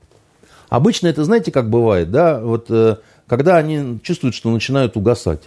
Обычно 0.70 1.08
это, 1.08 1.24
знаете, 1.24 1.52
как 1.52 1.70
бывает, 1.70 2.12
да, 2.12 2.40
вот 2.40 2.68
э, 2.70 2.98
когда 3.28 3.58
они 3.58 4.00
чувствуют, 4.04 4.36
что 4.36 4.52
начинают 4.52 4.98
угасать. 4.98 5.42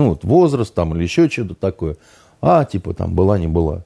Ну, 0.00 0.08
вот 0.08 0.24
возраст 0.24 0.72
там 0.72 0.94
или 0.96 1.02
еще 1.02 1.28
что-то 1.28 1.54
такое. 1.54 1.96
А, 2.40 2.64
типа 2.64 2.94
там 2.94 3.14
была, 3.14 3.38
не 3.38 3.48
была. 3.48 3.82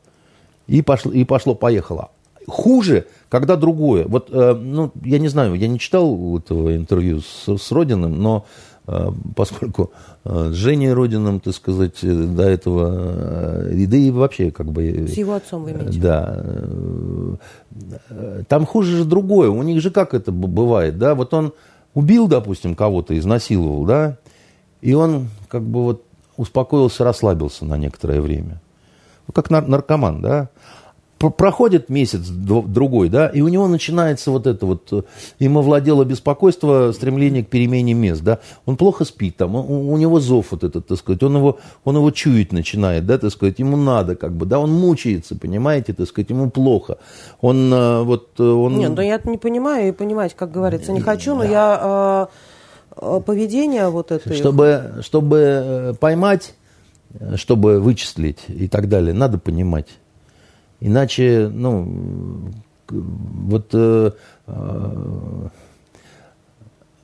И 0.69 0.81
пошло, 0.81 1.11
и 1.11 1.25
пошло-поехало. 1.25 2.11
Хуже, 2.47 3.07
когда 3.29 3.57
другое. 3.57 4.05
Вот, 4.07 4.29
э, 4.31 4.55
ну, 4.55 4.93
я 5.03 5.19
не 5.19 5.27
знаю, 5.27 5.55
я 5.57 5.67
не 5.67 5.81
читал 5.81 6.39
этого 6.39 6.77
интервью 6.77 7.21
с, 7.21 7.49
с 7.49 7.73
Родиным, 7.73 8.23
но 8.23 8.47
э, 8.87 9.11
поскольку 9.35 9.91
э, 10.25 10.51
с 10.53 10.55
Женей 10.55 10.93
Родиным, 10.93 11.41
так 11.41 11.53
сказать, 11.53 12.05
э, 12.05 12.15
до 12.15 12.45
этого, 12.45 13.71
э, 13.73 13.87
да 13.89 13.97
и 13.97 14.13
вообще 14.13 14.53
как 14.53 14.71
бы... 14.71 15.09
С 15.09 15.15
его 15.15 15.35
отцом 15.35 15.65
вы 15.65 15.73
имеете? 15.73 15.99
Да. 15.99 16.45
Там 18.47 18.67
хуже 18.67 18.99
же 18.99 19.05
другое. 19.05 19.51
У 19.51 19.65
них 19.65 19.83
же 19.83 19.91
как 19.91 20.15
это 20.15 20.31
бывает, 20.31 20.97
да? 20.97 21.17
Вот 21.17 21.35
он 21.35 21.55
убил, 21.93 22.29
допустим, 22.29 22.77
кого-то, 22.77 23.19
изнасиловал, 23.19 23.85
да? 23.85 24.17
И 24.85 24.93
он 24.93 25.31
как 25.49 25.63
бы 25.63 25.83
вот 25.83 26.05
успокоился, 26.37 27.05
расслабился 27.05 27.65
на 27.65 27.79
некоторое 27.79 28.21
время. 28.21 28.61
Ну, 29.27 29.33
как 29.33 29.49
наркоман, 29.49 30.21
да? 30.21 30.51
проходит 31.31 31.89
месяц, 31.89 32.29
другой, 32.29 33.09
да, 33.09 33.29
и 33.29 33.41
у 33.41 33.49
него 33.49 33.67
начинается 33.67 34.31
вот 34.31 34.47
это 34.47 34.67
вот, 34.67 34.93
э, 34.93 35.03
им 35.39 35.57
овладело 35.57 36.05
беспокойство, 36.05 36.93
стремление 36.93 37.43
к 37.43 37.49
перемене 37.49 37.95
мест, 37.95 38.23
да, 38.23 38.41
он 38.67 38.77
плохо 38.77 39.07
спит, 39.07 39.39
там, 39.39 39.55
у, 39.55 39.91
у 39.91 39.97
него 39.97 40.21
зов 40.21 40.49
вот 40.51 40.65
этот, 40.65 40.87
так 40.87 40.99
сказать, 40.99 41.23
он 41.23 41.37
его, 41.37 41.59
он 41.85 41.97
его 41.97 42.11
чуять 42.11 42.53
начинает, 42.53 43.07
да, 43.07 43.17
так 43.17 43.31
сказать, 43.31 43.59
ему 43.59 43.79
надо, 43.79 44.17
как 44.17 44.33
бы, 44.33 44.45
да, 44.45 44.59
он 44.59 44.71
мучается, 44.71 45.35
понимаете, 45.35 45.95
так 45.95 46.09
сказать, 46.09 46.29
ему 46.29 46.51
плохо, 46.51 46.99
он 47.41 47.73
э, 47.73 48.03
вот, 48.03 48.29
э, 48.39 48.43
он... 48.43 48.77
Нет, 48.77 48.93
ну 48.95 49.01
я 49.01 49.15
это 49.15 49.31
не 49.31 49.39
понимаю, 49.39 49.89
и 49.89 49.93
понимать, 49.93 50.35
как 50.35 50.51
говорится, 50.51 50.93
не 50.93 51.01
хочу, 51.01 51.35
но 51.35 51.45
я 51.45 52.29
поведение 52.95 53.89
вот 53.89 54.13
это... 54.13 54.35
Чтобы, 54.35 55.01
чтобы 55.03 55.97
поймать, 56.01 56.55
чтобы 57.37 57.81
вычислить 57.81 58.41
и 58.49 58.69
так 58.69 58.89
далее, 58.89 59.15
надо 59.15 59.39
понимать. 59.39 59.89
Иначе, 60.81 61.51
ну, 61.53 62.53
вот... 62.89 63.71
Э, 63.73 64.11
э, 64.47 65.49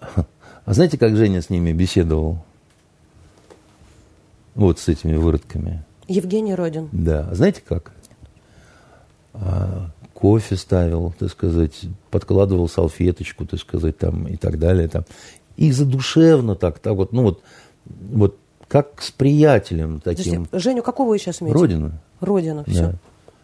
а 0.65 0.75
знаете, 0.75 0.99
как 0.99 1.17
Женя 1.17 1.43
с 1.43 1.51
ними 1.51 1.73
беседовал? 1.73 2.45
Вот 4.55 4.79
с 4.79 4.89
этими 4.89 5.15
выродками. 5.15 5.85
Евгений 6.09 6.55
Родин. 6.55 6.89
Да. 6.93 7.29
А 7.31 7.35
знаете 7.35 7.63
как? 7.67 7.93
А, 9.33 9.91
кофе 10.13 10.57
ставил, 10.57 11.15
так 11.19 11.31
сказать, 11.31 11.85
подкладывал 12.11 12.69
салфеточку, 12.69 13.47
так 13.47 13.61
сказать, 13.61 13.97
там 13.97 14.27
и 14.27 14.37
так 14.37 14.59
далее. 14.59 14.89
Там. 14.89 15.05
И 15.61 15.73
задушевно 15.73 16.57
так, 16.57 16.79
так 16.79 16.95
вот, 16.95 17.13
ну 17.13 17.23
вот, 17.23 17.43
вот 17.85 18.39
как 18.67 19.03
с 19.03 19.11
приятелем 19.11 20.01
таким. 20.03 20.47
Подождите, 20.47 20.71
Женю 20.71 20.83
какого 20.83 21.11
вы 21.11 21.19
сейчас 21.19 21.43
имеете? 21.43 21.59
Родина. 21.59 22.01
Родина, 22.21 22.65
все. 22.67 22.87
Да. 22.87 22.95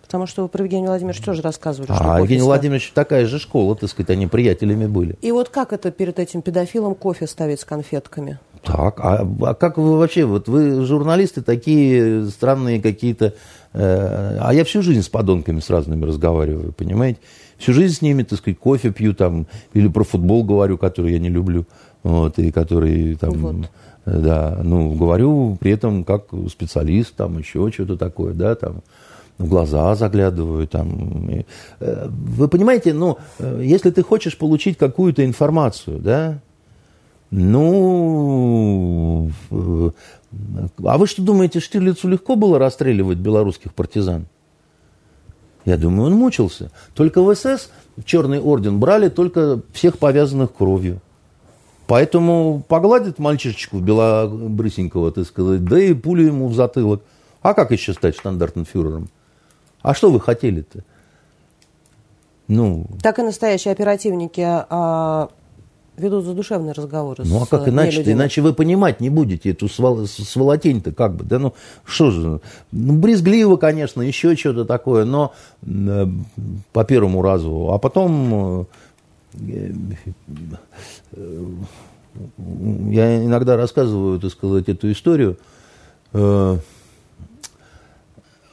Потому 0.01 0.27
что 0.27 0.43
вы 0.43 0.49
про 0.49 0.65
Евгения 0.65 0.87
Владимировича 0.87 1.23
тоже 1.23 1.43
рассказывали. 1.43 1.91
А, 1.91 1.97
что 1.97 2.19
Евгений 2.19 2.43
Владимирович 2.43 2.93
такая 2.95 3.27
же 3.27 3.39
школа, 3.39 3.77
так 3.77 3.91
сказать, 3.91 4.09
они 4.09 4.29
приятелями 4.29 4.87
были. 4.87 5.19
И 5.21 5.31
вот 5.31 5.51
как 5.51 5.75
это 5.75 5.91
перед 5.91 6.19
этим 6.19 6.41
педофилом 6.41 6.95
кофе 6.95 7.27
ставить 7.27 7.61
с 7.61 7.67
конфетками? 7.67 8.39
Так, 8.63 8.99
а, 9.01 9.29
а 9.43 9.55
как 9.55 9.77
вы 9.77 9.99
вообще, 9.99 10.25
вот 10.25 10.49
вы 10.49 10.87
журналисты 10.87 11.43
такие 11.43 12.27
странные 12.27 12.81
какие-то, 12.81 13.35
э, 13.75 14.39
а 14.41 14.55
я 14.55 14.65
всю 14.65 14.81
жизнь 14.81 15.03
с 15.03 15.09
подонками 15.09 15.61
с 15.61 15.69
разными 15.69 16.05
разговариваю, 16.05 16.73
понимаете? 16.73 17.19
Всю 17.59 17.73
жизнь 17.73 17.95
с 17.95 18.03
ними, 18.03 18.23
так 18.23 18.39
сказать, 18.39 18.59
кофе 18.59 18.93
пью 18.93 19.15
там, 19.15 19.47
или 19.73 19.89
про 19.89 20.05
футбол 20.05 20.45
говорю, 20.45 20.79
который 20.79 21.13
я 21.13 21.19
не 21.19 21.31
люблю, 21.31 21.67
вот, 22.07 22.39
и 22.39 22.53
который 22.53 23.17
там... 23.17 23.33
Вот. 23.33 23.71
Да, 24.05 24.61
ну, 24.63 24.95
говорю 24.95 25.57
при 25.59 25.73
этом 25.73 26.05
как 26.05 26.27
специалист, 26.49 27.17
там, 27.17 27.39
еще 27.39 27.73
что-то 27.73 27.97
такое, 27.97 28.35
да, 28.35 28.55
там, 28.55 28.83
в 29.37 29.49
глаза 29.49 29.97
заглядываю. 29.97 30.69
Там. 30.69 31.29
Э, 31.81 32.09
вы 32.09 32.47
понимаете, 32.47 32.95
ну, 32.95 33.19
э, 33.41 33.63
если 33.65 33.91
ты 33.91 34.05
хочешь 34.05 34.39
получить 34.39 34.79
какую-то 34.79 35.25
информацию, 35.25 35.99
да, 35.99 36.39
ну, 37.33 39.33
э, 39.51 39.91
а 40.85 40.99
вы 40.99 41.09
что 41.09 41.23
думаете, 41.23 41.59
Штирлицу 41.59 42.07
легко 42.07 42.37
было 42.37 42.61
расстреливать 42.61 43.19
белорусских 43.19 43.75
партизан? 43.75 44.27
Я 45.65 45.77
думаю, 45.77 46.13
он 46.13 46.13
мучился. 46.13 46.71
Только 46.95 47.23
в 47.23 47.35
СС 47.35 47.71
в 47.97 48.05
Черный 48.05 48.39
орден 48.39 48.79
брали 48.79 49.09
только 49.09 49.63
всех 49.73 49.99
повязанных 49.99 50.55
кровью. 50.55 51.01
Поэтому 51.87 52.63
погладит 52.67 53.19
мальчишечку 53.19 53.79
белобрысенького, 53.79 55.13
так 55.13 55.27
сказать, 55.27 55.65
да 55.65 55.81
и 55.81 55.95
пулю 55.95 56.27
ему 56.27 56.49
в 56.49 56.55
затылок. 56.55 57.03
А 57.43 57.55
как 57.55 57.71
еще 57.71 57.93
стать 57.93 58.17
стандартным 58.17 58.65
фюрером? 58.65 59.09
А 59.83 59.95
что 59.95 60.11
вы 60.11 60.21
хотели-то? 60.21 60.81
Ну... 62.49 62.87
Так 63.03 63.19
и 63.19 63.23
настоящие 63.23 63.73
оперативники 63.73 64.43
а, 64.45 65.29
ведут 65.97 66.25
задушевные 66.25 66.73
разговоры 66.73 67.25
Ну, 67.25 67.43
а 67.43 67.47
как 67.47 67.69
иначе 67.69 68.03
Иначе 68.03 68.43
вы 68.43 68.53
понимать 68.53 69.01
не 69.01 69.11
будете 69.11 69.51
эту 69.51 69.69
свол... 69.69 70.07
сволотень-то 70.07 70.93
как 70.93 71.17
бы. 71.17 71.25
Да 71.25 71.39
ну, 71.39 71.55
что 71.85 72.11
же, 72.11 72.41
ну, 72.73 72.93
брезгливо, 72.95 73.57
конечно, 73.57 74.03
еще 74.03 74.37
что-то 74.37 74.65
такое, 74.65 75.05
но 75.05 75.33
э, 75.63 76.07
по 76.73 76.85
первому 76.85 77.23
разу. 77.23 77.71
А 77.73 77.79
потом 77.79 78.35
э, 78.35 78.63
э, 78.63 78.65
я 82.91 83.25
иногда 83.25 83.57
рассказываю, 83.57 84.19
так 84.19 84.31
сказать, 84.31 84.69
эту 84.69 84.91
историю. 84.91 85.39
Э, 86.13 86.59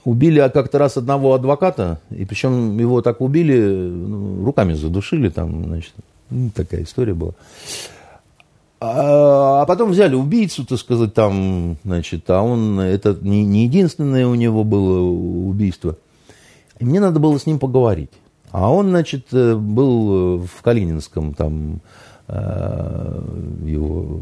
Убили 0.05 0.39
как-то 0.53 0.79
раз 0.79 0.97
одного 0.97 1.33
адвоката, 1.33 2.01
и 2.09 2.25
причем 2.25 2.77
его 2.77 3.01
так 3.01 3.21
убили, 3.21 3.57
ну, 3.57 4.43
руками 4.43 4.73
задушили 4.73 5.29
там, 5.29 5.63
значит, 5.63 5.93
ну, 6.29 6.49
такая 6.53 6.83
история 6.83 7.13
была. 7.13 7.31
А, 8.81 9.61
а 9.61 9.65
потом 9.65 9.91
взяли 9.91 10.15
убийцу, 10.15 10.65
так 10.65 10.77
сказать, 10.77 11.13
там, 11.13 11.77
значит, 11.85 12.29
а 12.29 12.41
он, 12.41 12.81
это 12.81 13.17
не, 13.21 13.45
не 13.45 13.63
единственное 13.63 14.27
у 14.27 14.35
него 14.35 14.65
было 14.65 14.99
убийство. 14.99 15.95
И 16.79 16.83
мне 16.83 16.99
надо 16.99 17.21
было 17.21 17.39
с 17.39 17.45
ним 17.45 17.57
поговорить. 17.57 18.11
А 18.53 18.71
он, 18.71 18.89
значит, 18.89 19.27
был 19.31 20.37
в 20.37 20.61
Калининском, 20.61 21.33
там, 21.33 21.81
э, 22.27 23.21
его 23.65 24.21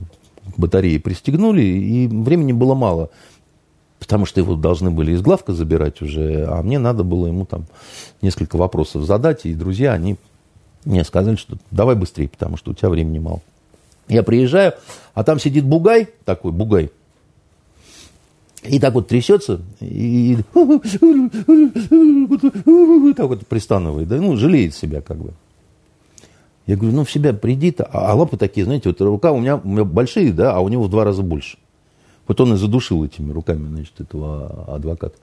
батареи 0.57 0.97
пристегнули, 0.97 1.61
и 1.61 2.07
времени 2.07 2.53
было 2.53 2.73
мало 2.73 3.11
потому 4.01 4.25
что 4.25 4.41
его 4.41 4.55
должны 4.55 4.89
были 4.89 5.11
из 5.13 5.21
главка 5.21 5.53
забирать 5.53 6.01
уже, 6.01 6.45
а 6.49 6.63
мне 6.63 6.79
надо 6.79 7.03
было 7.03 7.27
ему 7.27 7.45
там 7.45 7.65
несколько 8.21 8.57
вопросов 8.57 9.03
задать, 9.05 9.45
и 9.45 9.53
друзья, 9.53 9.93
они 9.93 10.17
мне 10.85 11.03
сказали, 11.03 11.35
что 11.35 11.55
давай 11.69 11.95
быстрее, 11.95 12.27
потому 12.27 12.57
что 12.57 12.71
у 12.71 12.73
тебя 12.73 12.89
времени 12.89 13.19
мало. 13.19 13.41
Я 14.07 14.23
приезжаю, 14.23 14.73
а 15.13 15.23
там 15.23 15.39
сидит 15.39 15.65
бугай, 15.65 16.09
такой 16.25 16.51
бугай, 16.51 16.91
и 18.63 18.79
так 18.79 18.93
вот 18.93 19.07
трясется, 19.07 19.61
и, 19.79 20.38
так 23.15 23.27
вот 23.27 23.47
пристанывает, 23.47 24.07
да, 24.07 24.17
ну, 24.17 24.38
жалеет 24.38 24.75
себя 24.75 25.01
как 25.01 25.17
бы. 25.17 25.33
Я 26.67 26.77
говорю, 26.77 26.95
ну, 26.95 27.03
в 27.03 27.11
себя 27.11 27.33
приди-то, 27.33 27.85
а, 27.85 28.11
а 28.11 28.15
лапы 28.15 28.38
такие, 28.38 28.65
знаете, 28.65 28.89
вот 28.89 29.01
рука 29.01 29.31
у 29.31 29.39
меня, 29.39 29.57
у 29.57 29.67
меня 29.67 29.83
большие, 29.83 30.31
да, 30.31 30.55
а 30.55 30.59
у 30.59 30.69
него 30.69 30.83
в 30.83 30.89
два 30.89 31.03
раза 31.03 31.23
больше. 31.23 31.57
Вот 32.27 32.39
он 32.39 32.53
и 32.53 32.57
задушил 32.57 33.03
этими 33.03 33.31
руками, 33.31 33.67
значит, 33.67 33.99
этого 33.99 34.75
адвоката. 34.75 35.15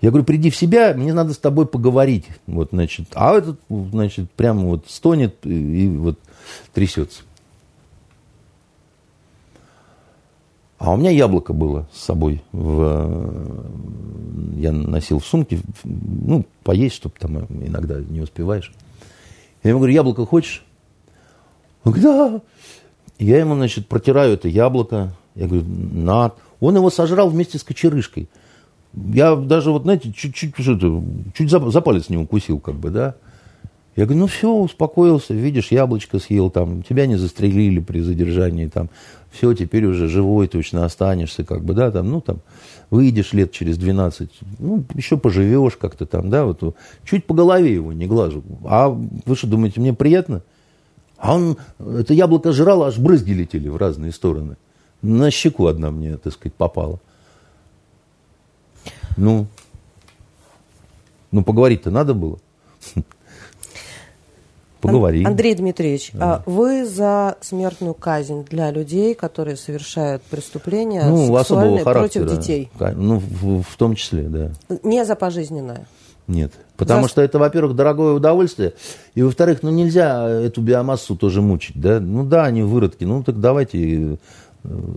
Я 0.00 0.10
говорю, 0.10 0.24
приди 0.24 0.50
в 0.50 0.56
себя, 0.56 0.94
мне 0.94 1.12
надо 1.12 1.34
с 1.34 1.38
тобой 1.38 1.66
поговорить. 1.66 2.26
Вот, 2.46 2.70
значит, 2.72 3.06
а 3.14 3.36
этот, 3.36 3.60
значит, 3.68 4.30
прямо 4.32 4.66
вот 4.66 4.84
стонет 4.88 5.36
и 5.44 5.88
вот 5.88 6.18
трясется. 6.72 7.22
А 10.78 10.92
у 10.92 10.96
меня 10.96 11.10
яблоко 11.10 11.52
было 11.52 11.88
с 11.92 12.04
собой. 12.04 12.42
В, 12.52 13.66
я 14.56 14.70
носил 14.70 15.18
в 15.18 15.26
сумке, 15.26 15.58
ну, 15.84 16.46
поесть, 16.62 16.94
чтобы 16.94 17.16
там 17.18 17.46
иногда 17.50 18.00
не 18.00 18.20
успеваешь. 18.20 18.72
Я 19.64 19.70
ему 19.70 19.80
говорю, 19.80 19.94
яблоко 19.94 20.24
хочешь? 20.24 20.64
Он 21.84 21.92
говорит, 21.92 22.04
да. 22.04 22.40
Я 23.18 23.40
ему, 23.40 23.56
значит, 23.56 23.88
протираю 23.88 24.34
это 24.34 24.48
яблоко, 24.48 25.12
я 25.34 25.48
говорю, 25.48 25.64
на. 25.66 26.32
Он 26.60 26.76
его 26.76 26.90
сожрал 26.90 27.28
вместе 27.28 27.58
с 27.58 27.64
кочерышкой. 27.64 28.28
Я 28.94 29.34
даже, 29.34 29.72
вот, 29.72 29.82
знаете, 29.82 30.12
чуть-чуть, 30.12 30.54
чуть 30.56 31.50
за, 31.50 31.70
за 31.70 31.80
палец 31.80 32.08
не 32.08 32.16
укусил, 32.16 32.60
как 32.60 32.76
бы, 32.76 32.90
да. 32.90 33.16
Я 33.96 34.04
говорю, 34.04 34.20
ну 34.20 34.26
все, 34.28 34.52
успокоился, 34.52 35.34
видишь, 35.34 35.72
яблочко 35.72 36.20
съел, 36.20 36.50
там, 36.50 36.84
тебя 36.84 37.06
не 37.06 37.16
застрелили 37.16 37.80
при 37.80 37.98
задержании, 37.98 38.68
там, 38.68 38.90
все, 39.30 39.54
теперь 39.54 39.84
уже 39.84 40.08
живой 40.08 40.48
точно 40.48 40.84
останешься, 40.84 41.44
как 41.44 41.62
бы, 41.62 41.74
да, 41.74 41.90
там, 41.90 42.10
ну, 42.10 42.20
там, 42.20 42.38
выйдешь 42.90 43.32
лет 43.32 43.52
через 43.52 43.76
12, 43.78 44.30
ну, 44.58 44.84
еще 44.94 45.16
поживешь 45.16 45.76
как-то 45.76 46.06
там, 46.06 46.30
да, 46.30 46.44
вот, 46.44 46.76
чуть 47.04 47.24
по 47.26 47.34
голове 47.34 47.74
его 47.74 47.92
не 47.92 48.06
глажу. 48.06 48.42
А 48.64 48.88
вы 48.88 49.36
что, 49.36 49.46
думаете, 49.46 49.80
мне 49.80 49.92
приятно? 49.92 50.42
А 51.18 51.34
он, 51.34 51.56
это 51.78 52.14
яблоко 52.14 52.52
жрало, 52.52 52.86
аж 52.86 52.98
брызги 52.98 53.32
летели 53.32 53.68
в 53.68 53.76
разные 53.76 54.12
стороны. 54.12 54.56
На 55.02 55.30
щеку 55.30 55.66
одна 55.66 55.90
мне, 55.90 56.16
так 56.16 56.32
сказать, 56.32 56.54
попала. 56.54 57.00
Ну, 59.16 59.46
ну 61.30 61.42
поговорить-то 61.42 61.90
надо 61.90 62.14
было. 62.14 62.38
поговори. 64.80 65.24
Андрей 65.24 65.54
Дмитриевич, 65.54 66.10
да. 66.12 66.36
А 66.36 66.42
вы 66.46 66.86
за 66.86 67.36
смертную 67.40 67.94
казнь 67.94 68.44
для 68.44 68.70
людей, 68.70 69.14
которые 69.14 69.56
совершают 69.56 70.22
преступления 70.22 71.04
ну, 71.04 71.36
сексуальные 71.38 71.84
против 71.84 72.26
детей? 72.26 72.70
Ну, 72.78 73.18
в, 73.18 73.62
в 73.62 73.76
том 73.76 73.94
числе, 73.94 74.22
да. 74.22 74.50
Не 74.82 75.04
за 75.04 75.16
пожизненное? 75.16 75.86
Нет. 76.26 76.52
Потому 76.76 77.04
за... 77.04 77.08
что 77.08 77.22
это, 77.22 77.38
во-первых, 77.38 77.74
дорогое 77.74 78.12
удовольствие, 78.12 78.74
и, 79.14 79.22
во-вторых, 79.22 79.62
ну, 79.62 79.70
нельзя 79.70 80.28
эту 80.28 80.60
биомассу 80.60 81.16
тоже 81.16 81.40
мучить, 81.40 81.80
да. 81.80 82.00
Ну, 82.00 82.24
да, 82.24 82.44
они 82.44 82.62
выродки, 82.62 83.04
ну, 83.04 83.22
так 83.22 83.40
давайте 83.40 84.18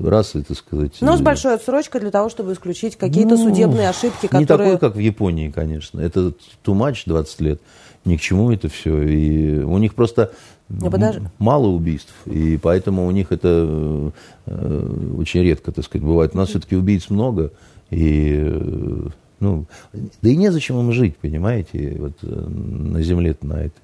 раз, 0.03 0.35
это 0.35 0.55
сказать... 0.55 0.93
Но 1.01 1.15
с 1.15 1.21
большой 1.21 1.53
отсрочкой 1.55 2.01
для 2.01 2.11
того, 2.11 2.29
чтобы 2.29 2.53
исключить 2.53 2.97
какие-то 2.97 3.37
ну, 3.37 3.49
судебные 3.49 3.89
ошибки, 3.89 4.27
которые... 4.27 4.41
Не 4.41 4.45
такой, 4.45 4.77
как 4.77 4.95
в 4.95 4.99
Японии, 4.99 5.49
конечно. 5.49 5.99
Это 5.99 6.33
too 6.63 6.75
much, 6.75 7.03
20 7.05 7.41
лет. 7.41 7.61
Ни 8.05 8.17
к 8.17 8.21
чему 8.21 8.51
это 8.51 8.67
все. 8.67 9.01
И 9.03 9.59
у 9.59 9.77
них 9.77 9.93
просто 9.93 10.31
подож... 10.79 11.17
мало 11.39 11.67
убийств. 11.67 12.13
И 12.25 12.57
поэтому 12.57 13.05
у 13.05 13.11
них 13.11 13.31
это 13.31 14.11
э, 14.45 15.13
очень 15.17 15.41
редко, 15.41 15.71
так 15.71 15.85
сказать, 15.85 16.05
бывает. 16.05 16.31
У 16.33 16.37
нас 16.37 16.49
все-таки 16.49 16.75
убийц 16.75 17.09
много. 17.09 17.51
И 17.89 18.39
э, 18.41 19.07
ну, 19.41 19.65
да 19.93 20.29
и 20.29 20.35
незачем 20.35 20.79
им 20.79 20.91
жить, 20.93 21.17
понимаете, 21.17 21.97
вот 21.99 22.13
э, 22.21 22.27
на 22.27 23.01
земле-то 23.01 23.45
на 23.45 23.53
этой. 23.53 23.81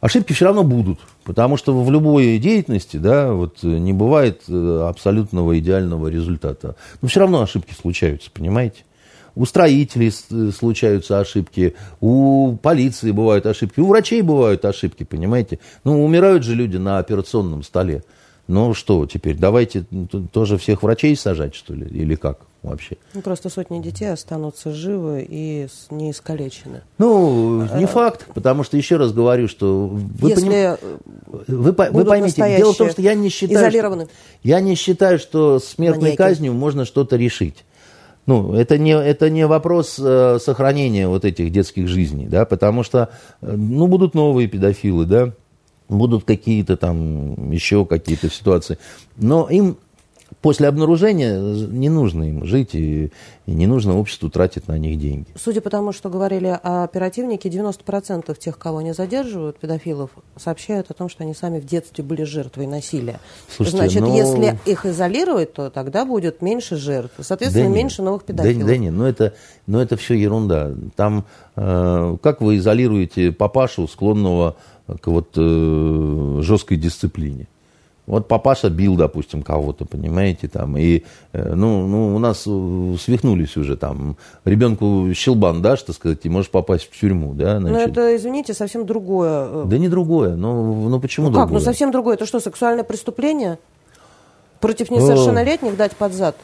Ошибки 0.00 0.32
все 0.32 0.46
равно 0.46 0.64
будут, 0.64 0.98
потому 1.24 1.56
что 1.56 1.78
в 1.78 1.90
любой 1.90 2.38
деятельности, 2.38 2.96
да, 2.96 3.32
вот 3.32 3.58
э, 3.62 3.66
не 3.66 3.92
бывает 3.92 4.42
э, 4.48 4.86
абсолютного 4.88 5.58
идеального 5.58 6.08
результата. 6.08 6.76
Но 7.02 7.08
все 7.08 7.20
равно 7.20 7.42
ошибки 7.42 7.74
случаются, 7.74 8.30
понимаете? 8.30 8.84
У 9.34 9.46
строителей 9.46 10.12
э, 10.30 10.50
случаются 10.50 11.20
ошибки, 11.20 11.74
у 12.00 12.56
полиции 12.56 13.10
бывают 13.10 13.46
ошибки, 13.46 13.80
у 13.80 13.86
врачей 13.86 14.22
бывают 14.22 14.64
ошибки, 14.64 15.04
понимаете? 15.04 15.58
Ну, 15.84 16.04
умирают 16.04 16.44
же 16.44 16.54
люди 16.54 16.76
на 16.76 16.98
операционном 16.98 17.62
столе. 17.62 18.04
Ну 18.46 18.74
что 18.74 19.06
теперь, 19.06 19.36
давайте 19.36 19.84
тоже 20.32 20.58
всех 20.58 20.82
врачей 20.82 21.14
сажать, 21.16 21.54
что 21.54 21.74
ли, 21.74 21.86
или 21.86 22.16
как? 22.16 22.40
вообще. 22.62 22.96
Ну, 23.14 23.22
просто 23.22 23.48
сотни 23.48 23.80
детей 23.80 24.12
останутся 24.12 24.72
живы 24.72 25.26
и 25.28 25.68
не 25.90 26.10
искалечены. 26.10 26.82
Ну, 26.98 27.62
не 27.76 27.86
факт, 27.86 28.26
потому 28.34 28.64
что, 28.64 28.76
еще 28.76 28.96
раз 28.96 29.12
говорю, 29.12 29.48
что 29.48 29.86
вы, 29.86 30.30
Если 30.30 30.46
поним... 30.46 30.76
вы, 31.46 31.72
вы 31.72 32.04
поймите, 32.04 32.56
дело 32.56 32.72
в 32.72 32.76
том, 32.76 32.90
что 32.90 33.02
я 33.02 33.14
не 33.14 33.28
считаю, 33.28 33.70
что, 33.70 34.08
я 34.42 34.60
не 34.60 34.74
считаю, 34.74 35.18
что 35.18 35.58
смертной 35.58 36.02
Маньяки. 36.02 36.18
казнью 36.18 36.52
можно 36.52 36.84
что-то 36.84 37.16
решить. 37.16 37.64
Ну, 38.26 38.54
это 38.54 38.78
не, 38.78 38.92
это 38.92 39.30
не 39.30 39.46
вопрос 39.46 39.98
э, 39.98 40.38
сохранения 40.40 41.08
вот 41.08 41.24
этих 41.24 41.50
детских 41.50 41.88
жизней, 41.88 42.26
да, 42.26 42.44
потому 42.44 42.82
что, 42.82 43.08
э, 43.40 43.52
ну, 43.56 43.86
будут 43.86 44.14
новые 44.14 44.46
педофилы, 44.46 45.06
да, 45.06 45.32
будут 45.88 46.24
какие-то 46.24 46.76
там 46.76 47.50
еще 47.50 47.84
какие-то 47.84 48.30
ситуации, 48.30 48.78
но 49.16 49.48
им 49.50 49.78
после 50.42 50.68
обнаружения 50.68 51.38
не 51.38 51.88
нужно 51.88 52.24
им 52.24 52.44
жить, 52.44 52.74
и, 52.74 53.12
и 53.46 53.50
не 53.52 53.66
нужно 53.66 53.98
обществу 53.98 54.30
тратить 54.30 54.68
на 54.68 54.78
них 54.78 54.98
деньги. 54.98 55.26
Судя 55.36 55.60
по 55.60 55.70
тому, 55.70 55.92
что 55.92 56.08
говорили 56.08 56.58
оперативники, 56.62 57.48
90% 57.48 58.36
тех, 58.38 58.58
кого 58.58 58.78
они 58.78 58.92
задерживают, 58.92 59.58
педофилов, 59.58 60.10
сообщают 60.36 60.90
о 60.90 60.94
том, 60.94 61.08
что 61.08 61.24
они 61.24 61.34
сами 61.34 61.60
в 61.60 61.66
детстве 61.66 62.02
были 62.02 62.22
жертвой 62.22 62.66
насилия. 62.66 63.20
Слушайте, 63.54 63.78
Значит, 63.78 64.00
но... 64.00 64.16
если 64.16 64.58
их 64.66 64.86
изолировать, 64.86 65.52
то 65.52 65.70
тогда 65.70 66.04
будет 66.04 66.42
меньше 66.42 66.76
жертв, 66.76 67.14
соответственно, 67.20 67.68
да 67.68 67.74
меньше 67.74 68.02
новых 68.02 68.24
педофилов. 68.24 68.66
Да, 68.66 68.76
нет, 68.76 68.92
но 68.94 69.08
это, 69.08 69.34
но 69.66 69.82
это 69.82 69.96
все 69.96 70.14
ерунда. 70.14 70.72
Там, 70.96 71.26
э, 71.56 72.16
как 72.22 72.40
вы 72.40 72.56
изолируете 72.56 73.32
папашу, 73.32 73.86
склонного 73.88 74.56
к 75.00 75.06
вот, 75.06 75.32
э, 75.36 76.38
жесткой 76.42 76.78
дисциплине? 76.78 77.46
Вот 78.06 78.26
папаша 78.26 78.70
бил, 78.70 78.96
допустим, 78.96 79.42
кого-то, 79.42 79.84
понимаете, 79.84 80.48
там, 80.48 80.76
и, 80.76 81.04
э, 81.32 81.54
ну, 81.54 81.86
ну, 81.86 82.16
у 82.16 82.18
нас 82.18 82.44
э, 82.46 82.96
свихнулись 82.98 83.56
уже, 83.56 83.76
там, 83.76 84.16
ребенку 84.44 85.08
щелбан 85.14 85.62
дашь, 85.62 85.82
так 85.82 85.94
сказать, 85.94 86.18
и 86.24 86.28
можешь 86.28 86.50
попасть 86.50 86.90
в 86.90 86.98
тюрьму, 86.98 87.34
да, 87.34 87.60
значит. 87.60 87.76
Но 87.76 87.80
это, 87.80 88.16
извините, 88.16 88.52
совсем 88.54 88.84
другое. 88.84 89.48
Э. 89.50 89.64
Да 89.66 89.78
не 89.78 89.88
другое, 89.88 90.34
но, 90.34 90.88
ну 90.88 91.00
почему 91.00 91.26
ну, 91.26 91.32
другое? 91.32 91.46
как, 91.46 91.52
ну 91.52 91.60
совсем 91.60 91.92
другое, 91.92 92.16
это 92.16 92.26
что, 92.26 92.40
сексуальное 92.40 92.84
преступление? 92.84 93.58
Против 94.60 94.90
несовершеннолетних 94.90 95.76
дать 95.76 95.96
под 95.96 96.12
зад? 96.12 96.36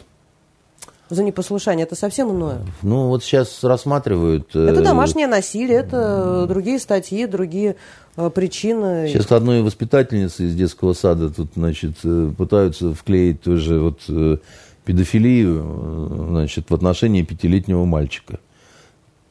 За 1.08 1.22
непослушание, 1.22 1.84
это 1.84 1.94
совсем 1.94 2.30
иное. 2.30 2.58
Ну, 2.82 3.08
вот 3.08 3.22
сейчас 3.22 3.62
рассматривают... 3.62 4.54
Это 4.54 4.82
домашнее 4.82 5.26
насилие, 5.26 5.78
это 5.78 6.46
другие 6.48 6.78
статьи, 6.78 7.26
другие 7.26 7.76
Э, 8.16 8.30
причины. 8.30 9.08
Сейчас 9.08 9.30
одной 9.30 9.62
воспитательницы 9.62 10.44
из 10.44 10.54
детского 10.54 10.94
сада 10.94 11.30
тут, 11.30 11.50
значит, 11.54 11.96
э, 12.02 12.32
пытаются 12.36 12.94
вклеить 12.94 13.42
тоже 13.42 13.78
вот 13.78 14.00
э, 14.08 14.38
педофилию, 14.84 16.28
значит, 16.30 16.70
в 16.70 16.74
отношении 16.74 17.22
пятилетнего 17.22 17.84
мальчика. 17.84 18.38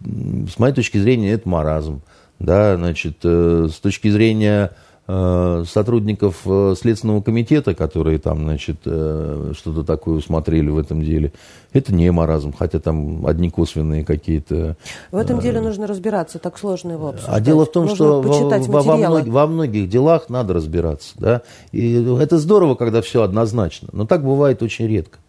С 0.02 0.60
моей 0.60 0.74
точки 0.74 0.98
зрения, 0.98 1.32
это 1.32 1.50
маразм. 1.50 2.02
Да, 2.40 2.76
значит, 2.76 3.20
с 3.24 3.80
точки 3.82 4.10
зрения 4.10 4.66
Э, 4.66 4.85
сотрудников 5.07 6.41
э, 6.45 6.73
Следственного 6.80 7.22
комитета, 7.22 7.76
которые 7.76 8.18
там, 8.18 8.44
значит, 8.44 8.77
э, 8.86 9.52
что-то 9.56 9.84
такое 9.84 10.15
усмотрели 10.15 10.69
в 10.69 10.80
этом 10.80 11.03
деле. 11.03 11.32
Это 11.73 11.94
не 11.94 12.11
маразм, 12.11 12.53
хотя 12.57 12.80
там 12.80 13.27
одни 13.27 13.52
косвенные 13.52 14.03
какие-то... 14.03 14.77
В 15.11 15.18
этом 15.18 15.40
деле 15.40 15.61
нужно 15.61 15.86
разбираться, 15.86 16.40
так 16.40 16.57
сложно 16.57 16.94
его 16.94 17.10
обсуждать. 17.10 17.36
А 17.36 17.40
дело 17.40 17.65
в 17.65 17.72
том, 17.72 17.84
нужно 17.86 17.95
что 17.95 18.22
во, 18.22 18.60
во, 18.60 18.82
во, 18.82 18.98
многих, 18.98 19.34
во 19.34 19.48
многих 19.48 19.90
делах 19.90 20.30
надо 20.30 20.53
разбираться, 20.53 21.14
да. 21.18 21.41
И 21.72 22.03
это 22.19 22.40
здорово, 22.40 22.73
когда 22.76 23.02
все 23.02 23.22
однозначно, 23.22 23.90
но 23.91 24.07
так 24.07 24.23
бывает 24.23 24.64
очень 24.64 24.88
редко. 24.88 25.19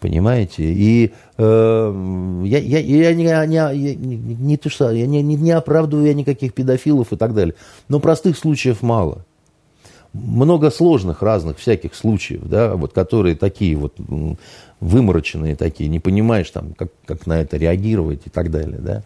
Понимаете? 0.00 0.62
И 0.64 1.12
э, 1.38 2.42
я, 2.44 2.58
я, 2.58 2.78
я, 2.78 3.14
не, 3.14 3.46
не, 3.46 3.94
не, 3.94 4.16
не, 4.16 4.56
то, 4.56 4.68
что, 4.68 4.90
я 4.90 5.06
не, 5.06 5.22
не, 5.22 5.36
не 5.36 5.52
оправдываю 5.52 6.06
я 6.06 6.14
никаких 6.14 6.52
педофилов 6.52 7.12
и 7.12 7.16
так 7.16 7.34
далее. 7.34 7.54
Но 7.88 7.98
простых 7.98 8.36
случаев 8.36 8.82
мало. 8.82 9.24
Много 10.12 10.70
сложных 10.70 11.22
разных 11.22 11.58
всяких 11.58 11.94
случаев, 11.94 12.42
да, 12.44 12.74
вот, 12.74 12.92
которые 12.92 13.36
такие 13.36 13.76
вот 13.76 13.94
вымороченные 14.80 15.56
такие, 15.56 15.88
не 15.88 16.00
понимаешь, 16.00 16.50
там, 16.50 16.74
как, 16.74 16.88
как 17.06 17.26
на 17.26 17.40
это 17.40 17.56
реагировать 17.56 18.22
и 18.26 18.30
так 18.30 18.50
далее. 18.50 18.78
Да. 18.78 19.02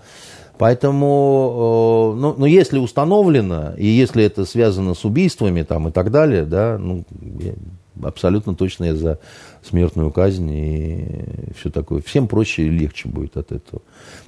Поэтому, 0.59 2.15
э, 2.17 2.21
ну, 2.21 2.35
ну, 2.37 2.45
если 2.47 2.79
установлено, 2.79 3.73
и 3.79 3.87
если 3.87 4.25
это 4.25 4.45
связано 4.45 4.95
с 4.95 5.05
убийствами 5.05 5.63
там, 5.63 5.89
и 5.89 5.91
так 5.91 6.11
далее, 6.11 6.45
да, 6.45 6.77
ну, 6.79 7.05
я, 7.39 7.55
абсолютно 8.03 8.55
точно 8.55 8.85
я 8.85 8.97
за 8.97 9.19
смертную 9.63 10.11
казнь 10.11 10.51
и 10.51 11.53
все 11.59 11.71
такое. 11.71 12.01
Всем 12.03 12.29
проще 12.29 12.65
и 12.65 12.71
легче 12.71 13.09
будет 13.09 13.37
от 13.37 13.53
этого. 13.53 13.83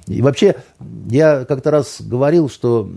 И 0.07 0.21
вообще, 0.21 0.55
я 1.09 1.45
как-то 1.45 1.71
раз 1.71 2.01
говорил, 2.01 2.49
что 2.49 2.89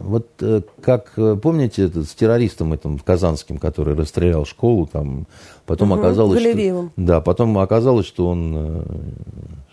вот 0.00 0.28
э, 0.40 0.62
как, 0.80 1.12
э, 1.16 1.36
помните, 1.40 1.84
этот, 1.84 2.08
с 2.08 2.14
террористом 2.14 2.72
этим 2.72 2.98
казанским, 2.98 3.58
который 3.58 3.94
расстрелял 3.94 4.44
школу, 4.44 4.86
там, 4.86 5.26
потом 5.66 5.92
угу, 5.92 6.00
оказалось, 6.00 6.40
что, 6.40 6.90
да, 6.96 7.20
потом 7.20 7.58
оказалось, 7.58 8.06
что 8.06 8.28
он, 8.28 8.54
э, 8.56 8.82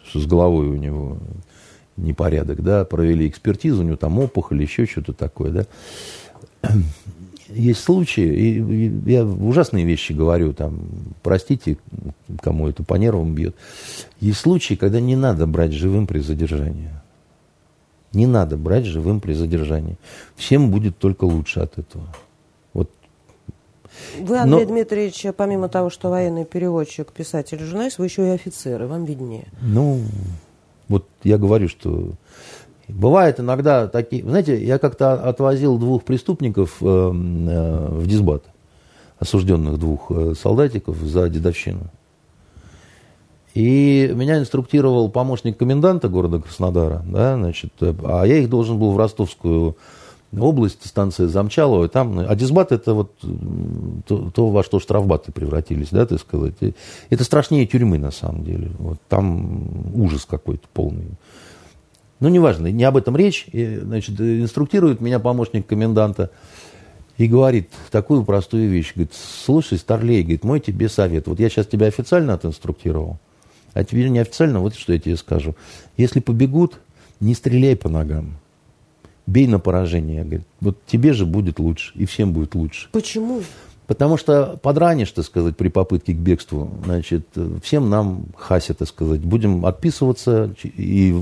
что 0.07 0.19
с 0.19 0.25
головой 0.25 0.67
у 0.67 0.75
него 0.75 1.17
непорядок, 1.97 2.61
да, 2.61 2.83
провели 2.85 3.27
экспертизу, 3.27 3.81
у 3.81 3.85
него 3.85 3.97
там 3.97 4.19
опухоль, 4.19 4.61
еще 4.61 4.85
что-то 4.85 5.13
такое, 5.13 5.51
да 5.51 5.65
есть 7.49 7.83
случаи, 7.83 8.25
и 8.25 9.11
я 9.11 9.25
ужасные 9.25 9.85
вещи 9.85 10.13
говорю, 10.13 10.53
там, 10.53 10.79
простите, 11.21 11.77
кому 12.41 12.67
это 12.67 12.83
по 12.83 12.95
нервам 12.95 13.33
бьет. 13.33 13.55
Есть 14.19 14.39
случаи, 14.39 14.75
когда 14.75 14.99
не 14.99 15.15
надо 15.15 15.45
брать 15.45 15.71
живым 15.71 16.07
при 16.07 16.19
задержании. 16.19 16.89
Не 18.13 18.27
надо 18.27 18.57
брать 18.57 18.85
живым 18.85 19.19
при 19.19 19.33
задержании. 19.33 19.97
Всем 20.35 20.71
будет 20.71 20.97
только 20.97 21.25
лучше 21.25 21.59
от 21.59 21.77
этого. 21.77 22.07
Вот. 22.73 22.89
Вы, 24.19 24.37
Андрей 24.37 24.65
Но... 24.65 24.71
Дмитриевич, 24.71 25.25
помимо 25.35 25.67
того, 25.67 25.89
что 25.89 26.09
военный 26.09 26.45
переводчик, 26.45 27.11
писатель, 27.11 27.59
журналист, 27.59 27.97
вы 27.99 28.05
еще 28.05 28.25
и 28.25 28.29
офицер, 28.29 28.81
и 28.83 28.85
вам 28.85 29.05
виднее. 29.05 29.47
Ну, 29.61 30.01
вот 30.87 31.07
я 31.23 31.37
говорю, 31.37 31.67
что 31.67 32.11
Бывает 32.87 33.39
иногда 33.39 33.87
такие... 33.87 34.23
Знаете, 34.23 34.63
я 34.63 34.77
как-то 34.77 35.13
отвозил 35.13 35.77
двух 35.77 36.03
преступников 36.03 36.77
э, 36.81 36.85
э, 36.85 37.87
в 37.89 38.07
Дисбат, 38.07 38.43
осужденных 39.17 39.79
двух 39.79 40.11
э, 40.11 40.33
солдатиков 40.39 40.97
за 40.97 41.29
дедовщину. 41.29 41.89
И 43.55 44.11
меня 44.13 44.37
инструктировал 44.37 45.09
помощник 45.09 45.57
коменданта 45.57 46.09
города 46.09 46.39
Краснодара, 46.39 47.03
да, 47.07 47.37
значит, 47.37 47.71
а 47.79 48.23
я 48.25 48.39
их 48.39 48.49
должен 48.49 48.77
был 48.77 48.91
в 48.91 48.97
Ростовскую 48.97 49.77
область, 50.37 50.85
станция 50.85 51.27
Замчалова, 51.27 51.87
там, 51.87 52.19
а 52.19 52.35
Дисбат 52.35 52.73
это 52.73 52.93
вот 52.93 53.13
то, 54.05 54.29
то, 54.29 54.49
во 54.49 54.61
что 54.61 54.81
штрафбаты 54.81 55.31
превратились, 55.31 55.89
да, 55.89 56.05
так 56.05 56.19
сказать. 56.19 56.55
Это 57.09 57.23
страшнее 57.23 57.65
тюрьмы, 57.65 57.97
на 57.97 58.11
самом 58.11 58.43
деле. 58.43 58.71
Вот 58.77 58.97
там 59.07 59.95
ужас 59.95 60.25
какой-то 60.25 60.67
полный. 60.73 61.07
Ну, 62.19 62.29
неважно, 62.29 62.67
не 62.67 62.83
об 62.83 62.97
этом 62.97 63.15
речь. 63.17 63.45
И, 63.51 63.77
значит, 63.77 64.19
инструктирует 64.19 65.01
меня 65.01 65.19
помощник 65.19 65.67
коменданта 65.67 66.31
и 67.17 67.27
говорит 67.27 67.69
такую 67.91 68.23
простую 68.23 68.69
вещь. 68.69 68.93
Говорит, 68.93 69.13
слушай, 69.13 69.77
Старлей, 69.77 70.21
говорит, 70.21 70.43
мой 70.43 70.59
тебе 70.59 70.89
совет. 70.89 71.27
Вот 71.27 71.39
я 71.39 71.49
сейчас 71.49 71.67
тебя 71.67 71.87
официально 71.87 72.33
отинструктировал, 72.33 73.19
а 73.73 73.83
тебе 73.83 74.09
неофициально, 74.09 74.59
вот 74.59 74.75
что 74.75 74.93
я 74.93 74.99
тебе 74.99 75.17
скажу. 75.17 75.55
Если 75.97 76.19
побегут, 76.19 76.79
не 77.19 77.33
стреляй 77.33 77.75
по 77.75 77.89
ногам. 77.89 78.37
Бей 79.27 79.47
на 79.47 79.59
поражение. 79.59 80.23
Говорит, 80.23 80.47
вот 80.61 80.77
тебе 80.85 81.13
же 81.13 81.25
будет 81.25 81.59
лучше, 81.59 81.91
и 81.95 82.05
всем 82.05 82.31
будет 82.31 82.55
лучше. 82.55 82.89
Почему? 82.91 83.41
Потому 83.87 84.17
что 84.17 84.57
подранишь, 84.63 85.11
так 85.11 85.25
сказать, 85.25 85.55
при 85.55 85.67
попытке 85.67 86.13
к 86.13 86.17
бегству, 86.17 86.71
значит, 86.85 87.27
всем 87.61 87.89
нам 87.89 88.25
хаси, 88.35 88.73
так 88.73 88.87
сказать, 88.87 89.21
будем 89.21 89.63
отписываться, 89.65 90.55
и 90.63 91.13
э, 91.13 91.21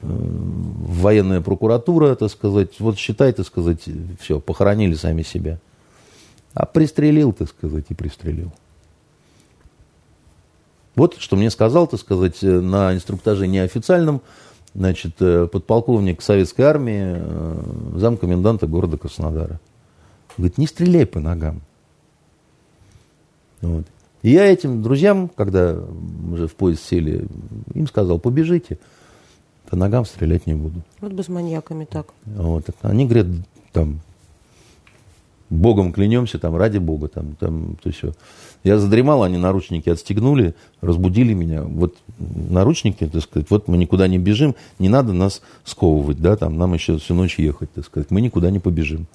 военная 0.00 1.40
прокуратура, 1.40 2.16
так 2.16 2.30
сказать, 2.30 2.80
вот 2.80 2.98
считай, 2.98 3.32
так 3.32 3.46
сказать, 3.46 3.82
все, 4.18 4.40
похоронили 4.40 4.94
сами 4.94 5.22
себя. 5.22 5.60
А 6.52 6.66
пристрелил, 6.66 7.32
так 7.32 7.48
сказать, 7.48 7.84
и 7.90 7.94
пристрелил. 7.94 8.52
Вот 10.96 11.14
что 11.18 11.36
мне 11.36 11.50
сказал, 11.50 11.86
так 11.86 12.00
сказать, 12.00 12.42
на 12.42 12.92
инструктаже 12.92 13.46
неофициальном, 13.46 14.20
значит, 14.74 15.12
э, 15.20 15.46
подполковник 15.46 16.22
советской 16.22 16.62
армии, 16.62 17.14
э, 17.16 17.62
замкоменданта 17.94 18.66
города 18.66 18.98
Краснодара. 18.98 19.60
Говорит, 20.36 20.58
не 20.58 20.66
стреляй 20.66 21.06
по 21.06 21.20
ногам. 21.20 21.62
Вот. 23.60 23.86
И 24.22 24.30
я 24.30 24.46
этим 24.46 24.82
друзьям, 24.82 25.30
когда 25.34 25.76
уже 26.30 26.46
в 26.46 26.54
поезд 26.54 26.82
сели, 26.84 27.26
им 27.74 27.86
сказал, 27.86 28.18
побежите, 28.18 28.78
по 29.68 29.76
ногам 29.76 30.04
стрелять 30.04 30.46
не 30.46 30.54
буду. 30.54 30.82
Вот 31.00 31.12
бы 31.12 31.22
с 31.22 31.28
маньяками 31.28 31.84
так. 31.84 32.08
Вот. 32.26 32.66
Они 32.82 33.06
говорят, 33.06 33.28
там, 33.72 34.00
Богом 35.48 35.92
клянемся, 35.92 36.38
там, 36.38 36.56
ради 36.56 36.78
Бога, 36.78 37.08
там, 37.08 37.34
там, 37.38 37.76
то 37.82 37.90
все. 37.90 38.12
Я 38.62 38.78
задремал, 38.78 39.22
они 39.22 39.36
наручники 39.38 39.88
отстегнули, 39.88 40.54
разбудили 40.80 41.32
меня. 41.32 41.62
Вот 41.62 41.96
наручники, 42.18 43.06
так 43.06 43.22
сказать, 43.22 43.50
вот 43.50 43.68
мы 43.68 43.78
никуда 43.78 44.06
не 44.06 44.18
бежим, 44.18 44.54
не 44.78 44.88
надо 44.88 45.12
нас 45.12 45.42
сковывать, 45.64 46.20
да, 46.20 46.36
там, 46.36 46.58
нам 46.58 46.74
еще 46.74 46.98
всю 46.98 47.14
ночь 47.14 47.38
ехать, 47.38 47.72
так 47.72 47.84
сказать, 47.84 48.10
мы 48.10 48.20
никуда 48.20 48.50
не 48.50 48.58
побежим. 48.58 49.06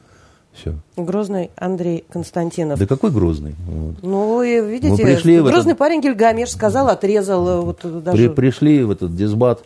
Все. 0.55 0.75
Грозный 0.95 1.51
Андрей 1.57 2.05
Константинов. 2.09 2.79
Да 2.79 2.87
какой 2.87 3.11
Грозный? 3.11 3.55
Вот. 3.67 3.95
Ну, 4.01 4.41
и 4.41 4.61
видите, 4.61 4.91
Мы 4.91 4.97
пришли 4.97 5.41
Грозный 5.41 5.71
этот... 5.71 5.77
парень 5.77 6.01
Гильгамеш 6.01 6.49
сказал, 6.49 6.87
отрезал. 6.87 7.47
Э, 7.47 7.61
вот, 7.61 8.03
даже... 8.03 8.29
При, 8.29 8.35
пришли 8.35 8.83
в 8.83 8.91
этот 8.91 9.15
дисбат. 9.15 9.63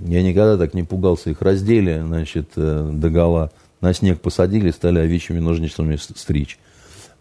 Я 0.00 0.22
никогда 0.22 0.56
так 0.56 0.74
не 0.74 0.84
пугался. 0.84 1.30
Их 1.30 1.42
раздели, 1.42 2.00
значит, 2.00 2.50
э, 2.56 2.90
до 2.92 3.10
гола. 3.10 3.50
На 3.80 3.92
снег 3.92 4.20
посадили, 4.20 4.70
стали 4.70 5.00
овечьими 5.00 5.40
ножницами 5.40 5.96
стричь. 5.96 6.58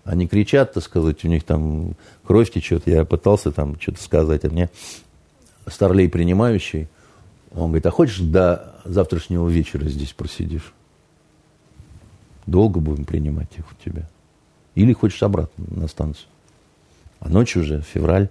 Они 0.03 0.27
кричат, 0.27 0.73
так 0.73 0.83
сказать, 0.83 1.23
у 1.25 1.27
них 1.27 1.43
там 1.43 1.95
кровь 2.23 2.51
течет. 2.51 2.83
Я 2.85 3.05
пытался 3.05 3.51
там 3.51 3.79
что-то 3.79 4.01
сказать, 4.03 4.45
а 4.45 4.49
мне 4.49 4.69
старлей 5.67 6.09
принимающий, 6.09 6.87
он 7.53 7.67
говорит, 7.67 7.85
а 7.85 7.91
хочешь 7.91 8.19
до 8.19 8.75
завтрашнего 8.85 9.47
вечера 9.49 9.85
здесь 9.85 10.13
просидишь? 10.13 10.73
Долго 12.45 12.79
будем 12.79 13.05
принимать 13.05 13.49
их 13.57 13.65
у 13.71 13.83
тебя. 13.83 14.07
Или 14.75 14.93
хочешь 14.93 15.21
обратно 15.23 15.65
на 15.69 15.87
станцию. 15.87 16.27
А 17.19 17.29
ночь 17.29 17.55
уже, 17.55 17.81
февраль. 17.81 18.29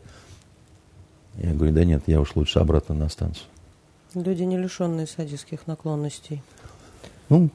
Я 1.37 1.55
говорю, 1.55 1.73
да 1.73 1.85
нет, 1.85 2.03
я 2.07 2.21
уж 2.21 2.35
лучше 2.35 2.59
обратно 2.59 2.95
на 2.95 3.09
станцию. 3.09 3.47
Люди, 4.15 4.43
не 4.43 4.59
лишенные 4.59 5.07
садистских 5.07 5.67
наклонностей. 5.67 6.43
Ну, 7.29 7.51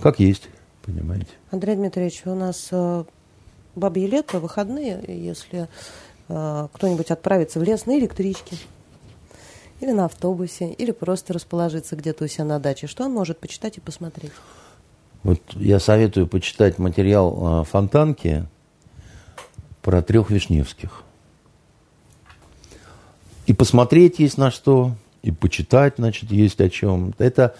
как 0.00 0.20
есть, 0.20 0.48
понимаете. 0.82 1.28
Андрей 1.50 1.76
Дмитриевич, 1.76 2.22
у 2.24 2.34
нас 2.34 2.68
э, 2.70 3.04
бабье 3.74 4.06
лето, 4.06 4.40
выходные, 4.40 5.04
если 5.06 5.68
э, 6.28 6.68
кто-нибудь 6.72 7.10
отправится 7.10 7.60
в 7.60 7.62
лес 7.62 7.84
на 7.84 7.98
электричке, 7.98 8.56
или 9.80 9.92
на 9.92 10.06
автобусе, 10.06 10.72
или 10.72 10.90
просто 10.90 11.32
расположиться 11.32 11.94
где-то 11.96 12.24
у 12.24 12.26
себя 12.26 12.44
на 12.44 12.58
даче, 12.58 12.86
что 12.86 13.04
он 13.04 13.12
может 13.12 13.38
почитать 13.38 13.76
и 13.76 13.80
посмотреть? 13.80 14.32
Вот 15.22 15.40
я 15.54 15.80
советую 15.80 16.26
почитать 16.26 16.78
материал 16.78 17.62
э, 17.62 17.64
Фонтанки 17.64 18.46
про 19.82 20.02
трех 20.02 20.30
Вишневских. 20.30 21.02
И 23.46 23.52
посмотреть 23.52 24.18
есть 24.18 24.38
на 24.38 24.50
что, 24.50 24.92
и 25.22 25.30
почитать, 25.30 25.94
значит, 25.96 26.30
есть 26.30 26.60
о 26.60 26.68
чем. 26.68 27.14
Это, 27.18 27.54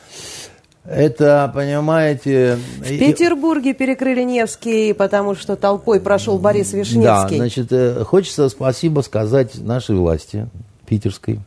это, 0.85 1.51
понимаете... 1.55 2.59
В 2.79 2.89
Петербурге 2.89 3.75
перекрыли 3.75 4.23
Невский, 4.23 4.93
потому 4.93 5.35
что 5.35 5.57
толпой 5.57 6.01
прошел 6.01 6.39
Борис 6.39 6.73
Вишневский. 6.73 7.03
Да, 7.03 7.29
значит, 7.29 7.73
э, 7.73 8.05
хочется 8.05 8.49
спасибо 8.49 9.01
сказать 9.01 9.57
нашей 9.57 9.97
власти 9.97 10.49
питерской, 10.87 11.41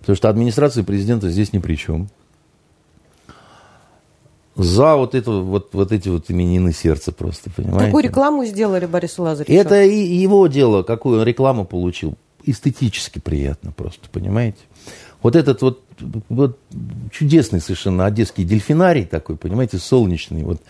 потому 0.00 0.16
что 0.16 0.28
администрация 0.28 0.82
президента 0.84 1.28
здесь 1.28 1.52
ни 1.52 1.58
при 1.58 1.74
чем 1.74 2.08
за 4.56 4.96
вот, 4.96 5.14
это, 5.14 5.30
вот, 5.30 5.70
вот 5.72 5.92
эти 5.92 6.08
вот 6.08 6.30
именины 6.30 6.72
сердца 6.72 7.12
просто, 7.12 7.50
понимаете? 7.50 7.86
Какую 7.86 8.04
рекламу 8.04 8.44
сделали 8.44 8.86
Борису 8.86 9.22
Лазаревичу? 9.22 9.58
Это 9.58 9.82
и 9.82 9.96
его 9.96 10.46
дело, 10.46 10.82
какую 10.82 11.20
он 11.20 11.26
рекламу 11.26 11.64
получил. 11.64 12.14
Эстетически 12.44 13.18
приятно 13.18 13.72
просто, 13.72 14.08
понимаете? 14.10 14.58
Вот 15.22 15.36
этот 15.36 15.62
вот, 15.62 15.82
вот 16.28 16.58
чудесный 17.12 17.60
совершенно 17.60 18.04
одесский 18.04 18.44
дельфинарий 18.44 19.04
такой, 19.04 19.36
понимаете, 19.36 19.78
солнечный, 19.78 20.42
вот 20.42 20.60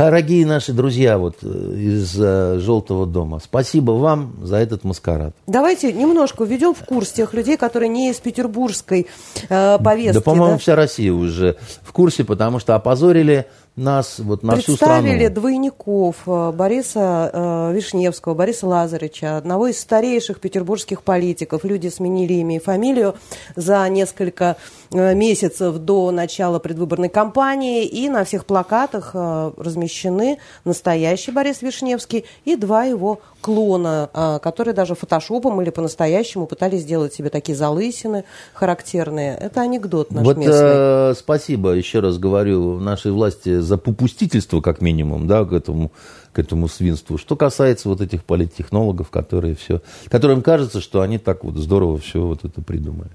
Дорогие 0.00 0.46
наши 0.46 0.72
друзья 0.72 1.18
вот 1.18 1.36
э, 1.42 1.46
из 1.46 2.18
uh, 2.18 2.58
«Желтого 2.58 3.04
дома», 3.04 3.38
спасибо 3.38 3.90
вам 3.92 4.34
за 4.42 4.56
этот 4.56 4.82
маскарад. 4.82 5.34
Давайте 5.46 5.92
немножко 5.92 6.44
введем 6.44 6.72
в 6.72 6.82
курс 6.86 7.12
тех 7.12 7.34
людей, 7.34 7.58
которые 7.58 7.90
не 7.90 8.08
из 8.08 8.16
петербургской 8.16 9.08
э, 9.50 9.78
повестки. 9.78 10.14
Да, 10.14 10.22
по-моему, 10.22 10.54
да? 10.54 10.58
вся 10.58 10.74
Россия 10.74 11.12
уже 11.12 11.58
в 11.82 11.92
курсе, 11.92 12.24
потому 12.24 12.60
что 12.60 12.74
опозорили 12.74 13.44
нас 13.76 14.18
вот 14.18 14.42
на 14.42 14.56
всю 14.56 14.76
страну. 14.76 15.02
Представили 15.02 15.28
двойников 15.28 16.16
э, 16.26 16.52
Бориса 16.52 17.30
э, 17.32 17.72
Вишневского, 17.74 18.34
Бориса 18.34 18.66
Лазаревича, 18.66 19.36
одного 19.36 19.68
из 19.68 19.80
старейших 19.80 20.40
петербургских 20.40 21.02
политиков. 21.02 21.64
Люди 21.64 21.88
сменили 21.88 22.34
имя 22.34 22.56
и 22.56 22.58
фамилию 22.58 23.14
за 23.56 23.88
несколько 23.88 24.56
э, 24.90 25.14
месяцев 25.14 25.76
до 25.78 26.10
начала 26.10 26.58
предвыборной 26.58 27.08
кампании, 27.08 27.84
и 27.84 28.08
на 28.08 28.24
всех 28.24 28.44
плакатах 28.44 29.14
размещены 29.14 30.38
настоящий 30.64 31.30
Борис 31.30 31.62
Вишневский 31.62 32.24
и 32.44 32.56
два 32.56 32.84
его 32.84 33.20
клона, 33.40 34.10
э, 34.12 34.38
которые 34.42 34.74
даже 34.74 34.94
фотошопом 34.94 35.60
или 35.60 35.70
по-настоящему 35.70 36.46
пытались 36.46 36.82
сделать 36.82 37.14
себе 37.14 37.30
такие 37.30 37.56
залысины 37.56 38.24
характерные. 38.52 39.36
Это 39.36 39.60
анекдот 39.62 40.12
наш 40.12 40.24
вот, 40.24 40.36
местный. 40.36 40.56
Э, 40.60 41.14
спасибо, 41.16 41.70
еще 41.70 42.00
раз 42.00 42.18
говорю, 42.18 42.78
нашей 42.78 43.12
власти 43.12 43.60
за 43.60 43.76
попустительство, 43.78 44.60
как 44.60 44.80
минимум, 44.80 45.26
да, 45.26 45.44
к 45.44 45.52
этому, 45.52 45.90
к 46.32 46.38
этому 46.38 46.68
свинству. 46.68 47.18
Что 47.18 47.36
касается 47.36 47.88
вот 47.88 48.00
этих 48.00 48.24
политтехнологов, 48.24 49.10
которые 49.10 49.54
все, 49.54 49.80
которым 50.08 50.42
кажется, 50.42 50.80
что 50.80 51.00
они 51.00 51.18
так 51.18 51.44
вот 51.44 51.56
здорово 51.56 51.98
все 51.98 52.20
вот 52.20 52.44
это 52.44 52.60
придумали. 52.62 53.10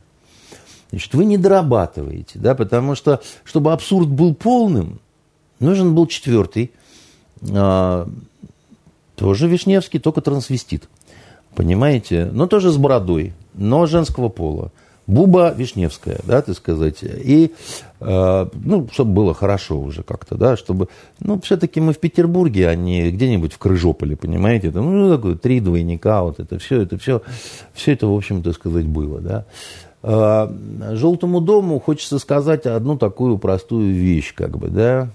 Значит, 0.91 1.13
вы 1.13 1.25
не 1.25 1.37
дорабатываете, 1.37 2.39
да, 2.39 2.55
потому 2.55 2.95
что, 2.95 3.21
чтобы 3.43 3.73
абсурд 3.73 4.07
был 4.07 4.33
полным, 4.33 4.99
нужен 5.59 5.95
был 5.95 6.07
четвертый, 6.07 6.71
а, 7.51 8.07
тоже 9.15 9.47
Вишневский, 9.47 9.99
только 9.99 10.21
трансвестит. 10.21 10.89
Понимаете? 11.55 12.29
Но 12.31 12.47
тоже 12.47 12.71
с 12.71 12.77
бородой, 12.77 13.33
но 13.53 13.85
женского 13.85 14.29
пола. 14.29 14.71
Буба 15.07 15.53
Вишневская, 15.55 16.19
да, 16.23 16.41
так 16.41 16.55
сказать, 16.55 17.03
и, 17.03 17.53
э, 17.99 18.47
ну, 18.53 18.87
чтобы 18.91 19.13
было 19.13 19.33
хорошо 19.35 19.79
уже 19.79 20.01
как-то, 20.01 20.35
да, 20.35 20.57
чтобы, 20.57 20.87
ну, 21.19 21.39
все-таки 21.41 21.79
мы 21.79 21.93
в 21.93 21.99
Петербурге, 21.99 22.69
а 22.69 22.75
не 22.75 23.11
где-нибудь 23.11 23.53
в 23.53 23.59
Крыжополе, 23.59 24.15
понимаете, 24.15 24.71
там, 24.71 24.91
ну, 24.91 25.15
такое, 25.15 25.35
три 25.35 25.59
двойника, 25.59 26.23
вот 26.23 26.39
это 26.39 26.57
все, 26.57 26.81
это 26.81 26.97
все, 26.97 27.21
все 27.75 27.93
это, 27.93 28.07
в 28.07 28.15
общем, 28.15 28.41
так 28.41 28.55
сказать, 28.55 28.87
было, 28.87 29.21
да. 29.21 29.45
Э, 30.01 30.49
Желтому 30.95 31.39
дому 31.39 31.79
хочется 31.79 32.17
сказать 32.17 32.65
одну 32.65 32.97
такую 32.97 33.37
простую 33.37 33.93
вещь, 33.93 34.33
как 34.33 34.57
бы, 34.57 34.69
да, 34.69 35.09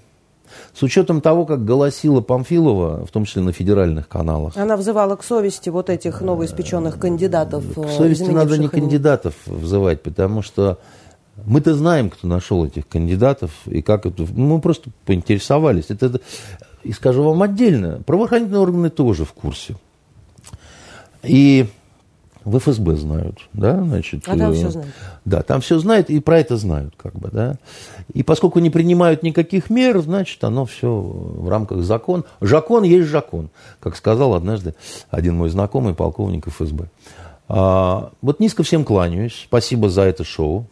с 0.73 0.83
учетом 0.83 1.21
того, 1.21 1.45
как 1.45 1.65
голосила 1.65 2.21
Памфилова, 2.21 3.05
в 3.05 3.11
том 3.11 3.25
числе 3.25 3.41
на 3.41 3.51
федеральных 3.51 4.07
каналах. 4.07 4.55
Она 4.57 4.77
взывала 4.77 5.15
к 5.15 5.23
совести 5.23 5.69
вот 5.69 5.89
этих 5.89 6.21
новоиспеченных 6.21 6.99
кандидатов. 6.99 7.63
К 7.75 7.89
совести 7.89 8.29
надо 8.29 8.57
не 8.57 8.67
кандидатов 8.67 9.35
взывать, 9.45 10.01
потому 10.01 10.41
что 10.41 10.79
мы-то 11.45 11.73
знаем, 11.73 12.09
кто 12.09 12.27
нашел 12.27 12.65
этих 12.65 12.87
кандидатов 12.87 13.51
и 13.65 13.81
как 13.81 14.05
это... 14.05 14.25
Мы 14.33 14.59
просто 14.61 14.89
поинтересовались. 15.05 15.85
Это, 15.89 16.07
это, 16.07 16.21
и 16.83 16.91
скажу 16.91 17.23
вам 17.23 17.41
отдельно, 17.41 18.01
правоохранительные 18.05 18.61
органы 18.61 18.89
тоже 18.89 19.25
в 19.25 19.33
курсе. 19.33 19.75
И 21.23 21.67
в 22.43 22.57
ФСБ 22.57 22.95
знают, 22.95 23.37
да, 23.53 23.83
значит. 23.83 24.23
А 24.27 24.35
там 24.35 24.51
э, 24.51 24.55
все 24.55 24.69
знают. 24.71 24.91
Да, 25.25 25.41
там 25.43 25.61
все 25.61 25.77
знают 25.77 26.09
и 26.09 26.19
про 26.19 26.39
это 26.39 26.57
знают, 26.57 26.95
как 26.97 27.13
бы, 27.13 27.29
да. 27.31 27.57
И 28.13 28.23
поскольку 28.23 28.59
не 28.59 28.71
принимают 28.71 29.21
никаких 29.21 29.69
мер, 29.69 29.99
значит, 30.01 30.43
оно 30.43 30.65
все 30.65 30.91
в 30.91 31.47
рамках 31.49 31.83
закона. 31.83 32.23
Закон 32.39 32.83
есть 32.83 33.09
закон, 33.09 33.49
как 33.79 33.95
сказал 33.95 34.33
однажды 34.33 34.73
один 35.09 35.35
мой 35.35 35.49
знакомый, 35.49 35.93
полковник 35.93 36.47
ФСБ. 36.47 36.89
А, 37.47 38.11
вот 38.21 38.39
низко 38.39 38.63
всем 38.63 38.85
кланяюсь, 38.85 39.43
спасибо 39.45 39.89
за 39.89 40.01
это 40.03 40.23
шоу. 40.23 40.65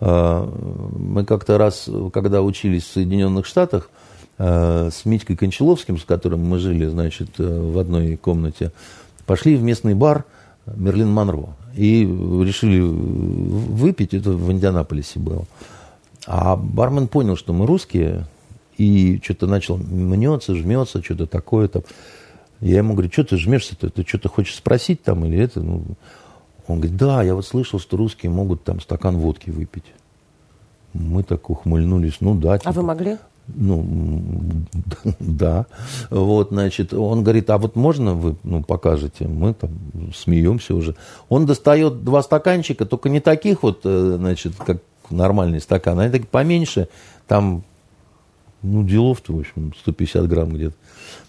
А, 0.00 0.48
мы 0.96 1.26
как-то 1.26 1.58
раз, 1.58 1.88
когда 2.14 2.40
учились 2.40 2.84
в 2.84 2.92
Соединенных 2.92 3.44
Штатах, 3.44 3.90
а, 4.38 4.88
с 4.90 5.04
Митькой 5.04 5.36
Кончаловским, 5.36 5.98
с 5.98 6.04
которым 6.04 6.48
мы 6.48 6.58
жили, 6.58 6.86
значит, 6.86 7.28
э, 7.38 7.70
в 7.72 7.78
одной 7.78 8.16
комнате, 8.16 8.72
пошли 9.26 9.54
в 9.56 9.62
местный 9.62 9.94
бар– 9.94 10.24
Мерлин 10.66 11.10
Монро. 11.10 11.56
И 11.74 12.02
решили 12.04 12.80
выпить, 12.80 14.14
это 14.14 14.30
в 14.30 14.50
Индианаполисе 14.52 15.18
было. 15.18 15.44
А 16.26 16.56
бармен 16.56 17.08
понял, 17.08 17.36
что 17.36 17.52
мы 17.52 17.66
русские, 17.66 18.26
и 18.78 19.20
что-то 19.22 19.46
начал 19.46 19.76
мнется, 19.76 20.54
жмется, 20.54 21.02
что-то 21.02 21.26
такое-то. 21.26 21.84
Я 22.60 22.78
ему 22.78 22.94
говорю, 22.94 23.10
что 23.12 23.24
ты 23.24 23.36
жмешься-то, 23.36 23.90
ты 23.90 24.04
что-то 24.06 24.28
хочешь 24.28 24.54
спросить 24.54 25.02
там 25.02 25.24
или 25.24 25.38
это? 25.38 25.60
Ну, 25.60 25.84
он 26.66 26.80
говорит, 26.80 26.96
да, 26.96 27.22
я 27.22 27.34
вот 27.34 27.46
слышал, 27.46 27.78
что 27.78 27.96
русские 27.96 28.30
могут 28.30 28.64
там 28.64 28.80
стакан 28.80 29.18
водки 29.18 29.50
выпить. 29.50 29.84
Мы 30.92 31.24
так 31.24 31.50
ухмыльнулись, 31.50 32.18
ну 32.20 32.34
да. 32.34 32.58
Типа. 32.58 32.70
А 32.70 32.72
вы 32.72 32.80
типа. 32.80 32.86
могли? 32.86 33.18
Ну, 33.46 33.86
да. 35.18 35.66
Вот, 36.10 36.48
значит, 36.50 36.94
он 36.94 37.22
говорит, 37.22 37.50
а 37.50 37.58
вот 37.58 37.76
можно 37.76 38.14
вы 38.14 38.36
ну, 38.42 38.62
покажете? 38.62 39.28
Мы 39.28 39.54
там 39.54 39.70
смеемся 40.14 40.74
уже. 40.74 40.96
Он 41.28 41.46
достает 41.46 42.04
два 42.04 42.22
стаканчика, 42.22 42.86
только 42.86 43.08
не 43.08 43.20
таких 43.20 43.62
вот, 43.62 43.80
э, 43.84 44.16
значит, 44.18 44.54
как 44.56 44.78
нормальный 45.10 45.60
стакан, 45.60 46.00
они 46.00 46.10
такие 46.10 46.28
поменьше. 46.28 46.88
Там, 47.26 47.64
ну, 48.62 48.82
делов-то, 48.82 49.34
в 49.34 49.40
общем, 49.40 49.72
150 49.78 50.26
грамм 50.26 50.54
где-то. 50.54 50.76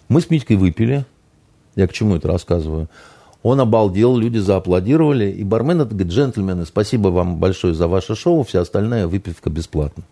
Мы 0.08 0.20
с 0.20 0.30
Митькой 0.30 0.56
выпили. 0.56 1.04
Я 1.74 1.86
к 1.86 1.92
чему 1.92 2.16
это 2.16 2.28
рассказываю? 2.28 2.88
Он 3.42 3.60
обалдел, 3.60 4.16
люди 4.16 4.38
зааплодировали. 4.38 5.30
И 5.30 5.44
бармен 5.44 5.82
это 5.82 5.90
говорит, 5.90 6.12
джентльмены, 6.12 6.64
спасибо 6.64 7.08
вам 7.08 7.36
большое 7.36 7.74
за 7.74 7.86
ваше 7.86 8.14
шоу, 8.14 8.42
вся 8.44 8.62
остальная 8.62 9.06
выпивка 9.06 9.50
бесплатно 9.50 10.04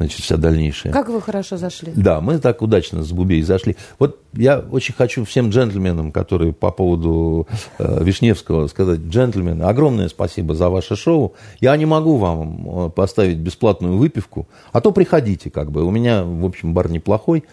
значит, 0.00 0.20
вся 0.20 0.38
дальнейшая. 0.38 0.94
Как 0.94 1.10
вы 1.10 1.20
хорошо 1.20 1.58
зашли. 1.58 1.92
Да, 1.94 2.22
мы 2.22 2.38
так 2.38 2.62
удачно 2.62 3.02
с 3.02 3.12
Губей 3.12 3.42
зашли. 3.42 3.76
Вот 3.98 4.18
я 4.32 4.58
очень 4.58 4.94
хочу 4.94 5.26
всем 5.26 5.50
джентльменам, 5.50 6.10
которые 6.10 6.54
по 6.54 6.70
поводу 6.70 7.46
э, 7.78 8.02
Вишневского 8.02 8.66
сказать, 8.68 9.00
джентльмены, 9.00 9.62
огромное 9.64 10.08
спасибо 10.08 10.54
за 10.54 10.70
ваше 10.70 10.96
шоу. 10.96 11.34
Я 11.60 11.76
не 11.76 11.84
могу 11.84 12.16
вам 12.16 12.86
э, 12.86 12.90
поставить 12.90 13.36
бесплатную 13.36 13.98
выпивку, 13.98 14.48
а 14.72 14.80
то 14.80 14.90
приходите, 14.90 15.50
как 15.50 15.70
бы. 15.70 15.84
У 15.84 15.90
меня, 15.90 16.24
в 16.24 16.46
общем, 16.46 16.72
бар 16.72 16.90
неплохой. 16.90 17.44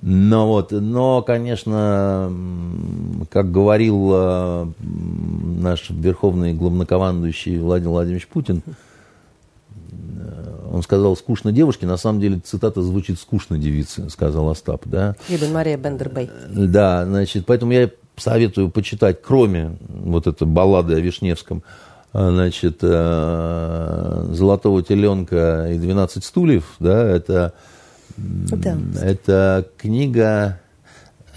Но, 0.00 0.48
вот, 0.48 0.72
но, 0.72 1.20
конечно, 1.20 2.32
как 3.30 3.52
говорил 3.52 4.10
э, 4.14 4.66
наш 4.80 5.90
верховный 5.90 6.54
главнокомандующий 6.54 7.58
Владимир 7.58 7.90
Владимирович 7.90 8.28
Путин, 8.28 8.62
он 10.72 10.82
сказал 10.82 11.14
«скучно 11.16 11.52
девушке», 11.52 11.86
на 11.86 11.98
самом 11.98 12.20
деле 12.20 12.40
цитата 12.42 12.80
звучит 12.82 13.20
«скучно 13.20 13.58
девице», 13.58 14.08
сказал 14.08 14.48
Остап, 14.48 14.82
да. 14.86 15.14
Ибн 15.28 15.52
Мария 15.52 15.76
Бендербей. 15.76 16.30
Да, 16.48 17.04
значит, 17.04 17.44
поэтому 17.44 17.72
я 17.72 17.90
советую 18.16 18.70
почитать, 18.70 19.20
кроме 19.20 19.76
вот 19.88 20.26
этой 20.26 20.46
баллады 20.46 20.94
о 20.94 21.00
Вишневском, 21.00 21.62
значит, 22.14 22.78
э, 22.80 24.26
«Золотого 24.32 24.82
теленка» 24.82 25.68
и 25.70 25.76
«12 25.76 26.24
стульев», 26.24 26.64
да, 26.78 27.06
это, 27.06 27.52
да. 28.16 28.78
это 29.02 29.68
книга 29.76 30.61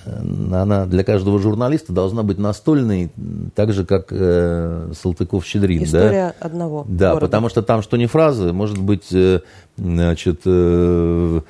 она 0.06 0.86
для 0.86 1.03
каждого 1.03 1.40
журналиста 1.40 1.94
должна 1.94 2.23
быть 2.23 2.38
настольной, 2.38 3.11
так 3.56 3.73
же, 3.73 3.86
как 3.86 4.07
э, 4.11 4.91
Салтыков-Щедрин. 4.94 5.84
История 5.84 6.36
да? 6.40 6.45
одного 6.45 6.86
Да, 6.88 7.10
города. 7.10 7.26
потому 7.27 7.49
что 7.49 7.61
там, 7.61 7.82
что 7.82 7.98
не 7.98 8.06
фразы, 8.06 8.53
может 8.53 8.77
быть, 8.77 9.11
э, 9.11 9.41
значит, 9.77 10.41
э, 10.45 11.41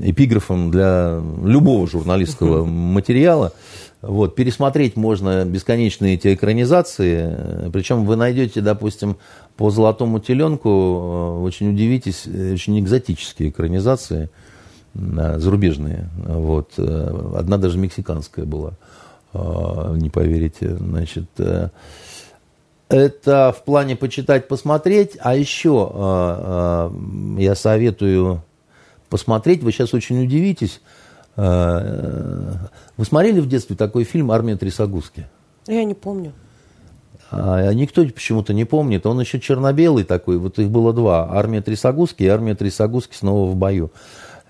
эпиграфом 0.00 0.70
для 0.70 1.20
любого 1.44 1.86
журналистского 1.86 2.64
материала. 2.66 3.52
Вот, 4.00 4.34
пересмотреть 4.34 4.96
можно 4.96 5.44
бесконечные 5.46 6.14
эти 6.14 6.34
экранизации, 6.34 7.70
причем 7.72 8.04
вы 8.04 8.16
найдете, 8.16 8.60
допустим, 8.60 9.16
по 9.56 9.70
«Золотому 9.70 10.20
теленку» 10.20 10.68
э, 10.68 11.42
очень 11.42 11.70
удивитесь, 11.70 12.24
э, 12.26 12.52
очень 12.52 12.78
экзотические 12.80 13.50
экранизации– 13.50 14.30
зарубежные. 14.94 16.08
Вот. 16.16 16.74
Э, 16.78 17.32
одна 17.36 17.58
даже 17.58 17.78
мексиканская 17.78 18.44
была, 18.44 18.72
э, 19.32 19.96
не 19.96 20.10
поверите. 20.10 20.76
Значит, 20.76 21.28
э, 21.38 21.70
это 22.88 23.54
в 23.56 23.64
плане 23.64 23.96
почитать, 23.96 24.46
посмотреть. 24.46 25.16
А 25.20 25.34
еще 25.34 26.90
я 27.38 27.54
советую 27.54 28.42
посмотреть, 29.08 29.62
вы 29.62 29.72
сейчас 29.72 29.94
очень 29.94 30.22
удивитесь. 30.22 30.80
Вы 31.34 33.04
смотрели 33.04 33.40
в 33.40 33.48
детстве 33.48 33.74
такой 33.74 34.04
фильм 34.04 34.30
«Армия 34.30 34.56
Трисогузки»? 34.56 35.26
Я 35.66 35.82
не 35.82 35.94
помню. 35.94 36.32
А 37.30 37.72
никто 37.72 38.04
почему-то 38.04 38.52
не 38.52 38.64
помнит. 38.64 39.06
Он 39.06 39.18
еще 39.18 39.40
черно-белый 39.40 40.04
такой. 40.04 40.36
Вот 40.36 40.58
их 40.58 40.70
было 40.70 40.92
два. 40.92 41.28
«Армия 41.32 41.62
Трисогузки» 41.62 42.22
и 42.22 42.28
«Армия 42.28 42.54
Трисогузки 42.54 43.16
снова 43.16 43.50
в 43.50 43.56
бою». 43.56 43.90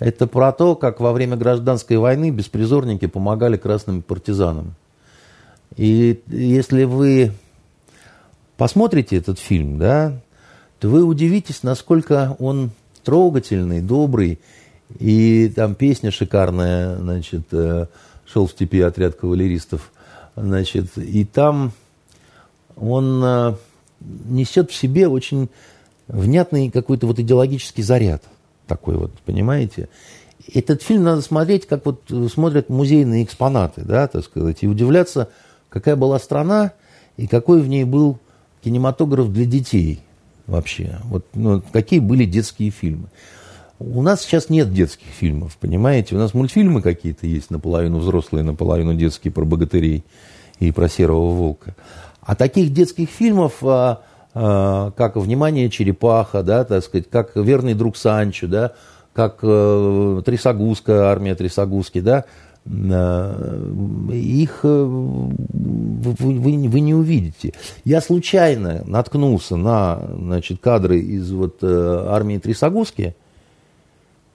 Это 0.05 0.27
про 0.27 0.53
то, 0.53 0.77
как 0.77 1.01
во 1.01 1.15
время 1.15 1.35
гражданской 1.35 1.97
войны 1.97 2.29
беспризорники 2.29 3.07
помогали 3.07 3.57
красным 3.57 4.03
партизанам. 4.03 4.75
И 5.77 6.21
если 6.27 6.85
вы 6.85 7.33
посмотрите 8.59 9.17
этот 9.17 9.39
фильм, 9.39 9.79
да, 9.79 10.21
то 10.79 10.91
вы 10.91 11.05
удивитесь, 11.05 11.63
насколько 11.63 12.37
он 12.39 12.73
трогательный, 13.03 13.81
добрый. 13.81 14.41
И 14.99 15.51
там 15.57 15.75
песня 15.75 16.11
шикарная, 16.11 16.99
значит, 16.99 17.47
э, 17.53 17.87
«Шел 18.27 18.47
в 18.47 18.51
степи 18.51 18.83
отряд 18.83 19.15
кавалеристов». 19.15 19.91
Значит, 20.37 20.99
и 20.99 21.25
там 21.25 21.73
он 22.77 23.25
э, 23.25 23.55
несет 24.27 24.71
в 24.71 24.75
себе 24.75 25.09
очень 25.09 25.49
внятный 26.09 26.71
какой-то 26.71 27.07
вот 27.07 27.19
идеологический 27.19 27.83
заряд 27.83 28.23
такой 28.67 28.97
вот, 28.97 29.13
понимаете? 29.25 29.89
Этот 30.53 30.83
фильм 30.83 31.05
надо 31.05 31.23
смотреть, 31.23 31.67
как 31.67 31.87
вот 31.87 32.03
смотрят 32.31 32.69
музейные 32.69 33.25
экспонаты, 33.25 33.83
да, 33.83 34.09
так 34.09 34.25
сказать, 34.25 34.59
и 34.63 34.69
удивляться, 34.69 35.31
какая 35.69 35.97
была 35.97 36.19
страна 36.19 36.73
и 37.17 37.27
какой 37.27 37.63
в 37.63 37.69
ней 37.69 37.85
был 37.85 38.19
кинематограф 38.63 39.33
для 39.33 39.47
детей 39.47 40.01
вообще. 40.47 40.99
Вот 41.05 41.27
ну, 41.35 41.63
какие 41.73 42.01
были 42.01 42.25
детские 42.25 42.71
фильмы. 42.71 43.09
У 43.79 44.03
нас 44.03 44.23
сейчас 44.23 44.51
нет 44.51 44.73
детских 44.73 45.09
фильмов, 45.09 45.57
понимаете? 45.59 46.15
У 46.15 46.19
нас 46.19 46.33
мультфильмы 46.33 46.81
какие-то 46.81 47.27
есть, 47.27 47.51
наполовину 47.51 47.99
взрослые, 47.99 48.45
наполовину 48.45 48.95
детские, 48.95 49.33
про 49.33 49.45
богатырей 49.45 50.05
и 50.61 50.71
про 50.71 50.89
серого 50.89 51.31
волка. 51.31 51.75
А 52.23 52.37
таких 52.37 52.73
детских 52.73 53.11
фильмов 53.11 53.57
а, 53.63 54.03
как 54.35 55.17
«Внимание, 55.17 55.71
черепаха», 55.71 56.43
да, 56.43 56.65
так 56.65 56.83
сказать, 56.83 57.09
как 57.09 57.37
«Верный 57.37 57.75
друг 57.75 57.97
Санчо», 57.97 58.49
да, 58.49 58.73
как 59.13 59.39
э, 59.43 60.23
Трисогузка, 60.25 61.11
армия 61.11 61.37
Трисогузки, 61.37 62.01
да, 62.01 62.25
э, 62.67 64.11
их 64.13 64.65
вы, 64.65 65.31
вы, 66.19 66.69
вы 66.69 66.81
не 66.81 66.95
увидите. 66.95 67.55
Я 67.85 68.01
случайно 68.01 68.83
наткнулся 68.87 69.55
на 69.55 70.01
значит, 70.19 70.59
кадры 70.61 70.99
из 70.99 71.31
вот, 71.31 71.63
армии 71.63 72.39
Трисогузки, 72.39 73.15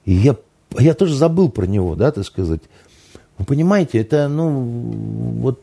и 0.06 0.14
я, 0.14 0.34
я 0.78 0.94
тоже 0.94 1.14
забыл 1.14 1.50
про 1.50 1.66
него, 1.66 1.94
да, 1.94 2.10
так 2.10 2.24
сказать. 2.24 2.62
Вы 3.36 3.44
понимаете, 3.44 3.98
это, 3.98 4.28
ну, 4.28 4.48
вот... 5.40 5.60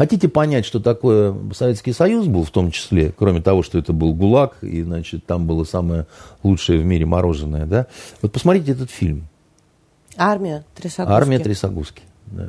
Хотите 0.00 0.30
понять, 0.30 0.64
что 0.64 0.80
такое 0.80 1.36
Советский 1.52 1.92
Союз 1.92 2.26
был 2.26 2.42
в 2.44 2.50
том 2.50 2.70
числе, 2.70 3.12
кроме 3.12 3.42
того, 3.42 3.62
что 3.62 3.76
это 3.76 3.92
был 3.92 4.14
ГУЛАГ, 4.14 4.64
и, 4.64 4.82
значит, 4.82 5.26
там 5.26 5.46
было 5.46 5.64
самое 5.64 6.06
лучшее 6.42 6.80
в 6.80 6.86
мире 6.86 7.04
мороженое, 7.04 7.66
да? 7.66 7.86
Вот 8.22 8.32
посмотрите 8.32 8.72
этот 8.72 8.90
фильм. 8.90 9.28
Армия 10.16 10.64
Трясогузки. 10.74 11.14
Армия 11.14 11.38
Трясогузки, 11.38 12.02
да. 12.28 12.48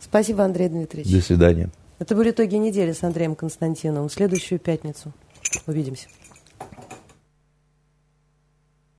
Спасибо, 0.00 0.42
Андрей 0.42 0.70
Дмитриевич. 0.70 1.12
До 1.12 1.20
свидания. 1.20 1.68
Это 1.98 2.16
были 2.16 2.30
итоги 2.30 2.54
недели 2.54 2.92
с 2.92 3.02
Андреем 3.02 3.34
Константиновым. 3.34 4.08
В 4.08 4.12
следующую 4.14 4.58
пятницу 4.60 5.12
увидимся. 5.66 6.08